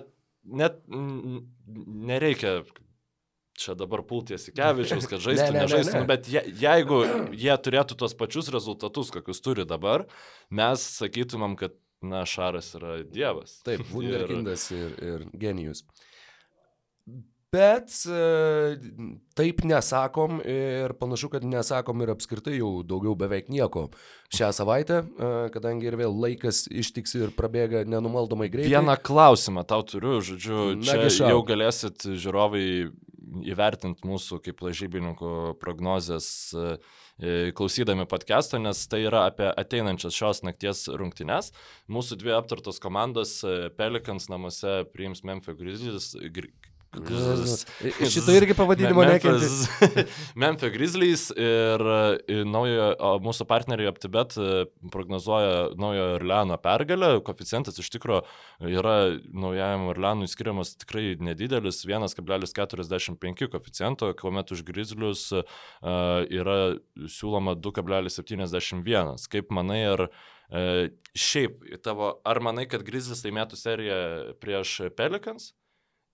net 0.62 0.80
nereikia 2.12 2.60
čia 3.58 3.74
dabar 3.78 4.02
pulties 4.06 4.48
į 4.50 4.54
Kevičius, 4.56 5.08
kad 5.10 5.22
žaistų, 5.22 5.48
ne, 5.52 5.56
ne, 5.56 5.64
nežaistų, 5.66 5.96
ne, 5.96 6.04
ne. 6.04 6.10
bet 6.10 6.30
je, 6.30 6.44
jeigu 6.62 7.02
jie 7.36 7.56
turėtų 7.66 7.98
tos 8.02 8.16
pačius 8.18 8.50
rezultatus, 8.54 9.12
kokius 9.14 9.42
turi 9.44 9.66
dabar, 9.68 10.06
mes 10.50 10.84
sakytumėm, 11.00 11.58
kad, 11.60 11.76
na, 12.02 12.24
Šaras 12.28 12.72
yra 12.78 13.00
dievas. 13.06 13.60
Taip, 13.66 13.84
Wunderkindas 13.94 14.70
ir, 14.74 14.96
ir 15.02 15.28
genijus. 15.38 15.84
Bet 17.52 17.92
e, 18.08 18.20
taip 19.36 19.58
nesakom 19.68 20.38
ir 20.40 20.94
panašu, 20.96 21.28
kad 21.34 21.44
nesakom 21.44 22.00
ir 22.00 22.14
apskritai 22.14 22.54
jau 22.56 22.70
daugiau 22.80 23.12
beveik 23.20 23.50
nieko 23.52 23.90
šią 24.32 24.48
savaitę, 24.56 25.02
e, 25.04 25.28
kadangi 25.52 25.90
ir 25.90 25.98
vėl 26.00 26.16
laikas 26.16 26.62
ištiks 26.72 27.12
ir 27.18 27.34
prabėga 27.36 27.84
nenumaldomai 27.84 28.48
greitai. 28.48 28.72
Vieną 28.72 28.96
klausimą 29.04 29.66
tau 29.68 29.84
turiu, 29.84 30.22
žodžiu, 30.24 30.62
čia 30.80 30.96
Nagi 31.02 31.28
jau 31.28 31.42
galėsit 31.44 32.08
žiūrovai 32.24 32.64
įvertinti 33.46 34.06
mūsų 34.08 34.40
kaip 34.44 34.62
lažybininkų 34.64 35.32
prognozes 35.62 36.26
e, 36.56 36.74
klausydami 37.56 38.06
podcast'o, 38.10 38.60
nes 38.62 38.84
tai 38.90 39.04
yra 39.06 39.26
apie 39.30 39.48
ateinančias 39.50 40.16
šios 40.16 40.42
nakties 40.46 40.86
rungtynes. 40.90 41.52
Mūsų 41.92 42.18
dvi 42.22 42.36
aptartos 42.38 42.82
komandos 42.82 43.38
Pelikans 43.78 44.30
namuose 44.32 44.82
priims 44.94 45.24
Memphis 45.28 45.58
Grizzlies, 45.58 46.12
Šito 46.92 48.34
irgi 48.36 48.52
pavadinimo 48.52 49.04
nekentė. 49.08 49.46
Memphis 50.42 50.72
Grizzlies 50.74 51.22
ir, 51.32 51.84
ir 52.28 52.42
naujo, 52.44 52.90
mūsų 53.24 53.46
partneriai 53.48 53.88
AptiBet 53.88 54.36
e, 54.36 54.48
prognozuoja 54.92 55.70
naujo 55.80 56.02
Orleano 56.18 56.58
pergalę. 56.60 57.14
Koficijantas 57.24 57.80
iš 57.80 57.88
tikrųjų 57.94 58.20
yra 58.74 58.96
naujajam 59.32 59.86
Orleanui 59.94 60.28
skiriamas 60.28 60.74
tikrai 60.82 61.14
nedidelis, 61.16 61.80
1,45 61.88 63.48
koficijanto, 63.56 64.12
kuomet 64.20 64.52
už 64.52 64.60
Grizzlius 64.68 65.30
uh, 65.32 65.48
yra 66.28 66.58
siūloma 67.08 67.56
2,71. 67.56 69.16
Kaip 69.32 69.56
manai, 69.56 69.80
ar 69.94 70.06
šiaip 71.16 71.64
tavo, 71.80 72.18
ar 72.28 72.44
manai, 72.44 72.68
kad 72.68 72.84
Grizzlies 72.84 73.24
laimėtų 73.24 73.56
seriją 73.56 73.98
prieš 74.44 74.76
Pelicans? 74.98 75.54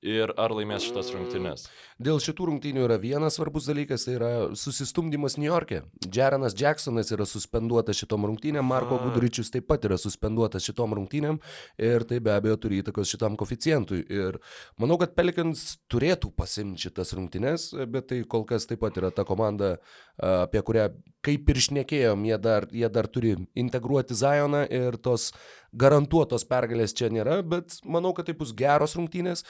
Ir 0.04 0.30
ar 0.38 0.52
laimės 0.54 0.84
šitas 0.86 1.10
rungtynes. 1.14 1.66
Dėl 1.98 2.20
šitų 2.22 2.46
rungtynių 2.52 2.84
yra 2.86 2.98
vienas 3.02 3.38
svarbus 3.38 3.66
dalykas, 3.66 4.04
tai 4.06 4.14
yra 4.18 4.30
susistumdymas 4.58 5.38
New 5.40 5.48
York'e. 5.48 5.82
Jarenas 6.14 6.54
Jacksonas 6.58 7.10
yra 7.14 7.26
suspenduotas 7.26 7.98
šitom 7.98 8.28
rungtynėm, 8.30 8.66
Marko 8.68 9.00
Gudryčius 9.02 9.50
taip 9.54 9.66
pat 9.70 9.88
yra 9.88 9.98
suspenduotas 9.98 10.66
šitom 10.68 10.94
rungtynėm 10.98 11.40
ir 11.82 12.06
tai 12.08 12.20
be 12.22 12.34
abejo 12.36 12.60
turi 12.62 12.82
įtakos 12.82 13.10
šitam 13.10 13.38
koficijantui. 13.40 14.04
Ir 14.06 14.38
manau, 14.78 15.00
kad 15.02 15.16
Pelikans 15.18 15.80
turėtų 15.90 16.30
pasimti 16.38 16.86
šitas 16.86 17.14
rungtynės, 17.18 17.72
bet 17.90 18.12
tai 18.12 18.22
kol 18.30 18.46
kas 18.48 18.70
taip 18.70 18.84
pat 18.84 18.98
yra 19.02 19.10
ta 19.14 19.26
komanda, 19.26 19.76
apie 20.18 20.62
kurią 20.62 20.90
kaip 21.24 21.50
ir 21.50 21.60
šnekėjom, 21.62 22.26
jie 22.28 22.38
dar, 22.42 22.68
jie 22.70 22.88
dar 22.92 23.08
turi 23.10 23.34
integruoti 23.58 24.16
Zioną 24.16 24.62
ir 24.70 24.96
tos 25.02 25.32
garantuotos 25.72 26.46
pergalės 26.48 26.94
čia 26.96 27.10
nėra, 27.12 27.40
bet 27.46 27.80
manau, 27.84 28.14
kad 28.16 28.28
tai 28.28 28.36
bus 28.38 28.54
geros 28.56 28.96
rungtynės. 28.98 29.44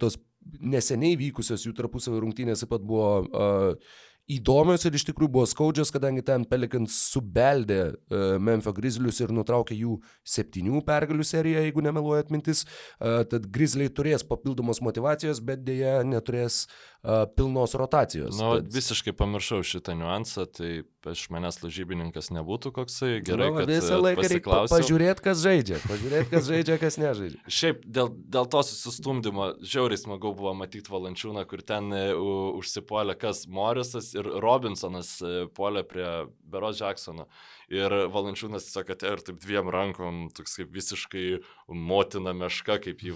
Tos 0.00 0.18
neseniai 0.60 1.18
vykusios 1.20 1.66
jų 1.66 1.74
tarpusavio 1.76 2.22
rungtynės 2.22 2.62
taip 2.62 2.70
pat 2.72 2.84
buvo 2.88 3.10
uh, 3.28 3.96
įdomios 4.36 4.84
ir 4.86 4.96
iš 4.98 5.06
tikrųjų 5.08 5.32
buvo 5.36 5.46
skaudžios, 5.48 5.92
kadangi 5.94 6.24
ten 6.26 6.44
Pelikans 6.48 6.96
subeldė 7.12 7.80
uh, 7.90 8.36
Memphis 8.42 8.76
Grizzlius 8.76 9.20
ir 9.24 9.34
nutraukė 9.34 9.78
jų 9.78 9.98
septynių 10.26 10.84
pergalių 10.86 11.26
seriją, 11.26 11.64
jeigu 11.66 11.84
nemeluoja 11.84 12.24
atmintis. 12.26 12.64
Uh, 12.98 13.22
tad 13.30 13.48
Grizzliai 13.52 13.92
turės 13.92 14.26
papildomos 14.26 14.82
motivacijos, 14.84 15.42
bet 15.44 15.64
dėja 15.66 16.00
neturės 16.06 16.62
uh, 16.66 17.26
pilnos 17.36 17.74
rotacijos. 17.78 18.38
Na, 18.38 18.56
tad... 18.58 18.70
visiškai 18.74 19.14
pamiršau 19.16 19.62
šitą 19.66 19.96
niuansą, 19.98 20.46
tai 20.54 20.72
iš 21.08 21.26
manęs 21.32 21.60
lažybininkas 21.62 22.28
nebūtų 22.34 22.72
koksai 22.76 23.12
gerai. 23.24 23.48
Nu, 23.54 23.64
visą 23.68 23.98
laiką 24.00 24.26
reikia 24.28 24.60
pažiūrėti, 24.70 25.24
kas 25.24 25.40
žaidžia, 25.40 25.80
pažiūrėti, 25.86 26.28
kas 26.34 26.48
žaidžia, 26.48 26.76
kas 26.82 26.98
nežaidžia. 27.00 27.40
Šiaip 27.60 27.82
dėl, 27.88 28.12
dėl 28.36 28.48
to 28.52 28.62
susistumdymo 28.68 29.52
žiauriai 29.64 30.00
smagu 30.00 30.34
buvo 30.36 30.52
matyti 30.58 30.92
Valančiūną, 30.92 31.46
kur 31.48 31.64
ten 31.64 31.88
uh, 31.96 32.12
užsipuolė 32.60 33.16
kas 33.20 33.46
Morisas 33.48 34.12
ir 34.20 34.28
Robinsonas 34.44 35.10
e, 35.24 35.32
puolė 35.56 35.82
prie 35.88 36.06
Beros 36.50 36.80
Jacksono. 36.80 37.26
Ir 37.70 37.92
Valančiūnas 38.10 38.66
tiesiog 38.66 38.94
atėjo 38.94 39.16
ir 39.16 39.24
taip 39.26 39.42
dviem 39.42 39.70
rankom, 39.72 40.22
toks 40.34 40.58
kaip 40.60 40.72
visiškai 40.74 41.26
motina 41.68 42.34
meška, 42.36 42.80
kaip 42.86 43.04
jį 43.06 43.14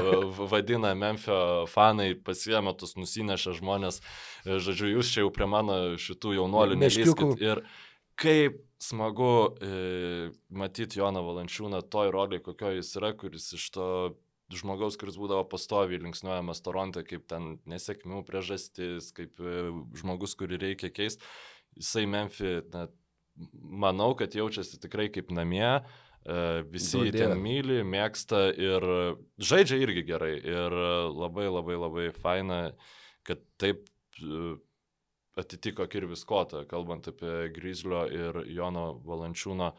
vadina 0.52 0.94
Memphio 0.98 1.66
fanai, 1.70 2.12
pasiemė 2.14 2.76
tus 2.80 2.96
nusinešę 2.98 3.56
žmonės. 3.60 4.02
E, 4.44 4.60
žodžiu, 4.62 4.92
jūs 4.96 5.14
čia 5.14 5.24
jau 5.24 5.32
prie 5.34 5.50
mano 5.50 5.80
šitų 6.00 6.36
jaunuolių 6.40 6.80
nelyskit. 6.84 7.42
Ir 7.44 7.64
kaip 8.16 8.62
smagu 8.82 9.56
e, 9.60 10.30
matyti 10.52 11.00
Joną 11.00 11.22
Valančiūną 11.24 11.82
toj 11.92 12.12
roliai, 12.14 12.42
kokio 12.44 12.74
jis 12.76 12.92
yra, 13.00 13.12
kuris 13.16 13.52
iš 13.56 13.68
to 13.74 13.88
žmogaus, 14.54 14.96
kuris 15.00 15.18
būdavo 15.18 15.46
pastoviai 15.50 16.00
linksniuojamas 16.04 16.62
Toronte, 16.62 17.02
kaip 17.06 17.26
ten 17.30 17.56
nesėkmių 17.68 18.22
priežastis, 18.28 19.10
kaip 19.16 19.40
e, 19.42 19.68
žmogus, 19.98 20.36
kurį 20.38 20.60
reikia 20.62 20.90
keisti. 20.94 21.26
Jisai 21.76 22.06
Memphis, 22.08 22.66
na, 22.72 22.86
manau, 23.52 24.12
kad 24.18 24.36
jaučiasi 24.36 24.78
tikrai 24.82 25.08
kaip 25.12 25.32
namie. 25.34 25.80
E, 26.26 26.38
visi 26.70 27.02
jį 27.02 27.14
ten 27.16 27.34
myli, 27.42 27.80
mėgsta 27.86 28.46
ir 28.54 28.86
žaidžia 29.42 29.80
irgi 29.82 30.06
gerai. 30.06 30.36
Ir 30.38 30.78
labai 31.10 31.50
labai 31.50 31.80
labai 31.80 32.06
faina, 32.14 32.60
kad 33.26 33.42
taip 33.60 33.90
e, 34.22 34.54
atitiko 35.36 35.88
Kirvis 35.90 36.22
Kota, 36.24 36.62
kalbant 36.70 37.10
apie 37.10 37.50
Grizlio 37.56 38.06
ir 38.08 38.44
Jono 38.48 38.92
Valančiūno 39.04 39.74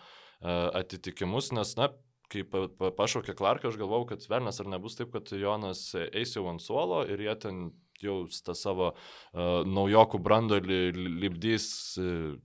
atitikimus, 0.78 1.48
nes, 1.58 1.72
na, 1.80 1.88
kai 2.32 2.44
pa, 2.48 2.68
pašaukė 2.98 3.36
Clarką, 3.38 3.72
aš 3.72 3.80
galvau, 3.80 4.04
kad 4.10 4.24
Vernas 4.30 4.62
ar 4.62 4.70
nebus 4.72 4.98
taip, 5.00 5.14
kad 5.16 5.32
Jonas 5.32 5.90
eis 6.12 6.36
jau 6.36 6.48
ant 6.52 6.64
suolo 6.64 7.04
ir 7.08 7.24
jie 7.24 7.36
ten 7.44 7.68
jau 8.04 8.20
tą 8.30 8.54
savo 8.58 8.92
uh, 8.94 9.64
naujokų 9.66 10.22
brandolį 10.22 10.82
lipdys 11.24 11.70
uh, 12.02 12.36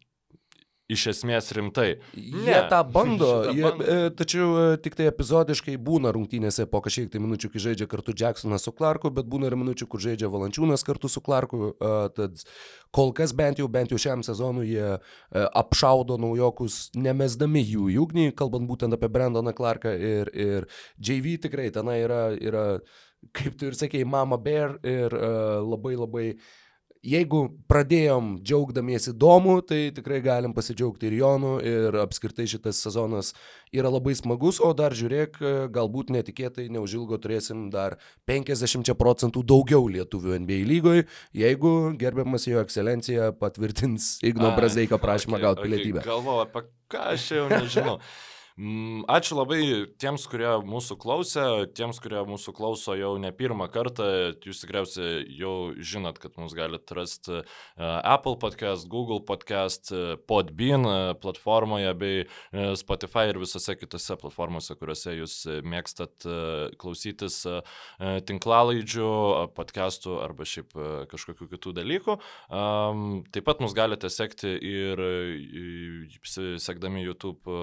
iš 0.93 1.07
esmės 1.13 1.51
rimtai. 1.57 1.89
Ne. 2.17 2.45
Jie 2.47 2.61
tą 2.71 2.81
bando, 2.93 3.31
jie, 3.57 3.65
bando. 3.65 3.87
E, 3.87 4.13
tačiau 4.19 4.49
e, 4.61 4.65
tik 4.83 4.97
tai 4.99 5.09
epizodiškai 5.11 5.75
būna 5.83 6.13
rungtynėse 6.15 6.67
po 6.71 6.83
kažkiek 6.85 7.11
tai 7.13 7.23
minučių, 7.25 7.51
kai 7.53 7.65
žaidžia 7.67 7.89
kartu 7.91 8.15
Jacksonas 8.19 8.67
su 8.67 8.75
Clarku, 8.77 9.13
bet 9.15 9.29
būna 9.31 9.51
ir 9.51 9.59
minučių, 9.61 9.89
kur 9.91 10.03
žaidžia 10.05 10.31
Valančiūnas 10.33 10.87
kartu 10.87 11.11
su 11.13 11.23
Clarku. 11.25 11.73
E, 11.73 11.93
tad 12.17 12.45
kol 12.95 13.15
kas 13.17 13.35
bent 13.37 13.63
jau, 13.63 13.69
bent 13.73 13.93
jau 13.93 14.01
šiam 14.01 14.25
sezonui 14.27 14.69
jie 14.73 14.97
apšaudo 15.33 16.19
naujokus, 16.21 16.91
nemesdami 16.99 17.63
jų 17.65 17.89
į 17.95 18.01
ugnį, 18.03 18.27
kalbant 18.37 18.69
būtent 18.69 18.95
apie 18.97 19.09
Brandoną 19.13 19.55
Clarką 19.57 19.95
ir, 19.97 20.33
ir 20.37 20.69
JV 21.01 21.39
tikrai 21.47 21.71
tenai 21.75 22.03
yra, 22.05 22.25
yra, 22.37 22.67
kaip 23.37 23.57
tu 23.57 23.71
ir 23.71 23.79
sakėjai, 23.79 24.09
Mama 24.09 24.37
Bear 24.41 24.77
ir 24.85 25.15
uh, 25.17 25.63
labai 25.65 25.95
labai 25.97 26.27
uh, 26.35 26.51
jeigu 27.03 27.43
pradėjom 27.71 28.37
džiaugdamiesi 28.47 29.13
domu, 29.19 29.57
tai 29.67 29.91
tikrai 29.95 30.21
galim 30.23 30.55
pasidžiaugti 30.55 31.09
ir 31.09 31.17
Jonu, 31.19 31.53
ir 31.59 31.99
apskritai 32.03 32.47
šitas 32.51 32.79
sezonas 32.85 33.33
yra 33.75 33.91
labai 33.91 34.15
smagus, 34.19 34.61
o 34.63 34.71
dar 34.77 34.95
žiūrėk, 34.97 35.41
galbūt 35.75 36.13
netikėtai 36.15 36.69
neužilgo 36.73 37.19
turėsim 37.23 37.69
dar 37.75 37.99
50 38.31 38.95
procentų 38.99 39.43
daugiau 39.43 39.89
lietuvių 39.91 40.39
NBA 40.45 40.61
lygoje, 40.71 41.07
jeigu 41.37 41.93
gerbiamas 41.99 42.47
jo 42.47 42.63
ekscelencija 42.63 43.33
patvirtins 43.41 44.19
Igno 44.23 44.55
Brazeiko 44.57 45.01
prašymą 45.03 45.41
okay, 45.41 45.47
gauti 45.49 45.67
pilietybę. 45.67 46.05
Okay. 46.05 46.13
Galvoju, 46.13 46.47
apie 46.47 46.69
ką 46.93 47.09
aš 47.17 47.33
jau 47.35 47.49
nežinau. 47.51 47.99
Mm, 48.61 49.07
ačiū 49.09 49.39
labai 49.39 49.63
tiems, 49.97 50.27
kurie 50.29 50.51
mūsų 50.69 50.99
klausė, 51.01 51.45
tiems, 51.73 51.97
kurie 52.05 52.21
mūsų 52.29 52.53
klauso 52.53 52.93
jau 52.99 53.15
ne 53.21 53.31
pirmą 53.33 53.71
kartą. 53.73 54.05
Jūs 54.45 54.61
tikriausiai 54.61 55.23
jau 55.39 55.73
žinot, 55.81 56.19
kad 56.21 56.37
mus 56.37 56.53
galite 56.57 56.97
rasti 56.99 57.39
e, 57.39 57.45
Apple 57.81 58.37
podcast, 58.43 58.91
Google 58.93 59.23
podcast, 59.25 59.89
e, 59.89 60.19
Podbean 60.29 60.85
e, 60.85 60.97
platformoje 61.23 61.95
bei 61.97 62.27
Spotify 62.77 63.31
ir 63.31 63.41
visose 63.41 63.77
kitose 63.81 64.19
platformose, 64.21 64.77
kuriuose 64.77 65.15
jūs 65.17 65.37
mėgstat 65.65 66.27
klausytis 66.81 67.39
tinklalaidžių, 68.29 69.09
podcastų 69.57 70.19
arba 70.25 70.47
šiaip 70.49 70.75
kažkokių 71.11 71.49
kitų 71.55 71.75
dalykų. 71.79 72.17
Taip 73.33 73.47
pat 73.49 73.63
mus 73.65 73.75
galite 73.77 74.11
sekti 74.13 74.53
ir 74.53 75.03
sekdami 76.63 77.05
YouTube 77.07 77.57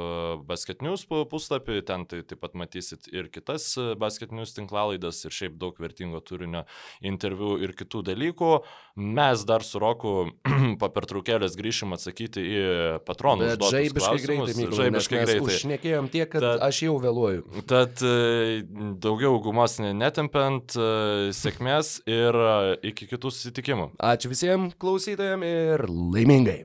basket 0.50 0.79
Basket 0.80 0.88
News 0.88 1.28
puslapį, 1.30 1.82
ten 1.84 2.06
tai 2.08 2.22
taip 2.24 2.40
pat 2.40 2.54
matysit 2.56 3.10
ir 3.12 3.28
kitas 3.28 3.76
e, 3.78 3.96
Basket 4.00 4.32
News 4.32 4.54
tinklalaidas 4.56 5.26
ir 5.26 5.34
šiaip 5.36 5.58
daug 5.60 5.76
vertingo 5.76 6.22
turinio 6.24 6.64
interviu 7.04 7.58
ir 7.60 7.74
kitų 7.76 8.04
dalykų. 8.08 8.52
Mes 8.96 9.44
dar 9.44 9.64
su 9.64 9.80
Roku 9.80 10.32
po 10.80 10.90
pertraukėlės 10.96 11.58
grįšim 11.60 11.92
atsakyti 11.98 12.40
į 12.40 12.64
patronų. 13.04 13.52
Žaibiškai 13.60 14.24
greitai, 14.24 14.56
Mykolai, 14.56 14.80
žaibiškai 14.80 15.22
greitai. 15.26 15.44
Užšnekėjom 15.50 16.10
tiek, 16.16 16.32
kad 16.32 16.48
tad, 16.48 16.64
aš 16.70 16.82
jau 16.88 16.96
vėluoju. 17.04 17.66
Tad 17.68 18.00
e, 18.00 18.64
daugiau 19.04 19.36
gumos 19.44 19.80
netempiant, 19.84 20.80
e, 20.80 21.30
sėkmės 21.36 21.98
ir 22.08 22.44
iki 22.88 23.12
kitų 23.12 23.36
susitikimų. 23.36 23.94
Ačiū 24.00 24.32
visiems 24.32 24.80
klausytojams 24.80 25.48
ir 25.50 25.90
laimingai. 25.90 26.62